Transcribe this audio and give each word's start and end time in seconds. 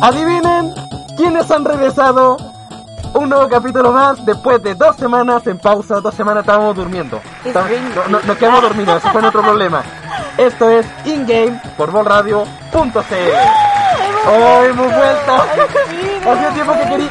Adivinen 0.00 0.74
quiénes 1.16 1.50
han 1.50 1.64
regresado. 1.64 2.36
Un 3.12 3.28
nuevo 3.28 3.48
capítulo 3.48 3.90
más 3.90 4.24
después 4.24 4.62
de 4.62 4.74
dos 4.74 4.94
semanas 4.96 5.44
en 5.46 5.58
pausa. 5.58 6.00
Dos 6.00 6.14
semanas 6.14 6.42
estábamos 6.42 6.76
durmiendo. 6.76 7.20
Estábamos- 7.44 7.72
no- 7.96 8.08
no- 8.08 8.20
nos 8.24 8.36
quedamos 8.36 8.62
dormidos, 8.62 8.98
ese 8.98 9.10
fue 9.10 9.20
nuestro 9.20 9.42
problema. 9.42 9.82
Esto 10.38 10.68
es 10.70 10.86
InGame 11.04 11.60
por 11.76 11.90
volradio.cl. 11.90 12.44
¡Oh, 14.28 14.62
hemos 14.62 14.86
vuelto! 14.94 15.32
Hacía 16.30 16.50
tiempo 16.54 16.72
que 16.74 16.88
quería. 16.88 17.10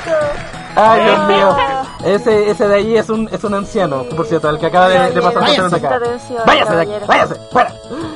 ¡Ay, 0.75 1.03
Dios 1.03 1.27
mío! 1.27 1.57
Ese, 2.03 2.49
ese 2.49 2.67
de 2.67 2.75
ahí 2.75 2.97
es 2.97 3.09
un, 3.09 3.27
es 3.31 3.43
un 3.43 3.53
anciano, 3.53 4.05
por 4.15 4.25
cierto, 4.25 4.49
el 4.49 4.57
que 4.57 4.67
acaba 4.67 4.87
de, 4.87 5.11
de 5.11 5.21
pasar 5.21 5.43
por 5.43 5.75
acá. 5.75 5.99
¡Váyase 6.45 6.75
de 6.75 6.81
aquí! 6.81 6.91
¡Váyase! 7.05 7.35
¡Fuera! 7.51 7.73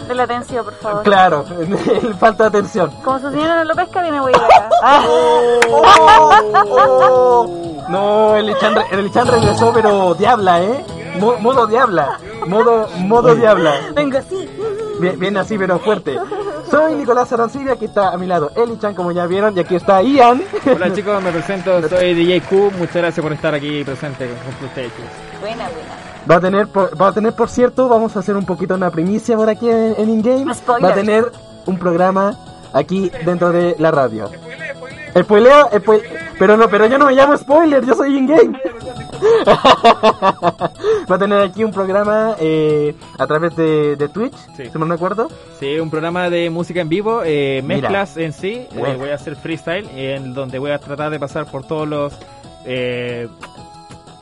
De 0.07 0.15
la 0.15 0.23
atención, 0.23 0.63
por 0.63 0.73
favor. 0.75 1.03
Claro, 1.03 1.43
falta 2.19 2.43
de 2.43 2.49
atención. 2.49 2.89
Como 3.03 3.19
su 3.19 3.29
señora 3.29 3.57
no 3.57 3.63
lo 3.65 3.75
pesca, 3.75 4.01
viene 4.01 4.21
güey 4.21 4.33
acá. 4.35 4.69
No, 7.89 8.35
el 8.37 8.45
Lichan, 8.47 8.73
el 8.91 9.03
Lichan 9.03 9.27
regresó, 9.27 9.71
pero 9.73 10.13
diabla, 10.15 10.61
¿eh? 10.63 10.85
Mo- 11.19 11.35
modo 11.39 11.67
diabla. 11.67 12.17
Modo, 12.47 12.87
modo 12.99 13.35
diabla. 13.35 13.73
Vengo 13.93 14.17
así. 14.17 14.49
Bien, 15.03 15.19
bien 15.19 15.37
así, 15.37 15.57
pero 15.57 15.79
fuerte. 15.79 16.17
Soy 16.69 16.95
Nicolás 16.95 17.31
Arancibia, 17.31 17.73
aquí 17.73 17.85
está 17.85 18.09
a 18.13 18.17
mi 18.17 18.25
lado 18.25 18.51
Eli 18.55 18.79
Chan, 18.79 18.95
como 18.95 19.11
ya 19.11 19.27
vieron, 19.27 19.55
y 19.55 19.59
aquí 19.59 19.75
está 19.75 20.01
Ian. 20.01 20.41
Hola 20.65 20.91
chicos, 20.93 21.21
me 21.21 21.31
presento, 21.31 21.87
soy 21.89 22.13
DJ 22.15 22.41
Q, 22.41 22.71
muchas 22.77 22.95
gracias 22.95 23.23
por 23.23 23.31
estar 23.33 23.53
aquí 23.53 23.83
presente 23.83 24.27
con 24.59 24.67
ustedes. 24.67 24.91
Buena, 25.39 25.65
buena. 25.69 26.29
Va 26.29 26.35
a 26.37 26.39
tener, 26.39 26.67
por, 26.67 26.99
va 26.99 27.07
a 27.09 27.11
tener, 27.13 27.33
por 27.35 27.49
cierto, 27.49 27.87
vamos 27.89 28.15
a 28.15 28.19
hacer 28.19 28.35
un 28.35 28.45
poquito 28.45 28.73
una 28.75 28.89
primicia 28.89 29.35
por 29.35 29.49
aquí 29.49 29.69
en, 29.69 29.93
en 29.97 30.09
InGame. 30.09 30.53
Spoiler. 30.55 30.83
Va 30.85 30.93
a 30.93 30.95
tener 30.95 31.31
un 31.65 31.77
programa 31.77 32.37
aquí 32.73 33.11
dentro 33.25 33.51
de 33.51 33.75
la 33.77 33.91
radio. 33.91 34.29
Spoileo, 35.15 35.69
spoil- 35.71 36.01
pero 36.39 36.57
no, 36.57 36.67
pero 36.69 36.87
yo 36.87 36.97
no 36.97 37.05
me 37.05 37.13
llamo 37.13 37.37
spoiler, 37.37 37.85
yo 37.85 37.93
soy 37.93 38.17
InGame. 38.17 38.59
Va 41.11 41.15
a 41.15 41.19
tener 41.19 41.39
aquí 41.41 41.63
un 41.63 41.71
programa 41.71 42.35
eh, 42.39 42.95
a 43.17 43.27
través 43.27 43.55
de, 43.55 43.95
de 43.95 44.09
Twitch, 44.09 44.35
Sí. 44.55 44.65
si 44.71 44.77
no 44.77 44.85
me 44.85 44.95
acuerdo. 44.95 45.27
Sí, 45.59 45.79
un 45.79 45.89
programa 45.89 46.29
de 46.29 46.49
música 46.49 46.81
en 46.81 46.89
vivo, 46.89 47.21
eh, 47.25 47.61
Mira. 47.63 47.81
mezclas 47.81 48.17
en 48.17 48.33
sí, 48.33 48.67
eh, 48.71 48.95
voy 48.97 49.09
a 49.09 49.15
hacer 49.15 49.35
freestyle, 49.35 49.87
en 49.95 50.33
donde 50.33 50.59
voy 50.59 50.71
a 50.71 50.79
tratar 50.79 51.09
de 51.11 51.19
pasar 51.19 51.45
por 51.45 51.65
todos 51.65 51.87
los 51.87 52.13
eh, 52.65 53.27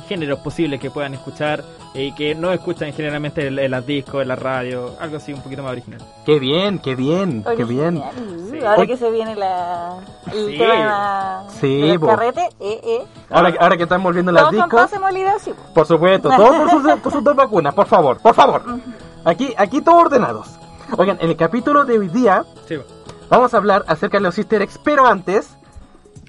géneros 0.08 0.40
posibles 0.40 0.80
que 0.80 0.90
puedan 0.92 1.14
escuchar 1.14 1.64
y 1.94 2.14
que 2.14 2.34
no 2.36 2.52
escuchan 2.54 2.94
generalmente 2.94 3.46
en, 3.48 3.60
en 3.60 3.70
las 3.72 3.86
discos, 3.86 4.22
en 4.22 4.30
la 4.30 4.36
radio, 4.38 4.96
algo 5.00 5.18
así 5.18 5.34
un 5.34 5.42
poquito 5.42 5.62
más 5.64 5.74
original. 5.74 6.00
Qué 6.26 6.40
bien, 6.40 6.80
qué 6.80 6.96
bien, 6.96 7.44
qué 7.58 7.64
bien. 7.66 7.98
Original. 7.98 8.50
Sí. 8.52 8.66
Ahora 8.66 8.86
que 8.88 8.98
se 8.98 9.12
viene 9.12 9.36
la, 9.36 9.98
el 10.32 10.46
Sí. 10.52 10.58
tema 10.58 11.44
Sí, 11.60 11.82
de 11.82 11.88
los 11.90 11.98
bo. 12.00 12.08
carretes, 12.08 12.46
eh, 12.60 12.80
eh. 12.84 13.06
Ahora, 13.30 13.54
ahora 13.60 13.76
que 13.78 13.84
están 13.84 14.02
volviendo 14.04 14.32
las 14.32 14.44
discos. 14.52 14.90
sí. 15.42 15.52
po. 15.52 15.74
Por 15.74 15.86
supuesto, 15.86 16.30
todos 16.30 16.56
por 16.56 16.70
sus, 16.70 17.00
por 17.04 17.12
sus 17.12 17.24
dos 17.24 17.36
vacunas, 17.36 17.74
por 17.74 17.88
favor, 17.88 18.20
por 18.22 18.34
favor. 18.34 18.64
Aquí, 19.26 19.54
aquí 19.58 19.82
todos 19.82 20.02
ordenados. 20.04 20.48
Oigan, 20.98 21.18
en 21.22 21.30
el 21.30 21.36
capítulo 21.38 21.86
de 21.86 22.00
hoy 22.00 22.08
día 22.10 22.44
Sí, 22.68 22.78
vamos 23.30 23.54
a 23.54 23.58
hablar 23.58 23.84
acerca 23.88 24.18
de 24.18 24.24
los 24.24 24.38
easter 24.38 24.62
eggs, 24.62 24.78
pero 24.84 25.06
antes, 25.08 25.58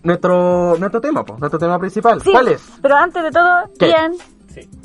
nuestro, 0.02 0.76
nuestro 0.78 1.00
tema, 1.00 1.24
po, 1.24 1.36
nuestro 1.38 1.58
tema 1.58 1.78
principal. 1.78 2.20
Sí, 2.22 2.30
¿Cuál 2.32 2.48
es? 2.48 2.62
Pero 2.80 2.96
antes 2.96 3.22
de 3.22 3.30
todo, 3.30 3.62
¿Qué? 3.78 3.86
Sí. 3.86 4.22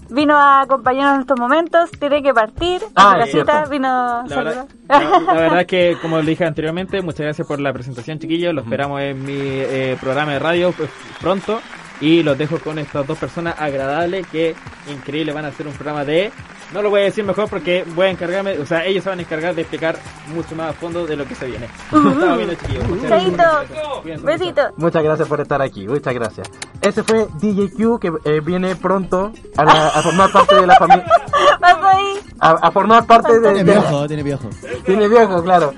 Vino 0.10 0.36
a 0.38 0.62
acompañarnos 0.62 1.16
en 1.16 1.22
estos 1.22 1.40
momentos, 1.40 1.92
tiene 1.92 2.22
que 2.24 2.34
partir 2.34 2.82
Ah, 2.96 3.12
a 3.12 3.14
su 3.14 3.20
es 3.20 3.26
casita, 3.26 3.52
cierto. 3.54 3.70
vino 3.70 4.24
La 4.28 4.36
verdad, 4.36 4.68
la 4.90 5.34
verdad 5.34 5.62
es 5.62 5.68
que, 5.68 5.98
como 6.02 6.20
le 6.20 6.26
dije 6.26 6.46
anteriormente, 6.46 7.02
muchas 7.02 7.22
gracias 7.22 7.48
por 7.48 7.60
la 7.60 7.74
presentación, 7.74 8.20
chiquillos. 8.20 8.54
Lo 8.54 8.62
esperamos 8.62 9.02
en 9.02 9.24
mi 9.24 9.34
eh, 9.38 9.98
programa 10.00 10.34
de 10.34 10.40
radio 10.40 10.72
pues, 10.72 10.90
pronto. 11.20 11.62
Y 12.00 12.22
los 12.22 12.38
dejo 12.38 12.60
con 12.60 12.78
estas 12.78 13.08
dos 13.08 13.18
personas 13.18 13.56
agradables 13.60 14.28
que, 14.28 14.56
increíble, 14.92 15.34
van 15.34 15.46
a 15.46 15.48
hacer 15.48 15.66
un 15.68 15.74
programa 15.74 16.06
de... 16.06 16.32
No 16.74 16.82
lo 16.82 16.90
voy 16.90 17.02
a 17.02 17.04
decir 17.06 17.24
mejor 17.24 17.50
porque 17.50 17.86
voy 17.96 18.08
a 18.08 18.10
encargarme, 18.10 18.60
o 18.60 18.66
sea, 18.66 18.86
ellos 18.86 19.04
se 19.04 19.10
van 19.10 19.20
a 19.20 19.22
encargar 19.22 19.56
de 19.56 19.62
explicar 19.62 19.98
mucho 20.36 20.54
más 20.56 20.72
a 20.72 20.74
fondo 20.74 21.06
de 21.08 21.16
lo 21.16 21.26
que 21.26 21.34
se 21.34 21.46
viene. 21.48 21.66
Estamos 21.86 22.38
viendo, 22.38 22.54
chiquillos. 22.56 22.88
Muchas 22.90 23.10
gracias. 23.10 24.22
Besito. 24.24 24.62
Muchas 24.76 25.04
gracias 25.04 25.28
por 25.30 25.40
estar 25.42 25.62
aquí, 25.62 25.88
muchas 25.88 26.14
gracias. 26.14 26.50
Ese 26.82 27.04
fue 27.04 27.28
DJ 27.40 27.72
Q 27.72 28.00
que 28.00 28.12
eh, 28.26 28.42
viene 28.42 28.76
pronto 28.76 29.32
a, 29.56 29.64
la- 29.64 29.88
a 29.88 30.02
formar 30.02 30.32
parte 30.32 30.56
de 30.56 30.68
la 30.68 30.76
familia, 30.76 31.06
a, 32.40 32.50
a 32.52 32.72
formar 32.72 33.06
parte 33.06 33.40
de, 33.40 33.54
Tiene 33.54 33.64
de- 33.64 33.80
viejo, 33.80 34.08
tiene 34.08 34.24
viejo. 34.24 34.50
Tiene 34.86 35.08
viejo, 35.08 35.44
claro. 35.44 35.74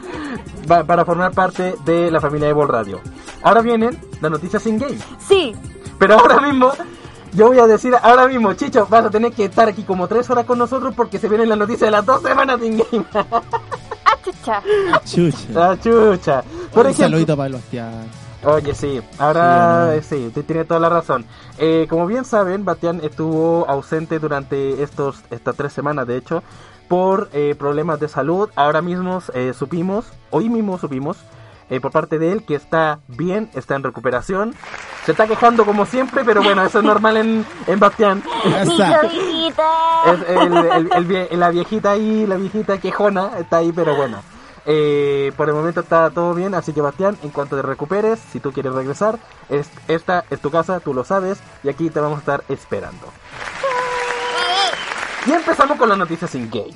Va- 0.70 0.84
para 0.84 1.06
formar 1.06 1.32
parte 1.32 1.76
de 1.86 2.12
la 2.12 2.20
familia 2.20 2.48
de 2.48 2.54
Ball 2.54 2.68
Radio. 2.68 3.00
Ahora 3.44 3.62
vienen 3.62 3.98
las 4.22 4.32
noticias 4.32 4.66
in 4.68 4.78
game. 4.80 4.98
Sí, 5.20 5.56
Pero 5.98 6.16
ahora 6.20 6.42
mismo, 6.42 6.72
yo 7.34 7.48
voy 7.48 7.60
a 7.60 7.68
decir, 7.68 7.94
ahora 8.02 8.28
mismo, 8.28 8.54
Chicho, 8.54 8.88
vas 8.90 9.06
a 9.06 9.10
tener 9.10 9.32
que 9.32 9.46
estar 9.46 9.68
aquí 9.68 9.84
como 9.84 10.08
tres 10.08 10.30
horas 10.30 10.46
con 10.46 10.58
nosotros 10.58 10.94
porque 10.96 11.20
se 11.20 11.28
vienen 11.30 11.50
las 11.50 11.58
noticias 11.58 11.88
de 11.88 11.92
las 11.92 12.06
dos 12.06 12.22
semanas 12.22 12.60
de 12.60 12.68
in 12.68 12.78
game. 12.78 13.06
ah, 13.14 14.18
chucha. 14.24 14.64
Chucha. 15.06 15.50
La 15.54 15.80
chucha. 15.80 16.44
Por 16.74 16.86
Un 16.86 16.92
ejemplo, 16.92 17.06
saludito 17.06 17.38
para 17.38 17.48
el 17.48 17.54
Bastián. 17.54 18.30
Oye, 18.44 18.74
sí, 18.74 19.02
ahora 19.18 19.92
Sí, 19.92 19.98
eh, 19.98 20.02
sí, 20.02 20.28
usted 20.28 20.46
tiene 20.46 20.64
toda 20.64 20.80
la 20.80 20.90
razón. 20.90 21.26
Eh, 21.58 21.88
como 21.90 22.08
bien 22.08 22.24
saben, 22.24 22.64
Batián 22.64 23.02
estuvo 23.04 23.66
ausente 23.68 24.18
durante 24.18 24.82
estos 24.82 25.24
estas 25.30 25.56
tres 25.56 25.74
semanas, 25.74 26.08
de 26.08 26.16
hecho, 26.16 26.42
por 26.88 27.30
eh, 27.34 27.56
problemas 27.60 28.00
de 28.00 28.08
salud. 28.08 28.50
Ahora 28.56 28.82
mismo 28.82 29.22
eh, 29.34 29.54
supimos, 29.54 30.06
hoy 30.30 30.50
mismo 30.50 30.78
supimos, 30.78 31.18
eh, 31.70 31.80
por 31.80 31.92
parte 31.92 32.18
de 32.20 32.32
él 32.32 32.44
que 32.46 32.56
está 32.56 33.00
bien, 33.08 33.50
está 33.54 33.76
en 33.76 33.84
recuperación. 33.84 34.56
Se 35.06 35.12
está 35.14 35.28
quejando 35.28 35.66
como 35.66 35.86
siempre, 35.86 36.24
pero 36.24 36.42
bueno, 36.44 36.64
eso 36.64 36.80
es 36.80 36.86
normal 36.86 37.18
en, 37.18 37.46
en 37.68 37.80
Bastián. 37.80 38.24
Es 40.06 40.30
el- 40.30 40.56
el- 40.56 41.28
el 41.32 41.40
la 41.40 41.50
viejita 41.50 41.92
ahí, 41.92 42.26
la 42.28 42.36
viejita 42.38 42.78
quejona, 42.80 43.32
está 43.40 43.58
ahí, 43.58 43.72
pero 43.72 43.96
bueno. 43.96 44.22
Eh, 44.66 45.32
por 45.38 45.48
el 45.50 45.56
momento 45.56 45.80
está 45.80 46.10
todo 46.12 46.34
bien, 46.36 46.54
así 46.54 46.74
que 46.74 46.82
Bastián, 46.82 47.18
en 47.24 47.30
cuanto 47.32 47.56
te 47.56 47.62
recuperes, 47.64 48.20
si 48.32 48.40
tú 48.40 48.52
quieres 48.52 48.74
regresar, 48.74 49.18
es- 49.50 49.70
esta 49.88 50.26
es 50.30 50.40
tu 50.42 50.52
casa, 50.52 50.80
tú 50.80 50.94
lo 50.94 51.04
sabes, 51.04 51.40
y 51.64 51.70
aquí 51.70 51.90
te 51.90 52.00
vamos 52.00 52.18
a 52.18 52.20
estar 52.20 52.44
esperando. 52.50 53.08
Y 55.26 55.32
empezamos 55.32 55.78
con 55.78 55.90
las 55.90 55.98
noticias 55.98 56.34
in 56.36 56.50
game. 56.50 56.74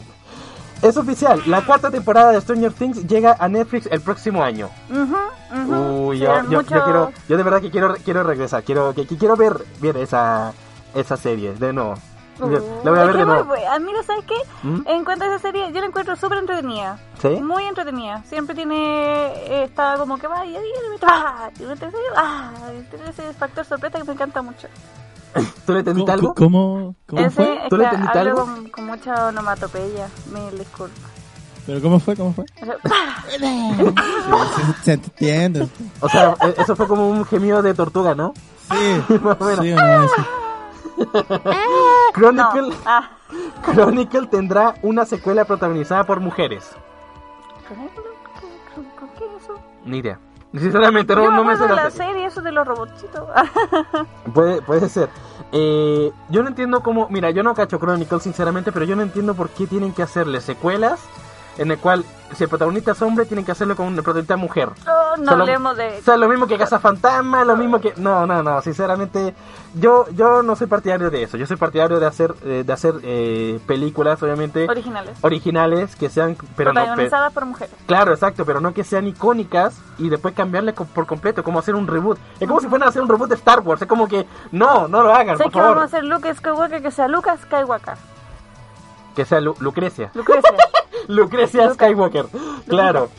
Es 0.82 0.98
oficial, 0.98 1.42
la 1.46 1.66
cuarta 1.66 1.90
temporada 1.90 2.32
de 2.32 2.42
Stranger 2.42 2.74
Things 2.74 3.08
llega 3.08 3.38
a 3.40 3.48
Netflix 3.48 3.88
el 3.90 4.02
próximo 4.02 4.44
año. 4.44 4.70
Ujú. 4.90 6.08
Uy, 6.10 6.20
yo, 6.20 6.44
yo- 6.50 6.64
quiero, 6.66 7.12
yo 7.30 7.38
de 7.38 7.44
verdad 7.44 7.62
que 7.62 7.72
quiero, 7.72 7.96
quiero 8.04 8.24
regresar, 8.24 8.64
quiero, 8.64 8.94
que, 8.94 9.08
que 9.08 9.18
quiero 9.18 9.38
ver, 9.38 9.64
ver 9.80 9.96
esa, 9.98 10.52
esa 10.94 11.16
serie 11.16 11.54
de 11.54 11.72
nuevo. 11.72 11.96
La 12.40 12.92
voy 12.92 13.00
a 13.00 13.04
ver 13.06 13.18
de 13.18 13.26
nuevo. 13.26 13.54
¿sabes 14.06 14.26
qué? 14.26 14.36
¿Mm? 14.64 14.82
En 14.88 15.06
cuanto 15.06 15.24
a 15.24 15.28
esa 15.28 15.40
serie, 15.40 15.72
yo 15.72 15.80
la 15.80 15.86
encuentro 15.88 16.16
súper 16.16 16.40
entretenida. 16.40 16.98
¿Sí? 17.22 17.30
Muy 17.30 17.64
entretenida. 17.64 18.24
Siempre 18.26 18.56
tiene. 18.56 19.28
eh, 19.28 19.64
Está 19.66 19.96
como 19.98 20.18
que 20.18 20.28
ah, 20.28 20.44
y 20.46 20.52
me 20.52 20.98
ah, 22.18 22.54
y 22.78 22.81
tiene 22.90 23.10
ese 23.10 23.34
factor 23.34 23.64
sorpresa 23.64 24.00
que 24.00 24.04
me 24.04 24.14
encanta 24.14 24.42
mucho. 24.42 24.68
¿Tú 25.65 25.74
le 25.74 25.80
entendiste 25.80 26.12
¿Cómo, 26.12 26.21
algo? 26.21 26.33
cómo, 26.35 26.95
cómo 27.07 27.21
Ese 27.21 27.30
fue? 27.31 27.59
¿Tú 27.69 27.77
le 27.77 27.83
entendiste 27.85 28.19
algo? 28.19 28.41
Con, 28.41 28.69
con 28.69 28.85
mucha 28.85 29.27
onomatopeya. 29.27 30.07
Mil 30.33 30.57
disculpas. 30.59 31.09
¿Pero 31.65 31.81
cómo 31.81 32.00
fue? 32.00 32.15
¿Cómo 32.15 32.33
fue? 32.33 32.45
O 32.62 32.65
sea, 32.65 32.75
¡pah! 32.83 33.24
Se, 34.53 34.83
se 34.83 34.94
entiende. 34.94 35.68
O 36.01 36.09
sea, 36.09 36.35
e- 36.41 36.56
eso 36.62 36.75
fue 36.75 36.88
como 36.88 37.09
un 37.09 37.24
gemido 37.25 37.62
de 37.62 37.74
tortuga, 37.74 38.13
¿no? 38.15 38.33
Sí. 38.69 39.13
Más 39.24 39.38
o 39.39 39.45
menos. 39.45 39.59
Sí 39.65 39.74
no, 39.75 40.07
sí. 40.07 40.21
No. 41.13 42.12
Chronicle, 42.13 42.75
Ah. 42.85 43.09
Chronicle 43.65 44.27
tendrá 44.27 44.75
una 44.83 45.06
secuela 45.06 45.45
protagonizada 45.45 46.03
por 46.06 46.19
mujeres. 46.19 46.69
¿Con 47.68 47.77
qué- 47.77 49.00
con 49.00 49.09
qué 49.18 49.25
es 49.38 49.44
eso? 49.44 49.56
Ni 49.85 49.97
idea. 50.00 50.19
Sinceramente, 50.54 51.16
no, 51.16 51.24
Yo 51.24 51.32
no 51.32 51.44
me 51.44 51.56
sé 51.58 51.68
la 51.68 51.90
serie. 51.90 52.26
eso 52.26 52.42
de 52.42 52.52
los 52.52 52.68
robotcitos. 52.68 53.28
Puede, 54.34 54.62
puede 54.62 54.88
ser. 54.88 55.10
Eh, 55.52 56.12
yo 56.30 56.44
no 56.44 56.50
entiendo 56.50 56.82
cómo. 56.82 57.08
Mira, 57.10 57.32
yo 57.32 57.44
no 57.44 57.54
cacho 57.56 57.80
Chronicle, 57.80 58.20
sinceramente, 58.20 58.72
pero 58.72 58.86
yo 58.86 58.96
no 58.96 59.02
entiendo 59.02 59.34
por 59.34 59.50
qué 59.50 59.68
tienen 59.68 59.94
que 59.94 60.04
hacerle 60.04 60.42
secuelas 60.42 61.00
en 61.58 61.72
el 61.72 61.78
cual 61.78 62.04
si 62.36 62.44
el 62.46 62.50
protagonista 62.50 62.94
es 62.94 63.02
hombre, 63.04 63.26
tienen 63.26 63.46
que 63.46 63.52
hacerlo 63.52 63.76
con 63.76 63.86
una 63.86 64.02
protagonista 64.02 64.36
mujer. 64.38 64.70
Oh, 64.88 65.18
no 65.18 65.24
O 65.24 65.26
sea, 65.26 65.36
lo- 65.36 65.44
hablemos 65.44 65.78
de... 65.78 65.98
O 66.00 66.04
sea, 66.04 66.18
lo 66.18 66.28
mismo 66.28 66.48
que 66.48 66.58
Casa 66.58 66.80
Fantasma, 66.80 67.44
lo 67.46 67.56
mismo 67.56 67.80
que... 67.80 67.94
No, 67.98 68.26
no, 68.26 68.42
no, 68.42 68.60
sinceramente, 68.62 69.36
yo 69.76 70.08
yo 70.14 70.42
no 70.42 70.56
soy 70.56 70.66
partidario 70.66 71.12
de 71.12 71.22
eso. 71.22 71.38
Yo 71.38 71.46
soy 71.46 71.58
partidario 71.58 72.00
de 72.00 72.08
hacer 72.08 72.34
eh, 72.44 72.64
de 72.66 72.74
hacer 72.74 72.96
eh, 73.04 73.60
películas, 73.68 74.22
obviamente, 74.24 74.68
originales. 74.68 75.16
originales, 75.22 75.96
que 75.96 76.10
sean... 76.10 76.36
Pero 76.58 76.74
no, 76.74 76.82
protagonizadas 76.82 77.32
por 77.34 77.46
mujeres. 77.46 77.76
Claro, 77.86 78.14
exacto, 78.14 78.46
pero 78.46 78.60
no 78.60 78.74
que 78.74 78.84
sean 78.84 79.06
icónicas 79.08 79.80
y 80.00 80.10
después 80.10 80.34
cambiarle 80.34 80.74
co- 80.74 80.86
por 80.86 81.06
completo, 81.06 81.44
como 81.44 81.60
hacer 81.60 81.76
un 81.76 81.86
reboot. 81.86 82.18
Es 82.40 82.48
como 82.48 82.62
si 82.62 82.68
fueran 82.68 82.88
a 82.88 82.90
hacer 82.90 83.04
un 83.04 83.10
reboot 83.10 83.30
de 83.30 83.36
Star 83.36 83.60
Wars, 83.60 83.80
es 83.84 83.88
como 83.88 84.08
que 84.08 84.26
no, 84.52 84.88
no 84.88 85.04
lo 85.04 85.14
hagan, 85.14 85.38
¿Sabes 85.38 85.52
por 85.52 85.62
que 85.62 85.68
vamos 85.68 85.84
a 85.84 85.86
hacer 85.86 86.04
Luke 86.04 86.34
Skywalker 86.34 86.82
que 86.82 86.90
sea 86.90 87.08
Lucas 87.08 87.40
Skywalker? 87.42 87.94
Que 89.16 89.24
sea 89.26 89.40
Lu- 89.40 89.56
Lucrecia. 89.60 90.10
Lucrecia. 90.16 90.50
Lucrecia 91.08 91.74
Skywalker, 91.74 92.26
claro. 92.68 93.10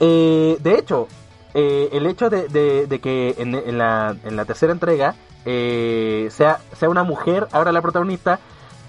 Eh, 0.00 0.56
de 0.60 0.74
hecho, 0.78 1.08
eh, 1.54 1.88
el 1.92 2.06
hecho 2.06 2.28
de, 2.30 2.48
de- 2.48 2.86
de 2.86 3.00
que 3.00 3.34
en, 3.38 3.54
en 3.54 3.78
la, 3.78 4.14
en 4.24 4.36
la 4.36 4.44
tercera 4.44 4.72
entrega 4.72 5.14
eh, 5.44 6.28
sea, 6.30 6.60
sea 6.72 6.88
una 6.90 7.02
mujer 7.02 7.48
ahora 7.52 7.72
la 7.72 7.80
protagonista, 7.80 8.38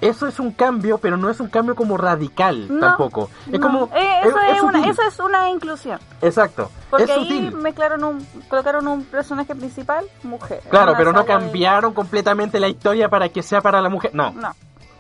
eso 0.02 0.28
es 0.28 0.40
un 0.40 0.52
cambio, 0.52 0.98
pero 1.00 1.18
no 1.18 1.30
es 1.30 1.40
un 1.40 1.48
cambio 1.48 1.76
como 1.76 1.98
radical 1.98 2.68
No, 2.70 2.80
tampoco. 2.80 3.30
Es 3.52 3.60
no. 3.60 3.62
como... 3.62 3.86
Eh, 3.96 4.20
eso, 4.26 4.38
es 4.42 4.62
una, 4.62 4.74
sutil. 4.80 4.92
eso 4.92 5.02
es 5.08 5.20
una 5.20 5.50
inclusión. 5.50 6.00
Exacto. 6.22 6.70
Porque 6.90 7.06
es 7.06 7.10
ahí 7.12 7.24
sutil. 7.24 7.52
mezclaron 7.56 8.04
un, 8.04 8.28
colocaron 8.50 8.88
un 8.88 9.04
personaje 9.06 9.56
principal, 9.56 10.06
mujer. 10.24 10.62
Claro, 10.70 10.94
pero 10.98 11.14
no 11.14 11.22
de- 11.22 11.26
cambiaron 11.28 11.94
completamente 11.94 12.60
la 12.60 12.68
historia 12.68 13.10
para 13.10 13.30
que 13.30 13.42
sea 13.42 13.62
para 13.62 13.82
la 13.82 13.90
mujer. 13.90 14.12
No, 14.14 14.32
No. 14.32 14.52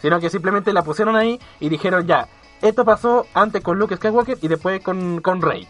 sino 0.01 0.19
que 0.19 0.29
simplemente 0.31 0.73
la 0.73 0.83
pusieron 0.83 1.15
ahí 1.15 1.39
y 1.59 1.69
dijeron 1.69 2.07
ya, 2.07 2.27
esto 2.61 2.85
pasó 2.85 3.25
antes 3.33 3.63
con 3.63 3.77
Luke 3.77 3.95
Skywalker 3.95 4.37
y 4.41 4.47
después 4.47 4.81
con, 4.81 5.21
con 5.21 5.41
Rey. 5.41 5.67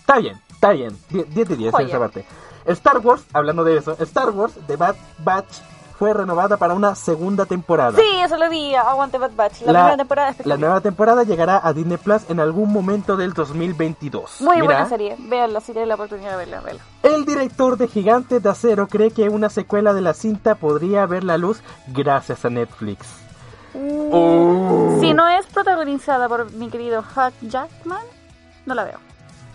Está 0.00 0.18
bien, 0.18 0.40
está 0.50 0.70
bien. 0.70 0.96
10 1.10 1.34
10 1.34 1.48
de 1.48 1.56
10 1.56 1.74
en 1.74 1.86
esa 1.86 1.98
parte. 1.98 2.24
Star 2.66 2.98
Wars, 2.98 3.24
hablando 3.32 3.64
de 3.64 3.76
eso, 3.76 3.96
Star 4.00 4.30
Wars 4.30 4.54
The 4.66 4.76
Bad 4.76 4.96
Batch 5.18 5.60
fue 5.98 6.12
renovada 6.12 6.56
para 6.56 6.74
una 6.74 6.94
segunda 6.94 7.46
temporada. 7.46 7.96
Sí, 7.96 8.20
eso 8.22 8.36
lo 8.36 8.50
vi. 8.50 8.74
Aguante 8.74 9.18
Bad 9.18 9.32
Batch. 9.34 9.62
La, 9.62 9.72
primera 9.72 9.96
temporada 9.96 10.30
es 10.30 10.46
la 10.46 10.56
nueva 10.56 10.80
temporada 10.80 11.22
llegará 11.22 11.60
a 11.62 11.72
Disney 11.72 11.96
Plus 11.96 12.28
en 12.28 12.40
algún 12.40 12.72
momento 12.72 13.16
del 13.16 13.32
2022. 13.32 14.42
Muy 14.42 14.60
buena 14.60 14.86
serie. 14.88 15.16
Véanla 15.18 15.60
si 15.60 15.72
tienen 15.72 15.88
la 15.88 15.94
oportunidad 15.94 16.32
de 16.32 16.36
verla. 16.36 16.60
verla. 16.60 16.82
El 17.02 17.24
director 17.24 17.78
de 17.78 17.88
Gigantes 17.88 18.42
de 18.42 18.48
Acero 18.48 18.88
cree 18.88 19.10
que 19.10 19.28
una 19.28 19.48
secuela 19.48 19.94
de 19.94 20.02
la 20.02 20.12
cinta 20.12 20.56
podría 20.56 21.06
ver 21.06 21.24
la 21.24 21.38
luz 21.38 21.62
gracias 21.86 22.44
a 22.44 22.50
Netflix. 22.50 23.25
Oh. 23.78 24.96
Si 25.00 25.12
no 25.12 25.28
es 25.28 25.46
protagonizada 25.46 26.28
por 26.28 26.50
mi 26.52 26.68
querido 26.70 27.00
Hugh 27.00 27.32
Jackman, 27.42 28.02
no 28.64 28.74
la 28.74 28.84
veo. 28.84 28.98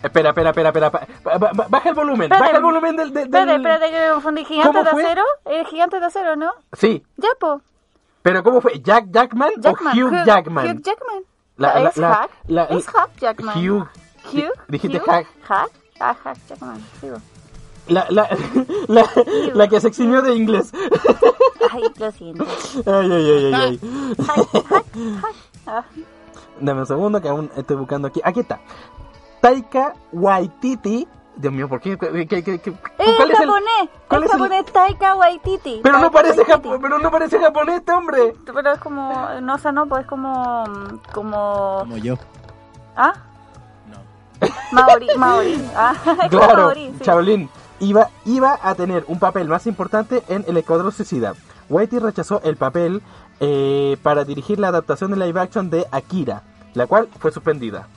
Espera, 0.03 0.29
espera, 0.29 0.49
espera, 0.49 0.69
espera. 0.69 1.07
Baja 1.69 1.89
el 1.89 1.95
volumen, 1.95 2.23
Espérate, 2.23 2.43
baja 2.45 2.57
el 2.57 2.63
volumen 2.63 2.95
del... 2.95 3.13
del- 3.13 3.23
Espérate, 3.25 3.51
del- 3.51 3.61
espérate 3.61 3.91
que 3.91 3.99
me 4.07 4.13
confundí. 4.13 4.45
¿Gigantes 4.45 4.83
¿Cómo 4.89 4.97
de 4.97 5.03
acero? 5.05 5.23
¿Eh, 5.45 5.63
¿Gigantes 5.69 5.99
de 6.01 6.05
acero, 6.07 6.35
no? 6.35 6.51
Sí, 6.73 7.03
Ya, 7.17 7.29
po. 7.39 7.61
pero 8.23 8.43
¿cómo 8.43 8.61
fue? 8.61 8.79
¿Jack 8.81 9.05
Jackman, 9.11 9.51
Jackman. 9.59 9.99
o 9.99 10.05
Hugh 10.07 10.25
Jackman? 10.25 10.65
Hugh 10.67 10.81
Jackman. 10.81 11.23
La- 11.57 11.79
la- 11.79 11.89
es 11.89 11.97
la- 11.97 12.29
Hugh. 12.47 12.77
es 12.79 12.87
Hugh 12.87 13.09
Jackman. 13.19 13.57
Hugh. 13.57 13.87
Hugh. 14.33 14.51
Dijiste 14.67 14.97
Hugh. 14.97 15.05
Hugh. 15.07 15.25
Hugh. 15.49 15.69
Ah, 15.99 16.15
Hugh 16.25 16.37
Jackman. 16.47 16.83
Sigo. 16.99 17.17
La, 17.91 18.05
la, 18.09 18.29
la, 18.87 19.05
la 19.53 19.67
que 19.67 19.79
se 19.79 19.87
eximió 19.89 20.21
de 20.21 20.33
inglés. 20.35 20.71
Ay, 21.71 21.83
lo 21.97 22.11
siento. 22.11 22.45
Ay, 22.85 23.11
ay, 23.11 23.29
ay, 23.31 23.53
ay. 23.53 23.79
Ah, 25.67 25.83
Dame 26.59 26.81
un 26.81 26.85
segundo 26.87 27.21
que 27.21 27.29
aún 27.29 27.49
estoy 27.55 27.75
buscando 27.77 28.07
aquí. 28.07 28.21
Aquí 28.23 28.41
está. 28.41 28.59
Taika 29.41 29.93
Waititi. 30.11 31.07
Dios 31.35 31.53
mío, 31.53 31.67
¿por 31.69 31.79
qué? 31.79 31.97
¿Qué- 31.97 32.27
qué- 32.27 32.43
qué- 32.43 32.59
qué- 32.59 32.69
Es 32.99 33.15
¿Cuál 33.15 33.31
es 33.31 33.39
el- 33.39 33.45
japonés. 33.47 33.89
cuál 34.09 34.23
es 34.23 34.29
el- 34.33 34.37
japonés 34.39 34.65
Taika 34.65 35.15
Waititi. 35.15 35.79
Pero 35.81 35.99
no 35.99 36.11
parece 36.11 36.41
Waititi. 36.41 36.51
japo- 36.69 36.79
pero 36.81 36.99
no 36.99 37.09
parece 37.11 37.39
japonés 37.39 37.75
este 37.77 37.91
hombre. 37.93 38.33
Pero 38.45 38.71
es 38.73 38.79
como, 38.79 39.27
no, 39.41 39.55
o 39.55 39.57
sea, 39.57 39.71
no, 39.71 39.85
pues 39.87 40.01
es 40.01 40.07
como, 40.07 40.63
como, 41.13 41.77
Como 41.79 41.97
yo. 41.97 42.15
¿ah? 42.97 43.13
No. 43.89 44.47
Maori, 44.73 45.07
Maori, 45.17 45.69
ah, 45.75 45.93
Claro, 46.29 46.63
Maori, 46.63 46.93
sí. 46.97 47.03
Shaolin 47.05 47.49
iba, 47.81 48.09
iba 48.25 48.57
a 48.63 48.73
tener 48.75 49.03
un 49.07 49.19
papel 49.19 49.47
más 49.49 49.67
importante 49.67 50.23
en 50.29 50.45
El 50.47 50.55
Escuadrón 50.57 50.91
Suicida. 50.93 51.33
Whitey 51.69 51.99
rechazó 51.99 52.41
el 52.43 52.55
papel 52.55 53.01
eh, 53.39 53.97
para 54.01 54.23
dirigir 54.23 54.59
la 54.59 54.69
adaptación 54.69 55.11
de 55.11 55.17
live 55.25 55.39
action 55.41 55.69
de 55.69 55.85
Akira, 55.91 56.43
la 56.73 56.87
cual 56.87 57.09
fue 57.19 57.31
suspendida. 57.31 57.87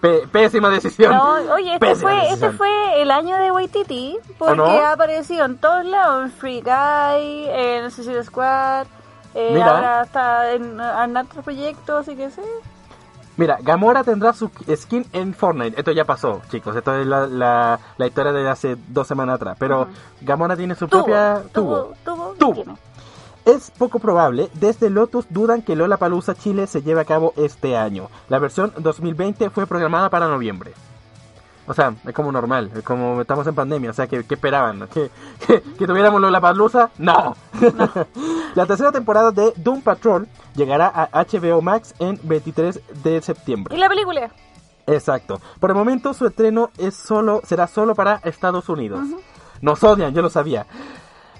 Pe- 0.00 0.26
pésima 0.32 0.70
decisión. 0.70 1.12
No, 1.14 1.32
oye, 1.52 1.74
este 1.74 1.94
fue, 1.94 2.30
este 2.30 2.50
fue 2.52 3.02
el 3.02 3.10
año 3.10 3.36
de 3.36 3.50
Waititi, 3.50 4.16
porque 4.38 4.56
no? 4.56 4.64
ha 4.64 4.92
aparecido 4.92 5.44
en 5.44 5.58
todos 5.58 5.84
lados, 5.84 6.24
en 6.24 6.30
Free 6.32 6.62
Guy, 6.62 7.48
en 7.50 7.90
Suicide 7.90 8.24
Squad, 8.24 8.86
eh, 9.34 9.60
ahora 9.62 10.02
está 10.02 10.52
en, 10.52 10.80
en 10.80 11.16
otros 11.18 11.44
proyectos, 11.44 12.08
así 12.08 12.16
que 12.16 12.30
sí. 12.30 12.40
Mira, 13.40 13.56
Gamora 13.62 14.04
tendrá 14.04 14.34
su 14.34 14.50
skin 14.76 15.06
en 15.14 15.32
Fortnite. 15.32 15.78
Esto 15.78 15.92
ya 15.92 16.04
pasó, 16.04 16.42
chicos. 16.50 16.76
Esto 16.76 16.94
es 16.96 17.06
la, 17.06 17.26
la, 17.26 17.80
la 17.96 18.06
historia 18.06 18.32
de 18.32 18.46
hace 18.46 18.76
dos 18.88 19.06
semanas 19.06 19.36
atrás. 19.36 19.56
Pero 19.58 19.88
Gamora 20.20 20.58
tiene 20.58 20.74
su 20.74 20.86
propia... 20.86 21.42
tuvo, 21.50 21.94
Tuvo. 22.04 22.52
tiene. 22.52 22.78
Es 23.46 23.70
poco 23.70 23.98
probable, 23.98 24.50
desde 24.52 24.90
Lotus 24.90 25.24
dudan 25.30 25.62
que 25.62 25.74
Lola 25.74 25.96
Palusa 25.96 26.34
Chile 26.34 26.66
se 26.66 26.82
lleve 26.82 27.00
a 27.00 27.06
cabo 27.06 27.32
este 27.38 27.78
año. 27.78 28.10
La 28.28 28.38
versión 28.38 28.74
2020 28.76 29.48
fue 29.48 29.66
programada 29.66 30.10
para 30.10 30.28
noviembre. 30.28 30.74
O 31.70 31.72
sea, 31.72 31.94
es 32.04 32.12
como 32.12 32.32
normal, 32.32 32.68
es 32.74 32.82
como 32.82 33.20
estamos 33.20 33.46
en 33.46 33.54
pandemia, 33.54 33.90
o 33.90 33.92
sea, 33.92 34.08
¿qué, 34.08 34.24
qué 34.24 34.34
esperaban? 34.34 34.88
¿Que, 34.88 35.08
que, 35.46 35.62
que 35.62 35.86
tuviéramos 35.86 36.20
Lola 36.20 36.40
Palusa? 36.40 36.90
¡No! 36.98 37.36
La 38.56 38.66
tercera 38.66 38.90
temporada 38.90 39.30
de 39.30 39.52
Doom 39.54 39.80
Patrol 39.80 40.26
llegará 40.56 40.88
a 40.88 41.24
HBO 41.24 41.62
Max 41.62 41.94
en 42.00 42.18
23 42.24 42.80
de 43.04 43.22
septiembre. 43.22 43.76
¿Y 43.76 43.78
la 43.78 43.88
película? 43.88 44.32
Exacto. 44.88 45.40
Por 45.60 45.70
el 45.70 45.76
momento 45.76 46.12
su 46.12 46.26
estreno 46.26 46.70
es 46.76 46.96
solo, 46.96 47.40
será 47.44 47.68
solo 47.68 47.94
para 47.94 48.16
Estados 48.24 48.68
Unidos. 48.68 49.06
Nos 49.60 49.84
odian, 49.84 50.12
yo 50.12 50.22
lo 50.22 50.28
sabía. 50.28 50.66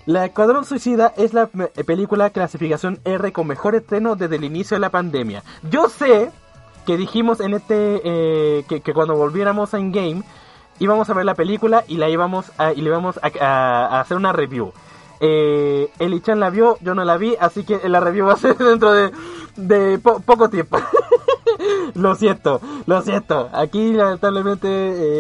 La 0.07 0.27
Escuadrón 0.27 0.65
Suicida 0.65 1.13
es 1.17 1.35
la 1.35 1.47
película 1.49 2.31
clasificación 2.31 3.01
R 3.05 3.33
con 3.33 3.49
mejor 3.49 3.75
estreno 3.75 4.15
desde 4.15 4.37
el 4.37 4.45
inicio 4.45 4.77
de 4.77 4.81
la 4.81 4.91
pandemia. 4.91 5.43
Yo 5.69 5.89
sé 5.89 6.31
que 6.87 6.97
dijimos 6.97 7.41
en 7.41 7.55
este 7.55 8.01
eh, 8.05 8.65
que, 8.69 8.93
cuando 8.95 9.15
volviéramos 9.15 9.75
a 9.75 9.79
In-Game 9.79 10.23
íbamos 10.79 11.09
a 11.11 11.15
ver 11.15 11.25
la 11.27 11.35
película 11.35 11.85
y 11.89 11.97
la 11.97 12.09
íbamos 12.09 12.51
a, 12.59 12.73
y 12.73 12.81
le 12.81 12.89
íbamos 12.89 13.19
a, 13.19 13.31
a- 13.45 13.87
a 13.87 14.01
hacer 14.01 14.17
una 14.17 14.33
review. 14.33 14.73
Eh, 15.21 15.91
Eli-chan 15.99 16.41
la 16.41 16.49
vio, 16.49 16.79
yo 16.81 16.95
no 16.95 17.05
la 17.05 17.19
vi, 17.19 17.37
así 17.39 17.65
que 17.65 17.87
la 17.89 18.01
review 18.01 18.27
va 18.27 18.33
a 18.33 18.37
ser 18.39 18.57
dentro 18.59 18.93
de, 18.93 19.11
de 19.57 19.99
po- 19.99 20.21
poco 20.21 20.49
tiempo. 20.49 20.79
lo 21.95 22.15
siento, 22.15 22.61
lo 22.87 23.03
siento. 23.03 23.51
Aquí 23.53 23.93
lamentablemente 23.93 24.69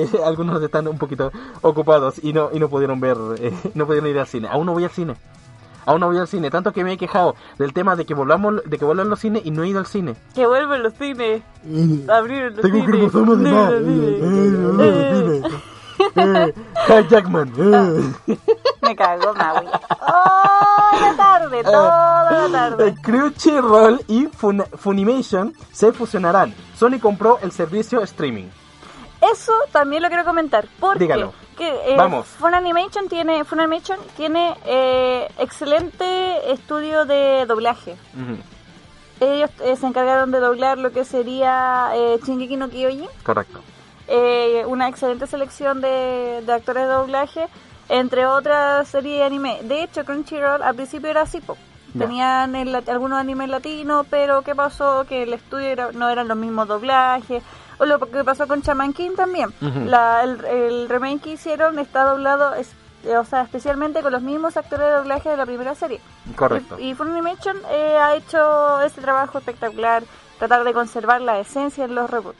eh, 0.04 0.08
algunos 0.25 0.62
están 0.62 0.88
un 0.88 0.96
poquito 0.99 1.30
ocupados 1.61 2.23
y 2.25 2.32
no 2.32 2.49
y 2.52 2.58
no 2.58 2.68
pudieron 2.70 2.99
ver, 3.00 3.16
eh, 3.38 3.52
no 3.75 3.87
pudieron 3.87 4.08
ir 4.08 4.18
al 4.18 4.26
cine. 4.26 4.49
Aún 4.50 4.64
no 4.66 4.73
voy 4.73 4.84
al 4.84 4.90
cine. 4.90 5.14
Aún 5.90 6.00
no 6.00 6.06
voy 6.06 6.18
al 6.18 6.28
cine, 6.28 6.50
tanto 6.50 6.73
que 6.73 6.85
me 6.85 6.92
he 6.92 6.97
quejado 6.97 7.35
del 7.59 7.73
tema 7.73 7.97
de 7.97 8.06
que 8.06 8.14
volvamos, 8.14 8.62
de 8.64 8.78
que 8.78 8.85
vuelvan 8.85 9.09
los 9.11 9.18
cines 9.18 9.44
y 9.44 9.50
no 9.50 9.64
he 9.64 9.68
ido 9.68 9.80
al 9.80 9.87
cine. 9.87 10.14
Que 10.35 10.47
vuelven 10.47 10.85
los 10.85 10.94
cines. 10.94 11.42
Abrir 12.09 12.52
los 12.52 12.61
Tengo 12.61 12.76
cines. 12.76 12.87
cromosomas 12.87 13.38
de 13.40 13.52
más. 13.52 13.73
Eh, 14.82 15.42
Eh, 16.16 17.06
Jackman. 17.11 17.52
eh. 17.59 18.37
Me 18.80 18.97
cago, 18.97 19.35
Maui. 19.35 19.66
Toda 19.66 21.00
la 21.02 21.16
tarde, 21.16 21.62
toda 21.62 22.30
la 22.30 22.47
Eh, 22.47 22.50
tarde. 22.52 22.94
Crunchyroll 23.02 24.00
y 24.09 24.26
Fun- 24.28 24.64
Funimation 24.78 25.52
se 25.73 25.92
fusionarán. 25.92 26.54
Sony 26.75 26.99
compró 27.02 27.38
el 27.42 27.52
servicio 27.52 28.00
streaming. 28.02 28.47
Eso 29.20 29.52
también 29.72 30.02
lo 30.02 30.08
quiero 30.08 30.24
comentar. 30.24 30.66
Porque 30.78 31.00
Dígalo. 31.00 31.32
Que, 31.58 31.68
eh, 31.68 31.94
Vamos. 31.96 32.26
Funimation 32.26 33.08
tiene, 33.08 33.44
Funimation 33.44 33.98
tiene 34.16 34.56
eh, 34.64 35.28
excelente 35.38 36.50
estudio 36.52 37.04
de 37.04 37.44
doblaje. 37.46 37.96
Ellos 39.20 39.50
eh, 39.62 39.76
se 39.76 39.86
encargaron 39.86 40.30
de 40.30 40.40
doblar 40.40 40.78
lo 40.78 40.92
que 40.92 41.04
sería 41.04 41.90
eh, 41.94 42.18
Shingeki 42.24 42.56
no 42.56 42.70
Kyojin. 42.70 43.06
Correcto. 43.22 43.60
eh, 44.08 44.64
una 44.66 44.88
excelente 44.88 45.26
selección 45.26 45.80
de, 45.82 46.42
de 46.46 46.52
actores 46.52 46.84
de 46.84 46.88
doblaje, 46.92 47.46
entre 47.90 48.26
otras 48.26 48.88
series 48.88 49.18
de 49.18 49.24
anime. 49.24 49.58
De 49.62 49.82
hecho, 49.82 50.04
Crunchyroll 50.06 50.62
al 50.62 50.74
principio 50.74 51.10
era 51.10 51.22
así, 51.22 51.42
tenían 51.98 52.56
el 52.56 52.74
algunos 52.74 53.18
animes 53.20 53.48
latinos, 53.50 54.06
pero 54.08 54.42
¿qué 54.42 54.54
pasó? 54.54 55.04
Que 55.08 55.24
el 55.24 55.32
estudio 55.34 55.68
era- 55.68 55.92
no 55.92 56.08
eran 56.08 56.26
los 56.28 56.36
mismos 56.38 56.66
doblajes. 56.68 57.42
O 57.80 57.84
lo 57.87 57.99
que 57.99 58.22
pasó 58.22 58.46
con 58.46 58.60
Shaman 58.60 58.92
King 58.92 59.16
también. 59.16 59.52
La- 59.90 60.22
el, 60.22 60.44
el 60.44 60.88
remake 60.88 61.22
que 61.22 61.30
hicieron 61.32 61.78
está 61.80 62.04
doblado, 62.04 62.54
es- 62.54 62.70
eh, 63.04 63.16
o 63.16 63.25
sea, 63.25 63.40
especialmente 63.42 64.02
con 64.02 64.12
los 64.12 64.22
mismos 64.22 64.56
actores 64.56 64.87
de 64.87 64.92
doblaje 64.92 65.30
de 65.30 65.37
la 65.38 65.46
primera 65.46 65.75
serie. 65.75 66.00
Correcto. 66.37 66.78
Y, 66.78 66.90
y 66.90 66.94
Funimation 66.94 67.56
eh, 67.70 67.96
ha 67.99 68.14
hecho 68.14 68.80
este 68.82 69.00
trabajo 69.00 69.38
espectacular. 69.38 70.02
tratar 70.38 70.62
de 70.64 70.72
conservar 70.72 71.20
la 71.20 71.38
esencia 71.38 71.84
en 71.84 71.94
los 71.94 72.08
reboots. 72.10 72.38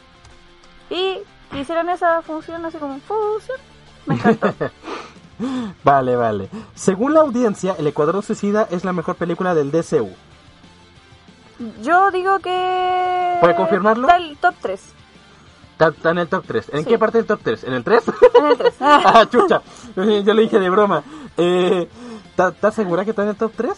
Y 0.91 1.19
que 1.51 1.61
hicieran 1.61 1.89
esa 1.91 2.23
función 2.23 2.65
así 2.65 2.79
como 2.79 2.99
fusión. 3.01 3.59
Me 4.07 4.15
encantó. 4.15 4.53
Vale, 5.85 6.17
vale. 6.17 6.51
Según 6.75 7.15
la 7.15 7.21
audiencia, 7.21 7.75
El 7.79 7.87
Ecuador 7.87 8.23
Suicida 8.23 8.67
es 8.71 8.85
la 8.85 8.93
mejor 8.93 9.17
película 9.17 9.55
del 9.55 9.71
DCU. 9.71 10.11
Yo 11.83 12.11
digo 12.11 12.39
que. 12.41 13.39
¿Puede 13.41 13.55
confirmarlo? 13.55 14.07
Está 14.09 14.17
el 14.19 14.37
top 14.39 14.55
3. 14.61 14.81
Está, 15.81 15.89
está 15.97 16.11
en 16.11 16.19
el 16.19 16.29
top 16.29 16.45
3. 16.47 16.69
¿En 16.75 16.85
Sí. 16.85 16.91
qué 16.91 16.99
parte 16.99 17.17
del 17.17 17.27
top 17.27 17.41
3? 17.43 17.65
¿En 17.65 17.73
el 17.73 17.83
3? 17.83 18.05
En 18.35 18.47
el 18.47 18.59
3. 18.59 18.75
ah, 18.81 19.25
chucha. 19.31 19.63
Yo 19.97 20.35
le 20.35 20.43
dije 20.43 20.59
de 20.59 20.69
broma. 20.69 21.03
Eh, 21.39 21.89
¿está- 22.29 22.49
¿Estás 22.49 22.75
segura 22.75 23.03
que 23.05 23.11
está 23.11 23.23
en 23.23 23.31
el 23.31 23.37
top 23.37 23.53
3? 23.57 23.73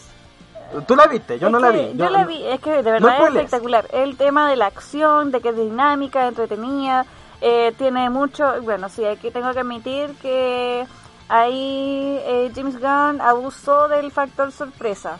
Tú 0.89 0.97
la 0.97 1.07
viste, 1.07 1.39
yo 1.39 1.49
Es 1.49 1.53
no 1.53 1.59
la 1.61 1.69
vi. 1.71 1.93
Yo 1.97 2.09
la 2.09 2.25
vi, 2.25 2.43
es 2.47 2.59
que 2.59 2.83
de 2.83 2.91
verdad 2.91 3.19
es 3.21 3.35
espectacular. 3.35 3.87
El 3.93 4.17
tema 4.17 4.49
de 4.49 4.57
la 4.57 4.67
acción, 4.67 5.31
de 5.31 5.41
que 5.43 5.51
es 5.51 5.57
dinámica, 5.57 6.27
entretenida, 6.27 7.05
eh, 7.43 7.75
tiene 7.77 8.09
mucho. 8.09 8.51
Bueno, 8.63 8.89
sí, 8.89 9.05
aquí 9.05 9.31
tengo 9.31 9.53
que 9.53 9.61
admitir 9.61 10.15
que 10.23 10.87
ahí 11.29 12.19
eh, 12.25 12.51
James 12.55 12.81
Gunn 12.81 13.21
abusó 13.21 13.87
del 13.89 14.11
factor 14.13 14.51
sorpresa. 14.51 15.19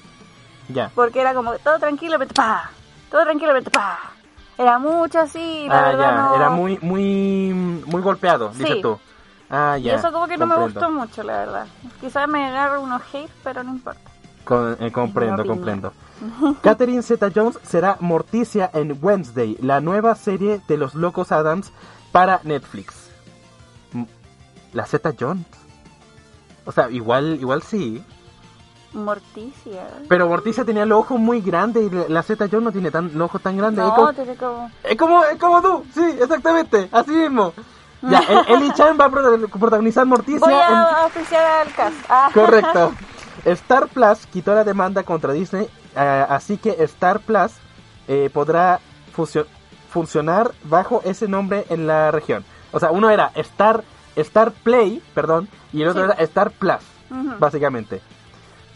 Ya. 0.69 0.91
Porque 0.95 1.21
era 1.21 1.35
como 1.35 1.53
todo 1.59 1.79
tranquilamente, 1.79 2.33
pa, 2.35 2.71
todo 3.11 3.23
tranquilamente, 3.25 3.71
pa. 3.71 4.12
Era 4.59 4.79
mucho 4.79 5.19
así, 5.21 5.67
la 5.69 5.79
Ah, 5.79 5.83
verdad 5.89 6.11
ya. 6.17 6.23
no. 6.23 6.35
Era 6.37 6.51
muy, 6.51 6.79
muy, 6.83 7.83
muy 7.87 8.03
golpeado, 8.03 8.53
Sí. 8.53 8.65
dices 8.65 8.83
tú. 8.83 8.99
Ah, 9.51 9.77
Y 9.79 9.83
ya. 9.85 9.95
eso 9.97 10.13
como 10.13 10.27
que 10.29 10.37
no 10.37 10.47
me 10.47 10.57
gustó 10.57 10.91
mucho, 10.91 11.23
la 11.23 11.39
verdad. 11.39 11.67
Quizás 12.01 12.29
me 12.29 12.45
agarro 12.47 12.81
unos 12.83 13.03
hate, 13.13 13.31
pero 13.45 13.63
no 13.63 13.71
importa. 13.73 14.01
Con- 14.45 14.77
eh, 14.81 14.91
comprendo, 14.91 15.45
comprendo. 15.47 15.93
Catherine 16.63 17.03
Zeta 17.03 17.31
Jones 17.35 17.59
será 17.63 17.97
Morticia 18.01 18.71
en 18.75 18.99
Wednesday, 19.01 19.57
la 19.61 19.81
nueva 19.81 20.15
serie 20.15 20.61
de 20.69 20.77
los 20.77 20.95
locos 20.95 21.33
Adams 21.33 21.73
para 22.13 22.41
Netflix. 22.45 23.11
La 24.73 24.87
Zeta 24.87 25.13
Jones. 25.19 25.45
O 26.65 26.73
sea, 26.73 26.89
igual, 26.91 27.39
igual 27.41 27.63
sí. 27.63 28.03
Morticia. 28.95 29.89
Pero 30.09 30.29
Morticia 30.29 30.65
tenía 30.65 30.85
los 30.87 31.01
ojos 31.01 31.19
muy 31.19 31.41
grandes 31.41 31.91
y 31.91 32.13
la- 32.13 32.23
Zeta 32.23 32.47
Jones 32.51 32.65
no 32.65 32.73
tiene 32.73 32.91
tan, 32.91 33.07
los 33.17 33.27
ojos 33.27 33.41
tan 33.43 33.57
grandes. 33.57 33.85
es, 33.85 33.91
No, 33.91 33.95
como, 33.97 34.13
tiene 34.13 34.37
como... 34.37 34.71
es 34.85 34.97
como, 34.97 35.25
es 35.25 35.39
como 35.39 35.63
tú, 35.63 35.85
sí, 35.95 36.05
exactamente, 36.21 36.89
así 36.93 37.11
mismo. 37.11 37.53
Ya, 38.03 38.19
el- 38.49 38.55
Eli 38.63 38.73
Chan 38.73 38.97
va 39.01 39.07
a 39.07 39.11
prota- 39.11 39.49
protagonizar 39.59 40.05
Morticia 40.07 40.41
Voy 40.41 40.55
a 40.55 41.07
oficiar 41.07 41.67
al 41.67 41.73
cast. 41.75 41.97
Ah. 42.09 42.31
Correcto. 42.35 42.93
Star 43.45 43.89
Plus 43.89 44.27
quitó 44.27 44.55
la 44.55 44.63
demanda 44.65 45.03
contra 45.05 45.33
Disney, 45.33 45.69
eh, 45.97 46.27
así 46.29 46.59
que 46.59 46.71
Star 46.85 47.21
Plus 47.21 47.53
eh, 48.09 48.31
podrá 48.33 48.79
funcionar 49.91 50.53
bajo 50.65 51.01
ese 51.05 51.29
nombre 51.29 51.65
en 51.69 51.87
la 51.87 52.11
región. 52.11 52.45
O 52.73 52.81
sea, 52.81 52.91
uno 52.91 53.11
era 53.11 53.31
Star 53.37 53.85
Star 54.17 54.53
Play, 54.53 55.03
perdón, 55.15 55.49
y 55.73 55.83
el 55.83 55.89
otro 55.89 56.05
Sí. 56.07 56.11
era 56.13 56.23
Star 56.25 56.51
Plus, 56.51 56.77
básicamente. 57.39 58.01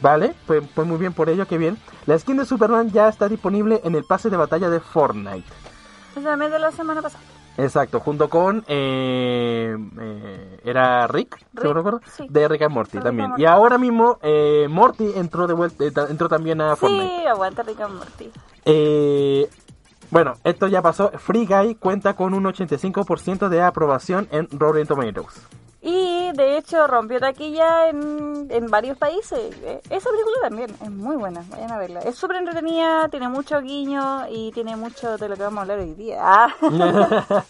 Vale, 0.00 0.34
pues, 0.46 0.62
pues 0.74 0.86
muy 0.86 0.98
bien 0.98 1.12
por 1.12 1.28
ello, 1.28 1.46
que 1.46 1.58
bien. 1.58 1.78
La 2.06 2.18
skin 2.18 2.36
de 2.36 2.44
Superman 2.44 2.90
ya 2.90 3.08
está 3.08 3.28
disponible 3.28 3.80
en 3.84 3.94
el 3.94 4.04
pase 4.04 4.30
de 4.30 4.36
batalla 4.36 4.68
de 4.68 4.80
Fortnite. 4.80 5.44
También 6.14 6.50
de 6.50 6.58
la 6.58 6.70
semana 6.72 7.02
pasada. 7.02 7.22
Exacto, 7.58 8.00
junto 8.00 8.28
con 8.28 8.64
eh, 8.68 9.74
eh, 10.00 10.60
era 10.62 11.06
Rick, 11.06 11.38
Rick, 11.54 11.72
recuerdo, 11.72 12.00
sí. 12.14 12.26
de 12.28 12.48
Rick 12.48 12.62
and 12.62 12.74
Morty 12.74 12.98
Rick 12.98 13.04
también. 13.04 13.30
Morty. 13.30 13.42
Y 13.42 13.46
ahora 13.46 13.78
mismo 13.78 14.18
eh, 14.22 14.66
Morty 14.68 15.12
entró 15.14 15.46
de 15.46 15.54
vuelta, 15.54 15.84
eh, 15.84 15.92
entró 16.10 16.28
también 16.28 16.60
a 16.60 16.76
Fortnite. 16.76 17.06
Sí, 17.06 17.26
aguanta 17.26 17.62
Rick 17.62 17.80
and 17.80 17.94
Morty. 17.94 18.30
Eh, 18.66 19.48
bueno, 20.10 20.34
esto 20.44 20.68
ya 20.68 20.82
pasó. 20.82 21.10
Free 21.16 21.46
Guy 21.46 21.76
cuenta 21.76 22.14
con 22.14 22.34
un 22.34 22.44
85% 22.44 23.48
de 23.48 23.62
aprobación 23.62 24.28
en 24.30 24.48
Rotten 24.50 24.86
Tomatoes. 24.86 25.46
Y 25.88 26.32
de 26.32 26.58
hecho 26.58 26.88
rompió 26.88 27.20
taquilla 27.20 27.88
en, 27.88 28.48
en 28.50 28.66
varios 28.66 28.98
países. 28.98 29.54
Eh, 29.62 29.80
Esa 29.88 30.10
película 30.10 30.36
también 30.42 30.70
es 30.82 30.90
muy 30.90 31.14
buena, 31.14 31.44
vayan 31.48 31.70
a 31.70 31.78
verla. 31.78 32.00
Es 32.00 32.16
súper 32.16 32.38
entretenida, 32.38 33.08
tiene 33.08 33.28
mucho 33.28 33.60
guiño 33.60 34.26
y 34.28 34.50
tiene 34.50 34.74
mucho 34.74 35.16
de 35.16 35.28
lo 35.28 35.36
que 35.36 35.44
vamos 35.44 35.58
a 35.58 35.62
hablar 35.62 35.78
hoy 35.78 35.94
día. 35.94 36.18
Ah. 36.20 36.48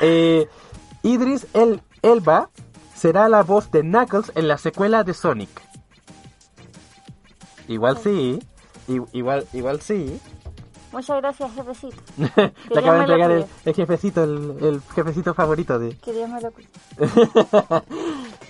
Eh, 0.00 0.48
Idris 1.02 1.46
El 1.52 1.82
Elba 2.00 2.48
será 2.94 3.28
la 3.28 3.42
voz 3.42 3.70
de 3.70 3.82
Knuckles 3.82 4.32
en 4.34 4.48
la 4.48 4.56
secuela 4.56 5.04
de 5.04 5.12
Sonic. 5.12 5.50
Igual 7.68 7.98
sí, 7.98 8.38
igual, 9.12 9.46
igual 9.52 9.82
sí. 9.82 10.18
Muchas 10.92 11.20
gracias, 11.22 11.50
jefecito. 11.54 11.96
Dios 12.16 12.28
acaba 12.76 12.94
de 12.94 13.00
entregar 13.00 13.30
el, 13.30 13.46
el 13.64 13.74
jefecito, 13.74 14.24
el, 14.24 14.56
el 14.60 14.80
jefecito 14.94 15.32
favorito 15.34 15.78
de... 15.78 15.96
Que 15.96 16.12
Dios 16.12 16.28
me 16.28 16.40
lo 16.40 16.50
cuide. 16.52 16.68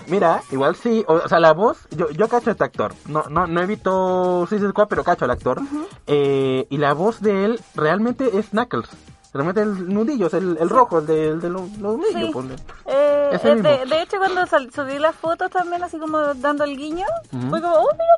Mira, 0.09 0.43
igual 0.51 0.75
sí, 0.75 1.05
o, 1.07 1.15
o 1.15 1.29
sea, 1.29 1.39
la 1.39 1.53
voz, 1.53 1.87
yo, 1.97 2.11
yo 2.11 2.29
cacho 2.29 2.51
a 2.51 2.53
este 2.53 2.65
actor, 2.65 2.93
no, 3.07 3.23
no, 3.31 3.47
no 3.47 3.61
he 3.63 3.67
visto 3.67 4.45
Suicide 4.49 4.71
Squad, 4.71 4.89
pero 4.89 5.05
cacho 5.05 5.25
al 5.25 5.31
actor, 5.31 5.61
Eh, 6.09 6.67
y 6.69 6.77
la 6.79 6.93
voz 6.95 7.21
de 7.21 7.45
él 7.45 7.61
realmente 7.77 8.37
es 8.37 8.49
Knuckles, 8.51 8.89
realmente 9.33 9.63
el 9.63 9.93
nudillo, 9.93 10.29
el, 10.33 10.57
el 10.61 10.69
rojo, 10.69 10.99
el 10.99 11.07
de, 11.07 11.29
el 11.29 11.41
de 11.41 11.49
los, 11.51 11.63
los 11.79 11.97
nudillos, 11.97 12.27
Sí. 12.27 12.31
ponle. 12.33 12.57
Eh, 12.87 13.31
Ese 13.33 13.53
eh, 13.53 13.55
de, 13.57 13.63
mismo. 13.79 13.87
de 13.95 14.03
hecho, 14.03 14.19
cuando 14.19 14.47
sal- 14.47 14.71
subí 14.75 14.99
las 14.99 15.15
fotos 15.17 15.51
también, 15.51 15.83
así 15.83 15.99
como 15.99 16.19
dando 16.35 16.65
el 16.65 16.77
guiño, 16.77 17.07
Ujú. 17.33 17.49
fue 17.51 17.61
como, 17.63 17.75
oh, 17.75 17.89
mira 17.93 18.15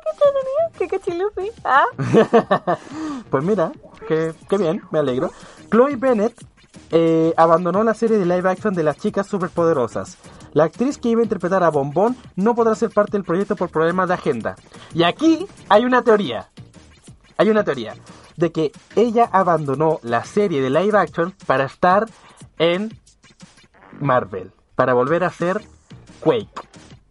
qué 0.77 0.87
entretenido, 0.87 1.29
qué 1.37 1.39
cachilupi. 1.39 1.51
Ah, 1.63 1.85
Pues 3.29 3.43
mira, 3.43 3.71
que, 4.07 4.33
que 4.49 4.57
bien, 4.57 4.81
me 4.91 4.99
alegro. 4.99 5.31
Chloe 5.71 5.95
Bennett 5.95 6.33
eh, 6.91 7.33
abandonó 7.37 7.83
la 7.83 7.93
serie 7.93 8.17
de 8.17 8.25
live 8.25 8.49
action 8.49 8.73
de 8.73 8.83
las 8.83 8.97
chicas 8.97 9.27
superpoderosas. 9.27 10.17
La 10.53 10.65
actriz 10.65 10.97
que 10.97 11.09
iba 11.09 11.19
a 11.21 11.23
interpretar 11.23 11.63
a 11.63 11.69
Bombón 11.69 12.15
no 12.35 12.55
podrá 12.55 12.75
ser 12.75 12.89
parte 12.91 13.13
del 13.13 13.23
proyecto 13.25 13.55
por 13.55 13.69
problemas 13.69 14.07
de 14.07 14.13
agenda. 14.13 14.55
Y 14.93 15.03
aquí 15.03 15.45
hay 15.67 15.83
una 15.85 16.01
teoría. 16.01 16.49
Hay 17.37 17.49
una 17.49 17.63
teoría 17.65 17.93
de 18.37 18.51
que 18.51 18.71
ella 18.95 19.29
abandonó 19.31 19.99
la 20.03 20.23
serie 20.23 20.61
de 20.61 20.69
live 20.69 20.97
action 20.97 21.33
para 21.45 21.65
estar 21.65 22.05
en 22.57 22.97
Marvel, 23.99 24.51
para 24.75 24.93
volver 24.93 25.23
a 25.23 25.29
ser 25.29 25.61
Quake. 26.21 26.49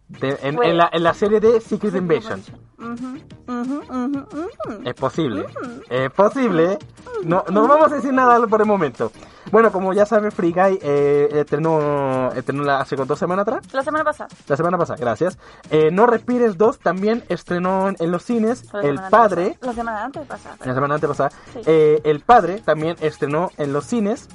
De- 0.07 0.37
en, 0.43 0.61
en 0.63 0.77
la, 0.77 0.89
en 0.93 1.03
la 1.03 1.13
serie 1.13 1.39
de 1.39 1.59
Secret 1.61 1.95
Invasion. 1.95 2.41
Ujú, 2.77 3.17
ujú, 3.47 3.81
ujú, 3.89 4.19
ujú. 4.19 4.81
Es 4.83 4.93
posible. 4.93 5.45
Es 5.89 6.11
posible. 6.11 6.77
No, 7.23 7.43
no 7.49 7.67
vamos 7.67 7.91
a 7.91 7.95
decir 7.95 8.13
nada 8.13 8.45
por 8.47 8.61
el 8.61 8.67
momento. 8.67 9.11
Bueno, 9.51 9.71
como 9.71 9.93
ya 9.93 10.05
saben, 10.05 10.31
Free 10.31 10.51
Guy 10.51 10.79
eh, 10.81 11.29
estrenó, 11.33 12.31
estrenó 12.35 12.63
la- 12.63 12.81
hace 12.81 12.95
dos 12.95 13.17
semanas 13.17 13.43
atrás. 13.47 13.65
La 13.73 13.83
semana 13.83 14.03
pasada. 14.03 14.29
La 14.47 14.57
semana 14.57 14.77
pasada, 14.77 14.97
gracias. 14.99 15.37
Eh, 15.71 15.89
no 15.91 16.05
Respires 16.05 16.57
2 16.57 16.79
también 16.79 17.23
estrenó 17.29 17.89
en, 17.97 18.11
los 18.11 18.23
cines. 18.23 18.71
La 18.73 18.81
El 18.81 18.99
Padre. 19.09 19.57
La 19.61 19.73
semana 19.73 20.03
antes 20.03 20.27
pasada. 20.27 20.55
La 20.63 20.73
semana 20.73 20.95
antepasada. 20.95 21.29
Sí. 21.53 21.61
Eh, 21.65 22.01
el 22.03 22.19
Padre 22.19 22.61
también 22.63 22.95
estrenó 23.01 23.49
en 23.57 23.73
los 23.73 23.85
cines. 23.85 24.27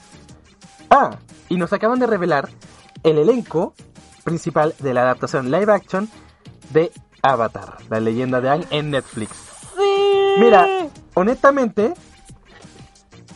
Ah, 0.91 1.11
y 1.49 1.57
nos 1.57 1.73
acaban 1.73 1.99
de 2.01 2.07
revelar 2.07 2.49
el 3.03 3.19
elenco 3.19 3.75
principal 4.25 4.75
de 4.79 4.95
la 4.95 5.03
adaptación 5.03 5.51
live 5.51 5.73
action 5.73 6.09
de 6.71 6.93
Avatar, 7.23 7.77
la 7.89 8.01
leyenda 8.01 8.41
de 8.41 8.49
Aang 8.49 8.65
en 8.71 8.91
Netflix. 8.91 9.31
Sí. 9.77 10.35
Mira, 10.39 10.67
honestamente, 11.15 11.93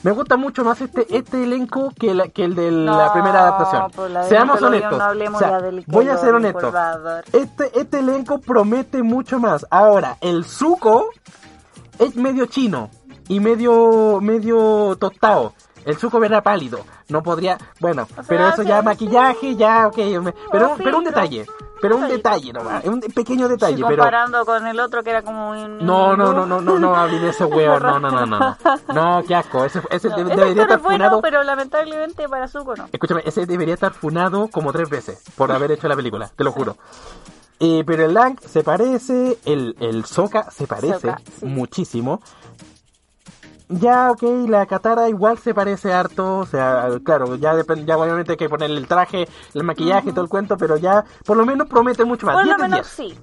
me 0.03 0.11
gusta 0.13 0.37
mucho 0.37 0.65
más 0.65 0.81
este 0.83 1.07
este 1.17 1.43
elenco 1.45 1.91
que, 1.99 2.13
la- 2.15 2.29
que 2.29 2.45
el 2.45 2.55
de 2.55 2.71
la 2.71 3.13
primera 3.13 3.41
adaptación. 3.41 3.91
pues 3.95 4.11
la 4.11 4.23
Seamos 4.25 4.61
honestos. 4.63 4.99
no 4.99 5.37
O 5.37 5.39
sea, 5.39 5.61
voy 5.87 6.09
a 6.09 6.17
ser 6.19 6.35
honesto. 6.35 6.73
Este, 7.33 7.79
este 7.81 7.99
elenco 8.01 8.39
promete 8.39 9.03
mucho 9.03 9.39
más. 9.39 9.67
Ahora, 9.71 10.19
el 10.21 10.45
Zuko 10.45 11.09
es 11.99 12.17
medio 12.17 12.47
chino 12.47 12.91
y 13.29 13.41
medio 13.41 14.21
medio 14.21 14.97
tostado. 14.97 15.55
El 15.85 15.97
Zuko 15.97 16.23
era 16.25 16.43
pálido. 16.43 16.81
No 17.09 17.23
podría, 17.23 17.59
bueno, 17.81 18.07
sea, 18.07 18.25
pero 18.27 18.49
eso 18.49 18.63
sí, 18.63 18.69
ya 18.69 18.79
sí. 18.81 18.85
maquillaje, 18.85 19.57
ya, 19.57 19.87
ok, 19.87 19.97
pero, 20.51 20.77
sí, 20.77 20.83
pero 20.85 20.99
un 20.99 21.05
detalle, 21.05 21.47
pero 21.81 21.97
un 21.97 22.07
Sí. 22.07 22.13
detalle 22.13 22.53
nomás, 22.53 22.85
un 22.85 23.01
pequeño 23.01 23.47
detalle, 23.49 23.77
Sí, 23.77 23.83
pero 23.83 23.97
comparando 24.03 24.45
con 24.47 24.67
el 24.67 24.81
otro 24.81 25.03
que 25.03 25.11
era 25.11 25.23
como 25.23 25.51
un... 25.51 25.79
no, 25.85 26.17
no, 26.17 26.33
no, 26.33 26.47
no, 26.47 26.61
no, 26.61 26.79
no, 26.79 26.95
hablen 26.97 27.21
de 27.21 27.29
ese 27.31 27.45
weón, 27.45 27.83
no, 27.83 28.01
no, 28.01 28.11
no, 28.11 28.27
no, 28.27 28.57
no, 28.95 29.23
qué 29.27 29.35
asco, 29.35 29.65
ese, 29.65 29.81
ese 29.91 30.09
No, 30.09 30.17
de- 30.17 30.23
ese 30.23 30.35
debería 30.35 30.63
actor 30.63 30.63
estar 30.63 30.79
es 30.79 30.83
bueno, 30.83 31.05
funado, 31.05 31.23
pero 31.23 31.43
lamentablemente 31.43 32.29
para 32.29 32.49
Zuko 32.49 32.75
no. 32.77 32.89
escúchame, 32.91 33.23
ese 33.27 33.45
debería 33.47 33.75
estar 33.75 33.93
funado 33.93 34.49
como 34.49 34.73
tres 34.73 34.89
veces 34.89 35.23
por 35.37 35.53
haber 35.53 35.73
hecho 35.73 35.87
la 35.89 35.97
película, 35.97 36.31
te 36.35 36.45
lo 36.45 36.53
juro. 36.53 36.77
Eh, 37.61 37.85
pero 37.87 38.05
el 38.05 38.15
Lang 38.15 38.39
se 38.41 38.65
parece, 38.65 39.39
el, 39.45 39.77
el 39.81 40.05
Sokka 40.07 40.51
se 40.51 40.67
parece 40.67 40.95
Sokka, 41.01 41.21
sí. 41.39 41.47
muchísimo. 41.47 42.21
Ya, 43.81 44.11
ok, 44.11 44.23
la 44.49 44.67
Katara 44.67 45.09
igual 45.09 45.39
se 45.39 45.55
parece 45.55 45.93
harto, 45.93 46.39
o 46.39 46.47
sea, 46.47 46.89
claro, 47.03 47.35
ya 47.37 47.55
depende, 47.55 47.85
ya 47.87 47.97
obviamente 47.97 48.33
hay 48.33 48.37
que 48.39 48.49
ponerle 48.49 48.79
el 48.79 48.87
traje, 48.87 49.27
el 49.55 49.65
maquillaje, 49.65 50.11
todo 50.13 50.23
el 50.23 50.29
cuento, 50.29 50.57
pero 50.57 50.77
ya 50.77 51.05
por 51.25 51.37
lo 51.37 51.47
menos 51.47 51.67
promete 51.69 52.05
mucho 52.05 52.27
más. 52.27 52.35
Por 52.37 52.45
10 52.45 52.57
lo 52.57 52.63
menos 52.63 52.97
10. 52.97 53.11
sí. 53.15 53.19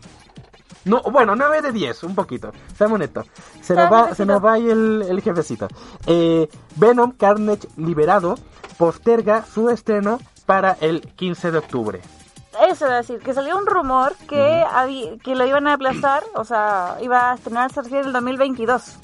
No, 0.84 1.00
bueno, 1.04 1.36
9 1.36 1.62
de 1.62 1.72
10, 1.72 2.04
un 2.06 2.16
poquito. 2.16 2.52
Seamos 2.76 2.96
honestos. 2.96 3.28
Se 3.62 3.76
nos 3.76 3.92
va, 3.92 4.16
se 4.16 4.26
nos 4.26 4.44
va 4.44 4.54
ahí 4.54 4.68
el, 4.68 5.06
el 5.08 5.22
jefecito. 5.22 5.68
Eh, 6.08 6.50
Venom 6.76 7.12
Carnage 7.12 7.68
Liberado 7.78 8.34
posterga 8.80 9.46
su 9.46 9.70
estreno 9.70 10.20
para 10.48 10.76
el 10.82 11.02
15 11.02 11.52
de 11.52 11.58
octubre. 11.60 12.02
Eso 12.68 12.86
a 12.86 12.96
decir, 12.96 13.20
que 13.20 13.34
salió 13.34 13.58
un 13.58 13.68
rumor 13.68 14.14
que, 14.28 14.64
habí- 14.74 15.20
que 15.24 15.36
lo 15.36 15.46
iban 15.46 15.68
a 15.68 15.74
aplazar, 15.74 16.24
o 16.34 16.44
sea, 16.44 16.98
iba 17.02 17.32
a 17.32 17.36
estrenarse 17.36 17.82
recién 17.84 18.02
en 18.02 18.08
el 18.08 18.14
2022. 18.14 18.98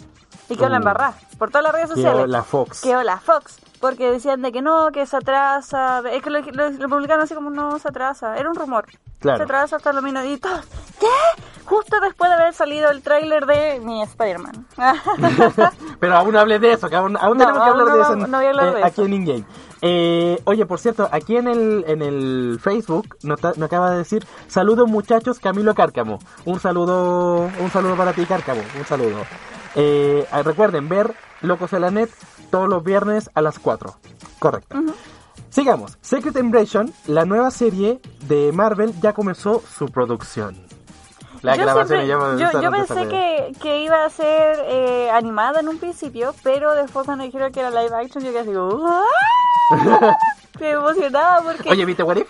Y 0.49 0.55
que 0.55 0.69
la 0.69 0.77
embarrá 0.77 1.13
por 1.37 1.49
todas 1.49 1.63
las 1.63 1.73
redes 1.73 1.89
Que 1.89 1.95
sociales. 1.95 2.29
la 2.29 2.43
Fox. 2.43 2.81
Que 2.81 2.93
la 3.03 3.17
Fox. 3.19 3.57
Porque 3.81 4.09
decían 4.09 4.41
de 4.41 4.51
que 4.51 4.61
no, 4.61 4.91
que 4.91 5.05
se 5.05 5.17
atrasa. 5.17 6.01
Es 6.11 6.23
que 6.23 6.29
lo, 6.29 6.39
lo, 6.39 6.69
lo 6.71 6.89
publicaron 6.89 7.23
así 7.23 7.35
como 7.35 7.49
no 7.49 7.77
se 7.79 7.89
atrasa. 7.89 8.35
Era 8.37 8.49
un 8.49 8.55
rumor. 8.55 8.85
Claro. 9.19 9.37
Se 9.37 9.43
atrasa 9.43 9.75
hasta 9.75 9.89
el 9.91 10.01
minutos. 10.01 10.27
Y 10.29 10.37
todos, 10.37 10.61
¿qué? 10.99 11.43
Justo 11.65 11.99
después 11.99 12.29
de 12.31 12.35
haber 12.37 12.53
salido 12.53 12.89
el 12.89 13.01
tráiler 13.01 13.45
de 13.45 13.79
mi 13.83 14.01
Spider-Man. 14.03 14.65
Pero 15.99 16.15
aún 16.15 16.31
no 16.33 16.39
hables 16.39 16.61
de 16.61 16.73
eso, 16.73 16.89
que 16.89 16.95
aún, 16.95 17.17
aún 17.17 17.37
No, 17.37 17.45
tenemos 17.45 17.63
que 17.63 17.69
aún 17.69 17.79
hablar 17.81 17.87
no 17.87 17.95
de 17.95 18.01
eso 18.03 18.13
en- 18.13 18.31
no 18.31 18.37
voy 18.37 18.45
a 18.45 18.49
hablar 18.49 18.67
eh, 18.67 18.71
de 18.75 18.83
aquí 18.83 18.89
eso. 18.93 19.05
en 19.05 19.13
InGame. 19.13 19.43
Eh, 19.81 20.41
oye, 20.45 20.65
por 20.65 20.79
cierto, 20.79 21.07
aquí 21.11 21.35
en 21.37 21.47
el, 21.47 21.83
en 21.87 22.01
el 22.01 22.59
Facebook 22.61 23.17
nos, 23.21 23.41
nos 23.43 23.61
acaba 23.61 23.91
de 23.91 23.97
decir 23.99 24.25
saludos 24.47 24.87
muchachos 24.87 25.39
Camilo 25.39 25.75
Cárcamo. 25.75 26.19
Un 26.45 26.59
saludo, 26.59 27.49
un 27.59 27.69
saludo 27.71 27.95
para 27.95 28.13
ti 28.13 28.25
Cárcamo, 28.25 28.61
un 28.77 28.85
saludo. 28.85 29.19
Eh, 29.79 30.27
ah, 30.31 30.41
recuerden 30.41 30.89
ver 30.89 31.13
Locos 31.41 31.71
en 31.73 31.81
la 31.81 31.91
Net 31.91 32.09
todos 32.49 32.67
los 32.67 32.83
viernes 32.83 33.29
a 33.35 33.41
las 33.41 33.59
4. 33.59 33.93
Correcto. 34.39 34.75
Sigamos. 35.51 35.97
Secret 36.01 36.35
Invasion, 36.37 36.91
la 37.05 37.25
nueva 37.25 37.51
serie 37.51 38.01
de 38.21 38.51
Marvel 38.51 38.93
ya 39.01 39.13
comenzó 39.13 39.61
su 39.61 39.85
producción. 39.87 40.57
La 41.43 41.55
yo, 41.55 41.63
grabación 41.63 42.01
siempre- 42.05 42.37
ya 42.37 42.51
yo, 42.51 42.61
yo 42.61 42.71
pensé 42.71 43.07
que, 43.07 43.53
que 43.61 43.83
iba 43.83 44.03
a 44.03 44.09
ser 44.09 44.57
eh, 44.67 45.11
animada 45.11 45.59
en 45.59 45.67
un 45.67 45.77
principio, 45.77 46.33
pero 46.43 46.73
después 46.73 47.05
cuando 47.05 47.23
dijeron 47.23 47.51
que 47.51 47.59
era 47.59 47.69
live 47.69 47.95
action, 47.95 48.23
yo 48.23 48.31
quedé 48.31 48.39
así, 48.39 48.51
¡ah! 48.55 50.17
Qué 50.57 50.71
emocionada 50.71 51.41
porque... 51.43 51.69
Oye, 51.69 51.85
¿viste 51.85 52.01
What 52.01 52.17
If? 52.17 52.29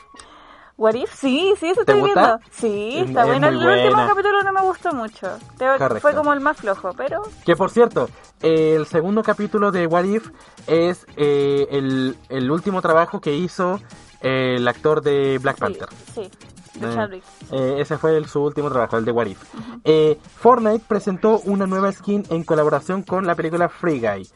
What 0.78 0.94
If? 0.94 1.12
Sí, 1.14 1.54
sí, 1.60 1.70
eso 1.70 1.84
¿Te 1.84 1.92
estoy 1.94 2.02
gusta? 2.02 2.38
viendo. 2.38 2.40
Sí, 2.52 2.98
Es- 3.00 3.10
está 3.10 3.22
es 3.22 3.28
bueno. 3.28 3.48
El 3.48 3.56
último 3.58 3.96
buena. 3.96 4.08
capítulo 4.08 4.44
no 4.44 4.54
me 4.54 4.62
gustó 4.62 4.94
mucho. 4.94 5.28
Correcto. 5.58 6.00
Fue 6.02 6.14
como 6.14 6.34
el 6.34 6.40
más 6.40 6.58
flojo, 6.58 6.92
pero... 6.96 7.24
Que 7.46 7.56
por 7.56 7.72
cierto, 7.72 8.10
el 8.42 8.86
segundo 8.86 9.24
capítulo 9.24 9.72
de 9.72 9.88
What 9.88 10.04
If 10.04 10.30
es 10.68 11.06
eh, 11.16 11.68
el, 11.72 12.16
el 12.30 12.52
último 12.52 12.82
trabajo 12.82 13.20
que 13.20 13.34
hizo 13.34 13.80
eh, 14.22 14.56
el 14.58 14.68
actor 14.68 15.02
de 15.02 15.40
Black 15.40 15.56
Sí, 15.56 15.62
Panther. 15.62 15.90
sí, 16.14 16.30
de 16.76 17.16
Eh, 17.18 17.22
eh, 17.54 17.76
ese 17.80 17.98
fue 17.98 18.16
el- 18.16 18.28
su 18.28 18.44
último 18.44 18.70
trabajo, 18.70 18.98
el 18.98 19.06
de 19.06 19.12
What 19.12 19.26
If. 19.26 19.44
Eh, 19.84 20.20
Fortnite 20.38 20.86
presentó 20.88 21.40
una 21.46 21.66
nueva 21.66 21.92
skin 21.92 22.24
en 22.30 22.44
colaboración 22.44 23.02
con 23.02 23.26
la 23.26 23.34
película 23.34 23.68
Free 23.68 24.00
Guy, 24.00 24.30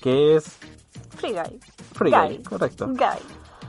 que 0.00 0.36
es 0.36 0.44
Free 1.16 1.32
Guy. 1.32 1.58
Free 1.94 2.12
Guy, 2.12 2.42
correcto. 2.44 2.86
Guy. 2.86 3.18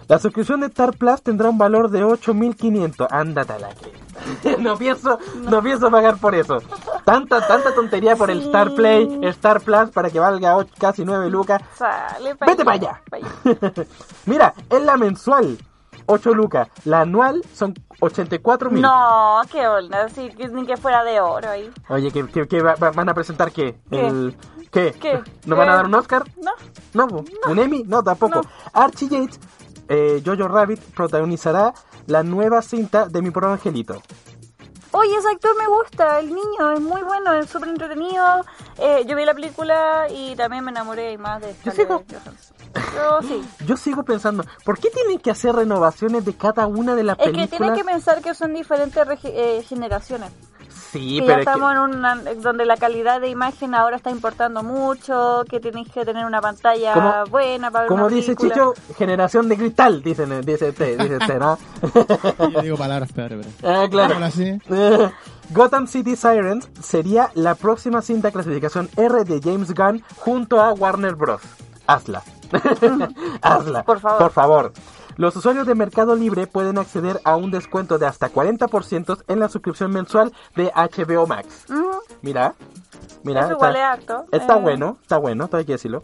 La 0.09 0.19
suscripción 0.19 0.59
de 0.59 0.67
Star 0.67 0.93
Plus 0.97 1.21
tendrá 1.21 1.49
un 1.49 1.57
valor 1.57 1.89
de 1.89 2.03
8.500. 2.03 3.07
Ándate 3.09 3.53
a 3.53 3.59
la 3.59 3.69
que. 3.69 4.57
no 4.57 4.75
pienso, 4.77 5.17
no 5.43 5.61
pienso 5.63 5.89
pagar 5.89 6.17
por 6.17 6.35
eso. 6.35 6.57
Tanta, 7.05 7.47
tanta 7.47 7.73
tontería 7.73 8.15
por 8.17 8.29
el 8.29 8.39
Sí. 8.41 8.45
Star 8.47 8.73
Play, 8.73 9.19
Star 9.23 9.61
Plus 9.61 9.91
para 9.91 10.09
que 10.09 10.19
valga 10.19 10.55
ocho- 10.57 10.73
casi 10.77 11.05
9 11.05 11.29
lucas. 11.29 11.61
Sale 11.75 12.35
pa' 12.35 12.45
Vete 12.47 12.65
para 12.65 12.75
allá. 12.75 13.01
pa' 13.09 13.17
allá. 13.17 13.85
Mira, 14.25 14.53
es 14.69 14.81
la 14.81 14.97
mensual, 14.97 15.57
8 16.07 16.33
lucas. 16.33 16.67
La 16.85 17.01
anual 17.01 17.43
son 17.53 17.73
84 17.99 18.71
mil. 18.71 18.81
No, 18.81 19.41
qué 19.51 19.67
onda, 19.67 20.07
que 20.07 20.47
ni 20.49 20.65
que 20.65 20.75
fuera 20.77 21.03
de 21.03 21.19
oro 21.21 21.49
ahí. 21.49 21.69
Oye, 21.87 22.11
¿qué, 22.11 22.25
qué- 22.27 22.47
qué 22.47 22.61
va- 22.61 22.75
va- 22.75 22.91
van 22.91 23.09
a 23.09 23.13
presentar 23.13 23.51
qué? 23.51 23.77
¿Qué? 23.89 24.07
El, 24.07 24.35
¿Qué? 24.71 24.91
¿Qué? 24.99 25.21
¿No 25.45 25.55
van 25.55 25.69
a 25.69 25.75
dar 25.75 25.85
un 25.85 25.95
Oscar? 25.95 26.23
No, 26.43 26.51
No, 26.93 27.07
po. 27.07 27.25
¿un 27.49 27.57
Emmy? 27.59 27.83
No, 27.87 28.03
tampoco. 28.03 28.41
No. 28.41 28.49
Archie 28.73 29.07
Yates, 29.09 29.39
eh, 29.89 30.21
Jojo 30.25 30.47
Rabbit, 30.47 30.79
protagonizará 30.95 31.73
la 32.07 32.23
nueva 32.23 32.61
cinta 32.61 33.07
de 33.07 33.21
mi 33.21 33.31
pobre 33.31 33.47
angelito. 33.47 34.01
Oye, 34.91 35.15
ese 35.15 35.27
actor 35.29 35.51
me 35.57 35.67
gusta, 35.67 36.19
el 36.19 36.27
niño 36.33 36.71
es 36.73 36.81
muy 36.81 37.01
bueno, 37.03 37.33
es 37.33 37.47
súper 37.49 37.69
entretenido. 37.69 38.43
Eh, 38.79 39.05
yo 39.07 39.15
vi 39.15 39.23
la 39.23 39.35
película 39.35 40.07
y 40.09 40.35
también 40.35 40.63
me 40.63 40.71
enamoré 40.71 41.15
más 41.17 41.41
de 41.41 41.53
Yo 41.63 41.71
sigo-. 41.71 42.03
Yo 42.95 43.21
sí. 43.21 43.43
Yo 43.65 43.77
sigo 43.77 44.03
pensando, 44.03 44.43
¿por 44.65 44.79
qué 44.79 44.89
tienen 44.89 45.19
que 45.19 45.29
hacer 45.31 45.55
renovaciones 45.55 46.25
de 46.25 46.33
cada 46.35 46.65
una 46.67 46.95
de 46.95 47.03
las 47.03 47.17
Es 47.19 47.25
que 47.25 47.31
películas? 47.31 47.57
tienen 47.59 47.75
que 47.75 47.83
pensar 47.83 48.21
que 48.21 48.33
son 48.33 48.53
diferentes 48.53 49.05
eh, 49.25 49.63
generaciones. 49.67 50.31
Sí, 50.91 51.19
que 51.19 51.25
ya 51.25 51.25
pero 51.25 51.39
es 51.41 51.45
que- 51.45 51.51
estamos 51.51 51.71
en 51.71 51.77
una 51.97 52.15
donde 52.41 52.65
la 52.65 52.77
calidad 52.77 53.21
de 53.21 53.29
imagen 53.29 53.75
ahora 53.75 53.95
está 53.97 54.09
importando 54.09 54.63
mucho, 54.63 55.43
que 55.49 55.59
tenéis 55.59 55.89
que 55.91 56.03
tener 56.05 56.25
una 56.25 56.41
pantalla 56.41 56.93
Como- 56.93 57.25
buena 57.29 57.69
para 57.71 57.83
ver 57.83 57.89
como 57.89 58.05
una 58.05 58.15
dice 58.15 58.35
película. 58.35 58.53
Chicho, 58.73 58.95
generación 58.97 59.47
de 59.49 59.57
cristal, 59.57 60.01
dicen, 60.01 60.41
dice 60.41 60.69
usted, 60.69 60.97
dice 60.99 61.17
usted, 61.17 61.39
¿no? 61.39 61.57
Yo 62.53 62.61
digo 62.61 62.77
palabras 62.77 63.11
peores, 63.13 63.45
pero. 63.61 63.71
Ah, 63.81 63.87
claro. 63.89 64.15
Gotham 65.51 65.87
City 65.87 66.15
Sirens 66.15 66.69
sería 66.81 67.31
la 67.33 67.55
próxima 67.55 68.01
cinta 68.03 68.31
clasificación 68.31 68.87
R 68.95 69.23
de 69.23 69.41
James 69.43 69.73
Gunn 69.73 70.03
junto 70.17 70.61
a 70.61 70.73
Warner 70.73 71.15
Bros. 71.15 71.41
Hazla. 71.87 72.21
Hazla. 73.41 73.83
Por 73.83 73.99
favor. 73.99 74.17
Por 74.19 74.31
favor. 74.31 74.73
Los 75.19 75.35
usuarios 75.35 75.67
de 75.67 75.75
Mercado 75.75 76.15
Libre 76.15 76.47
pueden 76.47 76.77
acceder 76.77 77.19
a 77.25 77.35
un 77.35 77.51
descuento 77.51 77.97
de 77.97 78.05
hasta 78.07 78.31
40% 78.31 79.21
en 79.27 79.39
la 79.41 79.49
suscripción 79.49 79.91
mensual 79.91 80.31
de 80.55 80.71
HBO 80.73 81.27
Max. 81.27 81.65
Ujú. 81.69 81.91
Mira, 82.21 82.55
mira, 83.23 83.41
Eso 83.41 83.61
harto. 83.61 84.23
está 84.31 84.55
Eh. 84.55 84.61
bueno, 84.61 84.97
está 85.01 85.17
bueno, 85.17 85.49
todo 85.49 85.57
hay 85.57 85.65
que 85.65 85.73
decirlo. 85.73 86.03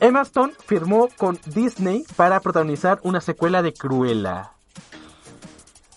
Emma 0.00 0.20
Stone 0.20 0.52
firmó 0.66 1.08
con 1.16 1.38
Disney 1.46 2.04
para 2.14 2.40
protagonizar 2.40 3.00
una 3.04 3.22
secuela 3.22 3.62
de 3.62 3.72
Cruella. 3.72 4.52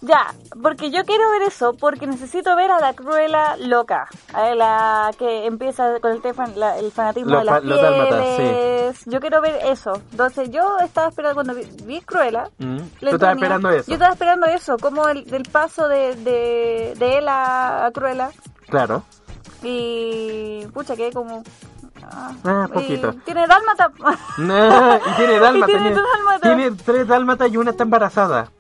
Ya, 0.06 0.34
porque 0.62 0.91
yo 0.91 1.04
quiero 1.04 1.32
ver 1.32 1.41
eso, 1.44 1.74
porque 1.74 2.06
necesito 2.06 2.56
ver 2.56 2.70
a 2.70 2.80
la 2.80 2.94
Cruella 2.94 3.56
loca, 3.58 4.08
a 4.34 4.54
la 4.54 5.12
que 5.18 5.46
empieza 5.48 6.00
con 6.00 6.12
el, 6.12 6.22
tefa- 6.22 6.54
la- 6.54 6.78
el 6.78 6.91
fanatismo 6.91 7.32
Los 7.32 7.39
de 7.39 7.46
las 7.46 7.63
los 7.63 7.82
dálmatas, 7.82 8.26
sí. 8.28 8.36
pieles. 8.38 9.06
Yo 9.06 9.20
quiero 9.20 9.41
ver 9.41 9.60
eso. 9.65 9.94
Entonces 10.12 10.52
yo 10.52 10.78
estaba 10.84 11.08
esperando, 11.10 11.34
cuando 11.36 11.56
vi, 11.56 11.63
vi 11.86 12.02
Cruella, 12.02 12.50
Mm, 12.60 12.78
Tú 13.00 13.08
estabas 13.08 13.36
esperando 13.36 13.70
eso. 13.70 13.88
Yo 13.88 13.94
estaba 13.94 14.13
esperando 14.13 14.46
eso, 14.48 14.78
como 14.78 15.08
el, 15.10 15.26
del 15.26 15.44
paso 15.44 15.88
de, 15.88 16.15
de, 16.18 16.94
de 16.98 17.18
él 17.18 17.28
a, 17.28 17.86
a 17.88 17.91
Cruella. 17.91 18.30
Claro. 18.70 19.04
Y 19.63 20.65
pucha, 20.74 20.96
que 20.96 21.12
como... 21.12 21.44
ah, 22.04 22.32
Ah, 22.44 22.65
y 22.70 22.74
poquito. 22.74 23.13
tiene 23.26 23.48
dálmata. 23.48 23.91
No, 24.38 24.96
y 24.98 25.12
tiene 25.18 25.39
dálmata. 25.39 25.72
Y 25.72 25.76
tiene 25.76 25.91
dos 25.96 26.04
dálmatas. 26.13 26.41
tiene 26.41 26.72
tres 26.86 27.08
dálmatas 27.08 27.52
y 27.52 27.58
una 27.58 27.72
está 27.72 27.84
embarazada. 27.84 28.52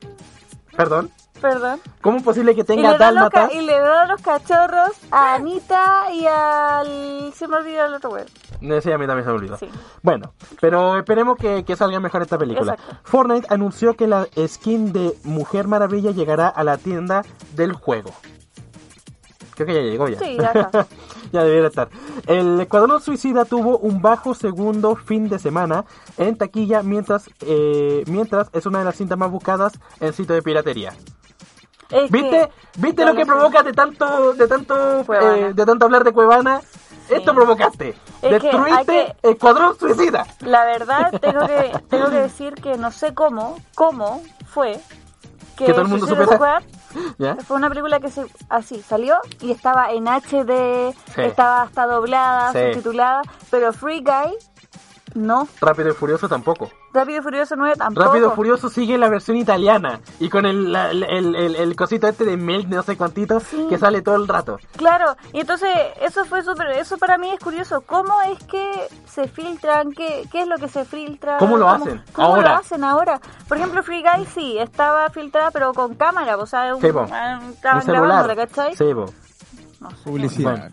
¿Perdón? 0.75 1.11
Perdón. 1.45 1.79
¿Cómo 2.01 2.17
es 2.17 2.23
posible 2.23 2.55
que 2.55 2.63
tenga 2.63 2.97
dálmatas? 2.97 3.53
y 3.53 3.61
le 3.61 3.79
da 3.79 4.07
los 4.07 4.19
cachorros 4.19 4.93
a 5.11 5.35
Anita 5.35 6.11
y 6.11 6.25
al... 6.25 7.31
Se 7.35 7.47
me 7.47 7.57
olvidó 7.57 7.85
el 7.85 7.93
otro 7.93 8.09
güey. 8.09 8.23
Sí, 8.81 8.91
a 8.91 8.97
mí 8.97 9.05
también 9.05 9.25
se 9.25 9.29
me 9.29 9.35
olvidó. 9.35 9.57
Sí. 9.57 9.69
Bueno, 10.01 10.33
pero 10.59 10.97
esperemos 10.97 11.37
que, 11.37 11.63
que 11.63 11.75
salga 11.75 11.99
mejor 11.99 12.23
esta 12.23 12.39
película. 12.39 12.73
Exacto. 12.73 12.97
Fortnite 13.03 13.45
anunció 13.51 13.95
que 13.95 14.07
la 14.07 14.27
skin 14.47 14.91
de 14.91 15.15
Mujer 15.23 15.67
Maravilla 15.67 16.09
llegará 16.09 16.47
a 16.47 16.63
la 16.63 16.79
tienda 16.79 17.21
del 17.53 17.73
juego. 17.73 18.11
Creo 19.53 19.67
que 19.67 19.73
ya 19.75 19.81
llegó 19.81 20.09
ya. 20.09 20.17
Sí, 20.17 20.37
ya 20.37 20.47
está. 20.47 20.87
ya 21.31 21.43
debería 21.43 21.67
estar. 21.67 21.89
El 22.25 22.59
Escuadrón 22.59 23.01
Suicida 23.01 23.45
tuvo 23.45 23.77
un 23.77 24.01
bajo 24.01 24.33
segundo 24.33 24.95
fin 24.95 25.29
de 25.29 25.37
semana 25.37 25.85
en 26.17 26.37
taquilla 26.37 26.81
mientras, 26.81 27.29
eh, 27.41 28.03
mientras 28.07 28.49
es 28.51 28.65
una 28.65 28.79
de 28.79 28.85
las 28.85 28.95
cintas 28.95 29.17
más 29.17 29.29
buscadas 29.29 29.73
en 29.99 30.11
sitio 30.11 30.33
de 30.33 30.41
piratería. 30.41 30.93
Es 31.89 32.09
¿Viste? 32.11 32.29
que- 32.29 32.51
¿Viste 32.81 33.05
lo 33.05 33.15
que 33.15 33.25
provoca 33.25 33.63
de 33.63 33.73
tanto, 33.73 34.33
de 34.33 34.47
tanto, 34.47 35.01
eh, 35.13 35.51
de 35.53 35.65
tanto 35.65 35.85
hablar 35.85 36.03
de 36.03 36.11
Cuevana? 36.11 36.61
Esto 37.09 37.33
provocaste. 37.35 37.89
Es 38.23 38.41
que 38.41 38.49
Destruiste 38.49 39.01
hay 39.01 39.31
Escuadrón 39.31 39.77
Suicida. 39.77 40.25
La 40.39 40.65
verdad, 40.65 41.11
tengo 41.21 41.45
que, 41.45 41.71
tengo 41.89 42.09
que 42.09 42.15
decir 42.15 42.55
que 42.55 42.77
no 42.77 42.91
sé 42.91 43.13
cómo, 43.13 43.59
cómo 43.75 44.23
fue 44.47 44.79
que, 45.55 45.65
Que 45.65 45.71
todo 45.73 45.83
el 45.83 45.87
mundo 45.89 46.07
fue 47.47 47.57
una 47.57 47.69
película 47.69 47.99
que 47.99 48.09
se, 48.09 48.25
así 48.49 48.81
salió 48.81 49.17
y 49.41 49.51
estaba 49.51 49.91
en 49.91 50.07
HD, 50.07 50.93
Sí. 51.13 51.21
estaba 51.21 51.61
hasta 51.63 51.85
doblada, 51.85 52.51
Sí. 52.53 52.59
subtitulada, 52.73 53.21
pero 53.51 53.71
Free 53.71 54.01
Guy 54.03 54.35
no. 55.13 55.47
Rápido 55.61 55.89
y 55.89 55.93
Furioso 55.93 56.27
tampoco. 56.27 56.69
Rápido 56.95 57.19
y 57.19 57.21
Furioso 57.21 57.55
9 57.55 57.75
tampoco. 57.77 58.07
Rápido 58.07 58.31
y 58.31 58.35
Furioso 58.35 58.69
sigue 58.69 58.97
la 58.97 59.09
versión 59.09 59.37
italiana 59.37 59.99
y 60.19 60.29
con 60.29 60.45
el, 60.45 60.71
la- 60.71 60.89
el, 60.91 61.03
el, 61.03 61.55
el- 61.55 61.75
cosito 61.75 62.07
este 62.07 62.23
de 62.25 62.37
Mel, 62.37 62.69
no 62.69 62.81
sé 62.83 62.95
cuántito, 62.97 63.39
Sí. 63.39 63.67
que 63.69 63.77
sale 63.77 64.01
todo 64.01 64.15
el 64.15 64.27
rato. 64.27 64.57
Claro, 64.77 65.15
y 65.33 65.41
entonces 65.41 65.69
eso 66.01 66.25
fue 66.25 66.41
súper, 66.43 66.69
eso 66.69 66.97
para 66.97 67.17
mí 67.17 67.29
es 67.29 67.39
curioso, 67.39 67.81
¿cómo 67.81 68.21
es 68.23 68.41
que 68.45 68.87
se 69.05 69.27
filtran? 69.27 69.91
¿Qué, 69.91 70.27
qué 70.31 70.41
es 70.41 70.47
lo 70.47 70.55
que 70.57 70.69
se 70.69 70.85
filtra? 70.85 71.37
¿Cómo 71.37 71.57
lo 71.57 71.69
hacen 71.69 72.01
¿Cómo 72.13 72.27
ahora? 72.29 72.41
lo 72.53 72.55
hacen 72.59 72.83
ahora? 72.83 73.19
Por 73.47 73.57
ejemplo, 73.57 73.83
Free 73.83 74.01
Guy 74.01 74.25
sí, 74.33 74.57
estaba 74.57 75.09
filtrada 75.09 75.51
pero 75.51 75.73
con 75.73 75.95
cámara, 75.95 76.37
o 76.37 76.45
sea, 76.45 76.73
un, 76.73 76.81
Sí, 76.81 76.87
ah, 77.11 77.39
estaban 77.53 77.77
Un 77.79 77.83
celular. 77.83 78.05
grabándola, 78.07 78.35
¿cachai? 78.47 78.75
Sí. 78.75 78.85
No 78.93 79.07
sé. 79.91 79.95
Publicidad. 80.05 80.51
Bueno. 80.51 80.65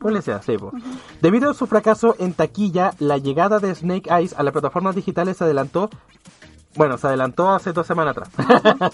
Publicidad, 0.00 0.42
sí, 0.42 0.56
po. 0.56 0.72
Debido 1.20 1.50
a 1.50 1.54
su 1.54 1.66
fracaso 1.66 2.16
en 2.18 2.32
taquilla, 2.32 2.94
la 2.98 3.18
llegada 3.18 3.58
de 3.58 3.74
Snake 3.74 4.10
Eyes 4.10 4.32
a 4.32 4.42
las 4.42 4.52
plataformas 4.52 4.96
digitales 4.96 5.36
se 5.36 5.44
adelantó. 5.44 5.90
Bueno, 6.74 6.96
se 6.96 7.06
adelantó 7.06 7.50
hace 7.50 7.74
dos 7.74 7.86
semanas 7.86 8.16
atrás. 8.16 8.30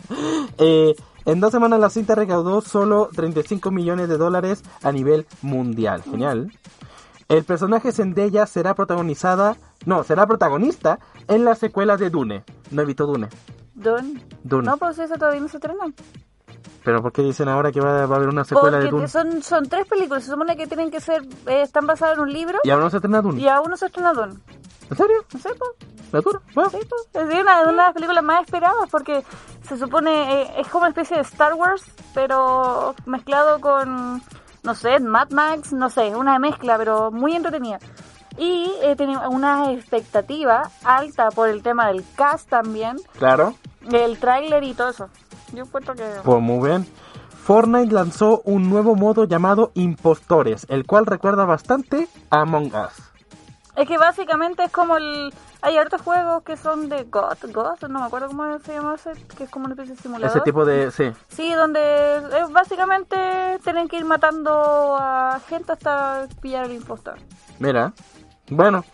Eh, 0.59 0.95
en 1.27 1.40
dos 1.40 1.53
semanas 1.53 1.79
la 1.79 1.90
cinta 1.90 2.14
recaudó 2.14 2.62
solo 2.62 3.11
35 3.14 3.71
millones 3.71 4.09
de 4.09 4.16
dólares 4.16 4.62
a 4.83 4.90
nivel 4.90 5.27
mundial. 5.42 6.03
Genial. 6.03 6.51
El 7.29 7.45
personaje 7.45 7.92
Zendaya 7.92 8.47
será 8.47 8.75
protagonizada, 8.75 9.57
no, 9.85 10.03
será 10.03 10.27
protagonista 10.27 10.99
en 11.29 11.45
la 11.45 11.55
secuela 11.55 11.97
de 11.97 12.11
Dune. 12.11 12.42
No 12.71 12.83
he 12.83 12.85
visto 12.85 13.07
Dune. 13.07 13.29
Dune. 13.75 14.25
Dune. 14.42 14.66
No, 14.66 14.77
pues 14.79 14.99
eso 14.99 15.14
todavía 15.14 15.40
no 15.40 15.49
se 15.49 15.59
estrena. 15.59 15.85
Pero 16.85 17.02
¿por 17.02 17.12
qué 17.12 17.22
dicen 17.22 17.48
ahora 17.48 17.72
que 17.72 17.81
va, 17.81 18.07
va 18.07 18.14
a 18.14 18.18
haber 18.18 18.29
una 18.29 18.44
secuela 18.44 18.79
de 18.79 18.85
Porque 18.90 18.96
Dune? 18.96 19.09
son, 19.09 19.42
son 19.42 19.68
tres 19.68 19.87
películas. 19.87 20.24
Se 20.24 20.31
supone 20.31 20.57
que 20.57 20.66
tienen 20.66 20.90
que 20.90 21.00
ser. 21.00 21.22
eh, 21.46 21.62
están 21.62 21.87
basadas 21.87 22.16
en 22.16 22.22
un 22.24 22.33
libro. 22.33 22.59
Y 22.64 22.70
ahora 22.70 22.85
no 22.85 22.90
se 22.90 22.96
estrena 22.98 23.22
Dune. 23.22 23.40
Y 23.40 23.48
aún 23.48 23.70
no 23.70 23.76
se 23.76 23.87
estrena 23.87 24.12
Dune. 24.12 24.35
¿En 24.90 24.96
serio? 24.96 25.16
No 25.33 25.40
sé, 25.40 25.48
po. 25.55 25.66
¿La 26.12 26.20
dura? 26.20 26.40
Bueno. 26.55 26.70
Sí, 26.70 26.79
po. 26.88 27.18
Es 27.20 27.40
una 27.40 27.64
de 27.66 27.72
las 27.72 27.92
películas 27.92 28.22
más 28.22 28.44
esperadas 28.44 28.88
porque 28.90 29.24
se 29.66 29.76
supone. 29.76 30.42
eh, 30.42 30.48
es 30.59 30.68
como 30.68 30.83
una 30.83 30.90
especie 30.90 31.16
de 31.16 31.22
Star 31.24 31.55
Wars, 31.55 31.83
pero 32.14 32.94
mezclado 33.07 33.61
con. 33.61 34.22
No 34.62 34.74
sé, 34.74 34.98
Mad 35.00 35.31
Max, 35.31 35.72
no 35.72 35.88
sé, 35.90 36.14
una 36.14 36.38
mezcla, 36.38 36.76
pero 36.79 37.11
muy 37.11 37.35
entretenida. 37.35 37.79
Y 38.38 38.70
eh, 38.83 38.94
tiene 38.96 39.16
una 39.29 39.72
expectativa 39.72 40.70
alta 40.85 41.31
por 41.31 41.48
el 41.48 41.62
tema 41.62 41.87
del 41.88 42.05
cast 42.16 42.48
también, 42.48 42.96
Claro. 43.18 43.55
el 43.90 44.18
tráiler 44.18 44.62
y 44.64 44.74
todo 44.74 44.88
eso. 44.90 45.09
Yo 45.52 45.64
encuentro 45.64 45.94
que... 45.94 46.04
Pues 46.24 46.42
muy 46.42 46.68
bien. 46.68 46.87
Fortnite 47.44 47.92
lanzó 47.92 48.42
un 48.44 48.68
nuevo 48.68 48.96
modo 48.96 49.24
llamado 49.24 49.70
Impostores, 49.74 50.66
el 50.68 50.85
cual 50.85 51.06
recuerda 51.06 51.44
bastante 51.44 52.09
a 52.30 52.40
Among 52.40 52.72
Us. 52.74 53.06
Es 53.76 53.87
que 53.87 53.98
básicamente 53.98 54.64
es 54.64 54.72
como 54.72 54.96
el... 54.96 55.32
Hay 55.62 55.76
hartos 55.76 56.00
juegos 56.00 56.42
que 56.42 56.56
son 56.56 56.88
de 56.88 57.04
God, 57.04 57.37
God, 57.52 57.88
no 57.88 58.00
me 58.00 58.06
acuerdo 58.06 58.28
cómo 58.28 58.59
se 58.61 58.74
llama 58.74 58.94
ese, 58.94 59.12
que 59.37 59.44
es 59.44 59.50
como 59.50 59.66
una 59.66 59.74
especie 59.74 59.94
de 59.94 60.00
simulador. 60.02 60.37
Ese 60.37 60.44
tipo 60.44 60.64
de... 60.64 60.90
Sí. 60.90 61.12
Sí, 61.28 61.52
donde 61.52 62.16
es 62.16 62.50
básicamente 62.50 63.16
tienen 63.62 63.88
que 63.88 63.98
ir 63.98 64.04
matando 64.04 64.96
a 64.98 65.40
gente 65.48 65.72
hasta 65.72 66.26
pillar 66.40 66.66
el 66.66 66.72
impostor. 66.72 67.16
Mira. 67.59 67.92
Bueno. 68.48 68.85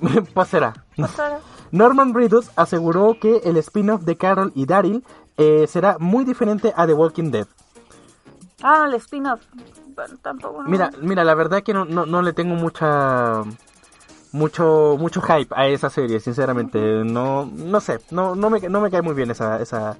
O 0.34 0.44
sea, 1.06 1.38
Norman 1.72 2.14
Reedus 2.14 2.50
aseguró 2.56 3.16
que 3.20 3.38
el 3.44 3.56
spin-off 3.58 4.02
de 4.02 4.16
Carol 4.16 4.52
y 4.54 4.66
Daryl 4.66 5.04
eh, 5.40 5.66
será 5.66 5.96
muy 5.98 6.24
diferente 6.24 6.72
a 6.76 6.86
The 6.86 6.94
Walking 6.94 7.30
Dead. 7.30 7.46
ah, 8.62 8.84
el 8.88 8.94
spin-off. 8.94 9.40
Bueno, 9.94 10.16
tampoco. 10.22 10.62
no. 10.62 10.68
Mira, 10.68 10.90
mira, 11.00 11.24
la 11.24 11.34
verdad 11.34 11.58
es 11.58 11.64
que 11.64 11.74
no, 11.74 11.84
no, 11.84 12.06
no 12.06 12.22
le 12.22 12.32
tengo 12.32 12.54
mucha 12.54 13.42
mucho 14.32 14.96
mucho 14.98 15.20
hype 15.22 15.52
a 15.56 15.66
esa 15.66 15.90
serie, 15.90 16.20
sinceramente. 16.20 16.78
No 17.04 17.46
no 17.46 17.80
sé, 17.80 17.98
no 18.10 18.34
no 18.34 18.50
me, 18.50 18.60
no 18.60 18.80
me 18.80 18.90
cae 18.90 19.02
muy 19.02 19.14
bien 19.14 19.30
esa 19.30 19.60
esa 19.60 19.96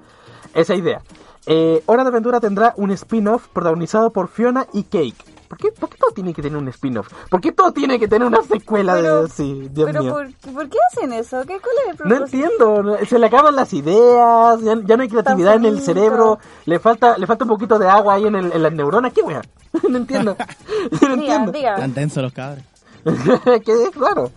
esa 0.53 0.75
idea. 0.75 1.01
Eh, 1.47 1.83
Hora 1.87 2.03
de 2.03 2.09
Aventura 2.09 2.39
tendrá 2.39 2.73
un 2.77 2.91
spin-off 2.91 3.47
protagonizado 3.49 4.11
por 4.11 4.27
Fiona 4.27 4.67
y 4.73 4.83
Cake. 4.83 5.25
¿Por 5.51 5.57
qué, 5.57 5.69
¿Por 5.73 5.89
qué 5.89 5.97
todo 5.97 6.11
tiene 6.11 6.33
que 6.33 6.41
tener 6.41 6.57
un 6.57 6.69
spin-off? 6.69 7.09
¿Por 7.29 7.41
qué 7.41 7.51
todo 7.51 7.73
tiene 7.73 7.99
que 7.99 8.07
tener 8.07 8.25
una 8.25 8.41
secuela 8.41 8.93
Pero- 8.93 9.23
de 9.23 9.29
sí, 9.29 9.67
Dios 9.73 9.85
Pero 9.91 10.01
mío? 10.01 10.13
¿por, 10.13 10.53
¿por 10.53 10.69
qué 10.69 10.77
hacen 10.93 11.11
eso? 11.11 11.41
¿Qué, 11.41 11.59
¿Cuál 11.59 11.75
es 11.75 11.87
el 11.87 11.91
No 11.91 12.15
propósito? 12.15 12.23
entiendo, 12.47 12.83
no- 12.83 13.05
se 13.05 13.19
le 13.19 13.25
acaban 13.25 13.53
las 13.57 13.73
ideas, 13.73 14.61
ya, 14.61 14.77
ya 14.85 14.95
no 14.95 15.03
hay 15.03 15.09
creatividad 15.09 15.55
en 15.55 15.65
el 15.65 15.81
cerebro, 15.81 16.39
le 16.63 16.79
falta 16.79 17.17
le 17.17 17.27
falta 17.27 17.43
un 17.43 17.49
poquito 17.49 17.77
de 17.77 17.89
agua 17.89 18.13
ahí 18.13 18.27
en, 18.27 18.35
el, 18.35 18.53
en 18.53 18.63
las 18.63 18.71
neuronas, 18.71 19.11
¿qué 19.11 19.23
wea? 19.23 19.41
no 19.89 19.97
entiendo. 19.97 20.37
no 21.01 21.13
entiendo. 21.15 21.51
diga. 21.51 21.75
Tan 21.75 21.93
densos 21.93 22.23
los 22.23 22.31
cabros. 22.31 22.63
que 23.65 23.83
es 23.83 23.89
claro. 23.91 24.31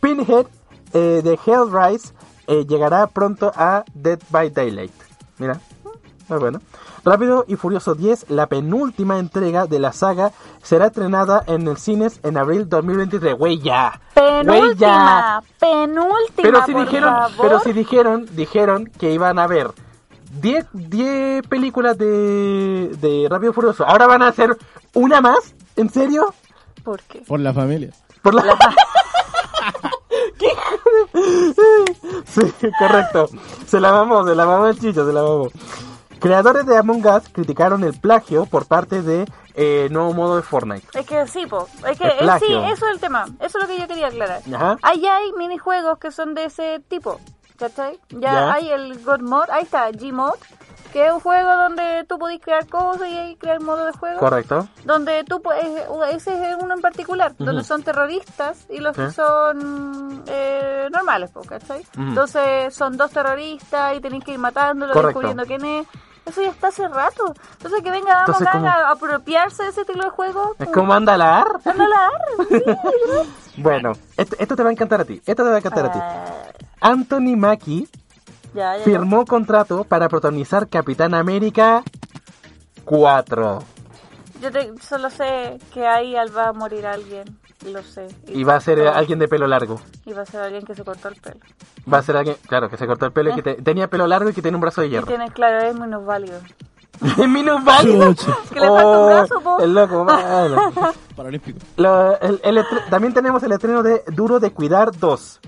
Pinhead 0.00 0.46
eh, 0.92 1.22
de 1.24 1.38
Hellrise 1.44 2.12
eh, 2.46 2.64
llegará 2.68 3.08
pronto 3.08 3.50
a 3.56 3.84
Dead 3.94 4.20
by 4.30 4.48
Daylight. 4.50 4.92
Mira, 5.38 5.60
muy 6.28 6.38
bueno. 6.38 6.60
Rápido 7.04 7.44
y 7.48 7.56
Furioso 7.56 7.94
10, 7.94 8.30
la 8.30 8.46
penúltima 8.46 9.18
entrega 9.18 9.66
de 9.66 9.78
la 9.80 9.92
saga, 9.92 10.30
será 10.62 10.86
estrenada 10.86 11.42
en 11.46 11.66
el 11.66 11.76
cines 11.76 12.20
en 12.22 12.36
abril 12.36 12.68
2023. 12.68 13.36
Güey, 13.36 13.58
ya. 13.58 14.00
Güey, 14.14 14.74
ya. 14.76 15.42
Penúltima, 15.42 15.42
penúltima, 15.58 16.42
Pero 16.42 16.64
si 16.64 16.72
por 16.72 16.84
dijeron, 16.84 17.10
favor. 17.14 17.32
pero 17.40 17.60
si 17.60 17.72
dijeron, 17.72 18.26
dijeron 18.32 18.86
que 18.98 19.12
iban 19.12 19.38
a 19.40 19.46
ver 19.48 19.70
10 20.40 20.66
10 20.72 21.46
películas 21.48 21.98
de, 21.98 22.90
de 23.00 23.26
Rápido 23.28 23.50
y 23.50 23.54
Furioso. 23.54 23.84
Ahora 23.86 24.06
van 24.06 24.22
a 24.22 24.28
hacer 24.28 24.56
una 24.94 25.20
más, 25.20 25.54
¿en 25.76 25.90
serio? 25.90 26.32
¿Por 26.84 27.00
qué? 27.02 27.20
Por 27.26 27.40
la 27.40 27.52
familia. 27.52 27.90
Por 28.22 28.34
la... 28.34 28.42
¿Qué 30.38 30.46
hijo 30.46 30.76
de- 31.12 32.22
Sí, 32.26 32.42
correcto. 32.78 33.28
Se 33.66 33.80
la 33.80 33.92
mamó, 33.92 34.24
se 34.26 34.34
la 34.34 34.46
mamó 34.46 34.66
el 34.68 34.78
chicho, 34.78 35.04
se 35.06 35.12
la 35.12 35.22
mamó. 35.22 35.48
Creadores 36.22 36.64
de 36.66 36.76
Among 36.78 37.04
Us 37.06 37.28
criticaron 37.32 37.82
el 37.84 37.94
plagio 37.98 38.46
por 38.46 38.66
parte 38.66 39.02
de 39.02 39.26
eh, 39.54 39.88
nuevo 39.90 40.14
modo 40.14 40.36
de 40.36 40.42
Fortnite. 40.42 40.86
Es 40.98 41.04
que 41.06 41.26
sí, 41.26 41.46
po. 41.46 41.66
Es 41.86 41.98
que 41.98 42.06
eh, 42.06 42.28
sí, 42.38 42.46
eso 42.72 42.86
es 42.86 42.92
el 42.94 43.00
tema. 43.00 43.26
Eso 43.40 43.58
es 43.58 43.64
lo 43.64 43.66
que 43.66 43.78
yo 43.78 43.86
quería 43.88 44.06
aclarar. 44.06 44.40
Ajá. 44.54 44.78
Ahí 44.82 45.04
hay 45.06 45.32
minijuegos 45.32 45.98
que 45.98 46.10
son 46.12 46.34
de 46.34 46.44
ese 46.44 46.80
tipo. 46.88 47.20
¿Cachai? 47.58 47.98
Ya, 48.10 48.20
Ya. 48.32 48.52
hay 48.54 48.70
el 48.70 49.04
God 49.04 49.20
Mod, 49.20 49.50
ahí 49.50 49.62
está, 49.64 49.88
Gmod, 49.92 50.34
que 50.92 51.06
es 51.06 51.12
un 51.12 51.20
juego 51.20 51.52
donde 51.54 52.04
tú 52.08 52.18
podés 52.18 52.40
crear 52.40 52.66
cosas 52.66 53.08
y 53.08 53.36
crear 53.36 53.60
modo 53.60 53.84
de 53.86 53.92
juego. 53.92 54.18
Correcto. 54.18 54.66
Donde 54.84 55.22
tú 55.24 55.40
puedes, 55.42 55.64
ese 56.10 56.50
es 56.50 56.56
uno 56.60 56.74
en 56.74 56.80
particular, 56.80 57.34
donde 57.38 57.62
son 57.62 57.82
terroristas 57.84 58.66
y 58.70 58.78
los 58.78 58.96
que 58.96 59.10
Sí. 59.10 59.14
son 59.16 60.24
eh, 60.26 60.88
normales, 60.90 61.30
¿cachai? 61.48 61.80
Ujú. 61.96 62.02
Entonces 62.08 62.74
son 62.74 62.96
dos 62.96 63.10
terroristas 63.12 63.96
y 63.96 64.00
tenéis 64.00 64.24
que 64.24 64.32
ir 64.32 64.38
matándolos, 64.38 64.96
descubriendo 65.00 65.44
quién 65.44 65.64
es. 65.64 65.86
Eso 66.24 66.40
ya 66.40 66.48
está 66.50 66.68
hace 66.68 66.86
rato. 66.88 67.34
Entonces 67.54 67.82
que 67.82 67.90
venga 67.90 68.12
Among 68.24 68.26
Entonces, 68.36 68.48
como- 68.52 68.66
a 68.68 68.90
apropiarse 68.90 69.62
de 69.64 69.68
ese 69.70 69.80
estilo 69.82 70.04
de 70.04 70.10
juego. 70.10 70.54
Es 70.58 70.68
como 70.68 70.92
anda 70.94 71.16
la 71.18 71.38
AR. 71.40 71.60
anda 71.64 71.84
a 71.84 71.88
la 71.88 72.06
ar, 72.06 72.22
sí, 72.48 73.60
Bueno, 73.60 73.92
esto, 74.16 74.36
esto 74.38 74.54
te 74.56 74.62
va 74.62 74.68
a 74.68 74.72
encantar 74.72 75.00
a 75.00 75.04
ti. 75.04 75.20
Esto 75.26 75.42
te 75.42 75.48
va 75.50 75.56
a 75.56 75.58
encantar 75.58 75.86
a 75.86 75.92
ti. 75.92 75.98
Ah, 76.00 76.24
Anthony 76.80 77.36
Mackie 77.36 77.88
ya, 78.54 78.72
ya, 78.72 78.78
ya. 78.78 78.84
firmó 78.84 79.24
contrato 79.24 79.84
para 79.84 80.08
protagonizar 80.08 80.68
Capitán 80.68 81.14
América 81.14 81.82
4. 82.84 83.62
Yo 84.40 84.50
te- 84.50 84.72
solo 84.80 85.08
sé 85.10 85.58
que 85.72 85.86
ahí 85.86 86.14
va 86.36 86.48
a 86.48 86.52
morir 86.52 86.86
alguien. 86.86 87.38
Y 87.66 87.70
lo 87.72 87.82
sé. 87.82 88.08
Y 88.28 88.44
va 88.44 88.56
a 88.56 88.60
ser 88.60 88.80
alguien 88.88 89.18
de 89.18 89.28
pelo 89.28 89.46
largo. 89.46 89.80
Y 90.04 90.12
va 90.12 90.22
a 90.22 90.26
ser 90.26 90.40
alguien 90.40 90.64
que 90.64 90.74
se 90.74 90.84
cortó 90.84 91.08
el 91.08 91.16
pelo. 91.16 91.36
Va 91.92 91.98
a 91.98 92.02
ser 92.02 92.16
alguien, 92.16 92.36
claro, 92.48 92.68
que 92.68 92.76
se 92.76 92.86
cortó 92.86 93.06
el 93.06 93.12
pelo 93.12 93.30
y 93.30 93.34
que 93.34 93.42
te- 93.42 93.54
tenía 93.62 93.88
pelo 93.88 94.06
largo 94.06 94.30
y 94.30 94.32
que 94.32 94.42
tiene 94.42 94.56
un 94.56 94.60
brazo 94.60 94.80
de 94.80 94.88
Y 94.88 94.90
hierro. 94.90 95.06
tiene, 95.06 95.30
claro, 95.30 95.58
es 95.66 95.74
menos 95.78 96.04
válido. 96.04 96.38
¿Minusválido? 97.28 98.14
Chucha. 98.14 98.36
Que 98.52 98.60
le 98.60 98.68
falta 98.68 98.98
un 98.98 99.06
brazo, 99.08 99.40
po. 99.40 99.58
El 99.60 99.74
loco, 99.74 100.04
malo. 100.04 100.72
Paralímpico. 101.16 101.58
Lo- 101.76 102.18
el- 102.20 102.40
el 102.44 102.58
estre- 102.58 102.88
también 102.90 103.12
tenemos 103.14 103.42
el 103.42 103.52
estreno 103.52 103.82
de 103.82 104.02
Duro 104.08 104.38
de 104.40 104.52
Cuidar 104.52 104.96
2. 104.96 105.40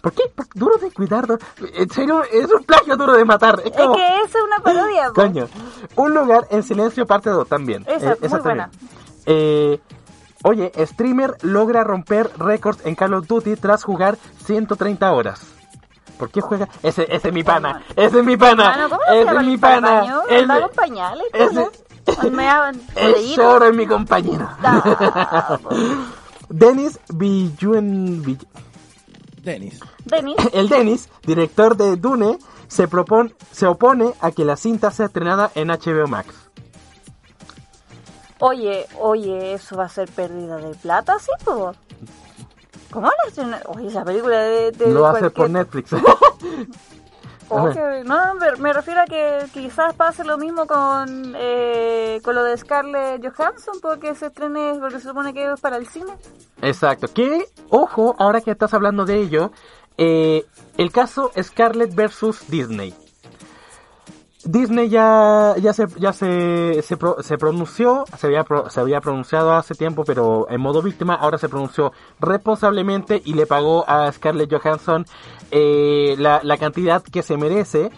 ¿Por 0.00 0.12
qué? 0.12 0.22
¿Por- 0.34 0.46
Duro 0.54 0.76
de 0.78 0.90
Cuidar 0.90 1.26
2. 1.26 1.38
En 1.74 1.90
serio, 1.90 2.22
es 2.24 2.50
un 2.52 2.64
plagio 2.64 2.96
duro 2.96 3.12
de 3.16 3.24
matar. 3.24 3.60
Es 3.60 3.66
Es 3.66 3.72
que 3.72 3.80
es 4.24 4.34
una 4.44 4.58
parodia. 4.62 5.10
Coño. 5.14 5.48
Un 5.96 6.14
lugar 6.14 6.46
en 6.50 6.62
silencio 6.62 7.06
parte 7.06 7.30
2 7.30 7.46
también. 7.48 7.84
Esa, 7.88 8.12
Eh, 8.14 8.28
muy 8.28 8.40
buena. 8.40 8.68
también. 8.70 8.70
Eh, 9.26 9.80
oye, 10.44 10.72
streamer 10.86 11.36
logra 11.42 11.84
romper 11.84 12.30
récords 12.38 12.84
en 12.84 12.94
Call 12.94 13.14
of 13.14 13.26
Duty 13.26 13.56
tras 13.56 13.84
jugar 13.84 14.18
130 14.44 15.12
horas. 15.12 15.40
¿Por 16.18 16.30
qué 16.30 16.40
juega? 16.40 16.68
Ese, 16.82 17.06
ese 17.14 17.28
es 17.28 17.34
mi 17.34 17.42
pana. 17.42 17.82
Ese 17.96 18.20
es 18.20 18.24
mi 18.24 18.36
pana. 18.36 18.64
Mano, 18.70 18.88
¿cómo 18.90 19.00
lo 19.08 19.12
ese 19.12 19.36
es 19.40 19.46
mi 19.46 19.56
pana. 19.56 19.90
baño? 20.00 20.22
Ese- 20.28 20.44
Es. 22.96 23.34
Zoro 23.34 23.66
es 23.66 23.74
mi 23.76 23.86
compañero. 23.86 24.48
Dennis 26.48 26.98
Villuen... 27.14 28.22
Vill- 28.24 28.46
Denis. 29.42 29.80
Denis, 30.04 30.36
El 30.52 30.68
Dennis, 30.68 31.08
director 31.26 31.76
de 31.76 31.96
Dune, 31.96 32.38
se, 32.68 32.86
propone, 32.86 33.34
se 33.50 33.66
opone 33.66 34.12
a 34.20 34.30
que 34.30 34.44
la 34.44 34.56
cinta 34.56 34.90
sea 34.92 35.06
estrenada 35.06 35.50
en 35.56 35.68
HBO 35.68 36.06
Max. 36.06 36.41
Oye, 38.42 38.86
oye, 38.98 39.54
eso 39.54 39.76
va 39.76 39.84
a 39.84 39.88
ser 39.88 40.10
pérdida 40.10 40.56
de 40.56 40.74
plata, 40.74 41.18
¿sí, 41.18 41.30
po? 41.44 41.72
¿Cómo 42.90 43.08
a 43.08 43.12
estrenar? 43.26 43.62
Oye, 43.66 43.88
esa 43.88 44.04
película 44.04 44.38
de... 44.38 44.72
de 44.72 44.88
Lo 44.88 45.06
hace 45.06 45.30
por 45.30 45.48
Netflix. 45.48 45.90
Que- 47.74 48.02
no, 48.04 48.34
me, 48.36 48.52
me 48.56 48.72
refiero 48.72 49.02
a 49.02 49.04
que 49.04 49.44
quizás 49.52 49.94
pase 49.94 50.24
lo 50.24 50.38
mismo 50.38 50.66
con 50.66 51.34
eh, 51.36 52.18
con 52.24 52.34
lo 52.34 52.44
de 52.44 52.56
Scarlett 52.56 53.22
Johansson, 53.22 53.74
porque 53.82 54.14
se 54.14 54.26
estrene, 54.26 54.78
porque 54.80 55.00
se 55.00 55.08
supone 55.08 55.34
que 55.34 55.52
es 55.52 55.60
para 55.60 55.76
el 55.76 55.86
cine. 55.86 56.12
Exacto. 56.62 57.08
Que, 57.12 57.44
ojo, 57.68 58.16
ahora 58.18 58.40
que 58.40 58.52
estás 58.52 58.72
hablando 58.72 59.04
de 59.04 59.18
ello, 59.20 59.52
eh, 59.98 60.46
el 60.78 60.90
caso 60.92 61.30
Scarlett 61.40 61.94
versus 61.94 62.48
Disney. 62.48 62.94
Disney 64.44 64.88
ya, 64.88 65.54
ya, 65.60 65.72
se, 65.72 65.86
ya 65.98 66.12
se, 66.12 66.82
se, 66.82 66.96
pro- 66.96 67.22
se 67.22 67.38
pronunció, 67.38 68.04
se 68.18 68.26
había, 68.26 68.44
pro- 68.44 68.68
se 68.70 68.80
había 68.80 69.00
pronunciado 69.00 69.52
hace 69.52 69.74
tiempo, 69.74 70.04
pero 70.04 70.46
en 70.50 70.60
modo 70.60 70.82
víctima, 70.82 71.14
ahora 71.14 71.38
se 71.38 71.48
pronunció 71.48 71.92
responsablemente 72.20 73.22
y 73.24 73.34
le 73.34 73.46
pagó 73.46 73.84
a 73.88 74.10
Scarlett 74.10 74.52
Johansson 74.52 75.06
eh, 75.50 76.16
la, 76.18 76.40
la 76.42 76.56
cantidad 76.56 77.02
que 77.02 77.22
se 77.22 77.36
merece 77.36 77.90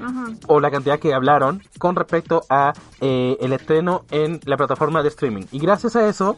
o 0.46 0.61
la 0.61 0.70
cantidad 0.70 0.98
que 0.98 1.14
hablaron 1.14 1.62
con 1.78 1.96
respecto 1.96 2.42
a 2.50 2.72
eh, 3.00 3.37
el 3.40 3.52
estreno 3.52 4.02
en 4.11 4.40
la 4.44 4.57
plataforma 4.57 5.02
de 5.02 5.09
streaming. 5.09 5.44
Y 5.52 5.59
gracias 5.61 5.96
a 5.96 6.07
eso, 6.09 6.37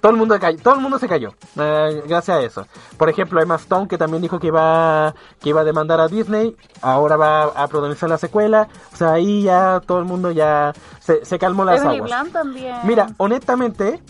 todo 0.00 0.12
el 0.12 0.18
mundo 0.18 0.38
cayó, 0.40 0.58
todo 0.62 0.74
el 0.74 0.80
mundo 0.80 0.98
se 0.98 1.08
cayó 1.08 1.34
eh, 1.58 2.02
gracias 2.06 2.36
a 2.38 2.40
eso. 2.42 2.66
Por 2.96 3.08
ejemplo, 3.08 3.40
Emma 3.40 3.56
Stone 3.56 3.86
que 3.88 3.98
también 3.98 4.22
dijo 4.22 4.38
que 4.38 4.46
iba 4.48 5.14
que 5.40 5.50
iba 5.50 5.60
a 5.60 5.64
demandar 5.64 6.00
a 6.00 6.08
Disney, 6.08 6.56
ahora 6.82 7.16
va 7.16 7.42
a 7.44 7.68
protagonizar 7.68 8.08
la 8.08 8.18
secuela, 8.18 8.68
o 8.92 8.96
sea, 8.96 9.12
ahí 9.12 9.42
ya 9.42 9.80
todo 9.86 9.98
el 9.98 10.04
mundo 10.04 10.30
ya 10.30 10.72
se, 11.00 11.24
se 11.24 11.38
calmó 11.38 11.64
las 11.64 11.80
Emily 11.82 11.96
aguas. 11.98 12.10
Blunt 12.10 12.32
también. 12.32 12.76
Mira, 12.84 13.08
honestamente, 13.18 14.02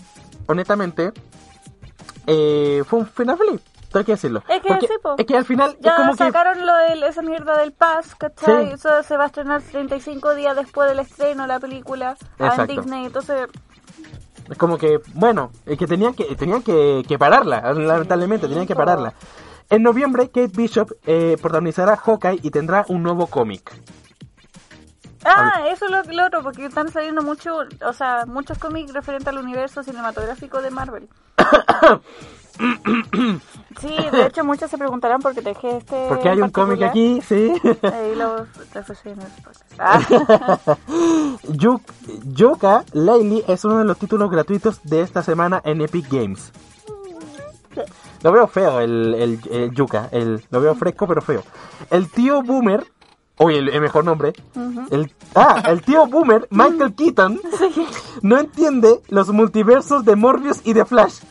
honestamente 0.47 1.11
eh, 2.27 2.83
fue 2.87 2.99
un 2.99 3.07
final 3.07 3.37
feliz, 3.37 3.61
tengo 3.91 4.05
que 4.05 4.11
decirlo. 4.13 4.43
Es 4.47 4.61
que 4.61 4.67
Porque- 4.69 4.87
sí, 4.87 4.93
es 5.17 5.25
que 5.25 5.37
al 5.37 5.45
final 5.45 5.75
Ya 5.79 5.91
es 5.91 5.97
como 5.97 6.11
que 6.11 6.17
sacaron 6.19 6.65
lo 6.65 6.73
de 6.75 7.07
esa 7.07 7.21
mierda 7.21 7.57
del 7.59 7.73
Pass, 7.73 8.15
¿cachai? 8.15 8.67
Sí. 8.67 8.71
Eso 8.73 9.03
se 9.03 9.17
va 9.17 9.23
a 9.23 9.27
estrenar 9.27 9.61
35 9.61 10.35
días 10.35 10.55
después 10.55 10.87
del 10.89 10.99
estreno 10.99 11.43
de 11.43 11.47
la 11.47 11.59
película 11.59 12.15
en. 12.37 12.67
Disney. 12.67 13.05
Entonces, 13.05 13.47
Es 14.51 14.57
como 14.57 14.77
que, 14.77 14.99
bueno, 15.13 15.51
es 15.65 15.77
que 15.77 15.87
tenían 15.87 16.13
que, 16.13 16.35
tenían 16.35 16.61
que, 16.61 17.03
que 17.07 17.17
pararla, 17.17 17.73
lamentablemente, 17.73 18.49
tenían 18.49 18.67
que 18.67 18.75
pararla. 18.75 19.13
En 19.69 19.81
noviembre, 19.81 20.27
Kate 20.27 20.51
Bishop 20.53 20.91
eh, 21.05 21.37
protagonizará 21.41 21.95
Hawkeye 21.95 22.41
y 22.43 22.51
tendrá 22.51 22.85
un 22.89 23.01
nuevo 23.01 23.27
cómic. 23.27 23.71
Ah, 25.23 25.67
eso 25.71 25.85
es 25.85 25.91
lo, 25.91 26.03
lo 26.13 26.25
otro, 26.25 26.43
porque 26.43 26.65
están 26.65 26.91
saliendo 26.91 27.21
mucho, 27.21 27.59
o 27.85 27.93
sea, 27.93 28.25
muchos 28.25 28.57
cómics 28.57 28.93
referentes 28.93 29.29
al 29.29 29.37
universo 29.37 29.83
cinematográfico 29.83 30.61
de 30.61 30.71
Marvel. 30.71 31.07
sí, 33.79 33.95
de 34.11 34.25
hecho 34.25 34.43
muchos 34.43 34.69
se 34.69 34.77
preguntarán 34.77 35.21
por 35.21 35.33
qué 35.33 35.41
dejé 35.41 35.77
este. 35.77 36.05
Porque 36.09 36.29
hay 36.29 36.41
un 36.41 36.49
cómic 36.49 36.81
aquí, 36.83 37.21
sí. 37.21 37.53
Ahí 37.83 38.15
lo 38.15 38.45
refresqué 38.73 39.11
en 39.11 39.21
el 39.21 39.27
podcast. 39.43 39.63
Ah. 39.79 40.77
Yoka 42.33 42.83
Laylee 42.93 43.43
es 43.47 43.65
uno 43.65 43.79
de 43.79 43.85
los 43.85 43.97
títulos 43.97 44.29
gratuitos 44.29 44.81
de 44.83 45.01
esta 45.01 45.23
semana 45.23 45.61
en 45.65 45.81
Epic 45.81 46.07
Games. 46.09 46.51
Lo 48.23 48.31
veo 48.31 48.47
feo 48.47 48.79
el, 48.81 49.15
el, 49.15 49.39
el 49.49 49.71
Yuka, 49.73 50.09
el, 50.11 50.43
lo 50.51 50.61
veo 50.61 50.75
fresco 50.75 51.07
pero 51.07 51.21
feo. 51.21 51.43
El 51.89 52.09
tío 52.11 52.43
Boomer, 52.43 52.85
oye, 53.37 53.57
el, 53.57 53.69
el 53.69 53.81
mejor 53.81 54.05
nombre. 54.05 54.33
el, 54.91 55.11
ah, 55.33 55.63
el 55.67 55.81
tío 55.81 56.05
Boomer, 56.05 56.47
Michael 56.51 56.93
Keaton, 56.93 57.41
no 58.21 58.37
entiende 58.37 59.01
los 59.09 59.29
multiversos 59.29 60.05
de 60.05 60.15
Morbius 60.15 60.61
y 60.63 60.73
de 60.73 60.85
Flash. 60.85 61.21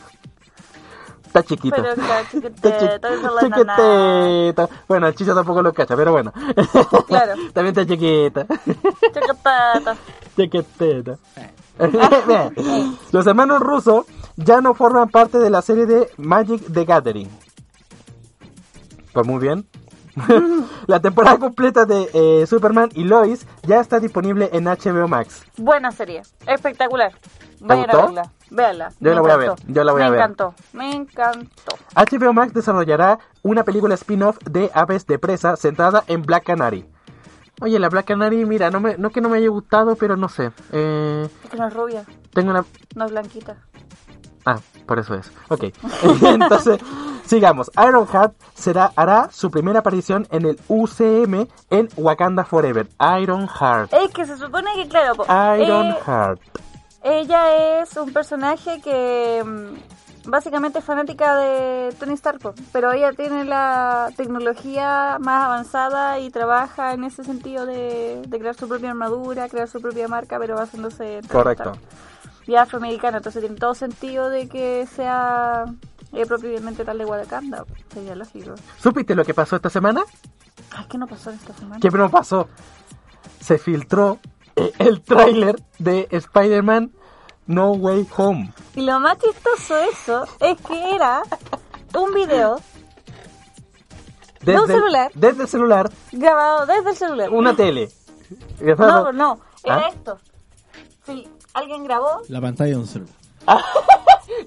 Está 1.31 1.43
chiquito. 1.43 1.77
Pero 1.77 1.93
está. 4.49 4.69
Bueno, 4.85 5.07
el 5.07 5.15
chicho 5.15 5.33
tampoco 5.33 5.61
lo 5.61 5.71
cacha, 5.71 5.95
pero 5.95 6.11
bueno. 6.11 6.33
Claro. 7.07 7.35
También 7.53 7.67
está 7.77 7.85
chiquita. 7.85 8.45
Bien. 10.35 10.51
Los 13.11 13.27
hermanos 13.27 13.61
rusos 13.61 14.05
ya 14.35 14.59
no 14.59 14.73
forman 14.73 15.07
parte 15.07 15.39
de 15.39 15.49
la 15.49 15.61
serie 15.61 15.85
de 15.85 16.09
Magic 16.17 16.61
the 16.71 16.83
Gathering. 16.83 17.29
Pues 19.13 19.25
muy 19.25 19.39
bien. 19.39 19.65
la 20.87 20.99
temporada 20.99 21.37
completa 21.37 21.85
de 21.85 22.09
eh, 22.13 22.45
Superman 22.45 22.89
y 22.93 23.05
Lois 23.05 23.47
ya 23.63 23.79
está 23.79 24.01
disponible 24.01 24.49
en 24.51 24.65
HBO 24.65 25.07
Max. 25.07 25.45
Buena 25.55 25.91
serie, 25.91 26.23
espectacular. 26.45 27.13
Vayan 27.61 27.89
a 27.89 27.95
verla, 27.95 28.31
véanla. 28.51 28.89
Yo 28.99 29.09
Me 29.09 29.15
la 29.15 29.21
voy 29.21 29.31
a 29.31 29.37
ver, 29.37 29.51
yo 29.67 29.83
la 29.83 29.91
voy 29.91 30.01
a 30.01 30.05
me 30.05 30.11
ver. 30.11 30.19
encantó, 30.19 30.53
me 30.73 30.91
encantó. 30.93 31.75
HBO 31.95 32.33
Max 32.33 32.53
desarrollará 32.53 33.17
una 33.41 33.63
película 33.63 33.95
spin-off 33.95 34.37
de 34.49 34.69
Aves 34.73 35.07
de 35.07 35.17
Presa 35.17 35.55
centrada 35.55 36.03
en 36.07 36.21
Black 36.21 36.43
Canary. 36.43 36.85
Oye, 37.61 37.79
la 37.79 37.89
Black 37.89 38.05
Canary, 38.07 38.45
mira, 38.45 38.69
no, 38.71 38.79
me, 38.79 38.97
no 38.97 39.09
que 39.11 39.21
no 39.21 39.29
me 39.29 39.37
haya 39.37 39.49
gustado, 39.49 39.95
pero 39.95 40.15
no 40.17 40.29
sé. 40.29 40.51
Eh, 40.71 41.27
Es 41.43 41.49
que 41.49 41.57
no 41.57 41.67
es 41.67 41.73
rubia, 41.73 42.03
tengo 42.33 42.51
una... 42.51 42.65
no 42.95 43.05
es 43.05 43.11
blanquita. 43.11 43.55
Ah, 44.45 44.57
por 44.87 44.97
eso 44.97 45.13
es. 45.13 45.31
Ok. 45.49 45.65
Entonces, 46.23 46.79
sigamos. 47.27 47.69
Ironheart 47.77 48.33
será, 48.55 48.91
hará 48.95 49.29
su 49.31 49.51
primera 49.51 49.79
aparición 49.79 50.27
en 50.31 50.47
el 50.47 50.59
UCM 50.67 51.47
en 51.69 51.89
Wakanda 51.95 52.43
Forever. 52.43 52.87
Ironheart. 53.21 53.93
Es 53.93 54.09
que 54.11 54.25
se 54.25 54.37
supone 54.37 54.71
que, 54.75 54.87
claro, 54.87 55.13
po, 55.13 55.25
eh, 55.29 55.63
Ironheart. 55.63 56.41
Ella 57.03 57.81
es 57.81 57.95
un 57.97 58.13
personaje 58.13 58.81
que 58.81 59.43
mm, 59.43 60.29
básicamente 60.29 60.79
es 60.79 60.85
fanática 60.85 61.35
de 61.35 61.93
Tony 61.99 62.13
Stark, 62.13 62.53
pero 62.71 62.91
ella 62.91 63.13
tiene 63.13 63.43
la 63.45 64.11
tecnología 64.15 65.17
más 65.19 65.45
avanzada 65.45 66.19
y 66.19 66.29
trabaja 66.29 66.93
en 66.93 67.03
ese 67.03 67.23
sentido 67.23 67.65
de, 67.65 68.21
de 68.27 68.39
crear 68.39 68.55
su 68.55 68.67
propia 68.67 68.91
armadura, 68.91 69.49
crear 69.49 69.67
su 69.67 69.81
propia 69.81 70.07
marca, 70.07 70.37
pero 70.39 70.55
basándose 70.55 71.17
en 71.17 71.27
Correcto. 71.27 71.73
Stark. 71.73 71.79
Y 72.47 72.55
afroamericana, 72.55 73.17
entonces 73.17 73.41
tiene 73.41 73.55
todo 73.55 73.75
sentido 73.75 74.29
de 74.29 74.47
que 74.49 74.87
sea 74.87 75.65
eh, 76.13 76.25
propiamente 76.25 76.83
tal 76.83 76.97
de 76.97 77.05
Wakanda, 77.05 77.65
sería 77.93 78.15
lógico. 78.15 78.55
¿Supiste 78.79 79.15
lo 79.15 79.23
que 79.23 79.33
pasó 79.33 79.55
esta 79.55 79.69
semana? 79.69 80.03
Ay, 80.71 80.85
¿qué 80.89 80.97
no 80.97 81.07
pasó 81.07 81.31
esta 81.31 81.53
semana? 81.53 81.79
¿Qué 81.79 81.89
no 81.89 82.09
pasó? 82.09 82.47
Se 83.39 83.57
filtró 83.57 84.19
el 84.79 85.01
tráiler 85.01 85.61
de 85.79 86.07
Spider-Man 86.11 86.91
No 87.47 87.71
Way 87.71 88.07
Home. 88.17 88.53
Y 88.75 88.81
lo 88.81 88.99
más 88.99 89.17
chistoso 89.17 89.75
de 89.75 89.87
eso 89.89 90.23
es 90.39 90.59
que 90.61 90.95
era 90.95 91.23
un 91.93 92.13
video 92.13 92.59
Desde, 94.41 94.59
un 94.61 94.67
celular. 94.67 95.11
Desde 95.13 95.43
el 95.43 95.47
celular, 95.47 95.91
grabado 96.11 96.65
desde 96.65 96.89
el 96.91 96.95
celular. 96.95 97.29
una 97.31 97.55
tele. 97.55 97.89
No, 98.77 99.11
no, 99.11 99.39
era 99.63 99.75
¿Ah? 99.77 99.89
esto. 99.89 100.17
Sí, 101.05 101.27
alguien 101.53 101.83
grabó 101.83 102.21
La 102.29 102.39
pantalla 102.41 102.71
de 102.71 102.77
un 102.77 102.87
celular. 102.87 103.13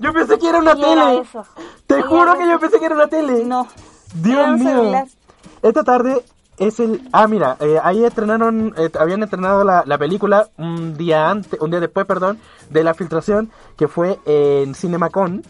Yo 0.00 0.12
pensé 0.12 0.38
que 0.38 0.48
era 0.48 0.58
una 0.58 0.74
y 0.74 0.82
era 0.84 1.06
tele. 1.08 1.18
eso. 1.20 1.44
Te 1.86 1.98
Y 1.98 2.02
juro 2.02 2.22
era 2.32 2.38
que 2.38 2.48
yo 2.48 2.58
pensé 2.58 2.78
que 2.78 2.86
era 2.86 2.94
una 2.94 3.06
tele. 3.08 3.44
No, 3.44 3.68
Dios 4.14 4.38
era 4.38 4.52
un 4.52 4.58
mío. 4.60 4.68
celular. 4.70 5.06
Esta 5.62 5.84
tarde 5.84 6.24
es 6.58 6.80
el. 6.80 7.08
Ah, 7.12 7.26
mira, 7.26 7.56
eh, 7.60 7.78
ahí 7.82 8.04
estrenaron, 8.04 8.74
eh, 8.76 8.90
habían 8.98 9.22
estrenado 9.22 9.64
la, 9.64 9.82
la 9.86 9.98
película 9.98 10.48
un 10.56 10.96
día 10.96 11.28
antes, 11.30 11.60
un 11.60 11.70
día 11.70 11.80
después, 11.80 12.06
perdón, 12.06 12.38
de 12.70 12.84
la 12.84 12.94
filtración 12.94 13.50
que 13.76 13.88
fue 13.88 14.18
en 14.26 14.74
CinemaCon, 14.74 15.42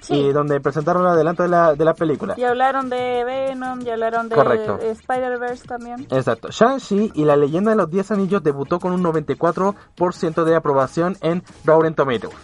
Sí. 0.00 0.14
y 0.14 0.32
donde 0.32 0.60
presentaron 0.60 1.02
el 1.02 1.08
adelanto 1.08 1.42
de 1.42 1.48
la, 1.48 1.74
de 1.74 1.84
la 1.84 1.92
película. 1.92 2.34
Y 2.36 2.44
hablaron 2.44 2.88
de 2.88 3.24
Venom, 3.24 3.80
y 3.84 3.90
hablaron 3.90 4.28
de 4.28 4.36
eh, 4.36 4.90
Spider-Verse 4.92 5.66
también. 5.66 6.06
Exacto. 6.10 6.48
Shang-Chi 6.50 7.10
y 7.14 7.24
la 7.24 7.36
leyenda 7.36 7.72
de 7.72 7.76
los 7.76 7.90
10 7.90 8.12
anillos 8.12 8.42
debutó 8.44 8.78
con 8.78 8.92
un 8.92 9.02
94% 9.02 10.44
de 10.44 10.54
aprobación 10.54 11.16
en 11.20 11.42
Rotten 11.64 11.94
Tomatoes. 11.94 12.34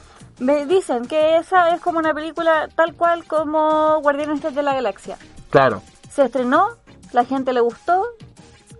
Me 0.40 0.66
dicen 0.66 1.06
que 1.06 1.36
esa 1.36 1.70
es 1.74 1.80
como 1.80 2.00
una 2.00 2.12
película 2.12 2.68
tal 2.74 2.94
cual 2.94 3.24
como 3.24 4.00
Guardianes 4.02 4.42
de 4.42 4.62
la 4.62 4.74
Galaxia. 4.74 5.16
Claro. 5.50 5.80
Se 6.10 6.24
estrenó, 6.24 6.70
la 7.14 7.24
gente 7.24 7.52
le 7.54 7.60
gustó 7.60 8.04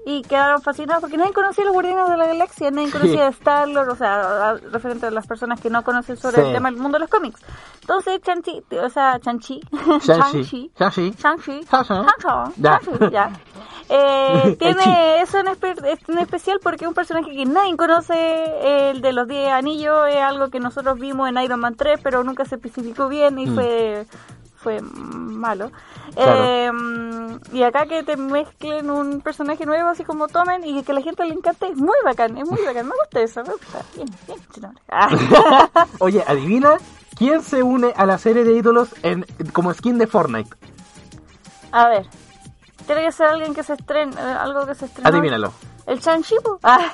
y 0.07 0.20
quedaron 0.20 0.61
fascinados 0.61 1.01
porque 1.01 1.16
nadie 1.16 1.33
conocía 1.33 1.62
a 1.64 1.66
los 1.66 1.73
Guardianes 1.73 2.11
de 2.11 2.16
la 2.18 2.27
Galaxia, 2.27 2.70
nadie 2.70 2.90
conocía 2.90 3.27
a 3.27 3.29
Star-Lord, 3.31 3.88
o 3.88 3.97
sea, 3.97 4.51
a- 4.51 4.55
referente 4.59 5.07
a 5.07 5.11
las 5.11 5.27
personas 5.27 5.59
que 5.62 5.70
no 5.70 5.83
conocen 5.83 6.18
sobre 6.18 6.42
Sí. 6.42 6.49
el 6.49 6.53
tema 6.55 6.70
del 6.70 6.79
mundo 6.79 6.97
de 6.97 7.01
los 7.01 7.09
cómics. 7.11 7.40
Entonces, 7.81 8.20
Chanchi, 8.20 8.62
o 8.83 8.88
sea, 8.90 9.18
Chanchi. 9.20 9.61
Shang-Chi, 9.73 10.70
Shang-Chi. 10.79 11.14
Shang-Chi, 11.16 11.66
Ya. 13.11 13.31
Eh, 13.90 14.57
tiene 14.59 15.20
eso 15.20 15.38
en, 15.40 15.47
espe- 15.47 15.85
es- 15.87 16.09
en 16.09 16.18
especial 16.18 16.59
porque 16.62 16.85
es 16.85 16.88
un 16.88 16.94
personaje 16.94 17.31
que 17.37 17.44
nadie 17.44 17.77
conoce, 17.77 18.90
el 18.90 19.03
de 19.03 19.12
los 19.12 19.29
10 19.29 19.53
anillos, 19.53 20.07
es 20.09 20.16
algo 20.23 20.49
que 20.49 20.59
nosotros 20.59 20.99
vimos 20.99 21.29
en 21.29 21.37
Iron 21.37 21.61
Man 21.61 21.75
3, 21.77 22.01
pero 22.03 22.25
nunca 22.25 22.47
se 22.47 22.55
especificó 22.55 23.09
bien 23.09 23.38
y 23.38 23.47
Mm. 23.47 23.55
fue 23.55 24.07
fue 24.64 24.81
malo. 24.81 25.70
Claro. 26.14 26.35
Eh, 26.37 27.38
y 27.53 27.62
acá 27.62 27.87
que 27.87 28.03
te 28.03 28.16
mezclen 28.16 28.90
un 28.90 29.20
personaje 29.20 29.66
nuevo, 29.66 29.90
así 29.90 30.05
como 30.05 30.27
tomen, 30.27 30.64
y 30.64 30.83
que 30.83 30.92
a 30.92 30.94
la 30.94 31.03
gente 31.03 31.24
le 31.24 31.35
encante, 31.35 31.68
es 31.68 31.77
muy 31.77 31.96
bacán, 32.05 32.37
es 32.38 32.48
muy 32.48 32.61
bacán. 32.64 32.87
Me 32.87 32.94
gusta 33.00 33.20
eso, 33.20 33.42
me 33.44 33.53
gusta. 33.53 33.83
Bien, 33.94 34.09
bien. 34.27 34.74
Ah. 34.88 35.87
Oye, 36.00 36.24
adivina 36.27 36.79
quién 37.16 37.42
se 37.42 37.62
une 37.62 37.92
a 37.94 38.07
la 38.07 38.16
serie 38.16 38.42
de 38.44 38.55
ídolos 38.55 38.88
en, 39.03 39.27
como 39.53 39.72
skin 39.74 39.98
de 39.98 40.07
Fortnite. 40.07 40.50
A 41.70 41.88
ver, 41.88 42.07
tiene 42.87 43.03
que 43.03 43.12
ser 43.12 43.27
alguien 43.27 43.55
que 43.55 43.62
se 43.62 43.74
estrene, 43.74 44.12
eh, 44.16 44.37
algo 44.40 44.66
que 44.66 44.74
se 44.74 44.87
estrene. 44.87 45.09
Adivínalo. 45.09 45.53
El 45.87 46.00
Shang-Chi, 46.00 46.37
po? 46.42 46.59
Ah. 46.62 46.90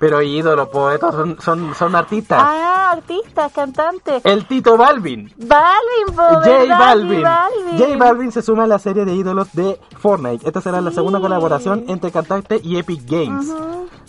Pero 0.00 0.22
ídolos, 0.22 0.68
pues 0.72 0.94
estos 0.94 1.14
son, 1.14 1.40
son, 1.40 1.74
son 1.74 1.94
artistas. 1.96 2.38
ah, 2.42 2.90
artistas, 2.92 3.52
cantantes. 3.52 4.24
El 4.24 4.46
Tito 4.46 4.76
Balvin. 4.76 5.32
Balvin, 5.36 6.14
po, 6.16 6.22
J. 6.42 6.66
Balvin. 6.78 7.22
Balvin. 7.22 7.78
J 7.78 7.96
Balvin 7.96 8.32
se 8.32 8.42
suma 8.42 8.64
a 8.64 8.66
la 8.66 8.78
serie 8.78 9.04
de 9.04 9.14
ídolos 9.14 9.52
de 9.52 9.78
Fortnite. 9.98 10.46
Esta 10.46 10.60
será 10.60 10.80
la 10.80 10.90
segunda 10.90 11.20
colaboración 11.20 11.84
entre 11.88 12.10
cantante 12.10 12.60
y 12.62 12.76
Epic 12.78 13.02
Games. 13.08 13.46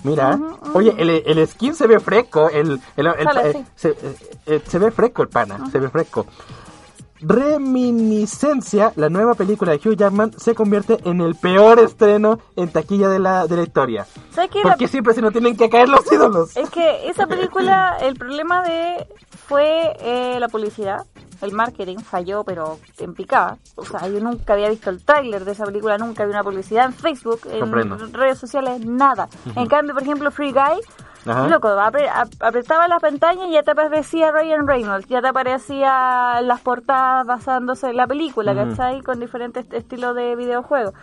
Mira, 0.04 0.40
oye, 0.74 0.96
el, 0.98 1.10
el 1.10 1.48
skin 1.48 1.76
se 1.76 1.86
ve 1.86 2.00
fresco, 2.00 2.50
el, 2.50 2.82
el, 2.98 3.06
el- 3.08 3.24
Sale, 3.24 3.54
sí. 3.54 3.66
se, 3.76 3.90
eh, 3.90 4.16
eh, 4.48 4.62
se 4.66 4.80
ve 4.80 4.90
fresco 4.90 5.22
el 5.22 5.28
pana, 5.30 5.70
se 5.72 5.78
ve 5.80 5.90
fresco. 5.90 6.26
Reminiscencia, 7.22 8.94
la 8.96 9.10
nueva 9.10 9.34
película 9.36 9.72
de 9.72 9.78
Hugh 9.78 9.96
Jackman, 9.96 10.32
se 10.38 10.56
convierte 10.56 10.98
en 11.06 11.22
el 11.22 11.36
peor 11.36 11.80
estreno 11.80 12.40
en 12.56 12.70
taquilla 12.70 13.10
de 13.10 13.20
la, 13.20 13.48
de 13.48 13.58
la 13.58 13.64
historia. 13.64 14.06
¿Sabes 14.34 14.50
qué? 14.52 14.62
¿Por 14.62 14.72
La- 14.72 14.78
qué 14.78 14.88
siempre 14.88 15.14
se 15.14 15.22
nos 15.22 15.32
tienen 15.32 15.56
que 15.56 15.70
caer 15.70 15.90
los 15.90 16.10
ídolos? 16.12 16.56
Es 16.58 16.70
que 16.70 17.08
esa 17.10 17.28
película, 17.28 17.98
el 18.02 18.16
problema 18.16 18.64
de 18.64 19.08
fue 19.48 19.94
eh, 20.00 20.38
la 20.40 20.48
publicidad. 20.48 21.06
El 21.42 21.54
marketing 21.54 21.98
falló, 21.98 22.44
pero 22.44 22.78
en 23.00 23.14
picada. 23.14 23.58
O 23.76 23.84
sea, 23.86 24.08
yo 24.08 24.20
nunca 24.20 24.54
había 24.54 24.70
visto 24.70 24.90
el 24.90 25.04
tráiler 25.04 25.44
de 25.46 25.54
esa 25.54 25.66
película, 25.66 25.98
nunca 25.98 26.24
vi 26.26 26.32
una 26.32 26.44
publicidad 26.44 26.86
en 26.86 26.94
Facebook, 26.94 27.42
en 27.50 27.60
Comprendo. 27.62 27.98
redes 28.12 28.38
sociales, 28.38 28.86
nada. 28.86 29.28
En 29.56 29.66
cambio, 29.68 29.94
por 29.94 30.04
ejemplo, 30.04 30.30
Free 30.32 30.52
Guy, 30.52 30.82
Ajá. 31.26 31.48
loco, 31.48 31.68
apre- 31.70 32.10
ap- 32.14 32.42
apretaba 32.42 32.88
la 32.88 33.00
pantalla 33.00 33.46
y 33.48 33.54
ya 33.54 33.64
te 33.64 33.72
aparecía 33.72 34.32
Ryan 34.32 34.68
Reynolds, 34.68 35.08
ya 35.08 35.22
te 35.22 35.28
aparecía 35.30 36.42
las 36.42 36.62
portadas 36.62 37.26
basándose 37.26 37.90
en 37.90 37.98
la 37.98 38.08
película, 38.08 38.54
Ujú. 38.54 38.70
¿cachai? 38.72 39.02
Con 39.02 39.20
diferentes 39.20 39.66
estilos 39.72 40.16
de 40.16 40.36
videojuegos. 40.36 40.94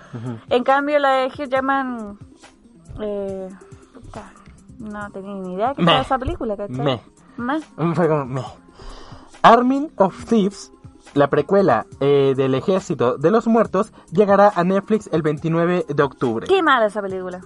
En 0.50 0.62
cambio, 0.64 0.98
la 1.00 1.10
de 1.14 1.26
Hugh 1.26 1.48
Jackman... 1.48 2.18
Eh, 3.00 3.48
puta, 3.94 4.32
no 4.78 5.10
tenía 5.10 5.34
ni 5.34 5.54
idea 5.54 5.74
que 5.74 5.82
era 5.82 6.00
esa 6.00 6.18
película, 6.18 6.56
¿cachai? 6.56 7.00
Fue 7.94 8.08
como, 8.08 8.24
meh. 8.24 8.42
Armin 9.42 9.90
of 9.96 10.24
Thieves, 10.26 10.72
la 11.14 11.28
precuela 11.30 11.86
eh, 12.00 12.34
del 12.36 12.54
Ejército 12.54 13.16
de 13.18 13.30
los 13.30 13.46
Muertos, 13.46 13.92
llegará 14.12 14.52
a 14.54 14.64
Netflix 14.64 15.08
el 15.12 15.22
29 15.22 15.86
de 15.88 16.02
octubre. 16.02 16.46
Qué 16.46 16.62
mala 16.62 16.86
esa 16.86 17.00
película. 17.02 17.40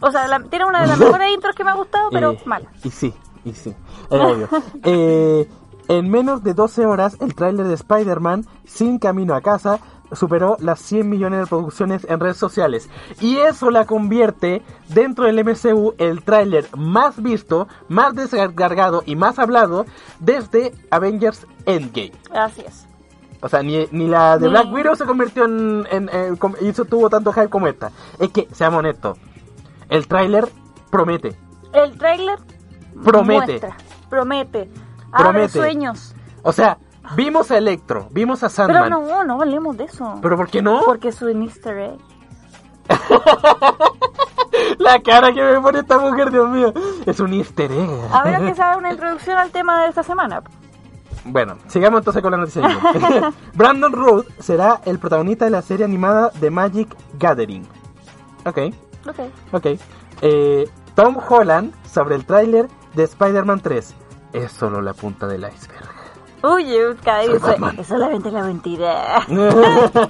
O 0.00 0.10
sea, 0.12 0.28
la- 0.28 0.42
tiene 0.44 0.64
una 0.64 0.80
de 0.80 0.86
las 0.86 0.98
mejores 0.98 1.32
intros 1.34 1.54
que 1.54 1.64
me 1.64 1.70
ha 1.70 1.74
gustado, 1.74 2.08
pero 2.10 2.32
Eh, 2.32 2.42
mala. 2.46 2.70
Y 2.84 2.90
sí, 2.90 3.12
y 3.44 3.52
sí, 3.52 3.74
es 4.10 4.20
obvio. 4.20 4.48
Eh, 4.84 5.48
en 5.88 6.10
menos 6.10 6.42
de 6.44 6.52
12 6.54 6.84
horas, 6.86 7.16
el 7.20 7.34
tráiler 7.34 7.66
de 7.66 7.74
Spider-Man, 7.74 8.44
Sin 8.66 8.98
Camino 8.98 9.34
a 9.34 9.40
Casa, 9.40 9.80
superó 10.12 10.56
las 10.60 10.80
100 10.80 11.08
millones 11.08 11.38
de 11.38 11.44
reproducciones 11.44 12.06
en 12.08 12.20
redes 12.20 12.36
sociales. 12.36 12.88
Y 13.20 13.36
eso 13.38 13.70
la 13.70 13.84
convierte 13.86 14.62
dentro 14.88 15.24
del 15.24 15.44
MCU 15.44 15.94
el 15.98 16.22
tráiler 16.22 16.66
más 16.76 17.22
visto, 17.22 17.68
más 17.88 18.14
descargado 18.14 19.02
y 19.06 19.16
más 19.16 19.38
hablado 19.38 19.86
desde 20.20 20.72
Avengers 20.90 21.46
Endgame. 21.66 22.12
Así 22.32 22.62
es. 22.66 22.86
O 23.40 23.48
sea, 23.48 23.62
ni, 23.62 23.86
ni 23.92 24.08
la 24.08 24.36
de 24.38 24.46
Ni- 24.46 24.50
Black 24.50 24.72
Widow 24.72 24.96
se 24.96 25.04
convirtió 25.04 25.44
en, 25.44 25.86
en, 25.90 26.10
y 26.60 26.68
eso 26.68 26.84
tuvo 26.84 27.08
tanto 27.08 27.32
hype 27.32 27.48
como 27.48 27.68
esta. 27.68 27.92
Es 28.18 28.30
que, 28.30 28.48
seamos 28.52 28.80
honestos, 28.80 29.16
el 29.88 30.08
tráiler 30.08 30.48
promete. 30.90 31.36
El 31.72 31.96
tráiler 31.98 32.38
Promete. 33.04 33.46
muestra, 33.46 33.76
promete, 34.10 34.68
abre 35.12 35.24
Promete. 35.30 35.48
sueños. 35.50 36.14
O 36.42 36.52
sea, 36.52 36.78
vimos 37.16 37.50
a 37.50 37.58
Electro, 37.58 38.08
vimos 38.10 38.42
a 38.42 38.48
Pero 38.48 38.68
Sandman. 38.68 38.90
no, 38.90 39.24
no 39.24 39.40
hablemos 39.40 39.76
de 39.76 39.84
eso. 39.84 40.18
¿Pero 40.22 40.36
por 40.36 40.48
qué 40.48 40.62
no? 40.62 40.82
Porque 40.84 41.08
es 41.08 41.20
un 41.22 41.42
easter 41.42 41.76
egg. 41.78 41.98
La 44.78 45.00
cara 45.02 45.32
que 45.32 45.42
me 45.42 45.60
pone 45.60 45.80
esta 45.80 45.98
mujer, 45.98 46.30
Dios 46.30 46.48
mío. 46.48 46.72
Es 47.06 47.20
un 47.20 47.32
easter 47.32 47.70
egg. 47.70 47.90
Habrá 48.12 48.38
que 48.40 48.54
saber 48.56 48.78
una 48.78 48.90
introducción 48.92 49.36
al 49.38 49.50
tema 49.50 49.82
de 49.82 49.88
esta 49.88 50.02
semana. 50.02 50.42
Bueno, 51.24 51.56
sigamos 51.66 51.98
entonces 52.00 52.22
con 52.22 52.30
la 52.32 52.38
noticia. 52.38 52.62
Brandon 53.54 53.92
Root 53.92 54.26
será 54.40 54.80
el 54.84 54.98
protagonista 54.98 55.44
de 55.44 55.50
la 55.50 55.62
serie 55.62 55.84
animada 55.84 56.30
The 56.40 56.50
Magic 56.50 56.94
Gathering. 57.18 57.66
Ok, 58.46 58.58
Ok. 59.06 59.18
ok. 59.52 59.66
Eh, 60.22 60.68
Tom 60.94 61.16
Holland 61.28 61.72
sobre 61.92 62.14
el 62.14 62.24
tráiler 62.24 62.68
de 62.94 63.04
Spider-Man 63.04 63.60
3. 63.60 63.94
Es 64.32 64.52
solo 64.52 64.80
la 64.80 64.94
punta 64.94 65.26
del 65.26 65.40
iceberg. 65.42 65.88
Dice, 66.42 67.38
Batman. 67.40 67.76
es 67.78 67.86
solamente 67.86 68.30
la 68.30 68.42
mentira. 68.44 69.26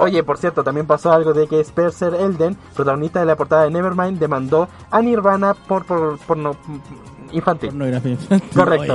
Oye, 0.00 0.22
por 0.24 0.38
cierto, 0.38 0.64
también 0.64 0.86
pasó 0.86 1.12
algo 1.12 1.32
de 1.32 1.46
que 1.46 1.60
Spencer 1.60 2.14
Elden, 2.14 2.56
protagonista 2.74 3.20
de 3.20 3.26
la 3.26 3.36
portada 3.36 3.64
de 3.64 3.70
Nevermind, 3.70 4.18
demandó 4.18 4.68
a 4.90 5.00
Nirvana 5.02 5.54
por, 5.54 5.84
por, 5.84 6.18
porno- 6.20 6.56
infantil. 7.32 7.68
Pornografía 7.70 8.10
infantil. 8.12 8.50
Correcto. 8.54 8.94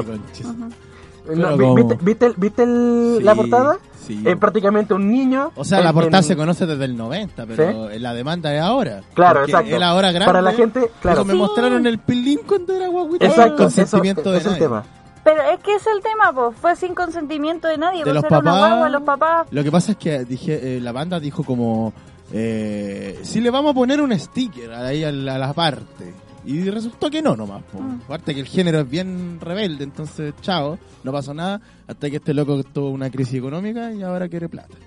Oye. 1.30 1.36
No, 1.36 1.76
¿Viste, 1.76 1.98
viste 2.02 2.26
el- 2.28 2.34
viste 2.38 2.64
el- 2.64 3.16
Sí, 3.20 3.24
la 3.24 3.36
portada? 3.36 3.78
sí. 4.06 4.24
Es 4.26 4.38
prácticamente 4.38 4.94
un 4.94 5.10
niño. 5.12 5.52
O 5.56 5.64
sea, 5.66 5.80
en- 5.80 5.84
la 5.84 5.94
portada 5.94 6.18
en- 6.20 6.24
se 6.24 6.36
conoce 6.38 6.66
desde 6.66 6.86
el 6.86 6.96
90, 6.98 7.46
pero 7.46 7.90
la 7.98 8.14
demanda 8.14 8.54
es 8.56 8.62
ahora. 8.62 9.02
Claro, 9.14 9.44
exacto. 9.44 9.76
Él 9.76 9.84
ahora 9.84 10.12
grande. 10.12 10.26
Para 10.26 10.42
la 10.42 10.54
gente, 10.54 10.90
claro. 11.02 11.18
Eso 11.20 11.26
me 11.26 11.34
Sí. 11.34 11.40
mostraron 11.40 11.86
el 11.86 12.00
pilín 12.00 12.40
cuando 12.48 12.74
era 12.74 12.88
guaguita. 12.88 13.26
Exacto, 13.26 13.54
eso, 13.56 13.64
consentimiento 13.64 14.32
de 14.32 14.38
es 14.40 14.46
el 14.46 14.58
tema. 14.58 14.84
Pero 15.28 15.42
es 15.42 15.60
que 15.60 15.76
es 15.76 15.86
el 15.88 16.02
tema, 16.02 16.32
pues. 16.34 16.56
Fue 16.56 16.74
sin 16.78 16.96
consentimiento 16.96 17.68
de 17.68 17.78
nadie. 17.78 18.00
De 18.00 18.04
pues 18.06 18.16
los 18.16 18.24
una 18.24 18.30
papás. 18.30 18.60
guagua, 18.60 18.90
los 18.90 19.04
papás. 19.04 19.48
Lo 19.52 19.62
que 19.62 19.70
pasa 19.70 19.92
es 19.92 19.98
que 19.98 20.24
dije, 20.24 20.78
eh, 20.78 20.80
la 20.80 20.94
banda 20.94 21.20
dijo 21.20 21.44
como, 21.44 21.92
eh, 22.32 23.20
si 23.24 23.42
le 23.42 23.50
vamos 23.50 23.72
a 23.72 23.74
poner 23.74 24.00
un 24.00 24.18
sticker 24.18 24.72
ahí 24.72 25.04
a 25.04 25.12
la, 25.12 25.36
a 25.36 25.38
la 25.38 25.52
parte. 25.52 26.14
Y 26.46 26.70
resultó 26.70 27.10
que 27.10 27.22
no 27.22 27.36
nomás. 27.36 27.62
Mm. 27.74 28.04
Aparte 28.06 28.34
que 28.34 28.40
el 28.40 28.48
género 28.48 28.80
es 28.80 28.90
bien 28.90 29.42
rebelde, 29.42 29.84
entonces 29.84 30.34
chao, 30.40 30.80
no 31.04 31.12
pasó 31.12 31.34
nada. 31.34 31.60
Hasta 31.88 32.10
que 32.10 32.16
este 32.16 32.34
loco 32.34 32.64
tuvo 32.64 32.92
una 32.92 33.10
crisis 33.10 33.36
económica 33.36 33.92
y 33.92 34.04
ahora 34.04 34.30
quiere 34.30 34.48
plata. 34.48 34.78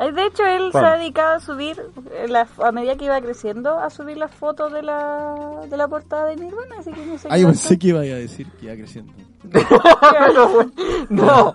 Eh, 0.00 0.12
De 0.12 0.26
hecho, 0.26 0.44
él 0.44 0.70
se 0.72 0.78
ha 0.78 0.96
dedicado 0.96 1.36
a 1.36 1.40
subir, 1.40 1.80
eh, 2.12 2.28
la- 2.28 2.46
a 2.62 2.72
medida 2.72 2.96
que 2.96 3.06
iba 3.06 3.20
creciendo, 3.20 3.78
a 3.78 3.90
subir 3.90 4.16
las 4.16 4.32
fotos 4.32 4.72
de 4.72 4.82
la, 4.82 5.34
de 5.68 5.76
la 5.76 5.88
portada 5.88 6.26
de 6.26 6.36
Nirvana. 6.36 6.76
Así 6.78 6.92
que 6.92 7.04
no 7.04 7.18
sé 7.18 7.28
pensé 7.28 7.78
que 7.78 7.88
iba 7.88 8.00
a 8.00 8.02
decir 8.02 8.46
que 8.52 8.66
iba 8.66 8.74
creciendo. 8.74 9.12
Güey, 9.44 9.64
no. 11.10 11.54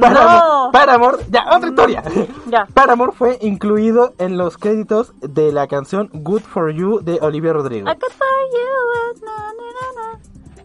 Paramore, 0.00 0.72
Paramore- 0.72 1.24
ya, 1.30 1.44
otra 1.56 1.68
historia. 1.68 2.02
Ya. 2.46 2.66
Paramore 2.72 3.12
fue 3.12 3.38
incluido 3.42 4.14
en 4.18 4.36
los 4.38 4.58
créditos 4.58 5.12
de 5.20 5.52
la 5.52 5.66
canción 5.66 6.08
Good 6.12 6.42
for 6.42 6.70
You 6.72 7.00
de 7.00 7.18
Olivia 7.20 7.52
Rodrigo. 7.52 7.90
I 7.90 7.94
could 7.94 8.12
find 8.12 8.52
you, 8.52 9.24
na, 9.24 9.32
na, 9.36 9.52
na, 9.52 10.12
na. 10.14 10.18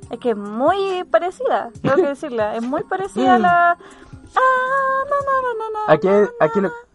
Es 0.10 0.20
que 0.20 0.30
es 0.32 0.38
muy 0.38 1.04
parecida, 1.12 1.70
tengo 1.82 1.96
que 1.98 2.08
decirla. 2.08 2.56
Es 2.56 2.64
muy 2.64 2.84
parecida 2.84 3.36
a 3.36 3.40
la. 3.40 3.78
Ah, 4.36 5.94
Aquí, 5.94 6.08
aquí 6.40 6.62
lo. 6.62 6.87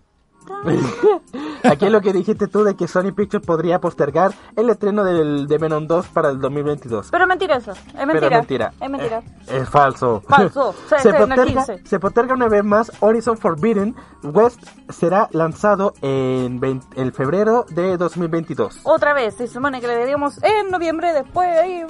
aquí 1.64 1.86
es 1.86 1.92
lo 1.92 2.00
que 2.00 2.12
dijiste 2.12 2.46
tú 2.48 2.64
de 2.64 2.74
que 2.76 2.88
Sony 2.88 3.12
Pictures 3.14 3.44
podría 3.44 3.80
postergar 3.80 4.32
el 4.56 4.70
estreno 4.70 5.04
del, 5.04 5.46
de 5.46 5.58
Venom 5.58 5.86
2 5.86 6.06
para 6.08 6.30
el 6.30 6.40
2022. 6.40 7.08
Pero 7.10 7.26
mentira 7.26 7.56
eso, 7.56 7.72
es 7.72 7.78
mentira. 8.06 8.12
Pero 8.12 8.26
es 8.26 8.32
mentira. 8.32 8.72
Es 8.80 8.90
mentira. 8.90 9.18
Eh, 9.48 9.58
es 9.62 9.68
falso. 9.68 10.22
Falso. 10.28 10.74
Se, 11.02 11.12
no, 11.12 11.18
posterga, 11.18 11.44
15. 11.64 11.80
se 11.86 12.00
posterga 12.00 12.34
una 12.34 12.48
vez 12.48 12.64
más 12.64 12.92
Horizon 13.00 13.36
Forbidden 13.38 13.94
West 14.22 14.62
será 14.88 15.28
lanzado 15.32 15.94
en 16.02 16.60
vein- 16.60 16.82
el 16.96 17.12
febrero 17.12 17.64
de 17.70 17.96
2022. 17.96 18.80
Otra 18.84 19.14
vez, 19.14 19.34
se 19.34 19.46
supone 19.48 19.80
que 19.80 19.86
le 19.86 19.94
deberíamos 19.94 20.42
en 20.42 20.70
noviembre, 20.70 21.12
después 21.12 21.48
ahí. 21.58 21.84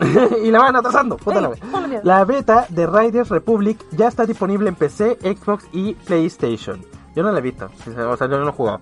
y 0.44 0.50
la 0.50 0.58
van 0.60 0.76
atrasando. 0.76 1.16
puta 1.16 1.40
la 1.40 1.48
Dios. 1.48 2.04
la 2.04 2.24
beta 2.24 2.66
de 2.68 2.86
Riders 2.86 3.28
Republic 3.30 3.84
ya 3.92 4.08
está 4.08 4.26
disponible 4.26 4.68
en 4.68 4.74
PC, 4.74 5.18
Xbox 5.22 5.66
y 5.72 5.94
PlayStation. 5.94 6.84
Yo 7.14 7.22
no 7.22 7.30
la 7.32 7.38
he 7.38 7.42
visto, 7.42 7.66
o 7.86 8.16
sea, 8.16 8.26
yo 8.28 8.38
no 8.38 8.44
lo 8.44 8.48
he 8.50 8.52
jugado. 8.52 8.80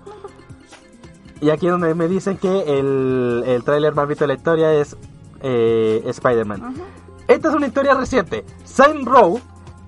Y 1.41 1.49
aquí 1.49 1.65
es 1.65 1.71
donde 1.71 1.93
me 1.95 2.07
dicen 2.07 2.37
que 2.37 2.79
el, 2.79 3.43
el 3.47 3.63
tráiler 3.63 3.95
más 3.95 4.07
visto 4.07 4.23
de 4.25 4.27
la 4.29 4.33
historia 4.35 4.73
es 4.73 4.95
eh, 5.41 6.03
Spider-Man. 6.05 6.75
Esta 7.27 7.49
es 7.49 7.55
una 7.55 7.67
historia 7.67 7.93
reciente. 7.95 8.45
Saint 8.63 9.07
Row, 9.07 9.39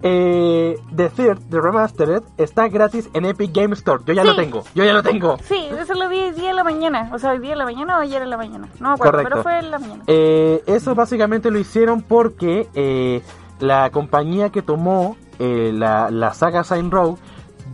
eh, 0.02 0.78
The 0.96 1.10
Third, 1.10 1.40
The 1.52 1.62
Remastered, 1.62 2.24
está 2.38 2.68
gratis 2.70 3.08
en 3.14 3.26
Epic 3.26 3.52
Game 3.54 3.74
Store. 3.76 4.02
Yo 4.06 4.14
ya 4.14 4.24
Sí. 4.24 4.28
lo 4.30 4.36
tengo, 4.36 4.64
yo 4.74 4.84
ya 4.84 4.94
lo 4.94 5.04
tengo. 5.04 5.38
Sí, 5.44 5.68
eso 5.80 5.94
lo 5.94 6.10
vi 6.10 6.20
hoy 6.22 6.32
día 6.32 6.50
en 6.50 6.56
la 6.56 6.64
mañana. 6.64 7.12
O 7.14 7.20
sea, 7.20 7.32
hoy 7.32 7.40
día 7.40 7.54
en 7.54 7.60
la 7.60 7.66
mañana 7.66 7.98
o 8.00 8.02
ayer 8.02 8.22
en 8.24 8.30
la 8.32 8.38
mañana. 8.38 8.68
No 8.80 8.90
me 8.90 8.94
acuerdo, 8.96 9.12
Correcto. 9.20 9.30
pero 9.30 9.44
fue 9.44 9.60
en 9.60 9.72
la 9.72 9.80
mañana. 9.80 10.04
Eh, 10.08 10.64
eso 10.66 10.96
básicamente 10.96 11.52
lo 11.52 11.60
hicieron 11.60 12.02
porque 12.02 12.68
eh, 12.74 13.22
la 13.60 13.90
compañía 13.92 14.50
que 14.50 14.62
tomó 14.64 15.16
la, 15.40 16.10
la 16.10 16.34
saga 16.34 16.64
Saint 16.64 16.92
Row 16.94 17.18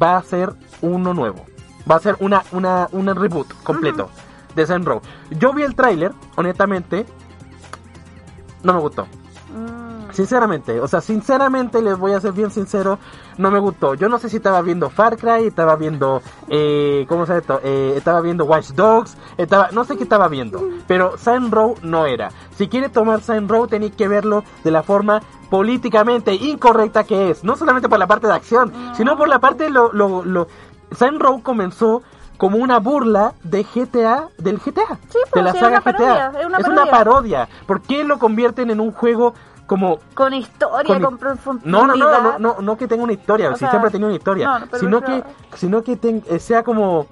va 0.01 0.17
a 0.17 0.23
ser 0.23 0.53
uno 0.81 1.13
nuevo. 1.13 1.45
Va 1.89 1.95
a 1.95 1.99
ser 1.99 2.15
una, 2.19 2.43
una, 2.51 2.87
un 2.91 3.07
reboot 3.15 3.51
completo 3.63 4.09
de 4.55 4.65
Saint 4.65 4.85
Row. 4.85 5.01
Yo 5.31 5.53
vi 5.53 5.63
el 5.63 5.75
tráiler, 5.75 6.11
honestamente, 6.35 7.05
no 8.63 8.73
me 8.73 8.79
gustó. 8.79 9.07
Sinceramente, 10.19 10.81
o 10.81 10.87
sea, 10.89 10.99
sinceramente 10.99 11.81
les 11.81 11.97
voy 11.97 12.11
a 12.11 12.19
ser 12.19 12.33
bien 12.33 12.51
sincero, 12.51 12.99
no 13.37 13.51
me 13.51 13.59
gustó. 13.59 13.93
Yo 13.93 14.09
no 14.09 14.17
sé 14.17 14.27
si 14.27 14.35
estaba 14.35 14.61
viendo 14.61 14.89
Far 14.89 15.15
Cry, 15.15 15.45
estaba 15.47 15.77
viendo, 15.77 16.21
eh, 16.49 17.05
¿cómo 17.07 17.25
se 17.25 17.29
llama 17.31 17.39
esto? 17.39 17.61
Eh, 17.63 17.93
estaba 17.95 18.19
viendo 18.19 18.43
Watch 18.43 18.71
Dogs, 18.71 19.15
estaba, 19.37 19.69
no 19.71 19.85
sé 19.85 19.95
qué 19.95 20.03
estaba 20.03 20.27
viendo, 20.27 20.61
pero 20.89 21.17
Saint 21.17 21.53
Row 21.53 21.75
no 21.83 22.05
era. 22.05 22.31
Si 22.57 22.67
quiere 22.67 22.89
tomar 22.89 23.21
Saint 23.21 23.49
Row 23.49 23.65
tenéis 23.67 23.95
que 23.95 24.09
verlo 24.09 24.43
de 24.65 24.71
la 24.71 24.83
forma 24.83 25.21
políticamente 25.49 26.33
incorrecta 26.35 27.05
que 27.05 27.29
es, 27.29 27.45
no 27.45 27.55
solamente 27.55 27.87
por 27.87 27.97
la 27.97 28.07
parte 28.07 28.27
de 28.27 28.33
acción, 28.33 28.73
sino 28.97 29.15
por 29.17 29.29
la 29.29 29.39
parte 29.39 29.69
lo, 29.69 29.93
lo, 29.93 30.25
lo, 30.25 30.49
Saint 30.91 31.17
Row 31.21 31.41
comenzó 31.41 32.01
como 32.37 32.57
una 32.57 32.79
burla 32.79 33.35
de 33.43 33.63
GTA, 33.63 34.27
del 34.37 34.57
GTA, 34.57 34.99
Sí, 35.09 35.17
pues, 35.31 35.33
de 35.33 35.41
la 35.43 35.51
sí, 35.53 35.57
es 35.59 35.63
saga 35.63 35.77
una 35.77 35.81
parodia, 35.81 36.29
GTA. 36.29 36.39
es 36.41 36.45
una 36.45 36.57
una 36.57 36.65
parodia. 36.67 36.91
parodia. 36.91 37.49
¿Por 37.65 37.81
qué 37.81 38.03
lo 38.03 38.19
convierten 38.19 38.69
en 38.69 38.81
un 38.81 38.91
juego 38.91 39.33
como 39.69 39.99
Con 40.13 40.33
historia, 40.33 40.95
Con- 40.95 41.01
con, 41.03 41.17
profundidad. 41.17 41.69
no, 41.71 41.87
no, 41.87 41.95
no, 41.95 42.21
no, 42.21 42.39
no, 42.39 42.55
no 42.59 42.77
que 42.77 42.87
tenga 42.87 43.03
una 43.03 43.13
historia, 43.13 43.49
O 43.51 43.53
si 43.53 43.59
sea, 43.59 43.69
siempre 43.69 43.91
tenido 43.91 44.09
una 44.09 44.17
historia, 44.17 44.47
no, 44.47 44.59
no, 44.59 44.65
sino 44.77 45.01
que, 45.01 45.23
sino 45.55 45.81
que 45.83 45.95
ten- 45.95 46.23
eh, 46.27 46.39
sea 46.39 46.63
como, 46.63 47.05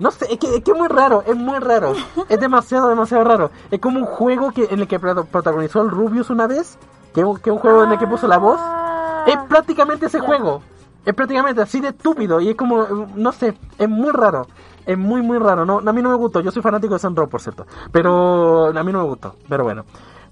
no 0.00 0.10
sé, 0.10 0.26
es 0.30 0.38
que, 0.38 0.56
es 0.56 0.62
que 0.64 0.72
es 0.72 0.76
muy 0.76 0.88
raro, 0.88 1.22
es 1.26 1.36
muy 1.36 1.58
raro, 1.60 1.92
es 2.28 2.40
demasiado, 2.40 2.88
demasiado 2.88 3.24
raro. 3.24 3.50
Es 3.70 3.80
como 3.80 3.98
un 4.00 4.04
juego 4.06 4.50
que 4.50 4.64
en 4.70 4.80
el 4.80 4.88
que 4.88 4.98
protagonizó 4.98 5.80
el 5.82 5.90
Rubius 5.90 6.28
una 6.30 6.46
vez, 6.46 6.76
que, 7.14 7.20
es 7.22 7.26
un- 7.26 7.38
que 7.38 7.50
un 7.50 7.58
juego 7.58 7.84
en 7.84 7.92
el 7.92 7.98
que 7.98 8.06
puso 8.06 8.26
la 8.28 8.36
voz. 8.38 8.58
Ah. 8.60 9.24
Es 9.26 9.38
prácticamente 9.48 10.06
ese 10.06 10.18
Ya. 10.18 10.24
juego, 10.26 10.60
es 11.06 11.14
prácticamente 11.14 11.62
así 11.62 11.80
de 11.80 11.88
estúpido 11.88 12.40
y 12.40 12.50
es 12.50 12.56
como, 12.56 12.82
eh, 12.82 13.06
no 13.14 13.32
sé, 13.32 13.56
es 13.78 13.88
muy 13.88 14.10
raro. 14.10 14.46
Es 14.86 14.98
muy, 14.98 15.22
muy 15.22 15.38
raro. 15.38 15.64
No, 15.64 15.78
a 15.78 15.92
mí 15.94 16.02
no 16.02 16.10
me 16.10 16.14
gustó. 16.16 16.40
Yo 16.40 16.50
soy 16.50 16.60
fanático 16.60 16.92
de 16.92 16.98
Sunrow, 17.00 17.26
por 17.26 17.40
cierto. 17.40 17.64
Pero 17.90 18.66
a 18.66 18.82
mí 18.82 18.92
no 18.92 18.98
me 18.98 19.08
gustó. 19.08 19.34
Pero 19.48 19.64
bueno. 19.64 19.84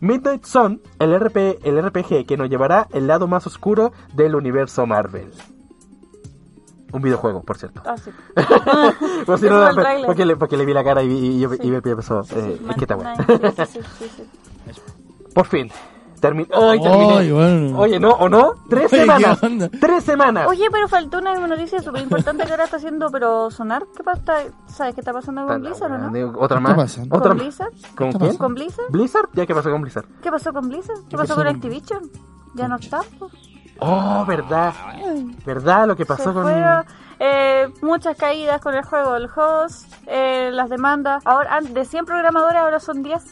Midnight 0.03 0.45
Sun, 0.45 0.83
el, 0.99 1.15
RP, 1.15 1.61
el 1.63 1.81
RPG 1.81 2.27
que 2.27 2.37
nos 2.37 2.51
llevará 2.51 2.89
el 2.93 3.07
lado 3.07 3.29
más 3.29 3.47
oscuro 3.47 3.93
del 4.15 4.35
universo 4.35 4.85
Marvel. 4.85 5.31
Un 6.93 7.01
videojuego, 7.01 7.45
por 7.45 7.57
cierto. 7.57 7.81
Ah, 7.87 7.97
sí. 7.97 8.11
Por 9.25 9.39
si 9.39 9.47
no, 9.51 9.65
porque, 10.05 10.27
le, 10.27 10.37
porque 10.37 10.57
le 10.57 10.67
vi 10.67 10.75
la 10.75 10.83
cara 10.83 11.05
y, 11.05 11.07
y, 11.07 11.45
y, 11.45 11.49
Sí. 11.49 11.57
y 11.63 11.71
me 11.71 11.81
pensó, 11.81 12.23
eh, 12.35 12.61
es 12.69 12.75
que 12.77 12.81
está 12.83 12.97
bueno. 12.97 13.13
Por 15.35 15.47
fin. 15.47 15.71
Termi 16.23 16.47
¡Ay, 16.55 16.81
terminé! 16.81 17.19
Ay, 17.19 17.33
bueno. 17.33 17.79
Oye, 17.81 17.99
¿no? 17.99 18.13
¿O 18.13 18.29
no? 18.29 18.53
¡Tres 18.71 18.93
Oye, 18.93 19.03
¿qué 19.05 19.13
semanas! 19.13 19.41
¡Tres 19.81 20.05
semanas! 20.05 20.47
Oye, 20.49 20.69
pero 20.71 20.87
faltó 20.87 21.19
una 21.19 21.35
noticia 21.49 21.83
súper 21.83 22.01
importante 22.03 22.45
que 22.47 22.53
ahora 22.53 22.63
está 22.65 22.77
haciendo, 22.77 23.11
pero 23.11 23.51
sonar. 23.51 23.85
¿Qué 23.97 24.05
pasa? 24.05 24.45
¿Sabes 24.69 24.95
qué 24.95 25.01
está 25.01 25.13
pasando 25.13 25.45
con 25.49 25.61
Blizzard 25.61 25.91
o 25.91 25.99
no? 25.99 26.39
¿Otra 26.39 26.59
¿Qué 26.59 26.63
más? 26.63 26.71
está 26.71 26.83
pasando? 26.85 27.17
¿Otra 27.17 27.29
¿Con? 27.31 27.39
Blizzard? 27.39 27.73
¿Con 27.97 28.13
quién? 28.13 28.37
¿Con 28.37 28.55
Blizzard? 28.55 28.87
¿Blizzard? 28.91 29.29
¿Ya 29.33 29.47
qué 29.47 29.55
pasó 29.55 29.71
con 29.73 29.83
Blizzard? 29.83 30.07
¿Qué 30.23 30.31
pasó 30.31 30.53
con 30.53 30.69
Blizzard? 30.69 30.97
¿Qué, 31.03 31.09
¿Qué 31.11 31.17
pasó 31.17 31.35
con 31.35 31.45
con- 31.45 31.55
Activision? 31.57 32.03
Ya 32.55 32.69
no 32.69 32.77
está. 32.77 33.01
pues. 33.19 33.33
Oh, 33.81 34.25
verdad. 34.25 34.73
¿Verdad 35.45 35.89
lo 35.89 35.97
que 35.97 36.07
pasó 36.07 36.29
Se 36.31 36.33
con... 36.35 36.43
fueron, 36.45 36.85
eh, 37.19 37.67
muchas 37.83 38.17
caídas 38.17 38.61
con 38.61 38.75
el 38.77 38.85
juego, 38.85 39.17
el 39.17 39.29
host, 39.35 39.93
eh, 40.07 40.51
las 40.53 40.71
demandas. 40.71 41.21
Ahora, 41.27 41.61
de 41.61 41.85
100 41.85 42.05
programadores 42.05 42.59
ahora 42.61 42.79
son 42.79 43.03
10. 43.03 43.25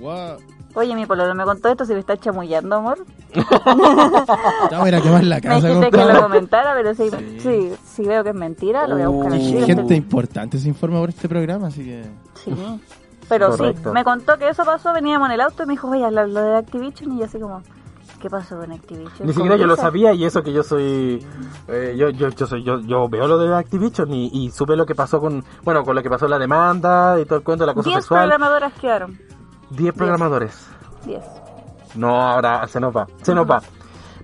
Guau. 0.00 0.38
Oye, 0.74 0.94
mi 0.96 1.06
pololo 1.06 1.34
me 1.34 1.44
contó 1.44 1.68
esto, 1.68 1.84
si 1.84 1.92
me 1.94 2.00
está 2.00 2.16
chamullando, 2.16 2.76
amor. 2.76 2.98
Voy 3.34 4.80
a 4.84 4.88
ir 4.88 4.94
a 4.96 5.00
quemar 5.00 5.24
la 5.24 5.36
Me 5.36 5.40
casa, 5.40 5.68
dijiste 5.68 5.90
que 5.90 6.04
lo 6.04 6.22
comentara, 6.22 6.74
pero 6.74 6.94
si, 6.94 7.10
sí, 7.38 7.72
si 7.84 8.02
veo 8.04 8.22
que 8.24 8.30
es 8.30 8.34
mentira, 8.34 8.86
lo 8.88 8.94
voy 8.96 9.04
a 9.04 9.08
buscar 9.08 9.32
Uh. 9.38 9.66
Gente 9.66 9.94
importante 9.94 10.58
se 10.58 10.68
informa 10.68 10.98
por 11.00 11.10
este 11.10 11.28
programa, 11.28 11.68
así 11.68 11.84
que... 11.84 12.02
Sí. 12.34 12.52
Pero 13.28 13.50
Correcto. 13.50 13.90
sí, 13.90 13.94
me 13.94 14.04
contó 14.04 14.36
que 14.36 14.48
eso 14.48 14.64
pasó, 14.64 14.92
veníamos 14.92 15.28
en 15.28 15.34
el 15.34 15.40
auto 15.40 15.62
y 15.62 15.66
me 15.66 15.72
dijo, 15.74 15.88
oye, 15.88 16.10
lo, 16.10 16.26
lo 16.26 16.40
de 16.42 16.56
Activision, 16.56 17.12
y 17.12 17.18
yo 17.20 17.24
así 17.24 17.38
como, 17.38 17.62
¿qué 18.20 18.28
pasó 18.28 18.58
con 18.58 18.70
Activision? 18.72 19.12
Ni 19.20 19.26
¿Con 19.32 19.34
siquiera 19.34 19.56
yo 19.56 19.66
lo 19.66 19.74
Blizzard?". 19.74 19.86
sabía 19.86 20.12
y 20.12 20.24
eso 20.24 20.42
que 20.42 20.52
yo 20.52 20.62
soy... 20.62 21.24
eh, 21.68 21.94
yo, 21.96 22.10
yo, 22.10 22.28
yo, 22.30 22.46
soy 22.46 22.62
yo, 22.64 22.80
yo 22.80 23.08
veo 23.08 23.26
lo 23.28 23.38
de 23.38 23.54
Activision 23.56 24.12
y, 24.12 24.26
y 24.32 24.50
supe 24.50 24.76
lo 24.76 24.84
que 24.84 24.94
pasó 24.94 25.20
con... 25.20 25.42
Bueno, 25.62 25.84
con 25.84 25.94
lo 25.94 26.02
que 26.02 26.10
pasó 26.10 26.26
en 26.26 26.32
la 26.32 26.38
demanda 26.38 27.18
y 27.20 27.24
todo 27.24 27.38
el 27.38 27.44
cuento 27.44 27.62
de 27.62 27.68
la 27.68 27.74
cosa 27.74 27.88
10 27.88 27.96
sexual. 28.00 28.20
programadoras 28.28 28.72
quedaron. 28.74 29.18
10 29.76 29.94
programadores. 29.94 30.66
10. 31.06 31.22
No, 31.96 32.20
ahora 32.20 32.66
se 32.68 32.80
nos 32.80 32.94
va, 32.96 33.06
se 33.22 33.34
nos 33.34 33.48
va. 33.48 33.62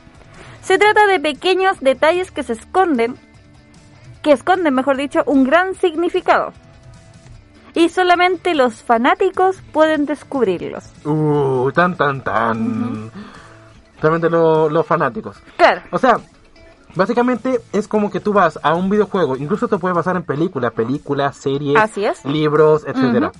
Se 0.63 0.77
trata 0.77 1.07
de 1.07 1.19
pequeños 1.19 1.79
detalles 1.79 2.31
que 2.31 2.43
se 2.43 2.53
esconden, 2.53 3.17
que 4.21 4.31
esconden, 4.31 4.73
mejor 4.73 4.97
dicho, 4.97 5.23
un 5.25 5.43
gran 5.43 5.75
significado. 5.75 6.51
Y 7.75 7.89
solamente 7.89 8.55
los 8.55 8.81
fanáticos 8.81 9.57
pueden 9.71 10.05
descubrirlos. 10.05 10.85
uh, 11.05 11.71
tan, 11.71 11.95
tan, 11.95 12.21
tan. 12.23 13.11
Lo- 14.01 14.69
los 14.69 14.85
fanáticos. 14.85 15.37
Claro. 15.57 15.81
O 15.91 15.97
sea, 15.99 16.19
básicamente 16.95 17.61
es 17.71 17.87
como 17.87 18.09
que 18.09 18.19
tú 18.19 18.33
vas 18.33 18.59
a 18.63 18.73
un 18.73 18.89
videojuego, 18.89 19.35
incluso 19.37 19.67
te 19.67 19.77
puede 19.77 19.93
pasar 19.93 20.15
en 20.15 20.23
películas, 20.23 20.71
películas, 20.73 21.35
series, 21.35 21.77
Así 21.77 22.05
es. 22.05 22.23
libros, 22.25 22.83
etcétera. 22.87 23.31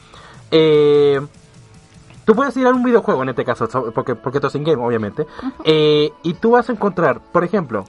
Eh, 0.52 1.20
tú 2.26 2.36
puedes 2.36 2.56
ir 2.58 2.68
a 2.68 2.72
un 2.72 2.84
videojuego 2.84 3.24
en 3.24 3.30
este 3.30 3.46
caso, 3.46 3.68
so- 3.68 3.92
porque, 3.92 4.16
porque 4.16 4.38
esto 4.38 4.48
es 4.50 4.56
in 4.56 4.64
game, 4.64 4.84
obviamente, 4.86 5.26
eh, 5.64 6.12
y 6.24 6.34
tú 6.36 6.52
vas 6.52 6.70
a 6.70 6.74
encontrar, 6.74 7.20
por 7.32 7.44
ejemplo, 7.44 7.86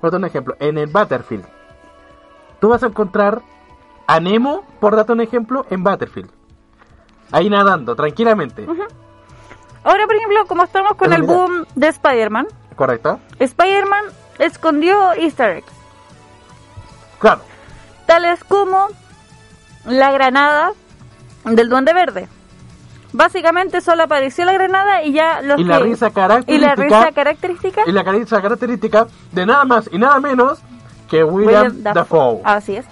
por 0.00 0.14
un 0.14 0.24
ejemplo, 0.24 0.56
en 0.60 0.76
el 0.78 0.88
Battlefield, 0.88 1.46
tú 2.60 2.68
vas 2.68 2.82
a 2.82 2.86
encontrar 2.86 3.42
a 4.06 4.20
Nemo, 4.20 4.64
por 4.80 4.96
darte 4.96 5.12
un 5.12 5.20
ejemplo, 5.20 5.66
en 5.70 5.82
Battlefield. 5.82 6.30
Ahí 7.32 7.48
nadando, 7.48 7.96
tranquilamente. 7.96 8.66
Ahora, 9.82 10.06
por 10.06 10.16
ejemplo, 10.16 10.46
como 10.46 10.64
estamos 10.64 10.94
con 10.94 11.12
el 11.12 11.22
mira. 11.22 11.32
boom 11.34 11.66
de 11.74 11.88
Spider-Man, 11.88 12.46
¿Correcto? 12.76 13.20
Spider-Man 13.38 14.04
escondió 14.38 15.12
Easter 15.14 15.58
eggs. 15.58 15.72
Claro. 17.18 17.40
tales 18.06 18.44
como 18.44 18.88
la 19.86 20.12
granada 20.12 20.72
del 21.44 21.68
duende 21.68 21.94
verde. 21.94 22.28
Básicamente 23.12 23.80
solo 23.80 24.02
apareció 24.02 24.44
la 24.44 24.52
granada 24.52 25.04
y 25.04 25.12
ya 25.12 25.40
los 25.40 25.60
Y 25.60 25.64
la 25.64 25.78
risa 25.78 26.08
y 26.08 26.10
característica 26.10 26.66
la 26.66 26.74
risa 26.74 27.12
característica 27.12 27.82
y 27.86 27.92
la 27.92 28.04
característica 28.04 28.42
característica 28.42 29.06
de 29.30 29.46
nada 29.46 29.64
más 29.64 29.88
y 29.92 29.98
nada 29.98 30.18
menos 30.20 30.58
que 31.14 31.22
William, 31.24 31.66
William 31.66 31.94
Dafoe. 31.94 32.40
Así 32.44 32.76
es. 32.76 32.84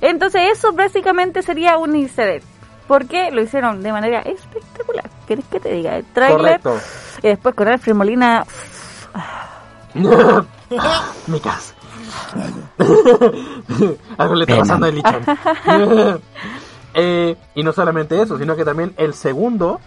Entonces 0.00 0.42
eso 0.52 0.72
básicamente 0.72 1.42
sería 1.42 1.78
un 1.78 1.96
easter 1.96 2.28
egg. 2.28 2.42
Porque 2.86 3.32
lo 3.32 3.42
hicieron 3.42 3.82
de 3.82 3.90
manera 3.90 4.20
espectacular. 4.20 5.10
¿Quieres 5.26 5.44
que 5.46 5.58
te 5.58 5.72
diga? 5.72 5.96
El 5.96 6.04
trailer 6.04 6.60
Correcto. 6.60 6.78
y 7.22 7.28
después 7.28 7.54
con 7.56 7.66
Alfred 7.66 7.94
Molina. 7.94 8.46
Micas. 11.26 11.74
Algo 14.18 14.34
le 14.36 14.44
está 14.44 14.58
pasando 14.58 14.86
a. 14.86 16.18
Eh, 16.98 17.36
y 17.54 17.62
no 17.62 17.74
solamente 17.74 18.22
eso, 18.22 18.38
sino 18.38 18.56
que 18.56 18.64
también 18.64 18.94
el 18.96 19.12
segundo, 19.12 19.82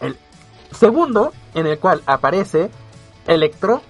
el 0.00 0.16
segundo 0.70 1.32
en 1.54 1.66
el 1.66 1.76
cual 1.80 2.02
aparece 2.06 2.70
Electro 3.26 3.82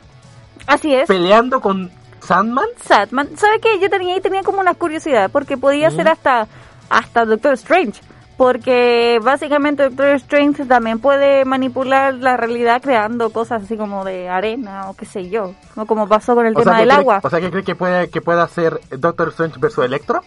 Así 0.67 0.95
es. 0.95 1.07
peleando 1.07 1.61
con 1.61 1.91
Sandman. 2.27 2.67
Satman. 2.85 3.37
¿Sabes 3.37 3.61
qué? 3.63 3.79
Yo 3.81 3.89
tenía 3.89 4.15
ahí 4.15 4.21
tenía 4.21 4.43
como 4.43 4.61
una 4.61 4.75
curiosidad, 4.75 5.31
porque 5.31 5.57
podía 5.57 5.91
ser 5.91 6.09
hasta, 6.09 6.47
hasta 6.91 7.25
Doctor 7.25 7.55
Strange. 7.55 8.01
Porque 8.37 9.19
básicamente 9.23 9.85
Doctor 9.85 10.09
Strange 10.17 10.67
también 10.67 10.99
puede 10.99 11.47
manipular 11.47 12.13
la 12.13 12.37
realidad 12.37 12.83
creando 12.83 13.31
cosas 13.31 13.63
así 13.63 13.79
como 13.79 14.05
de 14.05 14.29
arena 14.29 14.91
o 14.91 14.95
qué 14.95 15.07
sé 15.07 15.31
yo. 15.31 15.55
¿no? 15.75 15.87
Como 15.87 16.07
pasó 16.07 16.35
con 16.35 16.45
el 16.45 16.55
O 16.55 16.59
tema 16.61 16.79
del 16.79 16.89
cree, 16.89 16.99
agua. 17.01 17.21
o 17.23 17.31
sea, 17.31 17.41
que 17.41 17.51
cree 17.51 17.65
que 17.65 17.75
puede 17.75 18.11
que 18.11 18.21
pueda 18.21 18.47
ser 18.49 18.79
Doctor 18.91 19.29
Strange 19.29 19.59
versus 19.59 19.87
Electro. 19.87 20.23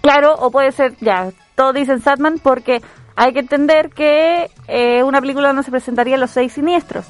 Claro, 0.00 0.34
o 0.34 0.50
puede 0.52 0.70
ser, 0.70 0.94
ya, 1.00 1.30
todos 1.56 1.74
dicen 1.74 2.00
Satman 2.00 2.38
porque 2.38 2.80
hay 3.16 3.32
que 3.32 3.40
entender 3.40 3.90
que 3.90 4.48
eh, 4.68 5.02
una 5.02 5.20
película 5.20 5.52
no 5.52 5.62
se 5.64 5.70
presentaría 5.72 6.16
los 6.16 6.30
seis 6.30 6.52
siniestros. 6.52 7.06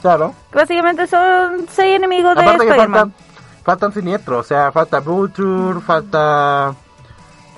Claro. 0.00 0.34
Básicamente 0.52 1.06
son 1.06 1.66
seis 1.70 1.96
enemigos 1.96 2.34
de 2.34 2.42
Aparte 2.42 2.64
Spider-Man. 2.64 3.12
Faltan 3.64 3.92
siniestros, 3.92 4.40
o 4.40 4.48
sea, 4.48 4.72
falta 4.72 5.00
Vulture, 5.00 5.80
falta 5.80 6.74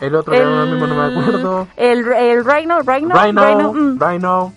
el 0.01 0.15
otro 0.15 0.33
que 0.33 0.43
ahora 0.43 0.67
mismo 0.67 0.87
no 0.87 0.95
me 0.95 1.21
acuerdo. 1.21 1.69
El, 1.77 2.07
el 2.13 2.45
Rhino, 2.45 2.81
Rhino, 2.83 3.15
Rhino, 3.15 3.45
Rhino, 3.45 3.73
mm. 3.73 4.01
Rhino. 4.01 4.53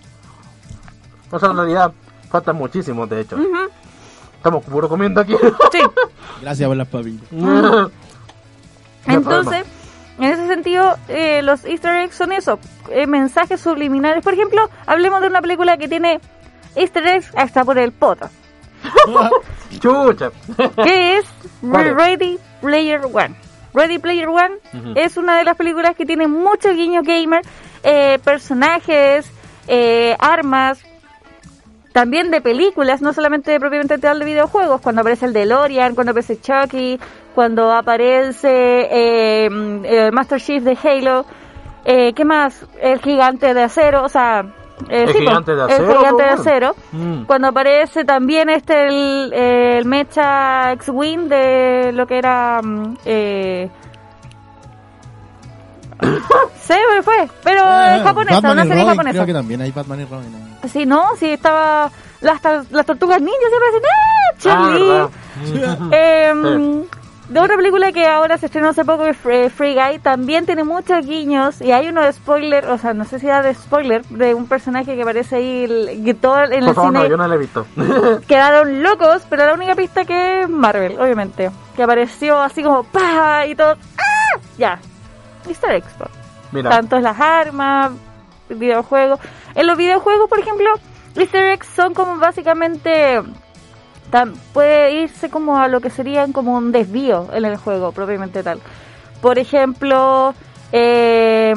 O 1.31 1.39
sea, 1.39 1.49
en 1.49 1.57
realidad 1.57 1.91
faltan 2.29 2.55
muchísimos, 2.55 3.09
de 3.09 3.21
hecho. 3.21 3.35
Ujú, 3.35 3.69
Estamos 4.35 4.63
puro 4.65 4.87
comiendo 4.87 5.21
aquí. 5.21 5.35
sí. 5.71 5.79
Gracias 6.41 6.67
por 6.67 6.77
las. 6.77 6.87
No 7.31 7.91
hay 9.05 9.15
Entonces, 9.15 9.65
en 10.17 10.23
ese 10.23 10.47
sentido, 10.47 10.97
eh, 11.07 11.41
los 11.41 11.65
easter 11.65 11.95
eggs 11.97 12.15
son 12.15 12.31
eso, 12.31 12.59
eh, 12.89 13.07
mensajes 13.07 13.61
subliminales. 13.61 14.23
Por 14.23 14.33
ejemplo, 14.33 14.69
hablemos 14.85 15.21
de 15.21 15.27
una 15.27 15.41
película 15.41 15.77
que 15.77 15.87
tiene 15.87 16.19
easter 16.75 17.05
eggs 17.07 17.31
hasta 17.35 17.63
por 17.63 17.77
el 17.77 17.91
poto. 17.91 18.29
Chucha. 19.79 20.31
que 20.83 21.17
es. 21.17 21.25
Ready 21.61 22.39
Player 22.61 23.01
One. 23.05 23.35
Ready 23.73 23.99
Player 23.99 24.27
One 24.27 24.55
es 24.95 25.17
una 25.17 25.37
de 25.37 25.43
las 25.43 25.55
películas 25.55 25.95
que 25.95 26.05
tiene 26.05 26.27
mucho 26.27 26.73
guiño 26.73 27.03
gamer, 27.03 27.41
eh, 27.83 28.17
personajes, 28.23 29.31
eh, 29.67 30.15
armas, 30.19 30.79
también 31.97 32.29
de 32.29 32.41
películas, 32.41 33.01
no 33.01 33.11
solamente 33.11 33.49
de 33.49 33.59
propiamente 33.59 33.97
tal 33.97 34.19
de 34.19 34.25
videojuegos, 34.25 34.81
cuando 34.81 35.01
aparece 35.01 35.25
el 35.25 35.33
DeLorean, 35.33 35.95
cuando 35.95 36.11
aparece 36.11 36.39
Chucky, 36.39 36.99
cuando 37.33 37.71
aparece 37.71 38.87
eh, 38.91 39.49
mm, 39.49 39.85
el 39.85 40.11
Master 40.11 40.39
Chief 40.39 40.63
de 40.63 40.77
Halo, 40.81 41.25
eh, 41.85 42.13
¿qué 42.13 42.23
más? 42.23 42.65
El 42.81 42.99
gigante 42.99 43.53
de 43.53 43.63
acero, 43.63 44.03
o 44.03 44.09
sea... 44.09 44.45
eh, 44.89 45.03
El 45.03 45.07
sí, 45.07 45.13
pues, 45.13 45.19
gigante 45.27 45.55
de 45.55 45.63
acero, 45.63 45.83
El 45.91 45.97
gigante 45.97 46.23
de 46.23 46.29
pues, 46.29 46.39
acero. 46.39 46.75
Mm. 46.91 47.23
Cuando 47.23 47.47
aparece 47.47 48.05
también 48.05 48.49
este 48.49 48.87
el, 48.87 49.33
el 49.33 49.85
Mecha 49.85 50.71
X-Wing 50.73 51.27
de 51.29 51.91
lo 51.93 52.05
que 52.07 52.17
era... 52.17 52.61
mm, 52.63 52.97
Eh, 53.05 53.69
se 56.61 56.75
me 56.95 57.01
fue, 57.01 57.27
pero 57.43 57.61
es 57.61 58.03
japonesa, 58.03 58.35
Batman 58.35 58.51
una 58.51 58.61
serie 58.63 58.75
Robin, 58.83 58.89
japonesa. 58.89 59.13
Creo 59.13 59.25
que 59.25 59.33
también 59.33 59.61
hay 59.61 59.71
Batman 59.71 59.99
y 60.01 60.05
Robin. 60.05 60.31
¿no? 60.61 60.69
Sí, 60.69 60.85
no, 60.85 61.03
sí, 61.17 61.29
estaba. 61.31 61.89
Las, 62.21 62.41
las 62.71 62.85
tortugas 62.85 63.19
ninjas 63.21 63.49
siempre 63.49 63.69
Ah, 64.45 64.69
dicen, 64.75 64.91
¡ah, 64.91 65.09
verdad. 65.49 65.79
Chun-Li! 66.43 66.87
De 67.29 67.41
otra 67.41 67.57
película 67.57 67.91
que 67.91 68.07
ahora 68.07 68.37
se 68.37 68.45
estrenó 68.45 68.69
hace 68.69 68.85
poco, 68.85 69.05
es 69.05 69.17
Free, 69.17 69.49
Free 69.49 69.73
Guy, 69.75 69.99
también 69.99 70.45
tiene 70.45 70.63
muchos 70.63 71.05
guiños 71.05 71.59
y 71.61 71.73
hay 71.73 71.89
uno 71.89 72.01
de 72.01 72.13
spoiler, 72.13 72.65
o 72.67 72.77
sea, 72.77 72.93
no 72.93 73.03
sé 73.03 73.19
si 73.19 73.27
da 73.27 73.41
de 73.41 73.53
spoiler, 73.53 74.05
de 74.05 74.33
un 74.33 74.47
personaje 74.47 74.95
que 74.95 75.01
aparece 75.01 75.35
ahí, 75.35 75.63
el- 75.65 76.03
que 76.05 76.13
todo 76.13 76.41
en 76.43 76.61
Por 76.61 76.69
el 76.69 76.73
favor, 76.75 76.93
no, 76.93 76.99
cine 76.99 77.09
yo 77.09 77.17
no 77.17 77.27
la 77.27 77.35
he 77.35 77.37
visto. 77.37 77.65
quedaron 78.27 78.81
locos, 78.81 79.23
pero 79.29 79.45
la 79.45 79.53
única 79.55 79.75
pista 79.75 80.05
que 80.05 80.43
es 80.43 80.49
Marvel, 80.49 80.97
obviamente, 81.01 81.51
que 81.75 81.83
apareció 81.83 82.39
así 82.39 82.63
como 82.63 82.83
¡pa! 82.83 83.45
y 83.45 83.55
todo, 83.55 83.71
¡ah! 83.97 84.39
Ya, 84.57 84.79
Easter 85.49 85.71
eggs, 85.71 85.93
po. 85.97 86.05
Mira, 86.53 86.69
tanto 86.69 86.97
las 87.01 87.19
armas, 87.19 87.91
videojuegos. 88.47 89.19
En 89.53 89.67
los 89.67 89.77
videojuegos, 89.77 90.29
por 90.29 90.39
ejemplo, 90.39 90.69
Easter 91.17 91.43
eggs 91.49 91.67
son 91.75 91.93
como 91.93 92.15
básicamente 92.19 93.21
puede 94.53 94.93
irse 95.03 95.29
como 95.29 95.57
a 95.57 95.67
lo 95.67 95.81
que 95.81 95.89
serían 95.89 96.31
como 96.33 96.55
un 96.57 96.71
desvío 96.71 97.27
en 97.33 97.45
el 97.45 97.57
juego 97.57 97.91
propiamente 97.91 98.43
tal. 98.43 98.59
Por 99.21 99.37
ejemplo, 99.39 100.33
eh, 100.71 101.53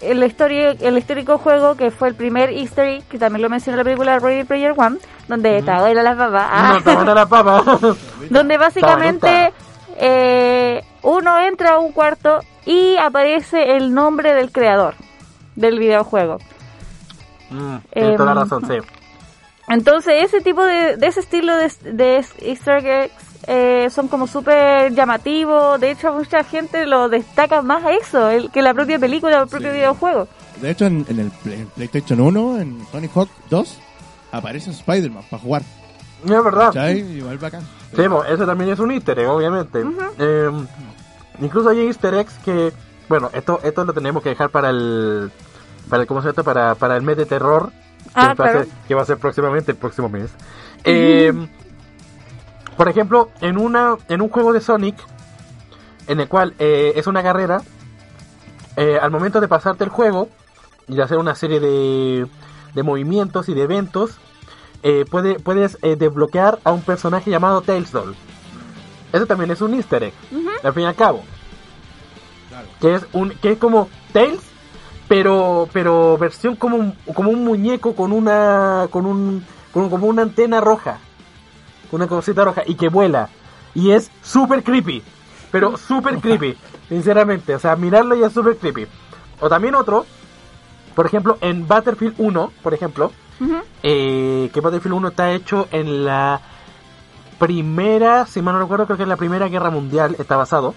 el, 0.00 0.22
histori- 0.22 0.76
el 0.80 0.98
histórico 0.98 1.38
juego 1.38 1.76
que 1.76 1.90
fue 1.90 2.08
el 2.08 2.14
primer 2.14 2.50
Easter 2.50 2.86
egg, 2.88 3.04
que 3.08 3.18
también 3.18 3.42
lo 3.42 3.48
mencionó 3.48 3.74
en 3.74 3.78
la 3.78 3.84
película 3.84 4.18
Ready 4.18 4.44
Player 4.44 4.74
One, 4.76 4.98
donde 5.28 5.58
estaba 5.58 5.90
era 5.90 6.02
la 6.02 6.16
papá. 6.16 6.48
Ah. 6.50 6.80
no 7.04 7.14
la 7.14 7.26
papa. 7.26 7.64
donde 8.30 8.58
básicamente 8.58 9.52
eh, 9.98 10.82
uno 11.02 11.38
entra 11.40 11.74
a 11.74 11.78
un 11.78 11.92
cuarto 11.92 12.40
y 12.66 12.96
aparece 12.96 13.76
el 13.76 13.94
nombre 13.94 14.34
del 14.34 14.50
creador 14.50 14.94
del 15.56 15.78
videojuego. 15.78 16.38
Mm, 17.50 17.76
toda 18.16 18.34
la 18.34 18.40
Em, 18.42 18.48
razón, 18.48 18.66
sí. 18.66 18.74
Entonces 19.72 20.24
ese 20.24 20.40
tipo 20.40 20.62
de, 20.64 20.96
de 20.96 21.06
ese 21.06 21.20
estilo 21.20 21.56
de, 21.56 21.70
de 21.92 22.24
easter 22.40 22.84
eggs 22.86 23.12
eh, 23.46 23.88
son 23.90 24.08
como 24.08 24.26
súper 24.26 24.92
llamativos. 24.94 25.80
De 25.80 25.90
hecho 25.90 26.12
mucha 26.12 26.44
gente 26.44 26.86
lo 26.86 27.08
destaca 27.08 27.62
más 27.62 27.84
a 27.84 27.92
eso 27.92 28.28
el, 28.30 28.50
que 28.50 28.62
la 28.62 28.74
propia 28.74 28.98
película 28.98 29.38
o 29.40 29.42
el 29.44 29.48
propio 29.48 29.70
Sí. 29.70 29.76
videojuego. 29.76 30.28
De 30.60 30.70
hecho, 30.70 30.84
en, 30.86 31.04
en 31.08 31.18
el 31.18 31.30
Play- 31.42 31.66
PlayStation 31.74 32.20
1, 32.20 32.60
en 32.60 32.84
Tony 32.92 33.08
Hawk 33.14 33.28
2, 33.50 33.78
aparece 34.30 34.70
Spider-Man 34.70 35.24
para 35.30 35.42
jugar. 35.42 35.62
Es 36.24 36.30
verdad. 36.30 36.66
¿Cachai? 36.66 36.98
Igual 37.00 37.38
bacán. 37.38 37.62
Sí, 37.96 38.06
bo, 38.06 38.22
eso 38.24 38.46
también 38.46 38.70
es 38.70 38.78
un 38.78 38.92
easter 38.92 39.18
egg, 39.18 39.28
obviamente. 39.28 39.82
Eh, 40.18 40.50
incluso 41.40 41.70
hay 41.70 41.80
easter 41.86 42.14
eggs 42.14 42.34
que, 42.44 42.72
bueno, 43.08 43.28
esto 43.32 43.58
esto 43.64 43.84
lo 43.84 43.92
tenemos 43.92 44.22
que 44.22 44.28
dejar 44.28 44.50
para 44.50 44.70
el, 44.70 45.32
para 45.88 46.02
el 46.02 46.06
¿cómo 46.06 46.22
se 46.22 46.28
llama? 46.28 46.42
Para, 46.44 46.74
para 46.76 46.96
el 46.96 47.02
mes 47.02 47.16
de 47.16 47.26
terror. 47.26 47.72
Que, 48.14 48.20
Ah, 48.20 48.26
va 48.26 48.30
a 48.32 48.34
claro. 48.36 48.58
ser, 48.64 48.68
que 48.88 48.94
va 48.94 49.02
a 49.02 49.06
ser 49.06 49.18
próximamente 49.18 49.70
el 49.72 49.76
próximo 49.78 50.08
mes. 50.08 50.30
Eh, 50.84 51.32
por 52.76 52.88
ejemplo, 52.88 53.30
en 53.40 53.56
una 53.58 53.96
en 54.08 54.20
un 54.20 54.28
juego 54.28 54.52
de 54.52 54.60
Sonic, 54.60 54.96
en 56.08 56.20
el 56.20 56.28
cual 56.28 56.54
eh, 56.58 56.92
es 56.96 57.06
una 57.06 57.22
carrera, 57.22 57.62
eh, 58.76 58.98
al 59.00 59.10
momento 59.10 59.40
de 59.40 59.48
pasarte 59.48 59.84
el 59.84 59.90
juego 59.90 60.28
y 60.88 60.96
de 60.96 61.02
hacer 61.02 61.18
una 61.18 61.34
serie 61.34 61.60
de, 61.60 62.26
de 62.74 62.82
movimientos 62.82 63.48
y 63.48 63.54
de 63.54 63.62
eventos, 63.62 64.18
eh, 64.82 65.04
puede, 65.10 65.38
puedes 65.38 65.78
eh, 65.82 65.96
desbloquear 65.96 66.58
a 66.64 66.72
un 66.72 66.82
personaje 66.82 67.30
llamado 67.30 67.62
Tails 67.62 67.92
Doll. 67.92 68.14
Eso 69.12 69.26
también 69.26 69.50
es 69.50 69.60
un 69.60 69.74
easter 69.74 70.02
egg, 70.04 70.14
al 70.62 70.72
fin 70.72 70.82
y 70.84 70.86
al 70.86 70.94
cabo. 70.96 71.22
Que 72.80 72.94
es 72.96 73.06
un 73.12 73.30
que 73.30 73.52
es 73.52 73.58
como 73.58 73.88
Tails, 74.12 74.40
pero 75.12 75.68
pero 75.74 76.16
versión 76.16 76.56
como 76.56 76.78
un, 76.78 76.92
como 77.12 77.28
un 77.28 77.44
muñeco 77.44 77.94
con 77.94 78.12
una 78.12 78.88
con 78.90 79.04
un 79.04 79.44
con 79.70 79.90
como 79.90 80.06
una 80.06 80.22
antena 80.22 80.58
roja, 80.58 80.96
con 81.90 82.00
una 82.00 82.08
cosita 82.08 82.46
roja 82.46 82.62
y 82.64 82.76
que 82.76 82.88
vuela 82.88 83.28
y 83.74 83.90
es 83.90 84.10
super 84.22 84.62
creepy, 84.62 85.02
pero 85.50 85.76
super 85.76 86.16
creepy, 86.16 86.56
sinceramente, 86.88 87.54
o 87.54 87.58
sea, 87.58 87.76
mirarlo 87.76 88.14
ya 88.14 88.28
es 88.28 88.32
super 88.32 88.56
creepy. 88.56 88.86
O 89.40 89.50
también 89.50 89.74
otro, 89.74 90.06
por 90.94 91.04
ejemplo, 91.04 91.36
en 91.42 91.68
Battlefield 91.68 92.14
1, 92.16 92.52
por 92.62 92.72
ejemplo, 92.72 93.12
eh, 93.82 94.50
que 94.50 94.60
Battlefield 94.62 94.96
1 94.96 95.08
está 95.08 95.32
hecho 95.32 95.68
en 95.72 96.06
la 96.06 96.40
primera, 97.38 98.24
si 98.24 98.40
mal 98.40 98.54
no 98.54 98.60
recuerdo, 98.60 98.86
creo 98.86 98.96
que 98.96 99.02
en 99.02 99.10
la 99.10 99.16
primera 99.16 99.48
guerra 99.48 99.68
mundial 99.68 100.16
está 100.18 100.36
basado. 100.36 100.74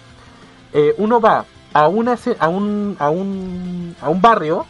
Eh, 0.74 0.94
uno 0.98 1.22
va 1.22 1.46
a 1.76 1.90
una 1.90 2.18
a 2.40 2.48
un 2.48 2.96
a 3.00 3.10
un 3.10 3.96
a 4.02 4.08
un 4.10 4.22
barrio 4.22 4.66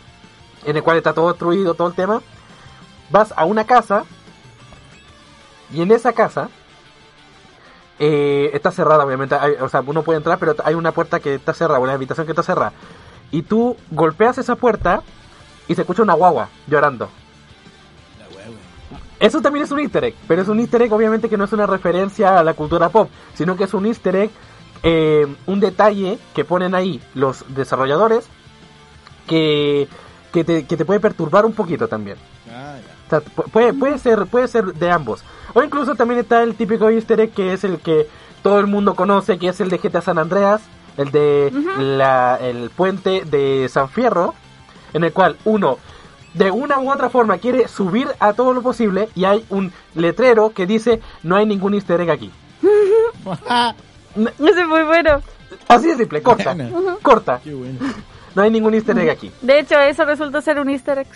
en 0.66 0.76
el 0.76 0.82
cual 0.82 0.98
está 0.98 1.14
todo 1.14 1.30
destruido, 1.30 1.76
todo 1.76 1.88
el 1.88 1.94
tema. 1.94 2.20
Vas 3.12 3.32
a 3.38 3.46
una 3.46 3.64
casa 3.66 4.06
y 5.72 5.82
en 5.84 5.92
esa 5.92 6.14
casa 6.14 6.50
eh, 8.00 8.50
está 8.54 8.72
cerrada, 8.72 9.06
obviamente. 9.06 9.36
hay- 9.36 9.54
o 9.62 9.70
sea, 9.70 9.82
uno 9.86 10.02
puede 10.02 10.18
entrar, 10.18 10.40
pero 10.40 10.56
hay 10.64 10.74
una 10.74 10.92
puerta 10.92 11.20
que 11.20 11.36
está 11.36 11.54
cerrada, 11.54 11.80
una 11.80 11.94
habitación 11.94 12.26
que 12.26 12.32
está 12.32 12.42
cerrada. 12.44 12.74
Y 13.32 13.44
tú 13.44 13.78
golpeas 13.92 14.38
esa 14.40 14.56
puerta 14.56 15.04
y 15.68 15.76
se 15.76 15.82
escucha 15.82 16.02
una 16.02 16.14
guagua 16.16 16.50
llorando. 16.68 17.10
Eso 19.20 19.42
también 19.42 19.64
es 19.66 19.72
un 19.72 19.80
easter 19.80 20.04
egg, 20.06 20.16
pero 20.28 20.42
es 20.42 20.48
un 20.48 20.60
easter 20.60 20.82
egg 20.82 20.92
obviamente 20.92 21.30
que 21.30 21.38
no 21.38 21.46
es 21.46 21.54
una 21.54 21.66
referencia 21.68 22.38
a 22.40 22.44
la 22.44 22.54
cultura 22.56 22.90
pop, 22.90 23.10
sino 23.36 23.56
que 23.56 23.64
es 23.64 23.74
un 23.74 23.86
easter 23.86 24.16
egg, 24.16 24.32
eh, 24.88 25.26
un 25.48 25.60
detalle 25.60 26.20
que 26.36 26.46
ponen 26.46 26.76
ahí 26.76 27.02
los 27.16 27.44
desarrolladores 27.56 28.28
que, 29.26 29.88
que, 30.32 30.44
te, 30.44 30.68
que 30.68 30.78
te 30.78 30.86
puede 30.86 31.00
perturbar 31.00 31.44
un 31.44 31.54
poquito 31.54 31.88
también. 31.88 32.18
Ah, 32.54 32.76
ya. 32.78 32.94
O 33.08 33.10
sea, 33.10 33.46
puede, 33.52 33.74
puede, 33.74 33.98
ser, 33.98 34.28
puede 34.28 34.48
ser 34.48 34.76
de 34.76 34.92
ambos. 34.92 35.24
O 35.56 35.64
incluso 35.64 35.96
también 35.96 36.20
está 36.20 36.44
el 36.44 36.54
típico 36.54 36.88
easter 36.92 37.20
egg 37.20 37.34
que 37.34 37.54
es 37.54 37.64
el 37.64 37.80
que 37.80 38.08
todo 38.44 38.60
el 38.60 38.68
mundo 38.68 38.94
conoce, 38.94 39.40
que 39.40 39.48
es 39.48 39.60
el 39.60 39.72
de 39.72 39.80
GTA 39.80 40.02
San 40.02 40.20
Andreas, 40.20 40.62
el 40.98 41.10
de 41.10 41.52
la, 41.80 42.38
el 42.40 42.70
puente 42.70 43.26
de 43.26 43.68
San 43.70 43.90
Fierro, 43.90 44.36
en 44.94 45.04
el 45.04 45.14
cual 45.14 45.36
uno 45.46 45.80
de 46.36 46.52
una 46.52 46.78
u 46.80 46.92
otra 46.92 47.10
forma 47.10 47.40
quiere 47.40 47.68
subir 47.68 48.08
a 48.20 48.34
todo 48.34 48.54
lo 48.54 48.62
posible 48.62 49.10
y 49.16 49.26
hay 49.26 49.44
un 49.50 49.74
letrero 49.96 50.52
que 50.52 50.68
dice 50.68 51.02
no 51.24 51.38
hay 51.38 51.48
ningún 51.48 51.74
easter 51.74 52.00
egg 52.02 52.12
aquí. 52.12 52.32
Ese 54.16 54.62
es 54.62 54.68
muy 54.68 54.84
bueno. 54.84 55.22
Así 55.68 55.88
de 55.88 55.98
simple, 55.98 56.22
corta, 56.22 56.54
Buena. 56.54 56.70
corta. 57.02 57.40
Qué 57.44 57.54
bueno. 57.54 57.80
No 58.36 58.42
hay 58.42 58.52
ningún 58.52 58.74
easter 58.74 58.98
egg 59.00 59.10
aquí. 59.10 59.32
De 59.42 59.60
hecho, 59.60 59.80
eso 59.80 60.04
resultó 60.06 60.42
ser 60.42 60.60
un 60.60 60.70
easter 60.70 60.98
egg. 61.00 61.08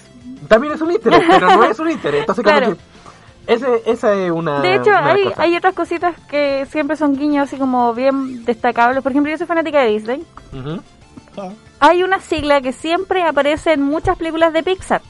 También 0.48 0.74
es 0.74 0.82
un 0.82 0.92
easter 0.92 1.14
egg, 1.14 1.24
pero 1.30 1.48
no 1.48 1.64
es 1.66 1.80
un 1.80 1.90
easter 1.90 2.14
egg. 2.16 2.22
Entonces, 2.22 2.44
como 2.44 2.58
Claro. 2.58 2.76
que 3.46 3.54
ese, 3.54 3.84
esa 3.86 4.14
es 4.14 4.32
una. 4.32 4.62
De 4.62 4.76
hecho, 4.76 4.90
una 4.92 5.12
hay, 5.12 5.24
cosa. 5.26 5.42
hay 5.42 5.56
otras 5.58 5.74
cositas 5.74 6.16
que 6.30 6.66
siempre 6.72 6.96
son 6.96 7.16
guiños 7.18 7.48
así 7.48 7.58
como 7.58 7.94
bien 7.94 8.46
destacables. 8.46 9.02
Por 9.04 9.12
ejemplo, 9.12 9.32
yo 9.32 9.38
soy 9.38 9.48
fanática 9.48 9.82
de 9.82 9.90
Disney. 9.92 10.24
Ujú. 10.54 10.82
Ah, 11.38 11.50
Hay 11.82 12.04
una 12.04 12.20
sigla 12.20 12.62
que 12.62 12.72
siempre 12.74 13.24
aparece 13.24 13.74
en 13.74 13.82
muchas 13.82 14.18
películas 14.18 14.54
de 14.54 14.64
Pixar. 14.64 15.02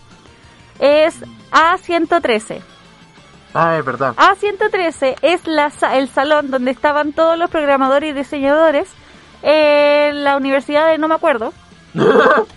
Es 0.80 1.16
A113. 1.52 2.62
Ah, 3.54 3.78
es 3.78 3.86
verdad. 3.86 4.14
A113 4.16 5.16
es 5.22 5.48
la, 5.48 5.70
sa- 5.72 5.98
el 5.98 6.08
salón 6.10 6.52
donde 6.52 6.72
estaban 6.72 7.14
todos 7.14 7.38
los 7.38 7.50
programadores 7.50 8.12
y 8.12 8.14
diseñadores 8.14 8.88
en 9.42 10.24
la 10.24 10.38
universidad 10.38 10.88
de 10.88 10.98
no 10.98 11.08
me 11.08 11.16
acuerdo. 11.16 11.54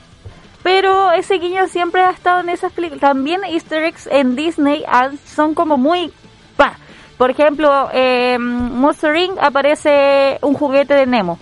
Pero 0.62 1.10
ese 1.12 1.34
guiño 1.38 1.66
siempre 1.66 2.02
ha 2.02 2.10
estado 2.10 2.40
en 2.40 2.48
esas 2.48 2.72
películas. 2.72 3.00
También 3.00 3.42
easter 3.44 3.82
eggs 3.84 4.06
en 4.06 4.36
Disney 4.36 4.84
han- 4.88 5.18
son 5.26 5.54
como 5.54 5.76
muy... 5.76 6.12
pa. 6.56 6.74
Por 7.18 7.30
ejemplo, 7.30 7.88
en 7.92 8.42
Monster 8.42 9.14
Inc. 9.16 9.38
aparece 9.40 10.38
un 10.42 10.54
juguete 10.54 10.94
de 10.94 11.06
Nemo. 11.06 11.38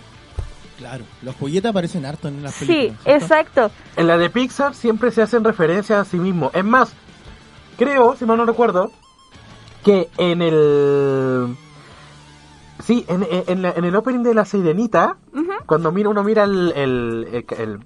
claro, 0.78 1.04
los 1.22 1.34
juguetes 1.36 1.70
aparecen 1.70 2.04
harto 2.06 2.28
en 2.28 2.42
las 2.42 2.54
Sí, 2.54 2.66
películas. 2.66 3.02
¿cierto? 3.04 3.24
exacto. 3.24 3.70
En 3.96 4.06
la 4.06 4.16
de 4.18 4.30
Pixar 4.30 4.74
siempre 4.74 5.10
se 5.10 5.22
hacen 5.22 5.44
referencias 5.44 5.98
a 6.00 6.04
sí 6.10 6.16
mismo. 6.18 6.50
Es 6.54 6.64
más, 6.64 6.92
creo, 7.78 8.14
si 8.16 8.24
mal 8.24 8.36
no 8.38 8.44
recuerdo, 8.46 8.90
que 9.84 10.08
en 10.18 10.42
el. 10.42 11.56
Sí, 12.82 13.04
en, 13.08 13.22
en- 13.30 13.44
en 13.46 13.62
la- 13.62 13.72
en 13.72 13.84
el 13.84 13.94
opening 13.94 14.22
de 14.22 14.34
la 14.34 14.44
Sirenita, 14.44 15.16
cuando 15.66 15.92
mira, 15.92 16.08
uno 16.08 16.24
mira 16.24 16.44
el, 16.44 16.72
el, 16.74 17.28
el, 17.32 17.44
el- 17.58 17.78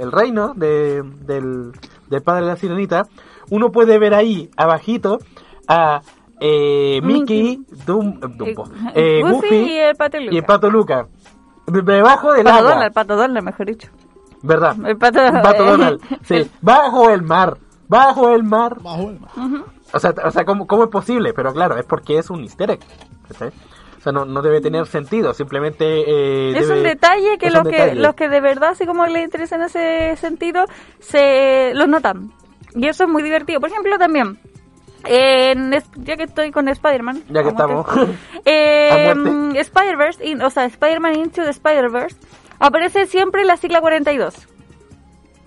el 0.00 0.12
reino 0.12 0.52
de- 0.54 1.02
del, 1.02 1.72
del 2.08 2.22
padre 2.22 2.42
de 2.42 2.48
la 2.48 2.56
Sirenita, 2.56 3.02
uno 3.50 3.70
puede 3.70 3.98
ver 3.98 4.14
ahí, 4.14 4.50
abajito, 4.56 5.18
a 5.68 6.02
eh, 6.40 7.00
Mickey, 7.02 7.60
Dum- 7.86 8.18
Dumbo, 8.36 8.64
Eh, 8.94 9.20
eh, 9.20 9.22
Goofy 9.22 9.54
y 9.54 9.78
el 9.78 9.94
Pato 9.94 10.16
y 10.18 10.26
el 10.26 10.34
Luca. 10.34 10.46
Pato 10.46 10.70
Luca. 10.70 11.06
De- 11.68 11.82
Debajo 11.82 12.32
del 12.32 12.42
Pato 12.44 12.56
agua. 12.58 12.70
Donald, 12.70 12.86
el 12.86 12.92
Pato 12.92 13.16
Donald, 13.16 13.44
mejor 13.44 13.66
dicho. 13.66 13.88
¿Verdad? 14.42 14.76
El 14.84 14.96
pato, 14.98 15.20
Pato 15.40 15.64
Donald. 15.64 16.00
Sí, 16.24 16.50
bajo 16.60 17.10
el 17.10 17.22
mar. 17.22 17.56
Bajo 17.86 18.30
el 18.30 18.42
mar. 18.42 18.76
Bajo 18.82 19.08
el 19.10 19.20
mar. 19.20 19.30
O 19.92 19.98
sea, 19.98 20.14
o 20.24 20.30
sea 20.30 20.44
¿cómo, 20.44 20.66
cómo 20.66 20.84
es 20.84 20.90
posible? 20.90 21.32
Pero 21.34 21.52
claro, 21.52 21.76
es 21.78 21.84
porque 21.84 22.18
es 22.18 22.30
un 22.30 22.42
easter 22.42 22.70
egg. 22.70 22.80
O 23.30 24.00
sea, 24.02 24.12
no, 24.12 24.24
no 24.24 24.42
debe 24.42 24.60
tener 24.60 24.86
sentido. 24.86 25.32
Simplemente. 25.34 25.84
eh, 25.86 26.56
Es 26.56 26.68
debe- 26.68 26.78
un 26.78 26.82
detalle 26.84 27.38
que 27.38 27.50
los 27.50 27.62
que 27.68 27.94
los 27.94 28.14
que 28.14 28.28
de 28.28 28.40
verdad 28.40 28.70
así 28.70 28.84
como 28.86 29.06
les 29.06 29.24
interesa 29.24 29.56
en 29.56 29.62
ese 29.62 30.16
sentido 30.16 30.64
se 31.00 31.72
los 31.74 31.88
notan 31.88 32.32
y 32.74 32.88
eso 32.88 33.04
es 33.04 33.10
muy 33.10 33.22
divertido 33.22 33.60
por 33.60 33.68
ejemplo 33.70 33.98
también 33.98 34.38
en, 35.04 35.72
ya 35.96 36.16
que 36.16 36.22
estoy 36.24 36.50
con 36.52 36.68
Spider-Man 36.68 37.22
Ya 37.28 37.42
que 37.42 37.48
estamos. 37.50 37.86
eh. 38.44 39.12
Spider-Verse 39.56 40.24
in- 40.26 40.42
o 40.42 40.48
sea 40.50 40.64
Spider-Man 40.64 41.16
Into 41.16 41.42
the 41.42 41.50
Spider-Verse 41.50 42.16
aparece 42.60 43.06
siempre 43.06 43.44
la 43.44 43.56
sigla 43.56 43.80
42 43.80 44.48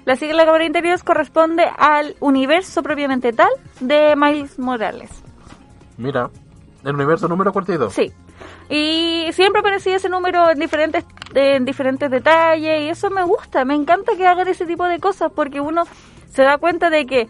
la 0.05 0.15
sigla 0.15 0.45
42 0.45 1.03
corresponde 1.03 1.65
al 1.77 2.15
universo 2.19 2.83
propiamente 2.83 3.33
tal 3.33 3.49
de 3.79 4.15
Miles 4.15 4.59
Morales 4.59 5.25
Mira, 5.97 6.29
el 6.83 6.95
universo 6.95 7.27
número 7.27 7.53
42. 7.53 7.93
Sí. 7.93 8.11
Y 8.69 9.27
siempre 9.31 9.61
aparecía 9.61 9.95
ese 9.95 10.09
número 10.09 10.49
en 10.49 10.59
diferentes, 10.59 11.05
en 11.33 11.63
diferentes 11.63 12.09
detalles 12.09 12.81
y 12.81 12.89
eso 12.89 13.09
me 13.09 13.23
gusta, 13.23 13.63
me 13.63 13.75
encanta 13.75 14.15
que 14.17 14.27
hagan 14.27 14.47
ese 14.47 14.65
tipo 14.65 14.85
de 14.85 14.99
cosas 14.99 15.31
porque 15.33 15.61
uno 15.61 15.83
se 16.29 16.41
da 16.41 16.57
cuenta 16.57 16.89
de 16.89 17.05
que 17.05 17.29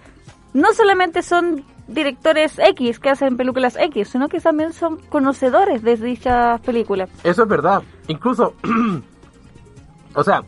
no 0.53 0.73
solamente 0.73 1.21
son 1.21 1.63
directores 1.87 2.57
X 2.57 2.99
que 2.99 3.09
hacen 3.09 3.37
películas 3.37 3.77
X, 3.79 4.09
sino 4.09 4.29
que 4.29 4.39
también 4.39 4.73
son 4.73 4.97
conocedores 5.09 5.83
de 5.83 5.97
dichas 5.97 6.59
películas. 6.61 7.09
Eso 7.23 7.43
es 7.43 7.49
verdad. 7.49 7.83
Incluso. 8.07 8.55
o 10.15 10.23
sea, 10.23 10.43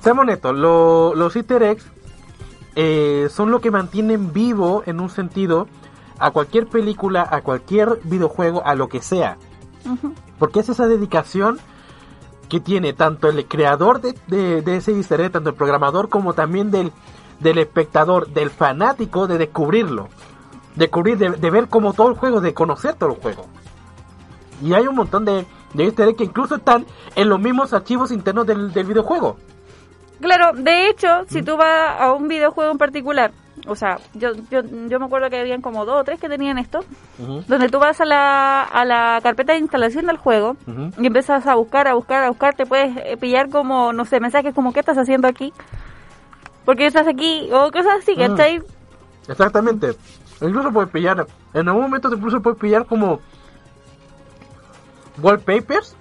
seamos 0.00 0.22
honestos, 0.22 0.56
lo- 0.56 1.14
los 1.14 1.34
easter 1.36 1.62
eggs 1.62 1.84
eh, 2.76 3.28
son 3.30 3.50
lo 3.50 3.60
que 3.60 3.70
mantienen 3.70 4.32
vivo 4.32 4.82
en 4.86 5.00
un 5.00 5.10
sentido 5.10 5.66
a 6.18 6.30
cualquier 6.30 6.66
película, 6.66 7.26
a 7.30 7.42
cualquier 7.42 8.00
videojuego, 8.04 8.62
a 8.64 8.74
lo 8.74 8.88
que 8.88 9.00
sea. 9.02 9.38
Porque 10.38 10.60
es 10.60 10.68
esa 10.68 10.86
dedicación 10.86 11.58
que 12.48 12.60
tiene 12.60 12.92
tanto 12.92 13.28
el 13.28 13.46
creador 13.46 14.00
de, 14.00 14.14
de- 14.26 14.62
de 14.62 14.76
ese 14.76 14.92
easter 14.92 15.20
egg, 15.20 15.32
tanto 15.32 15.50
el 15.50 15.56
programador 15.56 16.08
como 16.08 16.32
también 16.34 16.70
del, 16.70 16.92
del 17.40 17.58
espectador, 17.58 18.28
del 18.28 18.50
fanático 18.50 19.26
de 19.26 19.38
descubrirlo. 19.38 20.08
Descubrir, 20.76 21.18
de, 21.18 21.30
de 21.30 21.50
ver 21.50 21.68
como 21.68 21.92
todo 21.92 22.08
el 22.08 22.14
juego, 22.16 22.40
de 22.40 22.54
conocer 22.54 22.94
todo 22.94 23.10
el 23.10 23.20
juego. 23.20 23.46
Y 24.62 24.74
hay 24.74 24.86
un 24.86 24.94
montón 24.94 25.24
de, 25.24 25.46
de 25.74 25.84
easter 25.84 26.08
egg 26.08 26.16
que 26.16 26.24
incluso 26.24 26.56
están 26.56 26.86
en 27.16 27.28
los 27.28 27.40
mismos 27.40 27.72
archivos 27.72 28.12
internos 28.12 28.46
del, 28.46 28.72
del 28.72 28.86
videojuego. 28.86 29.36
Claro, 30.20 30.52
de 30.54 30.88
hecho, 30.88 31.24
si 31.28 31.42
tú 31.42 31.56
vas 31.56 31.98
a 32.00 32.12
un 32.12 32.28
videojuego 32.28 32.70
en 32.72 32.78
particular, 32.78 33.32
o 33.66 33.74
sea, 33.74 33.98
yo, 34.14 34.32
yo, 34.50 34.60
yo 34.88 34.98
me 34.98 35.06
acuerdo 35.06 35.30
que 35.30 35.40
habían 35.40 35.62
como 35.62 35.84
dos 35.86 36.00
o 36.00 36.04
tres 36.04 36.20
que 36.20 36.28
tenían 36.28 36.58
esto, 36.58 36.80
donde 37.18 37.68
tú 37.68 37.78
vas 37.78 38.00
a 38.00 38.04
la, 38.04 38.62
a 38.62 38.84
la 38.84 39.20
carpeta 39.22 39.52
de 39.54 39.58
instalación 39.60 40.06
del 40.06 40.16
juego 40.18 40.56
y 40.98 41.06
empiezas 41.06 41.46
a 41.46 41.54
buscar, 41.54 41.88
a 41.88 41.94
buscar, 41.94 42.24
a 42.24 42.28
buscar, 42.28 42.54
te 42.54 42.66
puedes 42.66 42.96
eh, 42.98 43.16
pillar 43.18 43.48
como, 43.48 43.92
no 43.92 44.04
sé, 44.04 44.20
mensajes 44.20 44.54
como, 44.54 44.72
¿qué 44.72 44.80
estás 44.80 44.98
haciendo 44.98 45.26
aquí? 45.28 45.52
¿Por 46.64 46.76
qué 46.76 46.86
estás 46.86 47.06
aquí? 47.08 47.48
O 47.52 47.70
cosas 47.70 48.00
así, 48.02 48.14
Mm. 48.14 48.18
¿cachai? 48.18 48.62
Exactamente. 49.28 49.92
Incluso 50.42 50.70
puedes 50.72 50.90
pillar, 50.90 51.26
en 51.54 51.68
algún 51.68 51.82
momento 51.84 52.08
te 52.10 52.16
incluso 52.16 52.40
puedes 52.40 52.58
pillar 52.58 52.86
como 52.86 53.20
wallpapers, 55.22 55.94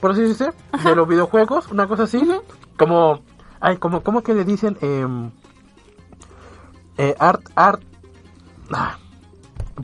por 0.00 0.12
así 0.12 0.22
decirse, 0.22 0.52
de 0.84 0.94
los 0.94 1.08
videojuegos, 1.08 1.68
una 1.70 1.86
cosa 1.86 2.04
así. 2.04 2.20
Como, 2.78 3.20
ay, 3.60 3.76
como, 3.78 4.02
¿cómo 4.02 4.18
es 4.20 4.24
que 4.24 4.34
le 4.34 4.44
dicen? 4.44 4.76
Em, 4.80 5.30
eh, 6.96 7.14
art, 7.18 7.42
art, 7.54 7.80
ah, 8.72 8.96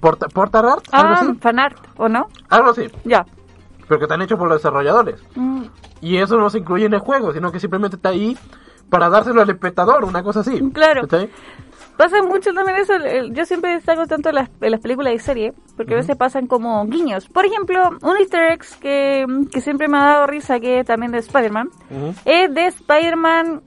porta, 0.01 0.29
portal 0.29 0.67
art, 0.69 0.85
algo 0.93 1.15
Ah, 1.15 1.21
así, 1.21 1.35
fanart, 1.41 1.79
¿o 1.97 2.09
no? 2.09 2.29
algo 2.51 2.71
así, 2.71 2.91
Ya. 3.05 3.25
pero 3.89 3.99
que 3.99 4.05
están 4.05 4.23
hechos 4.23 4.39
por 4.39 4.49
los 4.49 4.59
desarrolladores. 4.59 5.23
Mm, 5.37 5.65
Y 6.01 6.17
eso 6.19 6.37
no 6.37 6.51
se 6.51 6.59
incluye 6.59 6.85
en 6.87 6.93
el 6.95 7.01
juego, 7.01 7.33
sino 7.33 7.51
que 7.51 7.59
simplemente 7.61 7.97
está 7.97 8.11
ahí 8.11 8.37
para 8.91 9.09
dárselo 9.09 9.41
al 9.41 9.49
espectador, 9.49 10.05
una 10.05 10.23
cosa 10.23 10.41
así. 10.41 10.61
Claro. 10.73 11.03
Pasa 11.97 12.23
mucho 12.23 12.53
también 12.53 12.79
eso, 12.79 12.95
yo 13.31 13.45
siempre 13.45 13.75
destaco 13.75 14.07
tanto 14.07 14.31
en 14.31 14.35
las, 14.35 14.51
las 14.61 14.81
películas 14.81 15.15
y 15.15 15.19
series, 15.21 15.55
porque 15.77 15.95
a 15.95 15.99
veces 15.99 16.17
pasan 16.17 16.49
como 16.49 16.85
guiños. 16.87 17.29
Por 17.29 17.47
ejemplo, 17.47 17.91
un 18.03 18.17
easter 18.17 18.53
egg 18.53 18.65
que, 18.81 19.25
que 19.53 19.61
siempre 19.61 19.87
me 19.87 19.99
ha 19.99 20.05
dado 20.05 20.27
risa, 20.27 20.59
que 20.59 20.81
es 20.81 20.87
también 20.87 21.13
de 21.13 21.19
Spider-Man, 21.19 21.71
es 22.25 22.53
de 22.53 22.67
Spider-Man 22.67 23.63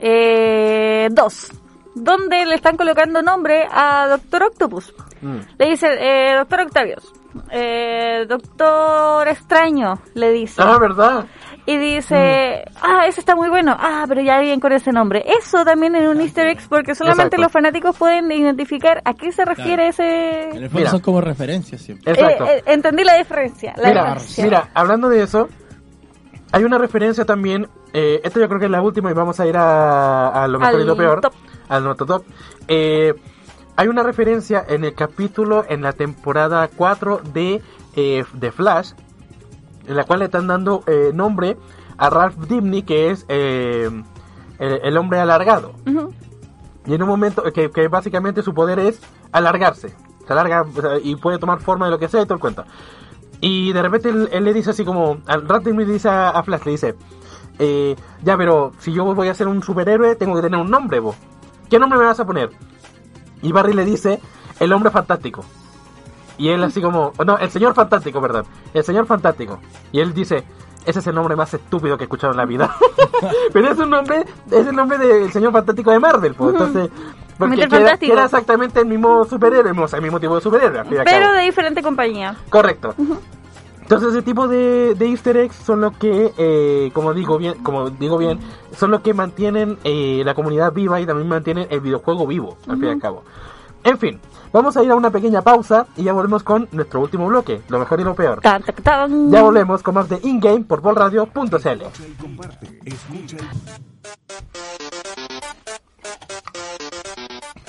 eh, 0.00 1.08
2, 1.10 1.52
donde 1.94 2.44
le 2.44 2.54
están 2.54 2.76
colocando 2.76 3.22
nombre 3.22 3.66
a 3.70 4.06
Doctor 4.08 4.42
Octopus. 4.44 4.94
Mm. 5.22 5.38
Le 5.58 5.66
dice, 5.70 5.88
eh, 5.98 6.36
Doctor 6.36 6.60
Octavius, 6.60 7.12
eh, 7.50 8.26
Doctor 8.28 9.26
Extraño, 9.28 9.98
le 10.14 10.32
dice. 10.32 10.60
Ah, 10.62 10.78
¿verdad? 10.78 11.26
Y 11.66 11.76
dice, 11.78 12.64
ah, 12.80 13.04
ese 13.06 13.20
está 13.20 13.36
muy 13.36 13.48
bueno. 13.48 13.76
Ah, 13.78 14.04
pero 14.08 14.22
ya 14.22 14.40
bien 14.40 14.60
con 14.60 14.72
ese 14.72 14.92
nombre. 14.92 15.24
Eso 15.38 15.64
también 15.64 15.94
es 15.94 16.08
un 16.08 16.20
easter 16.20 16.46
egg 16.46 16.58
porque 16.68 16.94
solamente 16.94 17.36
Exacto. 17.36 17.42
los 17.42 17.52
fanáticos 17.52 17.96
pueden 17.96 18.32
identificar 18.32 19.02
a 19.04 19.14
qué 19.14 19.30
se 19.30 19.44
refiere 19.44 19.84
En 19.84 19.88
ese... 19.90 20.48
el 20.48 20.62
fondo 20.64 20.78
Mira. 20.78 20.90
son 20.90 21.00
como 21.00 21.20
referencias 21.20 21.80
siempre. 21.82 22.12
Exacto. 22.12 22.44
Eh, 22.46 22.56
eh, 22.58 22.62
entendí 22.66 23.04
la 23.04 23.14
diferencia. 23.16 23.74
La 23.76 23.88
Mira, 23.88 24.02
diferencia. 24.14 24.44
mira, 24.44 24.68
hablando 24.74 25.08
de 25.08 25.22
eso, 25.22 25.48
hay 26.52 26.64
una 26.64 26.78
referencia 26.78 27.24
también. 27.24 27.68
Eh, 27.92 28.20
esto 28.24 28.40
yo 28.40 28.48
creo 28.48 28.58
que 28.58 28.66
es 28.66 28.70
la 28.72 28.82
última 28.82 29.10
y 29.10 29.14
vamos 29.14 29.38
a 29.40 29.46
ir 29.46 29.56
a, 29.56 30.28
a 30.28 30.48
lo 30.48 30.58
mejor 30.58 30.74
Al 30.76 30.80
y 30.80 30.84
lo 30.84 30.96
peor. 30.96 31.20
top. 31.20 31.34
Al 31.68 31.84
noto 31.84 32.06
top. 32.06 32.24
Eh, 32.68 33.14
hay 33.76 33.88
una 33.88 34.02
referencia 34.02 34.64
en 34.68 34.84
el 34.84 34.94
capítulo, 34.94 35.64
en 35.68 35.82
la 35.82 35.92
temporada 35.92 36.68
4 36.74 37.20
de, 37.32 37.62
eh, 37.96 38.24
de 38.32 38.50
Flash, 38.52 38.92
en 39.86 39.96
la 39.96 40.04
cual 40.04 40.20
le 40.20 40.26
están 40.26 40.46
dando 40.46 40.82
eh, 40.86 41.10
nombre 41.14 41.56
a 41.96 42.10
Ralph 42.10 42.36
Dibny, 42.36 42.82
que 42.82 43.10
es 43.10 43.26
eh, 43.28 43.90
el, 44.58 44.80
el 44.82 44.96
hombre 44.96 45.20
alargado. 45.20 45.72
Y 46.86 46.94
en 46.94 47.02
un 47.02 47.08
momento 47.08 47.42
que, 47.52 47.70
que 47.70 47.88
básicamente 47.88 48.42
su 48.42 48.54
poder 48.54 48.78
es 48.78 49.00
alargarse. 49.32 49.94
Se 50.26 50.32
alarga 50.32 50.62
o 50.62 50.80
sea, 50.80 50.98
y 51.02 51.16
puede 51.16 51.38
tomar 51.38 51.60
forma 51.60 51.86
de 51.86 51.92
lo 51.92 51.98
que 51.98 52.08
sea 52.08 52.22
y 52.22 52.24
todo 52.24 52.34
el 52.34 52.40
cuento. 52.40 52.64
Y 53.40 53.72
de 53.72 53.82
repente 53.82 54.10
él, 54.10 54.28
él 54.32 54.44
le 54.44 54.52
dice 54.52 54.70
así 54.70 54.84
como, 54.84 55.18
al 55.26 55.48
rato 55.48 55.70
le 55.70 55.84
dice 55.84 56.08
a, 56.08 56.30
a 56.30 56.42
Flash, 56.42 56.64
le 56.64 56.70
dice, 56.72 56.94
eh, 57.58 57.96
ya, 58.22 58.36
pero 58.36 58.72
si 58.78 58.92
yo 58.92 59.04
voy 59.14 59.28
a 59.28 59.34
ser 59.34 59.48
un 59.48 59.62
superhéroe, 59.62 60.16
tengo 60.16 60.36
que 60.36 60.42
tener 60.42 60.60
un 60.60 60.70
nombre, 60.70 61.00
vos. 61.00 61.16
¿Qué 61.68 61.78
nombre 61.78 61.98
me 61.98 62.04
vas 62.04 62.20
a 62.20 62.26
poner? 62.26 62.50
Y 63.42 63.52
Barry 63.52 63.72
le 63.72 63.84
dice, 63.84 64.20
el 64.58 64.72
hombre 64.72 64.90
fantástico. 64.90 65.44
Y 66.40 66.48
él 66.48 66.64
así 66.64 66.80
como, 66.80 67.12
no, 67.26 67.36
el 67.36 67.50
señor 67.50 67.74
fantástico, 67.74 68.18
perdón, 68.18 68.46
el 68.72 68.82
señor 68.82 69.04
fantástico. 69.04 69.58
Y 69.92 70.00
él 70.00 70.14
dice, 70.14 70.42
ese 70.86 70.98
es 71.00 71.06
el 71.06 71.14
nombre 71.14 71.36
más 71.36 71.52
estúpido 71.52 71.98
que 71.98 72.04
he 72.04 72.06
escuchado 72.06 72.32
en 72.32 72.38
la 72.38 72.46
vida. 72.46 72.74
pero 73.52 73.70
es 73.70 73.78
un 73.78 73.90
nombre, 73.90 74.24
es 74.50 74.66
el 74.66 74.74
nombre 74.74 74.96
del 74.96 75.30
señor 75.30 75.52
fantástico 75.52 75.90
de 75.90 75.98
Marvel, 75.98 76.34
pues. 76.34 76.54
Entonces, 76.54 76.88
porque 77.38 77.56
Mr. 77.56 77.58
que 77.58 77.64
era, 77.64 77.76
Fantástico. 77.76 78.06
que 78.06 78.12
era 78.14 78.24
exactamente 78.24 78.80
el 78.80 78.86
mismo 78.86 79.26
superhéroe, 79.26 79.78
o 79.78 79.86
sea, 79.86 79.98
el 79.98 80.02
mismo 80.02 80.18
tipo 80.18 80.34
de 80.34 80.40
superhéroe. 80.40 80.82
Pero 81.04 81.32
de 81.34 81.42
diferente 81.42 81.82
compañía. 81.82 82.34
Correcto. 82.48 82.94
Entonces 83.82 84.08
ese 84.08 84.22
tipo 84.22 84.48
de, 84.48 84.94
de 84.94 85.06
Easter 85.08 85.36
eggs 85.36 85.56
son 85.56 85.82
los 85.82 85.94
que, 85.98 86.32
eh, 86.38 86.90
como 86.94 87.12
digo 87.12 87.36
bien, 87.36 87.62
como 87.62 87.90
digo 87.90 88.16
bien, 88.16 88.38
son 88.74 88.92
los 88.92 89.02
que 89.02 89.12
mantienen 89.12 89.76
eh, 89.84 90.22
la 90.24 90.32
comunidad 90.32 90.72
viva 90.72 91.02
y 91.02 91.04
también 91.04 91.28
mantienen 91.28 91.66
el 91.68 91.80
videojuego 91.80 92.26
vivo, 92.26 92.56
al 92.66 92.76
fin 92.78 92.86
y 92.86 92.92
al 92.92 92.98
cabo. 92.98 93.24
En 93.84 93.98
fin, 93.98 94.20
vamos 94.52 94.76
a 94.76 94.82
ir 94.82 94.90
a 94.90 94.94
una 94.94 95.10
pequeña 95.10 95.42
pausa 95.42 95.86
y 95.96 96.04
ya 96.04 96.12
volvemos 96.12 96.42
con 96.42 96.68
nuestro 96.72 97.00
último 97.00 97.26
bloque, 97.26 97.62
lo 97.68 97.78
mejor 97.78 98.00
y 98.00 98.04
lo 98.04 98.14
peor. 98.14 98.40
Tan, 98.40 98.62
tan, 98.62 98.74
tan. 98.76 99.30
Ya 99.30 99.42
volvemos 99.42 99.82
con 99.82 99.94
más 99.94 100.08
de 100.08 100.20
InGame 100.22 100.64
por 100.64 100.80
bolradio.cl. 100.80 101.82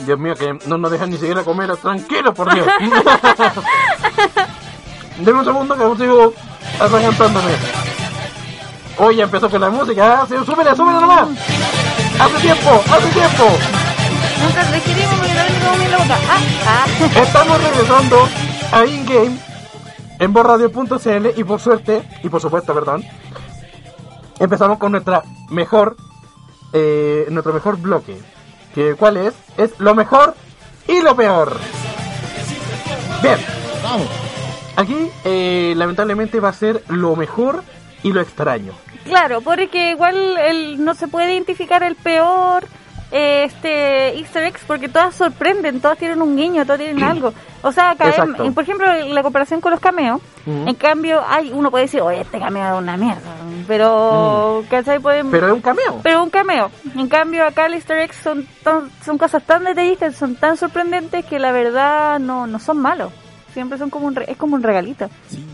Dios 0.05 0.19
mío, 0.19 0.35
que 0.35 0.57
no 0.67 0.77
nos 0.77 0.91
dejan 0.91 1.09
ni 1.09 1.17
siquiera 1.17 1.43
comer, 1.43 1.75
tranquilo, 1.77 2.33
por 2.33 2.53
Dios. 2.53 2.67
Deme 5.19 5.39
un 5.39 5.45
segundo 5.45 5.75
que 5.75 6.03
sigo 6.03 6.33
arragantándome. 6.79 7.51
Hoy 8.97 9.15
ya 9.17 9.23
empezó 9.23 9.49
con 9.49 9.61
la 9.61 9.69
música. 9.69 10.25
Sí, 10.27 10.35
súbele, 10.45 10.75
súbele 10.75 10.99
nomás. 10.99 11.29
Hace 12.19 12.41
tiempo, 12.41 12.81
hace 12.91 13.07
tiempo. 13.09 13.80
Nunca 14.41 14.65
porque 15.69 15.89
la 15.89 15.97
boca. 15.97 16.17
Ah, 16.27 16.39
ah. 16.65 16.85
Estamos 17.21 17.63
regresando 17.63 18.27
a 18.71 18.85
InGame 18.85 19.37
en 20.19 20.33
borradio.cl 20.33 21.39
y 21.39 21.43
por 21.43 21.59
suerte, 21.59 22.03
y 22.23 22.29
por 22.29 22.41
supuesto, 22.41 22.73
perdón, 22.73 23.03
empezamos 24.39 24.77
con 24.77 24.91
nuestra 24.91 25.23
mejor, 25.49 25.97
eh, 26.73 27.25
nuestro 27.29 27.53
mejor 27.53 27.77
bloque. 27.77 28.17
Que, 28.75 28.95
¿Cuál 28.95 29.17
es? 29.17 29.33
Es 29.57 29.79
lo 29.79 29.95
mejor 29.95 30.35
y 30.87 31.01
lo 31.01 31.15
peor. 31.15 31.57
Bien, 33.21 33.37
Vamos. 33.83 34.07
aquí 34.75 35.11
eh, 35.25 35.73
lamentablemente 35.75 36.39
va 36.39 36.49
a 36.49 36.53
ser 36.53 36.83
lo 36.87 37.15
mejor 37.15 37.63
y 38.03 38.11
lo 38.13 38.21
extraño. 38.21 38.73
Claro, 39.03 39.41
porque 39.41 39.91
igual 39.91 40.37
el, 40.37 40.83
no 40.83 40.93
se 40.93 41.07
puede 41.07 41.33
identificar 41.33 41.83
el 41.83 41.95
peor 41.95 42.65
eh, 43.11 43.43
este 43.45 44.17
Easter 44.17 44.43
eggs 44.43 44.61
porque 44.65 44.87
todas 44.89 45.13
sorprenden, 45.15 45.81
todas 45.81 45.97
tienen 45.97 46.21
un 46.21 46.35
guiño, 46.37 46.63
todas 46.63 46.79
tienen 46.79 47.03
algo. 47.03 47.33
O 47.61 47.71
sea, 47.71 47.91
acá, 47.91 48.09
Exacto. 48.09 48.43
en- 48.45 48.53
por 48.53 48.63
ejemplo, 48.63 48.85
la 49.07 49.21
comparación 49.23 49.59
con 49.61 49.71
los 49.71 49.79
cameos, 49.81 50.21
en 50.45 50.73
cambio, 50.75 51.21
hay 51.27 51.51
uno 51.53 51.69
puede 51.69 51.83
decir, 51.85 52.01
oye, 52.01 52.21
este 52.21 52.39
cameo 52.39 52.73
es 52.75 52.81
una 52.81 52.97
mierda, 52.97 53.21
pero, 53.67 54.63
¿cachai? 54.69 54.99
Pueden, 54.99 55.29
Pero 55.29 55.47
es 55.47 55.53
un 55.53 55.61
cameo. 55.61 55.99
pero 56.01 56.23
un 56.23 56.29
cameo. 56.29 56.71
En 56.95 57.07
cambio, 57.07 57.45
acá 57.45 57.67
el 57.67 57.75
Easter 57.75 57.97
eggs 57.99 58.15
son, 58.17 58.47
tan- 58.63 58.89
son 59.05 59.17
cosas 59.17 59.43
tan 59.43 59.63
detallistas, 59.63 60.15
son 60.15 60.35
tan 60.35 60.57
sorprendentes 60.57 61.25
que 61.25 61.37
la 61.37 61.51
verdad 61.51 62.19
no, 62.19 62.47
no 62.47 62.59
son 62.59 62.77
malos. 62.79 63.11
Siempre 63.53 63.77
son 63.77 63.89
como 63.89 64.07
un, 64.07 64.15
re- 64.15 64.31
es 64.31 64.37
como 64.37 64.55
un 64.55 64.63
regalito. 64.63 65.09
Sí. 65.29 65.45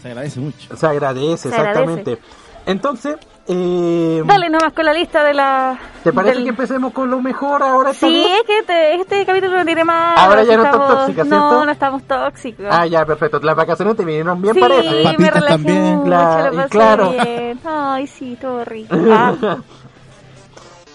Se 0.00 0.08
agradece 0.08 0.40
mucho. 0.40 0.76
Se 0.76 0.86
agradece, 0.86 1.50
Se 1.50 1.54
agradece. 1.54 1.80
exactamente. 1.82 2.18
Entonces, 2.66 3.16
eh, 3.52 4.22
Dale 4.24 4.48
nomás 4.48 4.72
con 4.72 4.84
la 4.84 4.92
lista 4.92 5.24
de 5.24 5.34
la... 5.34 5.76
¿te 6.04 6.12
parece 6.12 6.34
del- 6.36 6.44
que 6.44 6.50
empecemos 6.50 6.92
con 6.92 7.10
lo 7.10 7.20
mejor 7.20 7.62
ahora? 7.62 7.92
Sí, 7.92 8.24
es 8.26 8.42
que 8.46 8.58
este, 8.60 8.94
este 8.94 9.26
capítulo 9.26 9.58
no 9.58 9.64
tiene 9.64 9.84
más. 9.84 10.18
Ahora 10.18 10.42
ya 10.44 10.56
no 10.56 10.64
estás 10.64 10.86
tóxica, 10.88 11.24
¿cierto? 11.24 11.50
No, 11.50 11.64
no 11.64 11.70
estamos 11.72 12.02
tóxicos. 12.04 12.66
Ah, 12.70 12.86
ya, 12.86 13.04
perfecto. 13.04 13.40
Las 13.40 13.56
vacaciones 13.56 13.96
te 13.96 14.04
vinieron 14.04 14.40
bien, 14.40 14.54
sí, 14.54 14.60
parece. 14.60 15.16
me 15.18 15.30
relajé 15.30 15.48
también. 15.48 15.82
mucho, 15.96 16.04
Claro, 16.04 16.46
lo 16.48 16.52
y 16.52 16.56
pasé 16.56 16.68
claro. 16.70 17.10
bien. 17.10 17.60
Ay, 17.64 18.06
sí, 18.06 18.38
todo 18.40 18.64
rico. 18.64 18.94
Ah, 19.10 19.56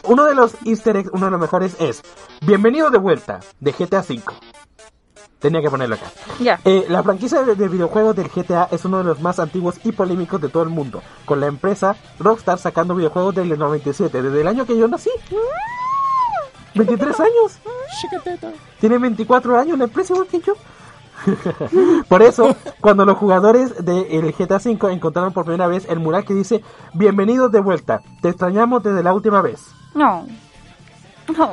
Uno 0.08 0.26
de 0.26 0.36
los 0.36 0.56
easter 0.66 0.98
eggs, 0.98 1.10
uno 1.14 1.26
de 1.26 1.32
los 1.32 1.40
mejores 1.42 1.76
es 1.80 2.04
Bienvenido 2.42 2.90
de 2.92 3.00
vuelta, 3.00 3.40
de 3.60 3.72
GTA 3.72 4.00
V. 4.02 4.22
Tenía 5.46 5.62
que 5.62 5.70
ponerlo 5.70 5.94
acá. 5.94 6.08
ya. 6.40 6.60
Eh, 6.66 6.88
la 6.90 7.04
franquicia 7.04 7.44
de, 7.44 7.54
de 7.54 7.68
videojuegos 7.68 8.16
del 8.16 8.30
GTA 8.30 8.68
es 8.72 8.84
uno 8.84 8.98
de 8.98 9.04
los 9.04 9.22
más 9.22 9.38
antiguos 9.38 9.76
y 9.84 9.92
polémicos 9.92 10.42
de 10.42 10.50
todo 10.50 10.64
el 10.64 10.70
mundo, 10.70 11.04
con 11.24 11.40
la 11.40 11.46
empresa 11.46 11.96
Rockstar 12.18 12.58
sacando 12.58 12.96
videojuegos 12.96 13.36
desde 13.36 13.54
el 13.54 13.60
97, 13.60 14.24
desde 14.24 14.42
el 14.42 14.48
año 14.48 14.66
que 14.66 14.76
yo 14.76 14.88
nací. 14.88 15.12
23 16.74 17.20
años. 17.20 17.60
Tiene 18.80 18.98
24 18.98 19.60
años 19.60 19.78
la 19.78 19.84
empresa 19.84 20.14
igual 20.14 20.28
que 20.30 20.42
yo. 20.42 20.54
por 22.10 22.24
eso, 22.24 22.56
cuando 22.82 23.06
los 23.06 23.16
jugadores 23.16 23.86
del 23.86 24.34
GTA 24.34 24.58
V 24.58 24.94
encontraron 24.94 25.32
por 25.32 25.46
primera 25.46 25.68
vez 25.68 25.86
el 25.88 26.00
mural 26.00 26.26
que 26.26 26.34
dice 26.34 26.64
Bienvenidos 26.96 27.52
de 27.52 27.60
vuelta, 27.60 28.02
te 28.24 28.30
extrañamos 28.30 28.82
desde 28.82 29.04
la 29.04 29.14
última 29.14 29.44
vez. 29.44 29.62
No. 29.94 30.26
No. 31.38 31.52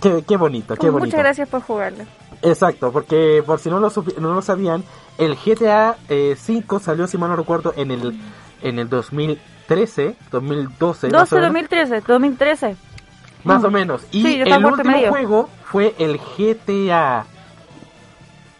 Qué, 0.00 0.22
qué 0.22 0.36
bonito, 0.36 0.76
qué 0.76 0.88
bonito. 0.88 1.06
Muchas 1.06 1.20
gracias 1.20 1.48
por 1.48 1.62
jugarlo. 1.62 2.04
Exacto, 2.42 2.92
porque 2.92 3.42
por 3.44 3.58
si 3.58 3.70
no 3.70 3.80
lo, 3.80 3.90
no 4.20 4.34
lo 4.34 4.42
sabían, 4.42 4.84
el 5.18 5.36
GTA 5.36 5.96
eh, 6.08 6.36
5 6.38 6.78
salió, 6.80 7.06
si 7.06 7.18
mal 7.18 7.30
no 7.30 7.36
recuerdo, 7.36 7.72
en 7.76 7.90
el, 7.90 8.18
en 8.62 8.78
el 8.78 8.88
2013, 8.88 10.16
2012, 10.30 11.08
más 11.08 11.30
12 11.30 11.34
o 11.34 11.38
menos. 11.38 11.52
2013, 11.52 12.00
2013. 12.06 12.76
Más 13.44 13.64
o 13.64 13.70
menos. 13.70 14.02
Y 14.10 14.22
Sí, 14.22 14.40
el 14.44 14.64
último 14.64 14.90
medio. 14.90 15.08
juego 15.10 15.48
fue 15.64 15.94
el 15.98 16.18
GTA 16.18 17.24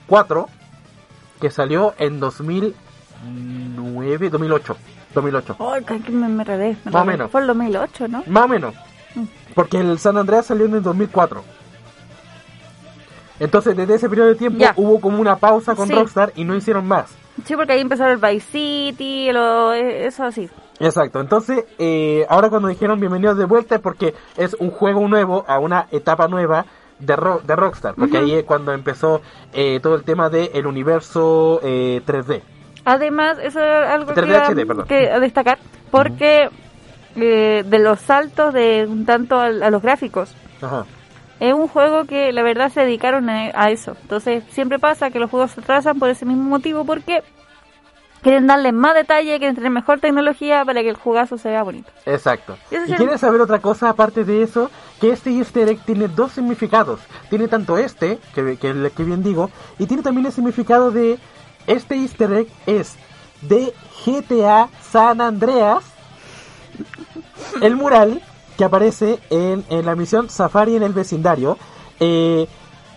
4, 0.06 0.48
que 1.40 1.50
salió 1.50 1.94
en 1.98 2.20
2009, 2.20 4.30
2008. 4.30 4.76
2008. 5.14 5.56
Ay, 5.58 5.82
que 6.00 6.12
me, 6.12 6.28
me 6.28 6.44
redé. 6.44 6.76
me 6.84 6.92
Más 6.92 7.02
o 7.02 7.04
menos. 7.04 7.30
Fue 7.30 7.40
el 7.40 7.46
2008, 7.48 8.08
¿no? 8.08 8.22
Más 8.26 8.44
o 8.44 8.48
menos. 8.48 8.74
Mm. 9.14 9.24
Porque 9.54 9.78
el 9.78 9.98
San 9.98 10.16
Andreas 10.18 10.46
salió 10.46 10.66
en 10.66 10.74
el 10.74 10.82
2004. 10.82 11.42
Entonces, 13.40 13.76
desde 13.76 13.94
ese 13.96 14.08
periodo 14.08 14.28
de 14.28 14.34
tiempo 14.36 14.58
Ya. 14.58 14.72
hubo 14.76 15.00
como 15.00 15.20
una 15.20 15.36
pausa 15.36 15.74
con 15.74 15.88
Sí. 15.88 15.94
Rockstar 15.94 16.32
y 16.36 16.44
no 16.44 16.54
hicieron 16.56 16.86
más. 16.86 17.14
Sí, 17.44 17.54
porque 17.54 17.72
ahí 17.72 17.80
empezaron 17.80 18.12
el 18.12 18.18
Vice 18.32 18.46
City, 18.50 19.30
lo, 19.32 19.74
eh, 19.74 20.06
eso 20.06 20.24
así. 20.24 20.48
Exacto, 20.80 21.20
entonces 21.20 21.64
eh, 21.78 22.26
ahora 22.28 22.48
cuando 22.50 22.68
dijeron 22.68 22.98
bienvenidos 23.00 23.36
de 23.38 23.44
vuelta 23.46 23.76
es 23.76 23.80
porque 23.80 24.14
es 24.36 24.54
un 24.54 24.70
juego 24.70 25.06
nuevo 25.08 25.44
a 25.48 25.58
una 25.58 25.86
etapa 25.90 26.28
nueva 26.28 26.66
de, 26.98 27.14
Ro- 27.16 27.40
de 27.44 27.56
Rockstar, 27.56 27.94
porque 27.94 28.18
ahí 28.18 28.32
es 28.32 28.44
cuando 28.44 28.72
empezó 28.72 29.20
eh, 29.52 29.80
todo 29.82 29.94
el 29.96 30.02
tema 30.04 30.28
del 30.30 30.50
el 30.54 30.66
universo 30.66 31.60
eh, 31.62 32.00
3D. 32.06 32.40
Además, 32.84 33.38
eso 33.42 33.58
es 33.60 33.86
algo 33.88 34.14
que, 34.14 34.20
3D 34.20 34.28
iba- 34.64 34.82
HD, 34.82 34.86
que 34.86 35.10
a 35.10 35.18
destacar, 35.18 35.58
porque 35.90 36.48
eh, 37.16 37.64
de 37.66 37.78
los 37.78 37.98
saltos 38.00 38.52
de 38.54 38.86
un 38.88 39.04
tanto 39.06 39.38
a, 39.38 39.46
a 39.46 39.70
los 39.70 39.82
gráficos, 39.82 40.34
Ajá. 40.62 40.84
Es 41.40 41.54
un 41.54 41.68
juego 41.68 42.04
que 42.04 42.32
la 42.32 42.42
verdad 42.42 42.70
se 42.70 42.80
dedicaron 42.80 43.28
a, 43.28 43.50
a 43.54 43.70
eso. 43.70 43.96
Entonces, 44.02 44.44
siempre 44.50 44.78
pasa 44.78 45.10
que 45.10 45.18
los 45.18 45.30
juegos 45.30 45.52
se 45.52 45.60
atrasan 45.60 45.98
por 45.98 46.08
ese 46.08 46.24
mismo 46.24 46.44
motivo, 46.44 46.84
porque 46.84 47.22
quieren 48.22 48.46
darle 48.46 48.72
más 48.72 48.94
detalle, 48.94 49.38
quieren 49.38 49.54
tener 49.54 49.70
mejor 49.70 50.00
tecnología 50.00 50.64
para 50.64 50.82
que 50.82 50.88
el 50.88 50.96
jugazo 50.96 51.38
se 51.38 51.48
vea 51.48 51.62
bonito. 51.62 51.90
Exacto. 52.06 52.56
¿Y 52.70 52.92
quieres 52.94 53.20
saber 53.20 53.40
otra 53.40 53.60
cosa 53.60 53.88
aparte 53.88 54.24
de 54.24 54.42
eso? 54.42 54.70
Que 55.00 55.10
este 55.10 55.30
easter 55.30 55.68
egg 55.68 55.80
tiene 55.84 56.08
dos 56.08 56.32
significados. 56.32 57.00
Tiene 57.30 57.48
tanto 57.48 57.78
este, 57.78 58.18
que, 58.34 58.56
que, 58.56 58.90
que 58.90 59.04
bien 59.04 59.22
digo, 59.22 59.50
y 59.78 59.86
tiene 59.86 60.02
también 60.02 60.26
el 60.26 60.32
significado 60.32 60.90
de 60.90 61.18
este 61.66 61.96
easter 61.96 62.32
egg 62.32 62.48
es 62.66 62.96
de 63.42 63.72
GTA 64.04 64.70
San 64.82 65.20
Andreas, 65.20 65.84
el 67.60 67.76
mural 67.76 68.22
que 68.56 68.64
aparece 68.64 69.18
en, 69.30 69.64
en 69.68 69.84
la 69.86 69.94
misión 69.94 70.28
Safari 70.30 70.76
en 70.76 70.82
el 70.82 70.92
vecindario. 70.92 71.58
Eh, 72.00 72.46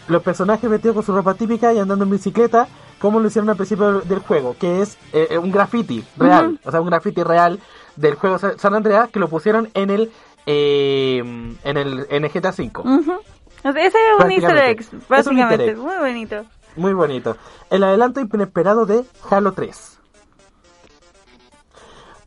los 0.08 0.24
personajes 0.24 0.70
vestidos 0.70 0.96
con 0.96 1.04
su 1.06 1.14
ropa 1.16 1.34
típica 1.36 1.72
y 1.74 1.78
andando 1.80 2.04
en 2.06 2.12
bicicleta, 2.12 2.68
como 3.00 3.20
lo 3.20 3.28
hicieron 3.28 3.50
al 3.50 3.56
principio 3.56 4.02
del, 4.02 4.20
juego, 4.20 4.56
que 4.60 4.82
es 4.82 4.98
eh, 5.14 5.38
un 5.38 5.52
graffiti 5.52 6.04
real, 6.18 6.60
o 6.66 6.72
sea, 6.72 6.82
un 6.82 6.88
graffiti 6.90 7.22
real 7.24 7.60
del 7.96 8.16
juego 8.16 8.40
Sa- 8.40 8.58
San 8.58 8.74
Andreas 8.74 9.10
que 9.10 9.20
lo 9.20 9.28
pusieron 9.30 9.70
en 9.74 9.90
el 9.92 10.12
eh, 10.46 11.20
en 11.64 11.78
el 11.78 12.08
en 12.10 12.26
el 12.26 12.32
GTA 12.32 12.50
V. 12.50 12.72
Ese 13.64 13.88
es 13.88 14.24
un 14.26 14.32
easter 14.32 14.58
egg, 14.58 14.86
básicamente. 15.08 15.76
Muy 15.76 15.98
bonito. 15.98 16.46
Muy 16.76 16.94
bonito. 16.94 17.38
El 17.70 17.84
adelanto 17.84 18.22
inesperado 18.22 18.86
de 18.86 19.04
Halo 19.30 19.52
3. 19.52 19.99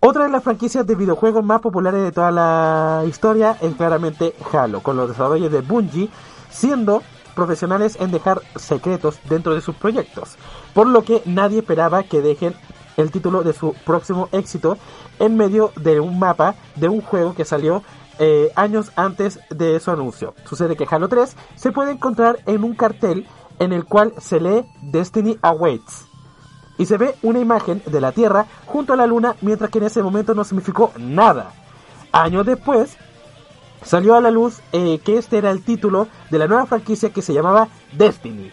Otra 0.05 0.25
de 0.25 0.31
las 0.31 0.43
franquicias 0.43 0.85
de 0.85 0.97
videojuegos 0.97 1.45
más 1.45 1.61
populares 1.61 2.03
de 2.03 2.11
toda 2.11 2.33
la 2.33 3.05
historia 3.07 3.57
es 3.61 3.73
claramente 3.77 4.35
Halo, 4.53 4.81
con 4.81 4.97
los 4.97 5.09
desarrollos 5.09 5.53
de 5.53 5.61
Bungie, 5.61 6.11
siendo 6.51 7.03
profesionales 7.37 7.97
en 8.01 8.11
dejar 8.11 8.43
secretos 8.57 9.21
dentro 9.29 9.55
de 9.55 9.61
sus 9.61 9.77
proyectos, 9.77 10.35
por 10.75 10.89
lo 10.89 11.05
que 11.05 11.23
nadie 11.25 11.61
esperaba 11.61 12.03
que 12.03 12.21
dejen 12.21 12.53
el 12.97 13.13
título 13.13 13.45
de 13.45 13.53
su 13.53 13.77
próximo 13.87 14.29
éxito 14.33 14.77
en 15.21 15.37
medio 15.37 15.71
de 15.77 16.01
un 16.01 16.19
mapa 16.19 16.57
de 16.75 16.89
un 16.89 17.01
juego 17.01 17.37
que 17.37 17.45
salió 17.45 17.85
eh, 18.19 18.51
años 18.57 18.91
antes 18.97 19.39
de 19.51 19.79
su 19.79 19.93
anuncio. 19.93 20.35
Sucede 20.47 20.75
que 20.75 20.89
Halo 20.91 21.09
3 21.09 21.37
se 21.55 21.71
puede 21.71 21.93
encontrar 21.93 22.41
en 22.47 22.65
un 22.65 22.75
cartel 22.75 23.25
en 23.61 23.73
el 23.73 23.85
cual 23.85 24.15
se 24.19 24.41
lee 24.41 24.65
Destiny 24.83 25.39
Awaits. 25.43 26.12
Y 26.83 26.87
se 26.87 26.97
ve 26.97 27.15
una 27.23 27.39
imagen 27.39 27.81
de 27.87 28.01
la 28.01 28.11
Tierra 28.11 28.45
junto 28.67 28.93
a 28.93 28.97
la 28.97 29.07
Luna, 29.07 29.37
mientras 29.41 29.71
que 29.71 29.79
en 29.79 29.85
ese 29.85 30.03
momento 30.03 30.35
no 30.35 30.43
significó 30.43 30.91
nada. 30.99 31.53
Años 32.11 32.45
después, 32.45 32.97
salió 33.85 34.17
a 34.17 34.21
la 34.21 34.33
luz 34.33 34.59
eh, 34.73 34.99
que 35.05 35.17
este 35.17 35.39
era 35.39 35.53
el 35.53 35.63
título 35.63 36.09
de 36.31 36.39
la 36.41 36.49
nueva 36.49 36.67
franquicia 36.67 37.11
que 37.11 37.23
se 37.23 37.33
llamaba 37.35 37.69
Destiny. 37.93 38.51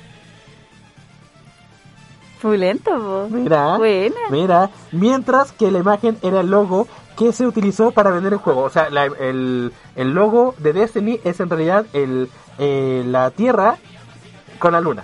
Muy 2.43 2.57
lento, 2.57 2.91
po. 2.91 3.27
Mira, 3.31 3.77
Buena. 3.77 4.15
mira, 4.29 4.69
mientras 4.91 5.51
que 5.51 5.71
la 5.71 5.79
imagen 5.79 6.17
era 6.21 6.41
el 6.41 6.51
logo 6.51 6.87
que 7.17 7.33
se 7.33 7.47
utilizó 7.47 7.89
para 7.89 8.11
vender 8.11 8.33
el 8.33 8.39
juego. 8.39 8.61
O 8.61 8.69
sea, 8.69 8.91
la- 8.91 9.05
el, 9.05 9.73
el 9.95 10.13
logo 10.13 10.53
de 10.59 10.71
Destiny 10.73 11.19
es 11.23 11.39
en 11.39 11.49
realidad 11.49 11.85
el, 11.93 12.29
eh, 12.59 13.03
la 13.07 13.31
Tierra 13.31 13.77
con 14.59 14.71
la 14.73 14.81
Luna. 14.81 15.03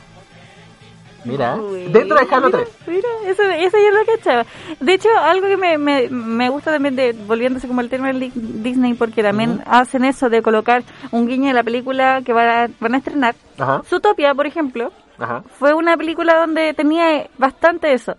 Mira, 1.26 1.58
dentro 1.90 2.18
de 2.18 2.28
Halo 2.30 2.50
3. 2.52 2.70
Mira, 2.88 3.10
eso, 3.26 3.44
eso 3.44 3.78
yo 3.78 3.92
lo 3.92 4.06
cachaba. 4.06 4.46
De 4.80 4.94
hecho, 4.94 5.10
algo 5.18 5.48
que 5.48 5.58
me, 5.58 5.78
me, 5.78 6.08
me 6.10 6.50
gusta 6.50 6.72
también 6.72 6.96
de, 6.96 7.14
volviéndose 7.14 7.68
como 7.68 7.82
el 7.82 7.90
tema 7.90 8.14
de 8.14 8.32
Disney, 8.34 8.94
porque 8.94 9.24
también 9.24 9.62
hacen 9.66 10.06
eso 10.06 10.30
de 10.30 10.42
colocar 10.42 10.84
un 11.12 11.28
guiño 11.28 11.48
de 11.48 11.54
la 11.54 11.64
película 11.64 12.22
que 12.24 12.34
van 12.34 12.48
a, 12.48 12.70
van 12.80 12.94
a 12.94 12.98
estrenar. 12.98 13.36
Ajá, 13.58 13.82
Zootopia, 13.86 14.34
por 14.36 14.46
ejemplo, 14.46 14.92
ajá. 15.18 15.44
fue 15.58 15.74
una 15.74 15.98
película 15.98 16.38
donde 16.38 16.74
tenía 16.74 17.28
bastante 17.38 17.94
eso. 17.94 18.16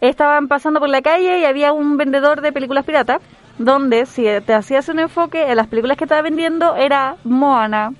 Estaban 0.00 0.48
pasando 0.48 0.80
por 0.80 0.88
la 0.88 1.00
calle 1.00 1.38
y 1.38 1.44
había 1.44 1.72
un 1.72 1.96
vendedor 1.96 2.40
de 2.40 2.52
películas 2.52 2.84
piratas, 2.84 3.22
donde 3.58 4.04
si 4.06 4.24
te 4.44 4.52
hacías 4.52 4.88
un 4.88 4.98
enfoque 4.98 5.50
en 5.50 5.56
las 5.56 5.68
películas 5.68 5.96
que 5.96 6.04
estaba 6.04 6.22
vendiendo 6.22 6.74
era 6.74 7.16
Moana, 7.24 7.92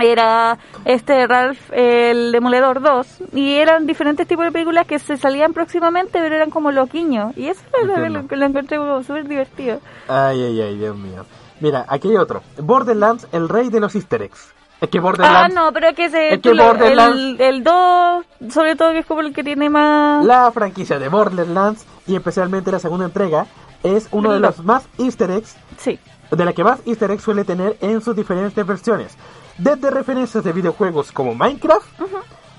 era 0.00 0.58
este 0.84 1.26
Ralph 1.26 1.58
el 1.72 2.32
Demoledor 2.32 2.80
2 2.80 3.06
y 3.34 3.54
eran 3.54 3.86
diferentes 3.86 4.26
tipos 4.26 4.44
de 4.44 4.52
películas 4.52 4.86
que 4.86 4.98
se 4.98 5.16
salían 5.16 5.52
próximamente 5.52 6.20
pero 6.20 6.34
eran 6.34 6.50
como 6.50 6.70
loquiños 6.72 7.36
y 7.36 7.48
eso 7.48 7.60
es 7.80 7.86
lo, 7.86 7.96
lo, 8.08 8.22
lo 8.28 8.46
encontré 8.46 8.78
como 8.78 9.02
súper 9.02 9.26
divertido. 9.28 9.80
Ay, 10.08 10.42
ay, 10.42 10.60
ay, 10.60 10.76
Dios 10.78 10.96
mío. 10.96 11.24
Mira, 11.60 11.84
aquí 11.88 12.08
hay 12.08 12.16
otro. 12.16 12.42
Borderlands, 12.58 13.26
el 13.32 13.48
rey 13.48 13.68
de 13.68 13.80
los 13.80 13.94
easter 13.94 14.22
eggs. 14.22 14.52
Es 14.80 14.88
que 14.90 14.98
Ah, 14.98 15.00
Borderlands, 15.00 15.54
no, 15.56 15.72
pero 15.72 15.92
que 15.94 16.08
se, 16.08 16.34
Es 16.34 16.40
que 16.40 16.54
lo- 16.54 16.72
el, 16.72 17.40
el 17.40 17.64
2 17.64 18.24
sobre 18.50 18.76
todo 18.76 18.92
que 18.92 19.00
es 19.00 19.06
como 19.06 19.22
el 19.22 19.34
que 19.34 19.42
tiene 19.42 19.68
más... 19.68 20.24
la 20.24 20.50
franquicia 20.52 21.00
de 21.00 21.08
Borderlands 21.08 21.84
y 22.06 22.14
especialmente 22.14 22.70
la 22.70 22.78
segunda 22.78 23.04
entrega 23.06 23.46
es 23.82 24.06
uno 24.12 24.32
de 24.32 24.38
los 24.40 24.62
más 24.64 24.84
easter 24.98 25.30
eggs 25.32 25.56
Sí. 25.78 25.98
de 26.30 26.44
la 26.44 26.52
que 26.52 26.62
más 26.62 26.80
easter 26.86 27.10
eggs 27.10 27.22
suele 27.24 27.44
tener 27.44 27.76
en 27.80 28.00
sus 28.00 28.14
diferentes 28.14 28.64
versiones. 28.64 29.16
Desde 29.58 29.90
referencias 29.90 30.44
de 30.44 30.52
videojuegos 30.52 31.10
como 31.10 31.34
Minecraft, 31.34 31.86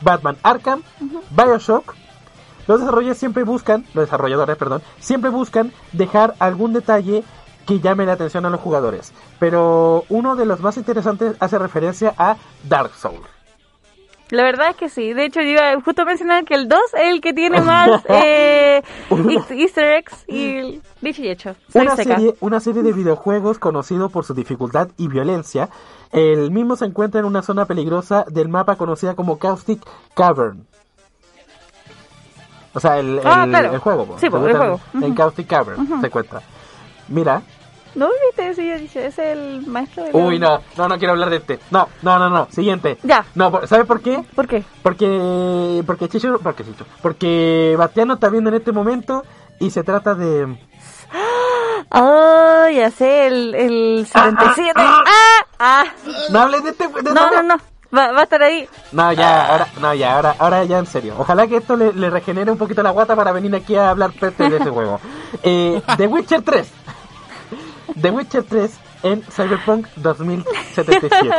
Batman 0.02 0.38
Arkham, 0.44 0.84
Bioshock, 1.30 1.96
los 2.68 2.80
desarrolladores 2.82 3.18
siempre 3.18 3.44
buscan, 3.44 3.86
los 3.94 4.06
desarrolladores, 4.06 4.58
perdón, 4.58 4.82
siempre 5.00 5.30
buscan 5.32 5.72
dejar 5.94 6.36
algún 6.40 6.74
detalle 6.74 7.24
que 7.66 7.80
llame 7.80 8.06
la 8.06 8.14
atención 8.14 8.46
a 8.46 8.50
los 8.50 8.60
jugadores. 8.60 9.14
Pero 9.40 10.04
uno 10.10 10.36
de 10.36 10.46
los 10.46 10.60
más 10.60 10.78
interesantes 10.78 11.36
hace 11.40 11.58
referencia 11.58 12.14
a 12.18 12.36
Dark 12.64 12.92
Souls. 12.96 13.39
La 14.32 14.44
verdad 14.44 14.70
es 14.70 14.76
que 14.76 14.90
sí. 14.90 15.14
De 15.14 15.26
hecho, 15.26 15.42
yo 15.42 15.48
iba 15.50 15.82
justo 15.84 16.04
a 16.04 16.06
mencionar 16.06 16.46
que 16.46 16.54
el 16.54 16.68
2 16.68 16.80
es 16.94 17.14
el 17.14 17.20
que 17.22 17.34
tiene 17.34 17.62
más 17.62 18.04
eh, 18.10 18.84
eas- 19.10 19.52
easter 19.52 19.86
eggs 19.98 20.24
y 20.28 20.80
dicho 21.02 21.22
y 21.24 21.30
hecho. 21.30 21.56
Una 21.74 21.96
serie, 21.96 22.36
una 22.40 22.60
serie 22.60 22.84
de 22.84 22.94
videojuegos 22.94 23.58
conocido 23.60 24.10
por 24.10 24.26
su 24.26 24.34
dificultad 24.36 24.90
y 24.98 25.08
violencia. 25.08 25.70
El 26.12 26.52
mismo 26.52 26.76
se 26.76 26.86
encuentra 26.86 27.20
en 27.20 27.26
una 27.26 27.42
zona 27.42 27.66
peligrosa 27.66 28.26
del 28.30 28.50
mapa 28.50 28.76
conocida 28.76 29.16
como 29.16 29.40
Caustic 29.40 29.82
Cavern. 30.16 30.66
O 32.74 32.80
sea, 32.80 33.00
el, 33.00 33.20
Ah, 33.26 33.44
el- 33.46 33.50
claro. 33.50 33.74
el 33.74 33.80
juego. 33.80 34.06
Sí, 34.20 34.20
Se 34.22 34.26
el 34.28 34.32
juego. 34.56 34.80
En. 35.02 35.16
Caustic 35.16 35.48
Cavern 35.48 36.02
se 36.02 36.08
encuentra. 36.08 36.42
Mira. 37.08 37.42
¿No 37.96 38.08
viste? 38.28 38.54
Sí, 38.54 38.68
yo 38.70 38.78
dije, 38.78 39.06
es 39.08 39.18
el 39.20 39.66
maestro 39.68 40.04
de 40.04 40.14
la- 40.14 40.18
Uy, 40.20 40.40
no, 40.40 40.62
no, 40.78 40.88
no 40.88 40.98
quiero 40.98 41.14
hablar 41.14 41.30
de 41.30 41.38
este. 41.38 41.60
No, 41.72 41.88
no, 42.02 42.20
no, 42.20 42.30
no. 42.30 42.48
Siguiente. 42.52 42.98
Ya. 43.04 43.26
No, 43.36 43.52
por- 43.52 43.68
¿sabe 43.68 43.86
por 43.86 44.02
qué? 44.02 44.24
¿Por 44.36 44.48
qué? 44.48 44.64
Porque, 44.84 45.84
porque 45.86 46.08
Chicho, 46.10 46.40
porque 46.42 46.64
Chicho, 46.64 46.86
porque 47.02 47.76
Bastiano 47.78 48.14
está 48.16 48.30
viendo 48.30 48.50
en 48.50 48.56
este 48.58 48.72
momento 48.72 49.24
y 49.60 49.72
se 49.72 49.84
trata 49.84 50.14
de... 50.16 50.58
Oh, 51.92 52.68
ya 52.74 52.92
sé, 52.92 53.28
el, 53.28 53.56
el 53.56 54.06
77. 54.08 54.74
¡Ah! 54.76 55.04
¡Ah! 55.58 55.84
No 56.30 56.40
hables 56.42 56.64
de 56.64 56.70
este... 56.72 56.88
de 56.88 57.14
No, 57.14 57.32
no, 57.32 57.44
no. 57.44 57.56
Va, 57.92 58.12
va 58.12 58.20
a 58.20 58.24
estar 58.24 58.44
ahí. 58.44 58.70
No, 58.92 59.12
ya, 59.14 59.48
ahora, 59.48 59.68
no, 59.82 59.92
ya, 59.96 60.16
ahora, 60.16 60.36
ahora 60.38 60.64
ya 60.66 60.78
en 60.78 60.86
serio. 60.86 61.16
Ojalá 61.18 61.48
que 61.48 61.58
esto 61.58 61.76
le, 61.76 61.92
le 61.94 62.12
regenere 62.12 62.52
un 62.52 62.58
poquito 62.60 62.84
la 62.84 62.92
guata 62.92 63.16
para 63.16 63.32
venir 63.32 63.56
aquí 63.56 63.76
a 63.76 63.90
hablar 63.90 64.12
peste 64.12 64.48
de 64.48 64.58
ese 64.58 64.70
juego. 64.70 65.00
Eh, 65.42 65.82
The 65.98 66.06
Witcher 66.06 66.44
3. 66.44 66.72
The 68.02 68.12
Witcher 68.12 68.44
3 68.44 68.72
en 69.04 69.22
Cyberpunk 69.24 69.88
2077. 69.96 71.30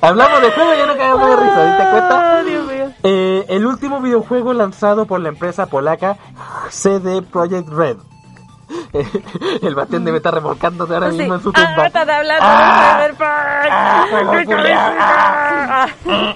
Hablamos 0.00 0.40
de 0.42 0.50
juego 0.52 0.74
y 0.74 0.78
ya 0.78 0.86
no 0.86 0.96
caemos 0.96 1.28
de 1.30 1.36
risa, 1.36 1.78
¿te 1.78 1.90
cuenta? 1.90 2.38
Oh, 2.40 2.44
Dios 2.44 2.66
mío. 2.66 2.92
Eh, 3.02 3.44
el 3.48 3.66
último 3.66 4.00
videojuego 4.00 4.52
lanzado 4.52 5.06
por 5.06 5.20
la 5.20 5.28
empresa 5.30 5.66
polaca 5.66 6.16
CD 6.70 7.22
Projekt 7.22 7.68
Red. 7.68 7.96
el 9.62 9.74
Bastián 9.74 10.04
debe 10.04 10.18
estar 10.18 10.34
revolcándose 10.34 10.92
ahora 10.94 11.08
mismo 11.08 11.34
en 11.34 11.42
su 11.42 11.50
Ah, 11.54 11.66
tumba. 11.66 11.90
Ah. 11.94 12.98
de 13.06 13.14
Ah, 13.70 14.06
juego 14.10 14.30
Cyberpunk. 14.32 14.56
culiao. 14.56 14.92
Ah. 15.00 15.86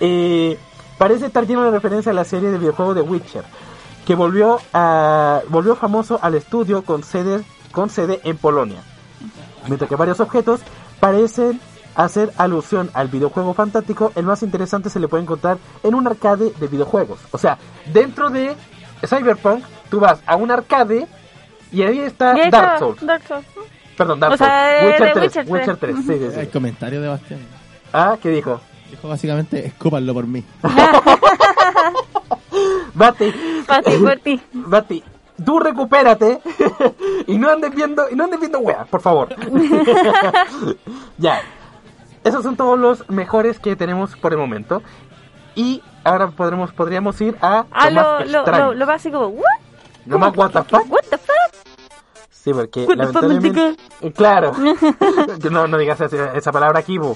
Eh, 0.00 0.58
parece 0.98 1.26
estar 1.26 1.46
lleno 1.46 1.62
de 1.62 1.70
referencia 1.70 2.10
a 2.10 2.14
la 2.14 2.24
serie 2.24 2.50
de 2.50 2.58
videojuegos 2.58 2.96
de 2.96 3.02
Witcher, 3.02 3.44
que 4.04 4.14
volvió 4.16 4.58
a 4.72 5.40
volvió 5.48 5.76
famoso 5.76 6.18
al 6.20 6.34
estudio 6.34 6.82
con 6.84 7.04
sede 7.04 7.44
con 7.74 7.90
sede 7.90 8.20
en 8.24 8.36
Polonia. 8.38 8.80
Mientras 9.66 9.88
que 9.88 9.96
varios 9.96 10.20
objetos 10.20 10.60
parecen 11.00 11.60
hacer 11.94 12.32
alusión 12.36 12.90
al 12.94 13.08
videojuego 13.08 13.54
fantástico, 13.54 14.12
el 14.14 14.24
más 14.24 14.42
interesante 14.42 14.90
se 14.90 15.00
le 15.00 15.08
puede 15.08 15.22
encontrar 15.22 15.58
en 15.82 15.94
un 15.94 16.06
arcade 16.06 16.52
de 16.58 16.68
videojuegos. 16.68 17.18
O 17.30 17.38
sea, 17.38 17.58
dentro 17.92 18.30
de 18.30 18.54
Cyberpunk, 19.06 19.64
tú 19.90 20.00
vas 20.00 20.20
a 20.26 20.36
un 20.36 20.50
arcade 20.50 21.06
y 21.70 21.82
ahí 21.82 22.00
está 22.00 22.36
Y 22.36 22.40
ahí 22.40 22.50
Dark 22.50 22.78
Souls. 22.78 23.04
Dark 23.04 23.22
Souls. 23.26 23.46
Perdón, 23.96 24.20
Dark 24.20 24.34
O 24.34 24.36
sea, 24.36 24.80
Souls. 24.80 24.98
de 24.98 25.04
Witcher 25.04 25.12
3. 25.12 25.24
Witcher 25.24 25.44
3. 25.44 25.50
Witcher 25.52 25.76
3, 25.76 25.96
sí, 25.96 26.02
sí, 26.02 26.34
sí. 26.34 26.40
El 26.40 26.48
comentario 26.50 27.00
de 27.00 27.08
Bastián. 27.08 27.40
Ah, 27.92 28.16
¿qué 28.20 28.30
dijo? 28.30 28.60
Dijo 28.90 29.08
básicamente, 29.08 29.66
escúpanlo 29.66 30.14
por 30.14 30.26
mí. 30.26 30.44
Bati, 32.94 33.32
Para 33.66 33.82
ti, 33.82 33.96
por 33.98 34.18
ti. 34.18 34.40
Bati, 34.52 35.04
tú 35.44 35.58
recupérate 35.58 36.40
y 37.26 37.38
no 37.38 37.50
andes 37.50 37.74
viendo, 37.74 38.08
y 38.10 38.14
no 38.14 38.24
andes 38.24 38.40
viendo 38.40 38.58
weas, 38.60 38.86
por 38.88 39.00
favor. 39.00 39.28
ya. 41.18 41.40
Esos 42.22 42.42
son 42.42 42.56
todos 42.56 42.78
los 42.78 43.08
mejores 43.10 43.58
que 43.58 43.76
tenemos 43.76 44.16
por 44.16 44.32
el 44.32 44.38
momento. 44.38 44.82
Y 45.54 45.82
ahora 46.04 46.28
podremos, 46.28 46.72
podríamos 46.72 47.20
ir 47.20 47.36
a 47.40 47.66
Ah, 47.70 47.90
lo, 47.90 48.20
lo, 48.24 48.44
más 48.46 48.58
lo, 48.58 48.74
lo, 48.74 48.86
básico. 48.86 49.26
¿What? 49.28 49.44
Lo 50.06 50.18
más 50.18 50.36
what 50.36 50.50
the 50.50 50.62
fuck. 50.62 50.90
What 50.90 51.02
the 51.10 51.18
fuck? 51.18 51.34
Sí, 52.30 52.52
porque 52.52 52.84
What 52.86 52.96
the 52.96 53.06
fuck, 53.06 53.22
lamentablemente... 53.22 53.76
Claro. 54.14 54.52
no, 55.50 55.66
no 55.66 55.78
digas 55.78 56.00
esa, 56.00 56.34
esa 56.34 56.50
palabra 56.52 56.80
aquí. 56.80 56.94
Yo- 56.96 57.14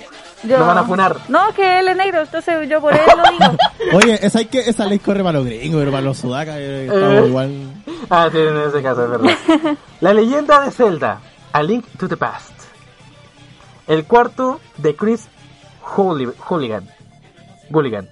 Nos 0.58 0.66
van 0.66 0.78
a 0.78 0.84
funar. 0.84 1.16
No, 1.28 1.52
que 1.54 1.80
él 1.80 1.88
es 1.88 1.96
negro, 1.96 2.20
entonces 2.20 2.68
yo 2.68 2.80
por 2.80 2.94
él 2.94 3.00
lo 3.16 3.30
digo. 3.30 3.96
Oye, 3.96 4.18
esa, 4.24 4.38
hay 4.38 4.46
que, 4.46 4.60
esa 4.60 4.86
ley 4.86 4.98
corre 4.98 5.22
para 5.22 5.38
los 5.38 5.46
gringos, 5.46 5.80
pero 5.80 5.90
para 5.90 6.02
los 6.02 6.16
sudacas 6.18 6.56
eh, 6.58 6.84
estamos 6.86 7.24
Eh. 7.24 7.26
igual. 7.28 7.67
Ah, 8.10 8.28
sí, 8.30 8.38
en 8.38 8.56
ese 8.56 8.82
caso, 8.82 9.04
es 9.04 9.10
verdad. 9.10 9.76
La 10.00 10.12
leyenda 10.14 10.60
de 10.60 10.70
Zelda, 10.70 11.20
A 11.52 11.62
Link 11.62 11.86
to 11.98 12.08
the 12.08 12.16
Past. 12.16 12.52
El 13.86 14.04
cuarto 14.04 14.60
de 14.76 14.94
Chris 14.96 15.28
Hooli- 15.82 16.32
Hooligan. 16.48 16.88
Hooligan. 17.70 18.08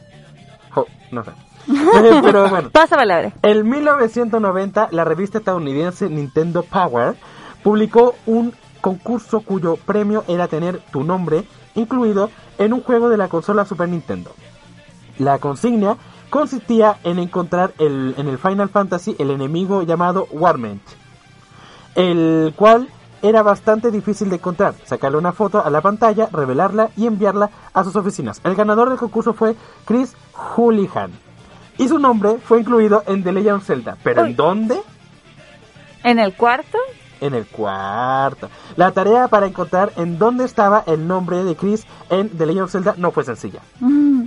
Ho- 0.75 0.87
no 1.11 1.25
sé. 1.25 1.31
Pero 2.23 2.49
bueno. 2.49 2.71
Pasa 2.71 2.97
palabra. 2.97 3.33
En 3.43 3.69
1990, 3.69 4.89
la 4.93 5.05
revista 5.05 5.39
estadounidense 5.39 6.09
Nintendo 6.09 6.63
Power 6.63 7.17
publicó 7.63 8.15
un 8.27 8.55
concurso 8.81 9.41
cuyo 9.41 9.77
premio 9.77 10.25
era 10.29 10.47
tener 10.49 10.79
tu 10.93 11.03
nombre 11.03 11.45
incluido 11.75 12.31
en 12.59 12.73
un 12.73 12.83
juego 12.83 13.09
de 13.09 13.17
la 13.17 13.29
consola 13.29 13.65
Super 13.65 13.89
Nintendo. 13.89 14.31
La 15.19 15.39
consigna 15.39 15.97
consistía 16.31 16.99
en 17.05 17.19
encontrar 17.19 17.73
el- 17.79 18.15
en 18.19 18.29
el 18.29 18.39
Final 18.39 18.69
Fantasy 18.69 19.17
el 19.19 19.31
enemigo 19.31 19.83
llamado 19.83 20.27
Warmint, 20.31 20.83
el 21.95 22.53
cual 22.57 22.89
era 23.23 23.43
bastante 23.43 23.91
difícil 23.91 24.29
de 24.29 24.37
encontrar. 24.37 24.75
Sacarle 24.85 25.19
una 25.19 25.33
foto 25.33 25.65
a 25.65 25.71
la 25.71 25.81
pantalla, 25.81 26.29
revelarla 26.31 26.91
y 26.97 27.07
enviarla 27.07 27.51
a 27.73 27.83
sus 27.85 27.97
oficinas. 27.97 28.41
El 28.45 28.55
ganador 28.55 28.89
del 28.91 28.99
concurso 28.99 29.33
fue 29.33 29.57
Chris 29.85 30.15
Houlihan. 30.33 31.11
Y 31.79 31.89
su 31.89 31.99
nombre 31.99 32.39
fue 32.43 32.61
incluido 32.61 33.03
en 33.07 33.23
The 33.25 33.33
Legend 33.33 33.57
of 33.57 33.65
Zelda. 33.67 33.97
¿Pero 34.03 34.23
Uy. 34.23 34.31
en 34.31 34.37
dónde? 34.37 34.81
¿En 36.05 36.19
el 36.19 36.35
cuarto? 36.35 36.79
En 37.21 37.35
el 37.35 37.47
cuarto. 37.47 38.49
La 38.77 38.93
tarea 38.93 39.29
para 39.29 39.47
encontrar 39.47 39.93
en 39.97 40.19
dónde 40.19 40.45
estaba 40.45 40.85
el 40.87 41.07
nombre 41.09 41.43
de 41.45 41.57
Chris 41.57 41.87
en 42.11 42.29
The 42.31 42.47
Legend 42.47 42.65
of 42.65 42.71
Zelda 42.73 42.95
no 42.99 43.11
fue 43.11 43.25
sencilla. 43.25 43.61
Mm. 43.81 44.26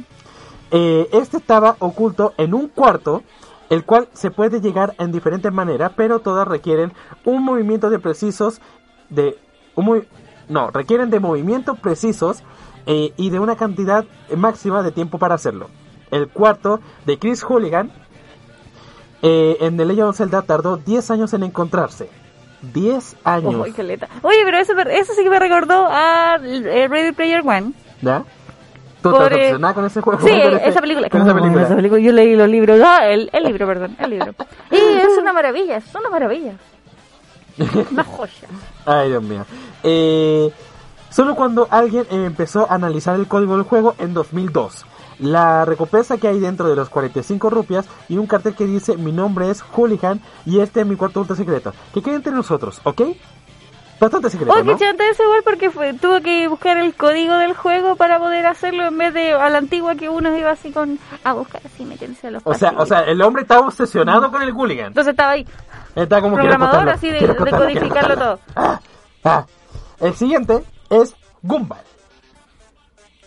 Eh, 0.72 1.09
este 1.13 1.38
estaba 1.38 1.76
oculto 1.80 2.34
en 2.38 2.53
un 2.53 2.67
cuarto, 2.67 3.24
el 3.70 3.86
cual 3.86 4.07
se 4.13 4.32
puede 4.32 4.61
llegar 4.61 4.95
en 4.99 5.11
diferentes 5.11 5.51
maneras, 5.51 5.91
pero 5.95 6.20
todas 6.20 6.47
requieren 6.47 6.93
un 7.26 7.43
movimiento 7.43 7.89
de 7.89 7.99
precisos 7.99 8.61
de 9.09 9.38
un 9.76 10.05
no 10.49 10.72
requieren 10.72 11.09
de 11.09 11.20
movimientos 11.20 11.80
precisos 11.80 12.43
eh, 12.86 13.13
y 13.17 13.30
de 13.30 13.39
una 13.39 13.55
cantidad 13.55 14.05
máxima 14.36 14.82
de 14.82 14.91
tiempo 14.91 15.20
para 15.20 15.36
hacerlo. 15.36 15.70
El 16.11 16.28
cuarto 16.28 16.80
de 17.05 17.20
Chris 17.20 17.43
Hooligan 17.43 17.91
eh, 19.22 19.57
en 19.61 19.78
The 19.78 19.86
Legend 19.86 20.09
of 20.09 20.17
Zelda 20.17 20.41
tardó 20.41 20.78
10 20.78 21.11
años 21.11 21.34
en 21.34 21.43
encontrarse. 21.43 22.09
10 22.74 23.17
años. 23.24 23.53
Oye, 24.24 24.39
pero 24.43 24.57
eso, 24.57 24.78
eso 24.78 25.13
sí 25.13 25.24
que 25.24 25.30
me 25.30 25.39
recordó 25.39 25.88
a 25.89 26.38
eh, 26.41 26.88
Ready 26.89 27.11
Player 27.13 27.41
One. 27.45 27.74
¿Ya? 28.01 28.26
¿Tú 29.02 29.12
Por, 29.12 29.24
estás 29.24 29.32
eh, 29.32 29.36
obsesionada 29.36 29.74
con 29.74 29.86
ese 29.86 30.02
juego? 30.02 30.28
Sí, 30.28 30.30
esa 30.32 30.82
película. 30.82 31.10
con 31.10 31.22
esa 31.22 31.34
película. 31.34 31.64
esa 31.64 31.76
película. 31.76 32.02
Yo 32.02 32.12
leí 32.12 32.36
los 32.36 32.50
libros. 32.50 32.82
Ah, 32.84 33.08
el, 33.08 33.30
el 33.32 33.43
libro, 33.43 33.66
perdón. 33.66 33.95
El 34.00 34.10
libro. 34.10 34.34
Y 34.72 34.76
es 34.97 35.18
una 35.18 35.32
maravilla, 35.32 35.78
es 35.78 35.95
una 35.95 36.10
maravilla. 36.10 36.54
Una 37.91 38.04
joya. 38.06 38.47
Ay, 38.86 39.10
Dios 39.10 39.22
mío. 39.24 39.45
Eh, 39.84 40.50
solo 41.10 41.36
cuando 41.36 41.68
alguien 41.70 42.06
empezó 42.10 42.72
a 42.72 42.76
analizar 42.76 43.16
el 43.20 43.28
código 43.28 43.56
del 43.58 43.66
juego 43.66 43.95
en 44.00 44.14
2002. 44.14 44.86
La 45.20 45.66
recompensa 45.66 46.18
que 46.18 46.30
hay 46.30 46.39
dentro 46.39 46.70
de 46.70 46.78
los 46.78 46.88
45 46.88 47.50
rupias 47.50 47.86
y 48.08 48.18
un 48.18 48.28
cartel 48.28 48.56
que 48.56 48.66
dice 48.66 48.95
mi 48.95 49.12
nombre 49.12 49.50
es 49.50 49.62
Hooligan 49.62 50.22
y 50.45 50.62
este 50.62 50.80
es 50.80 50.88
mi 50.88 50.95
cuarto 50.95 51.20
ultra 51.20 51.36
secreto. 51.36 51.74
Que 51.93 52.02
quede 52.02 52.16
entre 52.16 52.32
nosotros, 52.32 52.80
¿ok? 52.86 53.02
Bastante 54.00 54.30
secreto, 54.30 54.54
Oye, 54.54 54.64
¿no? 54.64 54.78
qué 54.78 54.86
chante 54.86 55.10
ese 55.10 55.24
igual 55.24 55.41
porque 55.43 55.70
fue, 55.72 55.93
tuvo 55.93 56.22
que 56.22 56.47
buscar 56.47 56.78
el 56.78 56.95
código 56.95 57.36
del 57.36 57.54
juego 57.54 57.95
para 57.95 58.18
poder 58.18 58.45
hacerlo 58.45 58.86
en 58.88 58.97
vez 58.97 59.14
de 59.14 59.34
a 59.34 59.50
la 59.50 59.58
antigua 59.58 59.95
que 59.95 60.08
uno 60.08 60.36
iba 60.38 60.52
así 60.52 60.72
con 60.72 60.97
a 61.24 61.34
buscar 61.34 61.62
así 61.66 61.84
meterse 61.84 62.28
a 62.28 62.32
los 62.32 62.41
O 62.45 62.54
sea, 62.54 62.74
o 62.78 62.86
sea, 62.86 63.02
el 63.02 63.22
hombre 63.22 63.41
estaba 63.41 63.68
obsesionado 63.68 64.32
con 64.32 64.41
el 64.41 64.52
Hooligan. 64.54 64.88
entonces 64.88 65.12
estaba 65.12 65.32
ahí 65.32 65.45
Está 65.95 66.22
como 66.22 66.36
programador 66.36 66.89
así 66.89 67.10
de, 67.10 67.36
codificarlo 67.36 68.16
todo. 68.16 68.39
Ah, 68.56 68.80
ah. 69.24 69.45
El 70.00 70.14
siguiente 70.14 70.64
es 70.89 71.16
Gumball. 71.41 71.80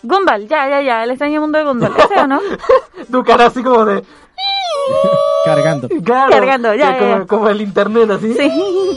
Gumball, 0.02 0.48
ya, 0.48 0.68
ya, 0.68 0.80
ya, 0.80 1.04
el 1.04 1.10
extraño 1.10 1.40
mundo 1.40 1.58
de 1.58 1.64
Gumball, 1.64 1.92
¿ese 1.96 2.20
o 2.20 2.26
no? 2.26 2.40
Tu 3.10 3.22
cara 3.22 3.46
así 3.46 3.62
como 3.62 3.84
de... 3.84 4.02
Cargando. 5.44 5.88
Claro, 6.04 6.30
Cargando, 6.30 6.74
ya, 6.74 7.24
como, 7.26 7.48
el 7.48 7.60
internet 7.60 8.10
así. 8.10 8.34
Sí. 8.34 8.50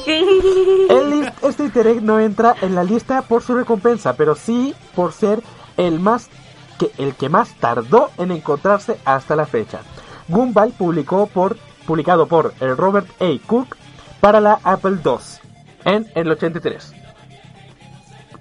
El 0.89 1.09
lis- 1.09 1.31
este 1.41 1.63
easter 1.63 1.87
egg 1.87 2.01
no 2.03 2.19
entra 2.19 2.55
en 2.61 2.75
la 2.75 2.83
lista 2.83 3.21
por 3.23 3.41
su 3.41 3.55
recompensa, 3.55 4.13
pero 4.13 4.35
sí 4.35 4.75
por 4.95 5.11
ser 5.13 5.41
el 5.77 5.99
más 5.99 6.29
que 6.77 6.91
el 6.99 7.15
que 7.15 7.29
más 7.29 7.53
tardó 7.59 8.09
en 8.17 8.31
encontrarse 8.31 8.97
hasta 9.05 9.35
la 9.35 9.45
fecha. 9.47 9.79
Gumball 10.27 10.71
publicó 10.71 11.25
por 11.27 11.57
publicado 11.87 12.27
por 12.27 12.53
el 12.59 12.77
Robert 12.77 13.07
A. 13.21 13.25
Cook 13.47 13.75
para 14.19 14.39
la 14.41 14.59
Apple 14.63 14.97
II 15.03 15.15
en 15.85 16.07
el 16.15 16.29
83. 16.31 16.93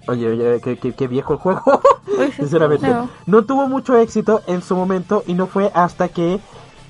Oye, 0.07 0.29
oye, 0.29 0.61
qué, 0.63 0.77
qué- 0.77 0.93
qué 0.93 1.09
viejo 1.09 1.35
el 1.35 1.39
juego. 1.39 1.63
Sí, 2.15 2.31
Sinceramente. 2.37 2.87
no. 2.87 3.09
No 3.27 3.45
tuvo 3.45 3.67
mucho 3.67 3.97
éxito 3.99 4.43
en 4.47 4.63
su 4.63 4.77
momento 4.77 5.25
y 5.27 5.35
no 5.35 5.47
fue 5.49 5.73
hasta 5.75 6.09
que 6.09 6.39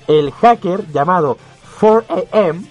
el 0.07 0.31
hacker 0.31 0.85
llamado 0.91 1.37
4AM 1.79 2.67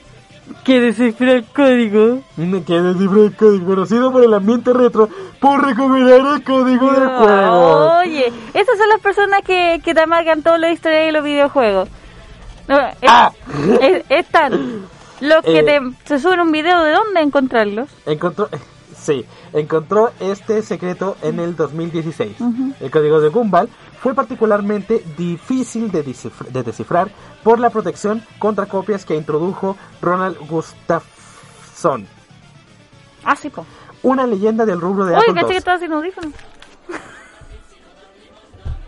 Que 0.65 0.81
descifra 0.81 1.33
el 1.33 1.45
código. 1.45 2.21
que 2.37 2.81
descifra 2.81 3.21
el 3.23 3.35
código 3.37 3.67
conocido 3.67 4.13
por 4.13 4.23
el 4.25 4.35
ambiente 4.35 4.73
retro 4.73 5.09
por 5.41 5.65
recuperar 5.65 6.35
el 6.37 6.43
código 6.45 6.91
del 6.93 7.09
juego. 7.09 7.99
Oye, 8.01 8.33
esas 8.55 8.79
son 8.79 8.89
las 8.89 9.01
personas 9.01 9.41
que, 9.43 9.81
que 9.85 9.95
te 9.95 10.01
amargan 10.01 10.43
toda 10.43 10.59
la 10.59 10.71
historia 10.71 11.01
de 11.01 11.13
los 11.13 11.25
videojuegos. 11.25 11.89
No, 12.69 12.79
es- 12.79 12.97
Ah. 13.07 13.31
es- 13.81 14.05
están 14.09 14.87
los 15.21 15.43
que 15.45 15.59
Eh. 15.61 15.63
te, 15.65 15.81
se 16.05 16.19
suben 16.19 16.41
un 16.41 16.51
video 16.53 16.83
de 16.83 16.93
dónde 16.93 17.21
encontrarlos. 17.21 17.89
Encontró, 18.07 18.49
sí, 18.97 19.25
encontró 19.53 20.13
este 20.21 20.63
secreto 20.63 21.17
en 21.23 21.41
el 21.41 21.57
2016. 21.57 22.37
El 22.81 22.91
código 22.91 23.21
de 23.21 23.29
Gumball 23.29 23.69
fue 24.05 24.13
particularmente 24.15 25.03
difícil 25.17 25.91
de, 25.91 26.05
descifr- 26.05 26.49
de 26.49 26.63
descifrar 26.63 27.09
por 27.43 27.59
la 27.59 27.71
protección 27.71 28.23
contra 28.39 28.67
copias 28.67 29.07
que 29.07 29.17
introdujo 29.17 29.79
Ronald 30.03 30.37
Gustafsson, 30.47 32.07
Ah, 33.25 33.35
sí, 33.35 33.49
po. 33.49 33.65
una 34.03 34.27
leyenda 34.27 34.67
del 34.67 34.79
rubro 34.79 35.07
de 35.07 35.15
Oye, 35.15 35.23
Apple 35.23 35.35
caché 35.37 35.47
que 35.47 35.53
II. 35.55 35.57
estaba 35.59 35.79
sin 35.79 35.93
audífonos. 35.95 36.33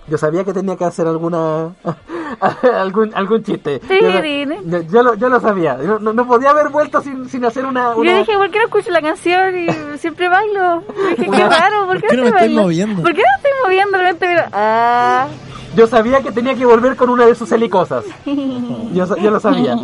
Yo 0.08 0.16
sabía 0.18 0.44
que 0.44 0.52
tenía 0.52 0.76
que 0.76 0.84
hacer 0.84 1.06
alguna 1.06 1.70
algún 2.74 3.12
algún 3.14 3.42
chiste. 3.42 3.80
Sí, 3.88 3.98
yo, 4.00 4.22
dime. 4.22 4.60
yo, 4.64 4.80
yo 4.82 5.02
lo, 5.02 5.14
yo 5.14 5.28
lo 5.28 5.40
sabía. 5.40 5.78
Yo 5.82 5.98
no, 5.98 6.12
no 6.12 6.26
podía 6.26 6.50
haber 6.50 6.68
vuelto 6.68 7.00
sin, 7.00 7.28
sin 7.28 7.44
hacer 7.44 7.66
una, 7.66 7.94
una- 7.96 8.12
Yo 8.12 8.18
dije, 8.18 8.36
¿por 8.36 8.50
qué 8.50 8.58
no 8.58 8.64
escucho 8.66 8.90
la 8.90 9.02
canción 9.02 9.58
y 9.58 9.66
siempre 9.98 10.28
bailo? 10.28 10.82
Dije, 11.16 11.30
qué 11.30 11.44
raro, 11.48 11.86
¿por 11.86 12.00
qué, 12.00 12.06
¿Por 12.06 12.10
qué 12.10 12.16
no 12.16 12.22
estoy 12.22 12.22
me 12.22 12.26
estoy 12.28 12.30
bailando? 12.38 12.62
moviendo? 12.62 13.02
¿Por 13.02 13.14
qué 13.14 13.22
no 13.22 13.36
estoy 13.36 13.50
moviendo? 13.64 13.98
Miro, 13.98 14.42
ah, 14.52 15.26
Yo 15.74 15.86
sabía 15.88 16.22
que 16.22 16.30
tenía 16.32 16.54
que 16.54 16.64
volver 16.66 16.94
con 16.96 17.10
una 17.10 17.26
de 17.26 17.34
sus 17.34 17.50
helicosas. 17.52 18.04
Yo, 18.24 19.16
yo 19.16 19.30
lo 19.30 19.40
sabía. 19.40 19.76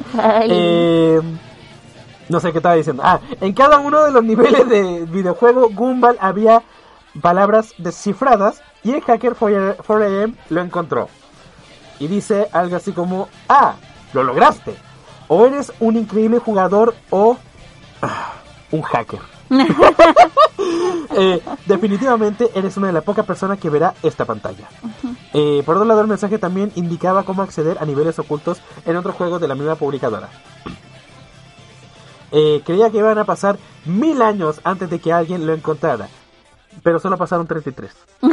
Eh, 0.44 1.20
no 2.28 2.40
sé 2.40 2.52
qué 2.52 2.58
estaba 2.58 2.76
diciendo. 2.76 3.02
Ah, 3.04 3.18
en 3.40 3.52
cada 3.52 3.78
uno 3.78 4.04
de 4.04 4.12
los 4.12 4.22
niveles 4.24 4.68
de 4.68 5.04
videojuego 5.10 5.68
Gumball 5.70 6.16
había 6.20 6.62
palabras 7.20 7.74
descifradas 7.78 8.62
y 8.82 8.92
el 8.92 9.02
hacker 9.02 9.34
4AM 9.34 10.36
lo 10.50 10.60
encontró. 10.60 11.08
Y 11.98 12.06
dice 12.08 12.48
algo 12.52 12.76
así 12.76 12.92
como, 12.92 13.28
ah, 13.48 13.74
lo 14.12 14.24
lograste. 14.24 14.74
O 15.28 15.46
eres 15.46 15.72
un 15.80 15.96
increíble 15.96 16.38
jugador 16.38 16.94
o 17.10 17.36
ah, 18.02 18.32
un 18.70 18.82
hacker. 18.82 19.20
Eh, 21.14 21.42
definitivamente 21.66 22.50
eres 22.54 22.76
una 22.78 22.86
de 22.86 22.94
las 22.94 23.04
pocas 23.04 23.26
personas 23.26 23.58
que 23.58 23.68
verá 23.68 23.92
esta 24.02 24.24
pantalla. 24.24 24.66
Eh, 25.34 25.62
por 25.66 25.76
otro 25.76 25.86
lado, 25.86 26.00
el 26.00 26.06
mensaje 26.06 26.38
también 26.38 26.72
indicaba 26.74 27.24
cómo 27.24 27.42
acceder 27.42 27.76
a 27.80 27.84
niveles 27.84 28.18
ocultos 28.18 28.62
en 28.86 28.96
otros 28.96 29.14
juegos 29.16 29.40
de 29.40 29.48
la 29.48 29.54
misma 29.54 29.74
publicadora. 29.74 30.30
Eh, 32.30 32.62
creía 32.64 32.90
que 32.90 32.98
iban 32.98 33.18
a 33.18 33.24
pasar 33.24 33.58
mil 33.84 34.22
años 34.22 34.60
antes 34.64 34.88
de 34.88 35.00
que 35.00 35.12
alguien 35.12 35.46
lo 35.46 35.52
encontrara, 35.52 36.08
pero 36.82 36.98
solo 37.00 37.16
pasaron 37.16 37.46
33. 37.46 37.94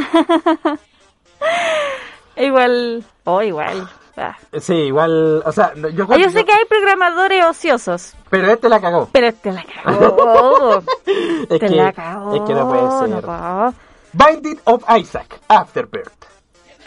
igual, 2.36 3.04
oh, 3.24 3.42
igual. 3.42 3.88
Ah. 4.16 4.36
Sí, 4.60 4.74
igual, 4.74 5.42
o 5.46 5.52
sea, 5.52 5.72
yo, 5.74 6.06
Ah, 6.10 6.16
Yo 6.18 6.28
sé 6.30 6.44
que 6.44 6.52
hay 6.52 6.64
programadores 6.66 7.44
ociosos, 7.46 8.14
Pero 8.28 8.48
este 8.52 8.68
la 8.68 8.80
cagó. 8.80 9.08
pero 9.12 9.32
te 9.32 9.50
la 9.52 9.64
cagó. 9.64 10.82
Es 11.06 11.48
te 11.48 11.58
que, 11.60 11.68
la 11.70 11.92
cagó. 11.92 12.34
es 12.34 12.42
que 12.42 12.54
no 12.54 12.68
puede 12.68 12.98
ser. 13.00 13.08
no 13.08 13.20
puedo. 13.22 13.74
Binding 14.12 14.60
of 14.64 14.84
Isaac, 14.98 15.40
Afterbirth. 15.48 16.12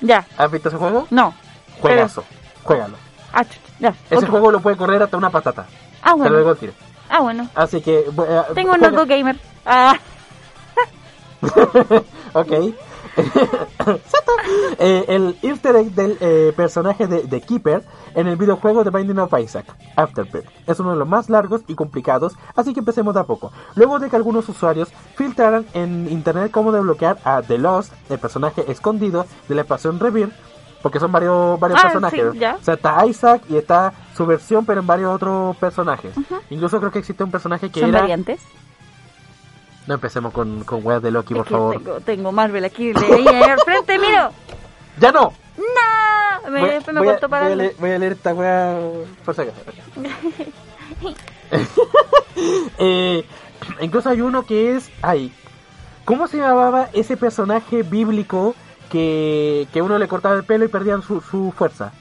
Ya, 0.01 0.25
¿Has 0.37 0.51
visto 0.51 0.67
ese 0.69 0.77
juego? 0.77 1.07
no. 1.09 1.33
Juegazo, 1.81 2.23
juégalo. 2.63 2.97
Ah, 3.33 3.43
ya. 3.79 3.89
Ese 4.05 4.15
otro. 4.17 4.29
juego 4.31 4.51
lo 4.51 4.59
puede 4.59 4.77
correr 4.77 5.01
hasta 5.01 5.17
una 5.17 5.29
patata. 5.31 5.65
Ah, 6.03 6.11
Te 6.13 6.29
lo 6.29 6.43
bueno. 6.43 6.53
digo. 6.55 6.73
Ah, 7.09 7.19
bueno. 7.21 7.49
Así 7.55 7.81
que... 7.81 7.99
eh, 7.99 8.41
Tengo 8.53 8.73
un 8.73 8.79
juega- 8.79 8.91
notebook 8.91 9.07
gamer. 9.07 9.35
Ah, 9.65 9.97
ok. 12.33 12.51
Eh, 14.79 15.05
el 15.07 15.37
easter 15.43 15.75
egg 15.75 15.91
del 15.91 16.17
eh, 16.19 16.51
personaje 16.55 17.07
de, 17.07 17.23
de 17.23 17.41
Keeper 17.41 17.83
en 18.15 18.27
el 18.27 18.35
videojuego 18.35 18.83
de 18.83 18.89
Binding 18.89 19.19
of 19.19 19.33
Isaac, 19.39 19.65
Afterbirth, 19.95 20.47
es 20.67 20.79
uno 20.79 20.91
de 20.91 20.97
los 20.97 21.07
más 21.07 21.29
largos 21.29 21.61
y 21.67 21.75
complicados, 21.75 22.33
así 22.55 22.73
que 22.73 22.79
empecemos 22.79 23.13
de 23.13 23.19
a 23.21 23.23
poco. 23.23 23.51
Luego 23.75 23.99
de 23.99 24.09
que 24.09 24.15
algunos 24.15 24.49
usuarios 24.49 24.89
filtraran 25.15 25.65
en 25.73 26.07
internet 26.11 26.51
cómo 26.51 26.71
desbloquear 26.71 27.19
a 27.23 27.41
The 27.41 27.57
Lost, 27.59 27.93
el 28.09 28.19
personaje 28.19 28.69
escondido 28.71 29.25
de 29.47 29.55
la 29.55 29.61
expansión 29.61 29.99
Rebirth, 29.99 30.33
porque 30.81 30.99
son 30.99 31.11
varios, 31.11 31.59
varios 31.59 31.79
Ah, 31.79 31.83
personajes. 31.83 32.25
sí. 32.33 32.37
O 32.43 32.63
sea, 32.63 32.73
está 32.73 33.05
Isaac 33.05 33.43
y 33.49 33.55
está 33.55 33.93
su 34.17 34.25
versión, 34.25 34.65
pero 34.65 34.81
en 34.81 34.87
varios 34.87 35.15
otros 35.15 35.55
personajes. 35.57 36.13
Incluso 36.49 36.79
creo 36.79 36.91
que 36.91 36.99
existe 36.99 37.23
un 37.23 37.31
personaje 37.31 37.69
que 37.69 37.79
son 37.79 37.89
era... 37.89 38.01
variantes. 38.01 38.41
No 39.87 39.95
empecemos 39.95 40.31
con, 40.33 40.63
con 40.63 40.85
weas 40.85 41.01
de 41.01 41.11
Loki, 41.11 41.33
por 41.33 41.45
favor. 41.47 41.77
Tengo, 41.77 41.99
tengo 42.01 42.31
Marvel 42.31 42.63
aquí, 42.65 42.93
de 42.93 43.05
ahí 43.05 43.27
al 43.27 43.59
frente, 43.59 43.97
miro. 43.99 44.29
¡Ya 44.99 45.11
no! 45.11 45.33
¡No! 45.57 46.49
Me, 46.51 46.59
Voy- 46.61 46.69
me 46.93 46.99
voy 46.99 47.07
a- 47.07 47.11
cortó 47.11 47.29
para 47.29 47.43
voy 47.45 47.53
a, 47.53 47.55
leer, 47.55 47.75
voy 47.79 47.91
a 47.91 47.99
leer 47.99 48.11
esta 48.13 48.33
weá 48.33 48.77
por 49.25 49.35
si 49.35 49.41
acaso. 49.41 49.61
Eh, 52.79 53.25
Incluso 53.79 54.09
hay 54.09 54.19
uno 54.21 54.45
que 54.45 54.75
es. 54.75 54.89
Ay. 55.01 55.31
¿Cómo 56.05 56.27
se 56.27 56.37
llamaba 56.37 56.89
ese 56.91 57.15
personaje 57.15 57.81
bíblico 57.83 58.55
que, 58.91 59.67
que 59.71 59.81
uno 59.81 59.97
le 59.97 60.07
cortaba 60.09 60.35
el 60.35 60.43
pelo 60.43 60.65
y 60.65 60.67
perdían 60.67 61.01
su, 61.01 61.21
su 61.21 61.53
fuerza? 61.55 61.93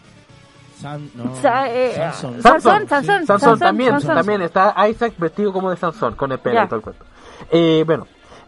San, 0.81 1.09
no, 1.15 1.37
Sa- 1.41 1.71
eh, 1.71 1.93
Sansón. 1.95 2.43
Sansón, 2.43 2.81
Sí. 2.83 2.89
Sansón, 2.89 3.27
Sansón 3.27 3.59
también, 3.61 3.91
Sansón. 3.93 4.17
también 4.17 4.43
está 4.43 4.75
Isaac 4.89 5.13
vestido 5.19 5.53
como 5.53 5.71
de 5.71 5.77
Sansón, 5.77 6.17
con 6.17 6.33
el 6.33 6.41
pelo 6.41 6.65
y 6.65 6.67
todo 6.67 6.77
el 6.77 6.83
cuento. 6.83 7.05
Eh, 7.51 7.85
bueno, 7.87 8.07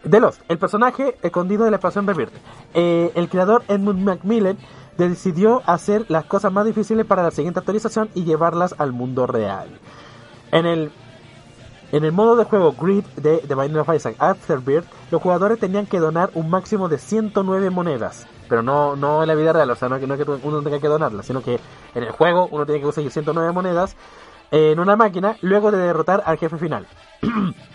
The 0.09 0.19
Lost, 0.19 0.41
el 0.49 0.57
personaje 0.57 1.17
escondido 1.23 1.65
de 1.65 1.71
la 1.71 1.79
pasión 1.79 2.05
de 2.05 2.13
Bird. 2.13 2.31
Eh, 2.73 3.11
el 3.15 3.29
creador 3.29 3.63
Edmund 3.67 4.03
Macmillan 4.03 4.57
decidió 4.97 5.61
hacer 5.65 6.05
las 6.09 6.25
cosas 6.25 6.51
más 6.51 6.65
difíciles 6.65 7.05
para 7.05 7.23
la 7.23 7.31
siguiente 7.31 7.59
actualización 7.59 8.09
y 8.13 8.23
llevarlas 8.23 8.75
al 8.77 8.93
mundo 8.93 9.27
real. 9.27 9.79
En 10.51 10.65
el 10.65 10.91
en 11.91 12.03
el 12.03 12.11
modo 12.11 12.35
de 12.35 12.45
juego 12.45 12.73
Grid 12.73 13.05
de 13.15 13.37
The 13.37 13.55
Binding 13.55 13.77
of 13.77 13.89
Isaac 13.95 14.15
Afterbirth, 14.19 14.85
los 15.11 15.21
jugadores 15.21 15.59
tenían 15.59 15.85
que 15.85 15.99
donar 15.99 16.31
un 16.33 16.49
máximo 16.49 16.89
de 16.89 16.97
109 16.97 17.69
monedas. 17.69 18.27
Pero 18.49 18.61
no, 18.63 18.95
no 18.95 19.21
en 19.21 19.27
la 19.27 19.35
vida 19.35 19.53
real, 19.53 19.69
o 19.69 19.75
sea, 19.75 19.87
no, 19.87 19.97
no 19.97 20.17
que 20.17 20.23
uno 20.23 20.61
tenga 20.61 20.79
que 20.79 20.87
donarlas, 20.87 21.25
sino 21.25 21.41
que 21.41 21.59
en 21.93 22.03
el 22.03 22.11
juego 22.11 22.47
uno 22.51 22.65
tiene 22.65 22.79
que 22.79 22.85
conseguir 22.85 23.11
109 23.11 23.51
monedas 23.51 23.95
en 24.51 24.79
una 24.79 24.95
máquina 24.95 25.37
luego 25.41 25.71
de 25.71 25.77
derrotar 25.77 26.23
al 26.25 26.37
jefe 26.37 26.57
final. 26.57 26.87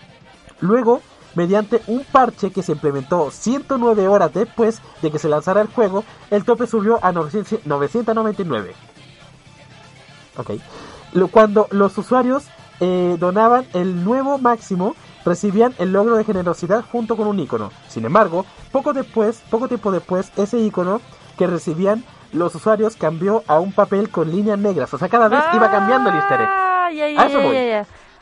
luego, 0.61 1.01
mediante 1.35 1.81
un 1.87 2.03
parche 2.03 2.51
que 2.51 2.63
se 2.63 2.71
implementó 2.71 3.29
109 3.31 4.07
horas 4.07 4.33
después 4.33 4.81
de 5.01 5.11
que 5.11 5.19
se 5.19 5.29
lanzara 5.29 5.61
el 5.61 5.67
juego, 5.67 6.03
el 6.29 6.43
tope 6.45 6.67
subió 6.67 6.99
a 7.03 7.11
900 7.11 7.65
999. 7.65 8.73
Ok. 10.37 10.51
Lo- 11.13 11.27
Cuando 11.27 11.67
los 11.71 11.97
usuarios 11.97 12.45
eh, 12.79 13.17
donaban 13.19 13.65
el 13.73 14.03
nuevo 14.03 14.37
máximo, 14.37 14.95
recibían 15.25 15.73
el 15.77 15.93
logro 15.93 16.15
de 16.15 16.23
generosidad 16.23 16.83
junto 16.91 17.15
con 17.15 17.27
un 17.27 17.39
icono. 17.39 17.71
Sin 17.89 18.05
embargo, 18.05 18.45
poco 18.71 18.93
después, 18.93 19.41
poco 19.49 19.67
tiempo 19.67 19.91
después, 19.91 20.31
ese 20.37 20.57
icono 20.59 20.99
que 21.37 21.47
recibían 21.47 22.03
los 22.33 22.55
usuarios 22.55 22.95
cambió 22.95 23.43
a 23.47 23.59
un 23.59 23.71
papel 23.73 24.09
con 24.09 24.31
líneas 24.31 24.57
negras. 24.57 24.93
O 24.93 24.97
sea, 24.97 25.09
cada 25.09 25.27
vez 25.27 25.41
iba 25.53 25.69
cambiando 25.69 26.09
el 26.09 26.15
easter 26.15 26.41
egg. 26.41 26.47
Ah, 26.49 26.89
ya, 26.93 27.09
ya, 27.09 27.21
A 27.21 27.25
eso 27.27 27.39
ya, 27.39 27.45
voy. 27.45 27.55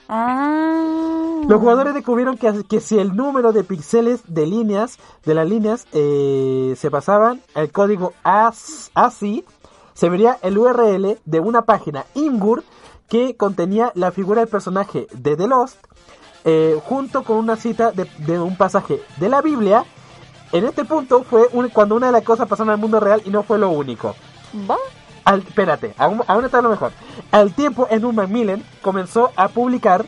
Ah. 0.10 1.42
Los 1.48 1.60
jugadores 1.60 1.94
descubrieron 1.94 2.38
que, 2.38 2.64
que 2.68 2.80
si 2.82 2.98
el 3.00 3.16
número 3.16 3.54
de 3.54 3.64
píxeles 3.64 4.22
de 4.28 4.46
líneas, 4.46 4.98
de 5.26 5.34
las 5.36 5.48
líneas, 5.48 5.88
eh, 5.94 6.76
se 6.78 6.92
pasaban 6.92 7.42
al 7.56 7.72
código 7.72 8.14
as- 8.24 8.92
ASCII, 8.96 9.46
se 9.94 10.10
vería 10.10 10.38
el 10.42 10.58
URL 10.58 11.18
de 11.26 11.40
una 11.40 11.62
página 11.64 12.06
Imgur 12.16 12.64
que 13.08 13.36
contenía 13.36 13.92
la 13.96 14.12
figura 14.12 14.42
del 14.42 14.50
personaje 14.50 15.08
de 15.12 15.36
The 15.36 15.48
Lost, 15.48 15.78
eh, 16.46 16.80
junto 16.86 17.24
con 17.24 17.38
una 17.38 17.56
cita 17.56 17.92
de, 17.92 18.06
de 18.20 18.40
un 18.40 18.56
pasaje 18.58 19.02
de 19.18 19.30
la 19.30 19.42
Biblia. 19.42 19.86
En 20.52 20.66
este 20.66 20.86
punto 20.86 21.24
fue 21.24 21.48
un- 21.54 21.70
cuando 21.70 21.96
una 21.96 22.08
de 22.08 22.14
las 22.14 22.24
cosas 22.24 22.48
pasaron 22.48 22.72
al 22.72 22.78
mundo 22.80 23.00
real 23.00 23.22
y 23.26 23.30
no 23.30 23.44
fue 23.44 23.58
lo 23.60 23.70
único. 23.70 24.16
¿Va? 24.70 24.78
Al, 25.26 25.40
espérate, 25.42 25.94
aún, 25.98 26.22
aún 26.28 26.46
está 26.46 26.62
lo 26.62 26.70
mejor. 26.70 26.92
Al 27.32 27.54
tiempo, 27.54 27.88
Edmund 27.90 28.18
Macmillan 28.18 28.64
comenzó 28.82 29.32
a 29.36 29.48
publicar 29.50 30.06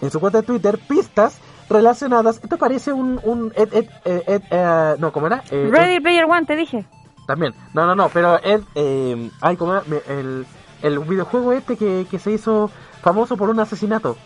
en 0.00 0.10
su 0.10 0.18
cuenta 0.20 0.40
de 0.40 0.46
Twitter 0.46 0.78
pistas 0.78 1.38
relacionadas. 1.68 2.40
Esto 2.42 2.56
parece 2.58 2.92
un. 2.92 3.20
un 3.22 3.52
Ed- 3.54 3.72
Ed- 3.74 3.90
eh, 4.04 4.24
Ed- 4.26 4.42
eh, 4.50 4.96
no, 4.98 5.12
¿cómo 5.12 5.26
era? 5.26 5.42
Eh, 5.50 5.68
Ready 5.70 6.00
Player 6.00 6.24
One, 6.24 6.44
te 6.46 6.56
dije. 6.56 6.84
también. 7.26 7.54
No, 7.74 7.86
no, 7.86 7.94
no, 7.94 8.08
pero 8.08 8.42
Ed. 8.42 8.62
Eh, 8.74 9.30
ay, 9.40 9.56
¿cómo 9.56 9.74
era? 9.74 9.84
El, 10.08 10.46
el 10.82 10.98
videojuego 11.00 11.52
este 11.52 11.76
que, 11.76 12.06
que 12.10 12.18
se 12.18 12.32
hizo 12.32 12.70
famoso 13.02 13.36
por 13.36 13.50
un 13.50 13.60
asesinato. 13.60 14.16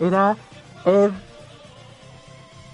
Era 0.00 0.36
Ed. 0.86 1.10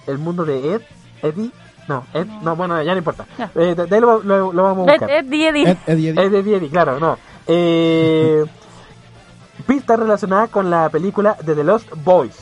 El 0.06 0.18
mundo 0.18 0.44
de 0.44 0.74
Ed. 0.74 0.82
Eddie. 1.22 1.50
No, 1.88 2.04
Ed. 2.14 2.26
No, 2.42 2.54
bueno, 2.56 2.80
ya 2.82 2.92
no 2.92 2.98
importa. 2.98 3.26
Ya. 3.38 3.50
Eh, 3.54 3.74
de, 3.74 3.86
de 3.86 3.94
ahí 3.96 4.00
lo, 4.00 4.22
lo- 4.22 4.52
lo 4.52 4.62
vamos 4.62 4.88
a 4.88 4.92
buscar. 4.92 5.10
Ed, 5.10 5.26
Eddie, 5.26 5.48
Eddie. 6.10 6.56
Ed, 6.56 6.70
claro, 6.70 7.00
no. 7.00 7.18
Eh, 7.46 8.44
pista 9.66 9.96
relacionada 9.96 10.48
con 10.48 10.70
la 10.70 10.88
película 10.88 11.36
de 11.42 11.54
The 11.54 11.64
Lost 11.64 11.88
Boys, 12.04 12.36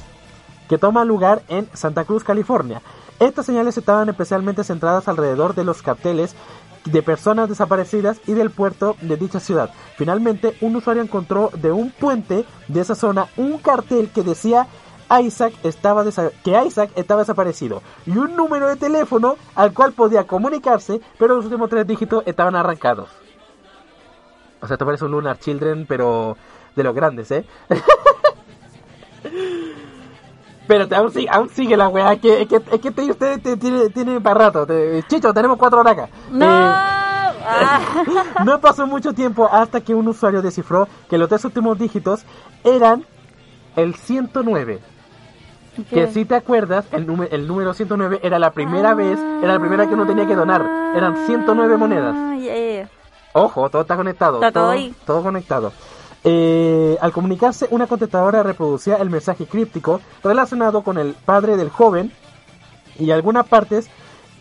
que 0.69 0.79
toma 0.79 1.05
lugar 1.05 1.43
en 1.49 1.69
Santa 1.73 2.05
Cruz, 2.05 2.25
California. 2.25 2.81
Estas 3.21 3.47
señales 3.47 3.77
estaban 3.77 4.09
especialmente 4.09 4.63
centradas 4.65 5.09
alrededor 5.09 5.55
de 5.55 5.65
los 5.65 5.83
carteles 5.83 6.37
de 6.85 7.03
personas 7.03 7.49
desaparecidas 7.49 8.19
y 8.27 8.33
del 8.35 8.51
puerto 8.51 8.97
de 9.01 9.17
dicha 9.17 9.41
ciudad. 9.41 9.71
Finalmente, 9.97 10.57
un 10.61 10.77
usuario 10.77 11.03
encontró 11.03 11.51
de 11.55 11.73
un 11.73 11.91
puente 11.91 12.45
de 12.69 12.81
esa 12.81 12.95
zona 12.95 13.27
un 13.37 13.59
cartel 13.59 14.11
que 14.15 14.23
decía 14.23 14.69
Isaac 15.11 15.55
estaba 15.63 16.05
que 16.45 16.63
Isaac 16.67 16.91
estaba 16.97 17.21
desaparecido 17.21 17.83
y 18.07 18.17
un 18.17 18.37
número 18.37 18.69
de 18.69 18.77
teléfono 18.77 19.37
al 19.55 19.73
cual 19.73 19.93
podía 19.93 20.27
comunicarse, 20.27 21.01
pero 21.19 21.37
los 21.37 21.45
últimos 21.47 21.71
tres 21.71 21.87
dígitos 21.87 22.23
estaban 22.27 22.55
arrancados. 22.57 23.09
O 24.61 24.67
sea, 24.67 24.75
esto 24.75 24.85
parece 24.85 25.05
un 25.05 25.13
Lunar 25.13 25.39
Children, 25.39 25.87
pero 25.87 26.37
de 26.77 26.83
los 26.83 26.95
grandes, 26.95 27.31
¿eh? 27.31 27.45
pero 30.67 30.87
te- 30.87 30.95
aún, 30.97 31.11
sigue, 31.11 31.29
aún 31.31 31.49
sigue 31.49 31.77
la 31.77 31.89
weá, 31.89 32.17
que, 32.17 32.43
es 32.43 32.49
que, 32.49 32.57
es 32.57 32.81
que 32.81 32.91
te- 32.91 33.11
usted 33.11 33.41
te- 33.41 33.57
tiene, 33.57 33.89
tiene 33.91 34.21
para 34.21 34.47
rato. 34.47 34.67
Te- 34.67 35.03
Chicho, 35.09 35.33
tenemos 35.33 35.57
cuatro 35.57 35.81
horas 35.81 35.93
acá. 35.95 36.09
No. 36.31 36.45
Eh, 36.45 36.95
Ah. 37.51 37.81
no 38.45 38.61
pasó 38.61 38.87
mucho 38.87 39.15
tiempo 39.15 39.49
hasta 39.51 39.81
que 39.81 39.95
un 39.95 40.07
usuario 40.09 40.43
descifró 40.43 40.87
que 41.09 41.17
los 41.17 41.31
tres 41.31 41.43
últimos 41.47 41.79
dígitos 41.79 42.25
eran 42.63 43.07
el 43.77 43.95
109. 43.95 44.81
Que 45.91 46.07
si 46.09 46.25
te 46.25 46.35
acuerdas, 46.35 46.87
el, 46.93 47.07
número 47.07 47.31
el 47.35 47.47
número 47.47 47.75
109 47.75 48.21
era 48.23 48.39
la 48.39 48.51
primera 48.53 48.95
vez, 48.95 49.19
era 49.43 49.55
la 49.55 49.61
primera 49.61 49.87
que 49.87 49.95
uno 49.95 50.07
tenía 50.07 50.27
que 50.27 50.35
donar. 50.35 50.65
Eran 50.95 51.17
109 51.27 51.77
monedas. 51.77 52.15
Ah, 52.17 52.37
ya. 52.37 52.89
Ojo, 53.33 53.69
todo 53.71 53.83
está 53.83 53.97
conectado. 53.97 54.37
Está 54.37 54.53
todo 54.53 54.71
ahí. 54.71 54.95
todo 55.07 55.23
conectado. 55.23 55.73
Eh, 56.25 56.99
al 57.01 57.13
comunicarse, 57.13 57.69
una 57.71 57.87
contestadora 57.87 58.43
reproducía 58.43 58.97
el 58.97 59.09
mensaje 59.11 59.47
críptico 59.47 60.01
relacionado 60.25 60.83
con 60.83 60.99
el 60.99 61.15
padre 61.15 61.57
del 61.57 61.71
joven 61.71 62.13
y 62.99 63.13
algunas 63.13 63.47
partes 63.47 63.89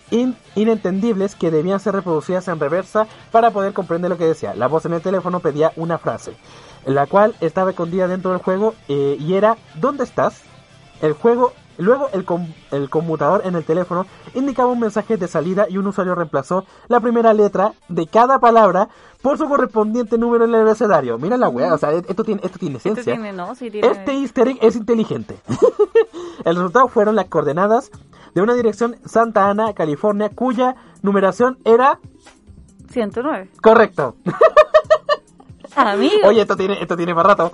in- 0.09 0.35
inentendibles 0.55 1.35
que 1.35 1.51
debían 1.51 1.79
ser 1.79 1.93
reproducidas 1.93 2.47
en 2.47 2.59
reversa 2.59 3.05
para 3.31 3.51
poder 3.51 3.73
comprender 3.73 4.09
lo 4.09 4.17
que 4.17 4.25
decía. 4.25 4.55
La 4.55 4.67
voz 4.67 4.85
en 4.85 4.93
el 4.93 5.01
teléfono 5.01 5.39
pedía 5.39 5.71
una 5.75 5.99
frase, 5.99 6.33
la 6.85 7.05
cual 7.05 7.35
estaba 7.41 7.69
escondida 7.69 8.07
dentro 8.07 8.31
del 8.31 8.41
juego 8.41 8.73
eh, 8.87 9.15
y 9.19 9.35
era 9.35 9.55
¿Dónde 9.75 10.03
estás? 10.03 10.41
El 11.01 11.13
juego, 11.13 11.53
luego 11.77 12.09
el, 12.13 12.25
com- 12.25 12.51
el 12.71 12.89
conmutador 12.89 13.41
en 13.45 13.55
el 13.55 13.63
teléfono 13.63 14.05
indicaba 14.33 14.71
un 14.71 14.79
mensaje 14.79 15.17
de 15.17 15.27
salida 15.27 15.67
y 15.69 15.77
un 15.77 15.87
usuario 15.87 16.15
reemplazó 16.15 16.65
la 16.87 16.99
primera 16.99 17.33
letra 17.33 17.73
de 17.87 18.07
cada 18.07 18.39
palabra 18.39 18.89
por 19.21 19.37
su 19.37 19.47
correspondiente 19.47 20.17
número 20.17 20.45
en 20.45 20.55
el 20.55 20.61
abecedario. 20.61 21.17
Mira 21.17 21.37
la 21.37 21.49
weá, 21.49 21.73
o 21.73 21.77
sea, 21.77 21.91
esto 21.91 22.23
tiene, 22.23 22.41
esto 22.43 22.57
tiene 22.59 22.77
esencia. 22.77 23.03
tiene, 23.13 23.31
no, 23.33 23.53
sí 23.55 23.69
tiene. 23.69 23.87
Este 23.87 24.13
easter 24.13 24.47
egg 24.47 24.57
es 24.61 24.75
inteligente. 24.75 25.37
el 26.45 26.55
resultado 26.55 26.87
fueron 26.87 27.15
las 27.15 27.25
coordenadas 27.25 27.91
de 28.33 28.41
una 28.41 28.53
dirección 28.53 28.97
Santa 29.05 29.49
Ana, 29.49 29.73
California, 29.73 30.29
cuya 30.33 30.75
numeración 31.01 31.57
era 31.65 31.99
109. 32.89 33.49
correcto. 33.61 34.15
Amigo. 35.77 36.27
Oye, 36.27 36.41
esto 36.41 36.55
tiene, 36.57 36.81
esto 36.81 36.97
tiene 36.97 37.13
para 37.13 37.29
rato. 37.29 37.51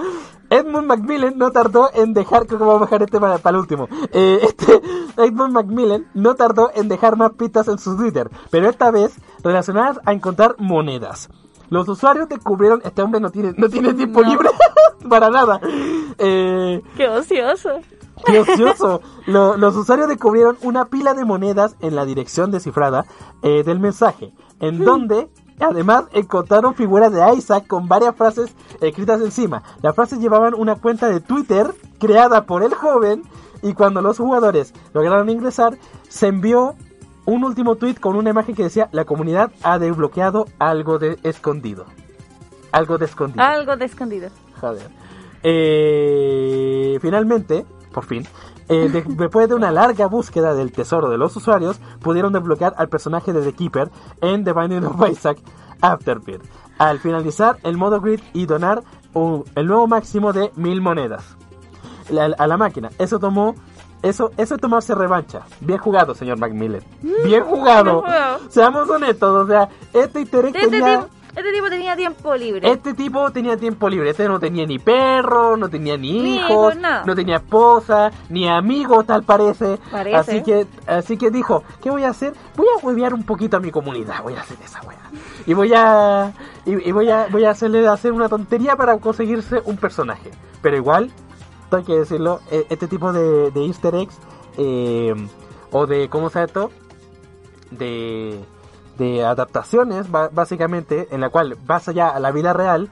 Edmund 0.49 0.87
Macmillan 0.87 1.37
no 1.37 1.51
tardó 1.51 1.89
en 1.93 2.13
dejar, 2.13 2.45
creo 2.47 2.59
que 2.59 2.65
vamos 2.65 2.81
a 2.81 2.85
dejar 2.85 3.03
este 3.03 3.19
para, 3.19 3.37
para 3.39 3.55
el 3.57 3.61
último. 3.61 3.87
Eh, 4.11 4.39
este, 4.43 4.81
Edmund 5.17 5.53
Macmillan 5.53 6.07
no 6.13 6.35
tardó 6.35 6.71
en 6.73 6.87
dejar 6.87 7.17
más 7.17 7.31
pistas 7.33 7.67
en 7.67 7.77
su 7.79 7.95
Twitter, 7.97 8.29
pero 8.49 8.69
esta 8.69 8.91
vez 8.91 9.15
relacionadas 9.43 9.99
a 10.05 10.13
encontrar 10.13 10.55
monedas. 10.59 11.29
Los 11.69 11.87
usuarios 11.89 12.29
descubrieron, 12.29 12.81
este 12.85 13.01
hombre 13.01 13.19
no 13.19 13.31
tiene, 13.31 13.53
no 13.57 13.67
tiene 13.67 13.93
tiempo 13.93 14.21
No. 14.21 14.29
libre 14.29 14.49
para 15.09 15.29
nada. 15.29 15.59
Eh, 16.17 16.81
Qué 16.95 17.07
ocioso. 17.09 17.69
¡Qué 18.25 18.39
ocioso! 18.39 19.01
Lo- 19.25 19.57
los 19.57 19.75
usuarios 19.75 20.07
descubrieron 20.07 20.57
una 20.61 20.85
pila 20.85 21.13
de 21.15 21.25
monedas 21.25 21.75
en 21.79 21.95
la 21.95 22.05
dirección 22.05 22.51
descifrada 22.51 23.05
eh, 23.41 23.63
del 23.63 23.79
mensaje, 23.79 24.33
en 24.59 24.85
donde 24.85 25.29
además 25.69 26.05
encontraron 26.11 26.75
figuras 26.75 27.11
de 27.11 27.35
Isaac 27.35 27.67
con 27.67 27.87
varias 27.87 28.15
frases 28.15 28.53
escritas 28.81 29.21
encima. 29.21 29.63
Las 29.81 29.95
frases 29.95 30.19
llevaban 30.19 30.53
una 30.53 30.75
cuenta 30.75 31.09
de 31.09 31.19
Twitter 31.19 31.73
creada 31.99 32.45
por 32.45 32.63
el 32.63 32.73
joven 32.73 33.23
y 33.61 33.73
cuando 33.73 34.01
los 34.01 34.17
jugadores 34.17 34.73
lograron 34.93 35.29
ingresar, 35.29 35.77
se 36.09 36.27
envió 36.27 36.75
un 37.25 37.43
último 37.43 37.75
tweet 37.75 37.95
con 37.95 38.15
una 38.15 38.29
imagen 38.29 38.55
que 38.55 38.63
decía 38.63 38.89
la 38.91 39.05
comunidad 39.05 39.51
ha 39.63 39.79
desbloqueado 39.79 40.45
algo 40.59 40.99
de 40.99 41.17
escondido. 41.23 41.85
Algo 42.71 42.97
de 42.97 43.05
escondido. 43.05 43.43
Algo 43.43 43.77
de 43.77 43.85
escondido. 43.85 44.29
Joder. 44.59 44.89
Eh, 45.43 46.97
finalmente, 47.01 47.65
por 47.93 48.05
fin, 48.05 48.25
eh, 48.69 48.89
de- 48.89 49.03
después 49.07 49.47
de 49.49 49.55
una 49.55 49.71
larga 49.71 50.07
búsqueda 50.07 50.53
del 50.53 50.71
tesoro 50.71 51.09
de 51.09 51.17
los 51.17 51.35
usuarios, 51.35 51.79
pudieron 52.01 52.33
desbloquear 52.33 52.73
al 52.77 52.89
personaje 52.89 53.33
de 53.33 53.41
The 53.41 53.53
Keeper 53.53 53.89
en 54.21 54.43
The 54.43 54.53
Binding 54.53 54.85
of 54.85 55.09
Isaac 55.09 55.37
Afterbirth. 55.81 56.43
Al 56.77 56.99
finalizar 56.99 57.57
el 57.63 57.77
modo 57.77 57.99
grid 58.01 58.19
y 58.33 58.45
donar 58.45 58.83
un- 59.13 59.43
el 59.55 59.67
nuevo 59.67 59.87
máximo 59.87 60.33
de 60.33 60.51
mil 60.55 60.81
monedas 60.81 61.23
la- 62.09 62.33
a 62.37 62.47
la 62.47 62.57
máquina. 62.57 62.89
Eso 62.97 63.19
tomó 63.19 63.55
eso, 64.01 64.31
eso 64.37 64.55
es 64.55 64.61
tomarse 64.61 64.93
revancha. 64.95 65.43
Bien 65.61 65.77
jugado, 65.79 66.13
señor 66.13 66.37
Macmillan. 66.37 66.81
Bien 67.23 67.43
jugado. 67.43 68.01
Bien 68.01 68.11
jugado. 68.13 68.39
Seamos 68.49 68.89
honestos, 68.89 69.45
o 69.45 69.47
sea, 69.47 69.69
este 69.93 70.21
egg 70.23 70.29
Este, 70.33 70.67
tenía... 70.67 71.07
este 71.35 71.51
tipo 71.51 71.69
tenía 71.69 71.95
tiempo 71.95 72.35
libre. 72.35 72.71
Este 72.71 72.93
tipo 72.93 73.31
tenía 73.31 73.57
tiempo 73.57 73.89
libre, 73.89 74.11
este 74.11 74.27
no 74.27 74.39
tenía 74.39 74.65
ni 74.65 74.79
perro, 74.79 75.57
no 75.57 75.69
tenía 75.69 75.97
ni 75.97 76.21
Ni 76.21 76.35
hijos, 76.37 76.75
no 76.77 77.15
tenía 77.15 77.37
esposa, 77.37 78.11
ni 78.29 78.47
amigos 78.47 79.05
tal 79.05 79.23
parece. 79.23 79.79
Parece. 79.91 80.15
Así 80.15 80.43
que 80.43 80.67
así 80.87 81.17
que 81.17 81.31
dijo, 81.31 81.63
¿qué 81.81 81.89
voy 81.89 82.03
a 82.03 82.09
hacer? 82.09 82.33
Voy 82.55 82.67
a 82.67 82.85
huevear 82.85 83.13
un 83.13 83.23
poquito 83.23 83.57
a 83.57 83.59
mi 83.59 83.71
comunidad, 83.71 84.21
voy 84.23 84.35
a 84.35 84.41
hacer 84.41 84.57
esa 84.63 84.81
wea. 84.81 84.99
Y 85.45 85.53
voy 85.53 85.73
a 85.75 86.33
y, 86.65 86.89
y 86.89 86.91
voy 86.91 87.09
a 87.09 87.27
voy 87.31 87.45
a 87.45 87.49
hacerle 87.51 87.87
hacer 87.87 88.11
una 88.11 88.29
tontería 88.29 88.75
para 88.75 88.97
conseguirse 88.97 89.61
un 89.65 89.77
personaje. 89.77 90.31
Pero 90.61 90.77
igual, 90.77 91.11
hay 91.71 91.83
que 91.83 91.93
decirlo, 91.93 92.39
e- 92.51 92.67
este 92.69 92.87
tipo 92.87 93.11
de, 93.11 93.51
de 93.51 93.65
easter 93.65 93.95
eggs 93.95 94.17
eh, 94.57 95.13
o 95.71 95.87
de 95.87 96.07
¿cómo 96.09 96.29
se 96.29 96.35
llama 96.39 96.45
esto? 96.45 96.71
de, 97.71 98.39
de 98.97 99.23
adaptaciones, 99.25 100.07
básicamente, 100.09 101.07
en 101.11 101.21
la 101.21 101.29
cual 101.29 101.57
vas 101.65 101.87
allá 101.87 102.09
a 102.09 102.19
la 102.19 102.31
vida 102.31 102.53
real, 102.53 102.89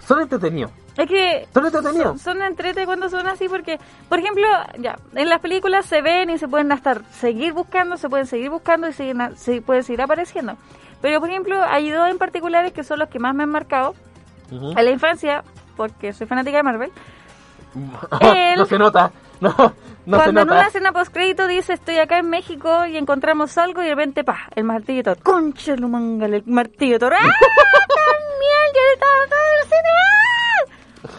son 0.00 0.20
entretenidos. 0.20 0.70
Es 0.96 1.06
que 1.08 1.46
Son 1.52 1.66
entretenidos. 1.66 2.20
son, 2.22 2.36
son 2.36 2.42
entrete 2.42 2.86
cuando 2.86 3.10
son 3.10 3.26
así 3.26 3.48
porque, 3.50 3.78
por 4.08 4.18
ejemplo, 4.18 4.44
ya, 4.78 4.96
en 5.14 5.28
las 5.28 5.40
películas 5.40 5.84
se 5.84 6.00
ven 6.00 6.30
y 6.30 6.38
se 6.38 6.48
pueden 6.48 6.72
hasta 6.72 7.02
seguir 7.10 7.52
buscando, 7.52 7.98
se 7.98 8.08
pueden 8.08 8.26
seguir 8.26 8.48
buscando 8.48 8.88
y 8.88 8.92
siguen 8.94 9.36
se 9.36 9.60
pueden 9.60 9.84
seguir 9.84 10.00
apareciendo. 10.00 10.56
Pero, 11.02 11.20
por 11.20 11.28
ejemplo, 11.28 11.62
hay 11.62 11.90
dos 11.90 12.08
en 12.08 12.16
particulares 12.16 12.72
que 12.72 12.82
son 12.82 12.98
los 12.98 13.10
que 13.10 13.18
más 13.18 13.34
me 13.34 13.42
han 13.42 13.50
marcado. 13.50 13.94
Ujú. 14.50 14.70
En 14.70 14.84
la 14.84 14.90
infancia, 14.90 15.44
porque 15.76 16.14
soy 16.14 16.26
fanática 16.26 16.56
de 16.56 16.62
Marvel, 16.62 16.90
no 18.56 18.64
se 18.64 18.78
nota. 18.78 19.12
No, 19.40 19.54
no 20.06 20.18
cuando 20.18 20.42
en 20.42 20.50
una 20.50 20.66
escena 20.68 20.92
post 20.92 21.12
crédito 21.12 21.46
dice 21.46 21.72
estoy 21.72 21.98
acá 21.98 22.18
en 22.18 22.30
México 22.30 22.86
y 22.86 22.96
encontramos 22.96 23.58
algo 23.58 23.82
y 23.82 23.86
de 23.86 23.94
repente 23.94 24.24
pa 24.24 24.48
el 24.54 24.64
martillo 24.64 25.02
Thor 25.02 25.18
concha 25.22 25.76
lo 25.76 25.86
el 25.86 26.42
martillo 26.46 26.98
Thor 26.98 27.12
¡Ah! 27.14 27.18
también 27.18 28.66
ya 28.74 28.80
estaba 28.94 29.26
todo 29.28 29.46
el 29.52 29.68
cine 29.68 29.90
¡Ah! 29.98 31.10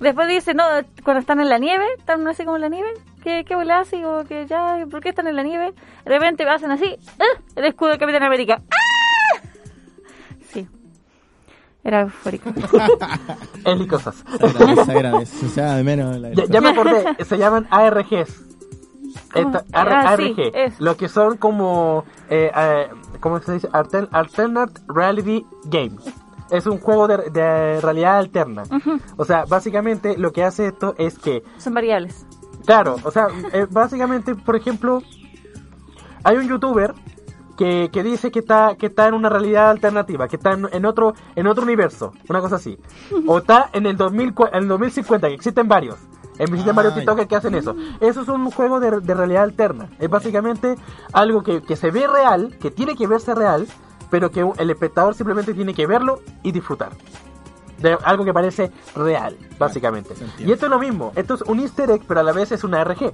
después 0.00 0.28
dice 0.28 0.54
no 0.54 0.64
cuando 1.02 1.20
están 1.20 1.40
en 1.40 1.48
la 1.48 1.58
nieve 1.58 1.84
están 1.98 2.26
así 2.28 2.44
como 2.44 2.56
en 2.56 2.62
la 2.62 2.68
nieve 2.68 2.88
¿qué, 3.22 3.44
qué 3.44 3.54
así 3.54 4.04
o 4.04 4.24
que 4.24 4.46
ya 4.46 4.86
¿por 4.90 5.00
qué 5.00 5.08
están 5.08 5.26
en 5.26 5.36
la 5.36 5.42
nieve? 5.42 5.74
de 6.04 6.10
repente 6.10 6.48
hacen 6.48 6.70
así 6.70 6.96
¡ah! 7.18 7.40
el 7.56 7.64
escudo 7.64 7.90
de 7.90 7.98
Capitán 7.98 8.22
América 8.22 8.62
¡Ah! 8.70 8.83
Era 11.84 12.00
eufórico 12.02 12.50
Es 13.64 13.80
y 13.80 13.86
cosas. 13.86 14.24
Se 14.38 14.46
agradece, 14.46 14.84
se 14.84 14.92
agradece. 14.92 15.48
Se 15.48 15.60
da 15.60 15.76
de 15.76 15.84
menos 15.84 16.16
la 16.18 16.32
ya, 16.32 16.44
ya 16.46 16.60
me 16.60 16.70
acordé, 16.70 17.04
se 17.24 17.38
llaman 17.38 17.66
ARGs. 17.70 18.42
Esta- 19.34 19.64
Ah, 19.72 19.82
AR- 19.82 20.16
sí, 20.16 20.34
ARG, 20.38 20.72
lo 20.80 20.96
que 20.96 21.08
son 21.08 21.36
como, 21.36 22.04
eh, 22.30 22.50
eh, 22.56 22.88
¿cómo 23.20 23.38
se 23.40 23.52
dice? 23.52 23.68
Altern- 23.70 24.08
Alternate 24.10 24.80
Reality 24.88 25.46
Games. 25.66 26.04
Es 26.50 26.66
un 26.66 26.78
juego 26.78 27.06
de, 27.08 27.30
de 27.30 27.80
realidad 27.80 28.18
alterna. 28.18 28.62
O 29.16 29.24
sea, 29.24 29.44
básicamente 29.44 30.16
lo 30.18 30.32
que 30.32 30.44
hace 30.44 30.66
esto 30.68 30.94
es 30.98 31.18
que 31.18 31.42
son 31.58 31.74
variables 31.74 32.26
Claro, 32.66 32.96
o 33.04 33.10
sea, 33.10 33.26
eh, 33.52 33.66
básicamente, 33.70 34.34
por 34.34 34.56
ejemplo, 34.56 35.02
hay 36.22 36.36
un 36.36 36.48
youtuber 36.48 36.94
que, 37.56 37.90
que 37.92 38.02
dice 38.02 38.30
que 38.30 38.40
está 38.40 38.76
que 38.76 38.86
está 38.86 39.08
en 39.08 39.14
una 39.14 39.28
realidad 39.28 39.70
alternativa, 39.70 40.26
que 40.28 40.36
está 40.36 40.52
en, 40.52 40.68
en 40.72 40.84
otro 40.84 41.14
en 41.36 41.46
otro 41.46 41.62
universo, 41.64 42.12
una 42.28 42.40
cosa 42.40 42.56
así. 42.56 42.78
O 43.26 43.38
está 43.38 43.70
en 43.72 43.86
el 43.86 43.96
2000, 43.96 44.34
cu- 44.34 44.46
en 44.52 44.62
el 44.64 44.68
2050, 44.68 45.28
que 45.28 45.34
existen 45.34 45.68
varios. 45.68 45.96
Existen 46.38 46.74
varios. 46.74 46.94
TikTokers 46.96 47.28
que 47.28 47.36
hacen 47.36 47.54
eso. 47.54 47.76
Eso 48.00 48.22
es 48.22 48.28
un 48.28 48.50
juego 48.50 48.80
de, 48.80 49.00
de 49.00 49.14
realidad 49.14 49.44
alterna. 49.44 49.88
Es 50.00 50.10
básicamente 50.10 50.74
algo 51.12 51.42
que, 51.44 51.62
que 51.62 51.76
se 51.76 51.92
ve 51.92 52.08
real, 52.08 52.56
que 52.60 52.72
tiene 52.72 52.96
que 52.96 53.06
verse 53.06 53.34
real, 53.36 53.68
pero 54.10 54.30
que 54.32 54.44
el 54.58 54.70
espectador 54.70 55.14
simplemente 55.14 55.54
tiene 55.54 55.74
que 55.74 55.86
verlo 55.86 56.20
y 56.42 56.50
disfrutar. 56.50 56.90
De 57.78 57.96
algo 58.04 58.24
que 58.24 58.32
parece 58.32 58.72
real, 58.96 59.36
básicamente. 59.60 60.14
Y 60.38 60.50
esto 60.50 60.66
es 60.66 60.70
lo 60.70 60.78
mismo. 60.80 61.12
Esto 61.14 61.34
es 61.34 61.42
un 61.42 61.60
easter 61.60 61.88
egg, 61.90 62.02
pero 62.08 62.18
a 62.18 62.22
la 62.24 62.32
vez 62.32 62.50
es 62.50 62.64
una 62.64 62.82
RG. 62.82 63.12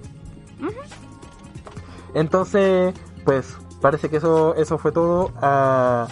Entonces, 2.14 2.94
pues, 3.24 3.56
parece 3.80 4.08
que 4.08 4.16
eso, 4.18 4.54
eso 4.56 4.78
fue 4.78 4.92
todo 4.92 5.30
ah, 5.40 6.06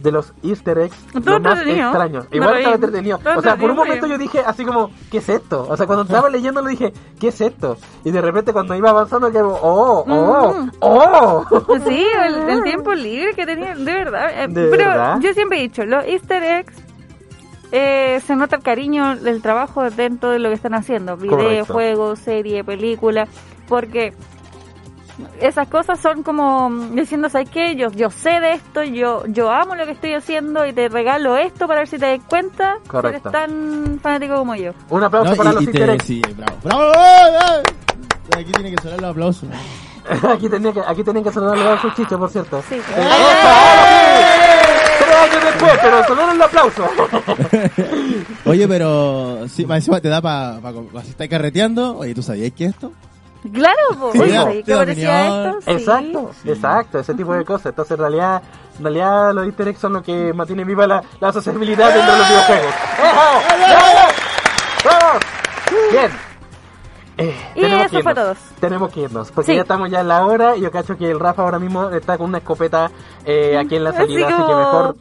de 0.00 0.10
los 0.12 0.32
easter 0.42 0.78
eggs 0.78 0.96
lo 1.12 1.40
más 1.40 1.60
extraños. 1.66 2.26
Igual 2.32 2.56
estaba 2.56 2.74
entretenido. 2.76 3.18
O 3.36 3.42
sea, 3.42 3.56
por 3.56 3.70
un 3.70 3.76
momento 3.76 4.06
me 4.06 4.12
yo 4.12 4.18
dije 4.18 4.40
así 4.40 4.64
como, 4.64 4.90
¿qué 5.10 5.18
es 5.18 5.28
esto? 5.28 5.66
O 5.68 5.76
sea, 5.76 5.86
cuando 5.86 6.04
estaba 6.04 6.30
leyendo 6.30 6.62
lo 6.62 6.68
dije, 6.68 6.92
¿qué 7.18 7.28
es 7.28 7.40
esto? 7.40 7.76
Y 8.04 8.10
de 8.10 8.20
repente 8.22 8.52
cuando 8.52 8.74
iba 8.74 8.88
avanzando, 8.90 9.30
que 9.30 9.38
oh, 9.42 9.58
oh, 9.60 10.54
Mm. 10.54 10.70
oh. 10.80 11.44
Sí, 11.86 12.06
el, 12.26 12.48
el 12.48 12.62
tiempo 12.64 12.94
libre 12.94 13.34
que 13.34 13.44
tenía, 13.44 13.74
de 13.74 13.92
verdad. 13.92 14.42
Eh, 14.44 14.48
¿De 14.48 14.68
pero 14.70 14.88
verdad? 14.88 15.20
yo 15.20 15.32
siempre 15.34 15.58
he 15.58 15.62
dicho, 15.62 15.84
los 15.84 16.04
easter 16.06 16.42
eggs 16.42 16.74
eh, 17.72 18.20
se 18.26 18.34
nota 18.36 18.56
el 18.56 18.62
cariño 18.62 19.16
del 19.16 19.42
trabajo 19.42 19.88
dentro 19.90 20.30
de 20.30 20.38
lo 20.38 20.48
que 20.48 20.54
están 20.54 20.74
haciendo. 20.74 21.16
Video, 21.16 21.36
Correcto. 21.36 21.72
juego, 21.74 22.16
serie, 22.16 22.64
película. 22.64 23.28
Porque 23.68 24.12
esas 25.40 25.68
cosas 25.68 25.98
son 26.00 26.22
como 26.22 26.70
mm, 26.70 26.94
diciendo, 26.94 27.28
¿sabes 27.28 27.50
qué? 27.50 27.76
Yo, 27.76 27.90
yo 27.92 28.10
sé 28.10 28.40
de 28.40 28.52
esto, 28.52 28.82
yo, 28.82 29.24
yo 29.26 29.50
amo 29.50 29.74
lo 29.74 29.84
que 29.86 29.92
estoy 29.92 30.14
haciendo 30.14 30.66
y 30.66 30.72
te 30.72 30.88
regalo 30.88 31.36
esto 31.36 31.66
para 31.66 31.80
ver 31.80 31.88
si 31.88 31.98
te 31.98 32.06
das 32.16 32.20
cuenta 32.28 32.76
que 32.82 32.88
Correcto. 32.88 33.28
eres 33.28 33.40
tan 33.40 33.98
fanático 34.02 34.36
como 34.36 34.54
yo. 34.56 34.72
Un 34.88 35.04
aplauso 35.04 35.30
No, 35.30 35.36
para 35.36 35.50
y- 35.50 35.54
los 35.54 35.62
y 35.64 35.66
te- 35.66 35.98
sí, 36.04 36.22
bravo. 36.36 36.56
¡Bravo! 36.64 36.82
¡Eh, 36.92 37.38
eh! 37.56 38.38
Aquí 38.38 38.52
tiene 38.52 38.70
que 38.74 38.82
sonar 38.82 39.00
los 39.00 39.10
aplausos. 39.10 39.48
aquí, 40.32 40.48
tenía 40.48 40.72
que, 40.72 40.80
aquí 40.86 41.02
tenían 41.04 41.24
que 41.24 41.32
sonar 41.32 41.80
sus 41.80 41.94
chistes, 41.94 42.16
por 42.18 42.30
cierto. 42.30 42.62
Sí. 42.68 42.76
Eh. 42.76 42.80
Tres 44.98 45.16
años 45.16 45.44
después, 45.44 45.72
pero 45.82 46.04
sonaron 46.06 46.36
el 46.36 46.42
aplauso. 46.42 46.84
Oye, 48.46 48.68
pero 48.68 49.48
sí, 49.48 49.66
encima 49.68 50.00
te 50.00 50.08
da 50.08 50.20
para 50.20 50.60
pa, 50.60 50.72
pa- 50.72 51.02
si 51.02 51.10
estás 51.10 51.28
carreteando. 51.28 51.98
Oye, 51.98 52.14
¿tú 52.14 52.22
sabías 52.22 52.52
que 52.52 52.66
esto? 52.66 52.92
Claro, 53.52 53.78
pues, 53.98 54.12
Sí, 54.12 54.18
oye, 54.20 54.32
ya, 54.32 54.42
¿sabes 54.42 54.56
te 54.64 54.72
qué 54.72 54.76
parecía 54.76 55.26
esto? 55.46 55.60
Sí. 55.62 55.70
Exacto, 55.70 56.30
exacto, 56.44 56.98
ese 56.98 57.14
tipo 57.14 57.32
de 57.34 57.44
cosas. 57.44 57.66
Entonces, 57.66 57.92
en 57.92 57.98
realidad, 57.98 58.42
en 58.78 58.84
realidad 58.84 59.32
los 59.34 59.46
easter 59.46 59.68
eggs 59.68 59.78
son 59.80 59.92
lo 59.94 60.02
que 60.02 60.32
mantiene 60.34 60.64
viva 60.64 60.86
la, 60.86 61.02
la 61.20 61.32
sociabilidad 61.32 61.92
dentro 61.94 62.12
de 62.12 62.18
los 62.18 62.28
videojuegos. 62.28 62.74
¡Ejo! 62.98 63.56
¡Bravo! 63.66 64.08
¡Vamos! 64.84 65.22
Bien. 65.92 66.10
Eh, 67.18 67.34
Y 67.54 67.60
tenemos 67.60 67.86
eso 67.86 67.96
que 67.96 68.02
fue 68.02 68.12
irnos. 68.12 68.36
todo. 68.38 68.46
Tenemos 68.60 68.92
que 68.92 69.00
irnos, 69.00 69.30
porque 69.32 69.50
Sí. 69.52 69.56
ya 69.56 69.62
estamos 69.62 69.90
ya 69.90 70.00
en 70.00 70.08
la 70.08 70.24
hora 70.26 70.56
y 70.56 70.60
yo 70.62 70.70
cacho 70.70 70.96
que 70.96 71.10
el 71.10 71.20
Rafa 71.20 71.42
ahora 71.42 71.58
mismo 71.58 71.90
está 71.90 72.16
con 72.18 72.28
una 72.28 72.38
escopeta 72.38 72.90
eh, 73.24 73.58
aquí 73.58 73.76
en 73.76 73.84
la 73.84 73.90
Así 73.90 73.98
salida, 74.00 74.26
así, 74.28 74.36
que 74.36 74.54
mejor... 74.54 74.96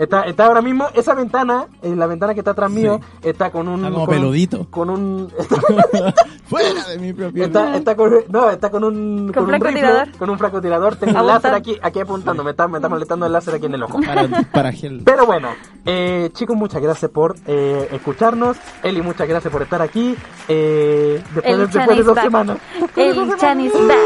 Está, 0.00 0.22
está 0.22 0.46
ahora 0.46 0.62
mismo, 0.62 0.86
esa 0.94 1.14
ventana, 1.14 1.66
eh, 1.82 1.94
la 1.94 2.06
ventana 2.06 2.32
que 2.32 2.40
está 2.40 2.52
atrás 2.52 2.70
mío, 2.70 3.00
está 3.22 3.50
con 3.52 3.68
un... 3.68 3.80
Está 3.84 3.90
como 3.92 4.06
con 4.06 4.14
un- 4.14 4.20
peludito. 4.20 4.66
Con 4.70 4.88
un... 4.90 5.28
¡Fuera 6.46 6.84
de 6.88 6.98
mi 6.98 7.12
propio 7.12 7.44
Está, 7.44 7.76
está 7.76 7.94
con, 7.94 8.12
no, 8.28 8.50
está 8.50 8.70
con 8.70 8.82
un, 8.82 9.30
Con 9.32 9.44
con 9.44 9.44
un 9.44 9.50
rifle, 9.60 9.70
francotirador. 9.70 10.18
con 10.18 10.30
un 10.30 10.38
francotirador. 10.38 10.96
Tengo 10.96 11.10
un 11.12 11.16
Apuntando. 11.18 11.48
láser 11.48 11.54
aquí, 11.54 11.78
aquí 11.82 12.00
apuntando. 12.00 12.42
Me 12.42 12.50
está, 12.50 12.66
me 12.66 12.78
está 12.78 12.88
molestando 12.88 13.26
el 13.26 13.32
láser 13.32 13.54
aquí 13.54 13.66
en 13.66 13.74
el 13.74 13.82
ojo. 13.84 14.00
Para, 14.04 14.28
para 14.52 14.72
gel. 14.72 15.02
Pero 15.04 15.26
bueno, 15.26 15.48
eh, 15.86 16.30
chicos, 16.32 16.56
muchas 16.56 16.82
gracias 16.82 17.10
por 17.10 17.36
eh, 17.46 17.88
escucharnos. 17.92 18.56
Eli, 18.82 19.00
muchas 19.02 19.28
gracias 19.28 19.52
por 19.52 19.62
estar 19.62 19.80
aquí. 19.82 20.16
Eh, 20.52 21.22
después, 21.32 21.44
de, 21.44 21.50
El 21.52 21.58
después 21.70 21.96
de 21.98 22.02
dos 22.02 22.14
back. 22.16 22.24
semanas. 22.24 22.56
El 22.96 23.36
Chan 23.36 23.60
is 23.60 23.72
back. 23.72 23.96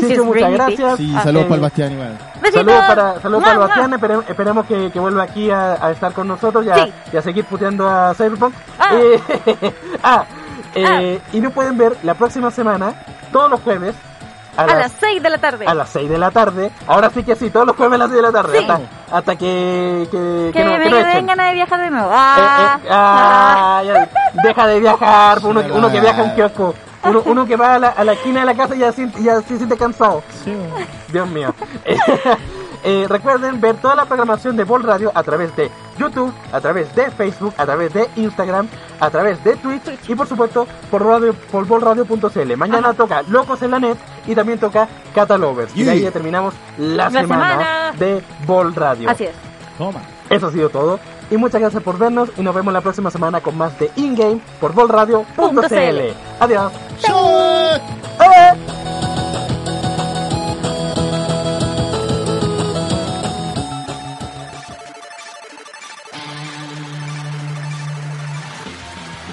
Chicho, 0.00 0.24
muchas 0.24 0.50
gracias. 0.52 0.96
Sí, 0.96 1.12
Ah, 1.16 1.22
saludos 1.24 1.42
eh, 1.44 1.48
para 1.48 1.54
el 1.56 1.60
Bastián 1.60 1.92
igual. 1.92 2.18
Saludos 2.52 2.84
para, 2.86 3.20
saludos 3.20 3.42
para 3.42 3.52
el 3.54 3.58
Bastián, 3.60 3.92
espere- 3.92 4.24
esperemos 4.30 4.66
que, 4.66 4.90
que 4.90 4.98
vuelva 5.00 5.22
aquí 5.24 5.50
a, 5.50 5.72
a 5.84 5.90
estar 5.90 6.12
con 6.12 6.26
nosotros 6.26 6.64
y 6.64 6.70
a, 6.70 6.84
Sí. 6.84 6.92
y 7.12 7.16
a 7.18 7.22
seguir 7.22 7.44
puteando 7.44 7.88
a 7.88 8.14
Cyberpunk. 8.14 8.54
Ah. 8.78 8.90
Eh, 8.94 9.20
ah, 10.02 10.24
eh, 10.74 11.20
y 11.32 11.40
nos 11.40 11.52
pueden 11.52 11.76
ver 11.76 11.96
la 12.02 12.14
próxima 12.14 12.50
semana, 12.50 12.94
todos 13.32 13.50
los 13.50 13.60
jueves, 13.60 13.94
a, 14.56 14.62
A 14.62 14.66
las, 14.66 14.76
las 14.78 14.92
6 15.00 15.22
de 15.22 15.30
la 15.30 15.38
tarde. 15.38 15.66
a 15.66 15.74
las 15.74 15.88
6 15.90 16.08
de 16.10 16.18
la 16.18 16.30
tarde. 16.30 16.70
Ahora 16.86 17.10
sí 17.10 17.22
que 17.22 17.34
sí, 17.36 17.50
todos 17.50 17.66
los 17.66 17.76
jueves 17.76 17.94
a 17.96 17.98
las 17.98 18.08
6 18.10 18.16
de 18.16 18.22
la 18.22 18.32
tarde. 18.32 18.58
Sí. 18.58 18.64
Hasta, 18.68 19.16
hasta 19.16 19.36
que, 19.36 20.08
que, 20.10 20.50
Que 20.52 20.64
no, 20.64 20.70
me 20.72 20.82
que 20.84 20.90
no 20.90 20.96
echen. 20.98 21.12
den 21.14 21.26
ganas 21.26 21.46
de 21.48 21.54
viajar 21.54 21.80
de 21.80 21.90
nuevo. 21.90 22.10
Eh, 22.10 22.14
Ah, 22.16 22.78
eh, 22.82 22.88
ah, 22.90 23.82
ya, 23.84 24.08
deja 24.42 24.66
de 24.66 24.80
viajar, 24.80 25.38
uno, 25.44 25.62
que- 25.62 25.72
uno 25.72 25.90
que 25.90 26.00
viaja 26.00 26.20
a 26.20 26.24
un 26.24 26.34
kiosco. 26.34 26.74
Uno, 27.02 27.22
uno 27.24 27.46
que 27.46 27.56
va 27.56 27.74
a 27.76 27.78
la, 27.78 27.88
a 27.88 28.04
la 28.04 28.12
esquina 28.12 28.40
de 28.40 28.46
la 28.46 28.54
casa 28.54 28.74
y 28.74 28.78
ya, 28.80 28.90
ya 29.20 29.40
se 29.40 29.56
siente 29.56 29.76
cansado. 29.76 30.22
Dios 31.08 31.28
mío. 31.28 31.54
Eh, 32.82 33.06
recuerden 33.08 33.60
ver 33.60 33.76
toda 33.76 33.94
la 33.94 34.06
programación 34.06 34.56
de 34.56 34.64
Ball 34.64 34.82
Radio 34.82 35.12
a 35.14 35.22
través 35.22 35.54
de 35.54 35.70
YouTube, 35.98 36.32
a 36.50 36.60
través 36.60 36.94
de 36.94 37.10
Facebook, 37.10 37.52
a 37.58 37.66
través 37.66 37.92
de 37.92 38.08
Instagram, 38.16 38.68
a 38.98 39.10
través 39.10 39.42
de 39.44 39.56
Twitch 39.56 39.82
y 40.08 40.14
por 40.14 40.26
supuesto 40.26 40.66
por 40.90 41.04
radio 41.04 41.34
por 41.52 41.66
ballradio.cl. 41.66 42.56
Mañana 42.56 42.94
toca 42.94 43.22
Locos 43.28 43.60
en 43.62 43.72
la 43.72 43.78
Net 43.80 43.98
y 44.26 44.34
también 44.34 44.58
toca 44.58 44.88
Catalovers. 45.14 45.76
Y 45.76 45.82
de 45.84 45.90
ahí 45.90 46.00
ya 46.00 46.10
terminamos 46.10 46.54
la, 46.78 47.10
La 47.10 47.20
semana, 47.22 47.50
semana. 47.50 47.92
de 47.98 48.22
Ball 48.46 48.74
Radio. 48.74 49.10
Así 49.10 49.24
es. 49.24 49.34
Toma. 49.76 50.00
Eso 50.30 50.46
ha 50.46 50.52
sido 50.52 50.68
todo. 50.70 50.98
Y 51.30 51.36
muchas 51.36 51.60
gracias 51.60 51.82
por 51.82 51.98
vernos 51.98 52.30
y 52.36 52.42
nos 52.42 52.54
vemos 52.54 52.72
la 52.72 52.80
próxima 52.80 53.10
semana 53.10 53.40
con 53.40 53.56
más 53.58 53.78
de 53.78 53.90
InGame 53.96 54.40
por 54.60 54.74
ballradio.cl. 54.74 55.34
Punto 55.36 55.62
CL. 55.68 56.12
Adiós. 56.40 56.72
¡Shot! 57.06 58.79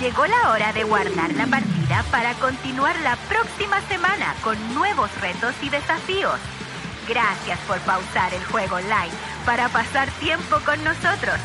Llegó 0.07 0.25
la 0.25 0.51
hora 0.51 0.71
de 0.71 0.85
guardar 0.85 1.33
la 1.33 1.47
partida 1.47 2.01
para 2.11 2.33
continuar 2.35 2.97
la 3.01 3.17
próxima 3.27 3.81
semana 3.89 4.35
con 4.41 4.55
nuevos 4.73 5.11
retos 5.19 5.53
y 5.61 5.67
desafíos. 5.69 6.39
Gracias 7.09 7.59
por 7.67 7.77
pausar 7.79 8.33
el 8.33 8.41
juego 8.45 8.77
online 8.77 9.11
para 9.45 9.67
pasar 9.67 10.09
tiempo 10.11 10.59
con 10.63 10.81
nosotros. 10.85 11.35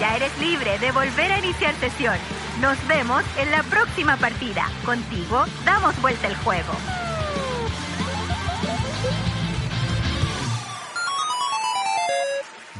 Ya 0.00 0.16
eres 0.16 0.36
libre 0.40 0.80
de 0.80 0.90
volver 0.90 1.30
a 1.30 1.38
iniciar 1.38 1.76
sesión. 1.76 2.18
Nos 2.60 2.76
vemos 2.88 3.22
en 3.36 3.52
la 3.52 3.62
próxima 3.62 4.16
partida. 4.16 4.66
Contigo 4.84 5.44
damos 5.64 5.94
vuelta 6.02 6.26
el 6.26 6.34
juego. 6.38 6.72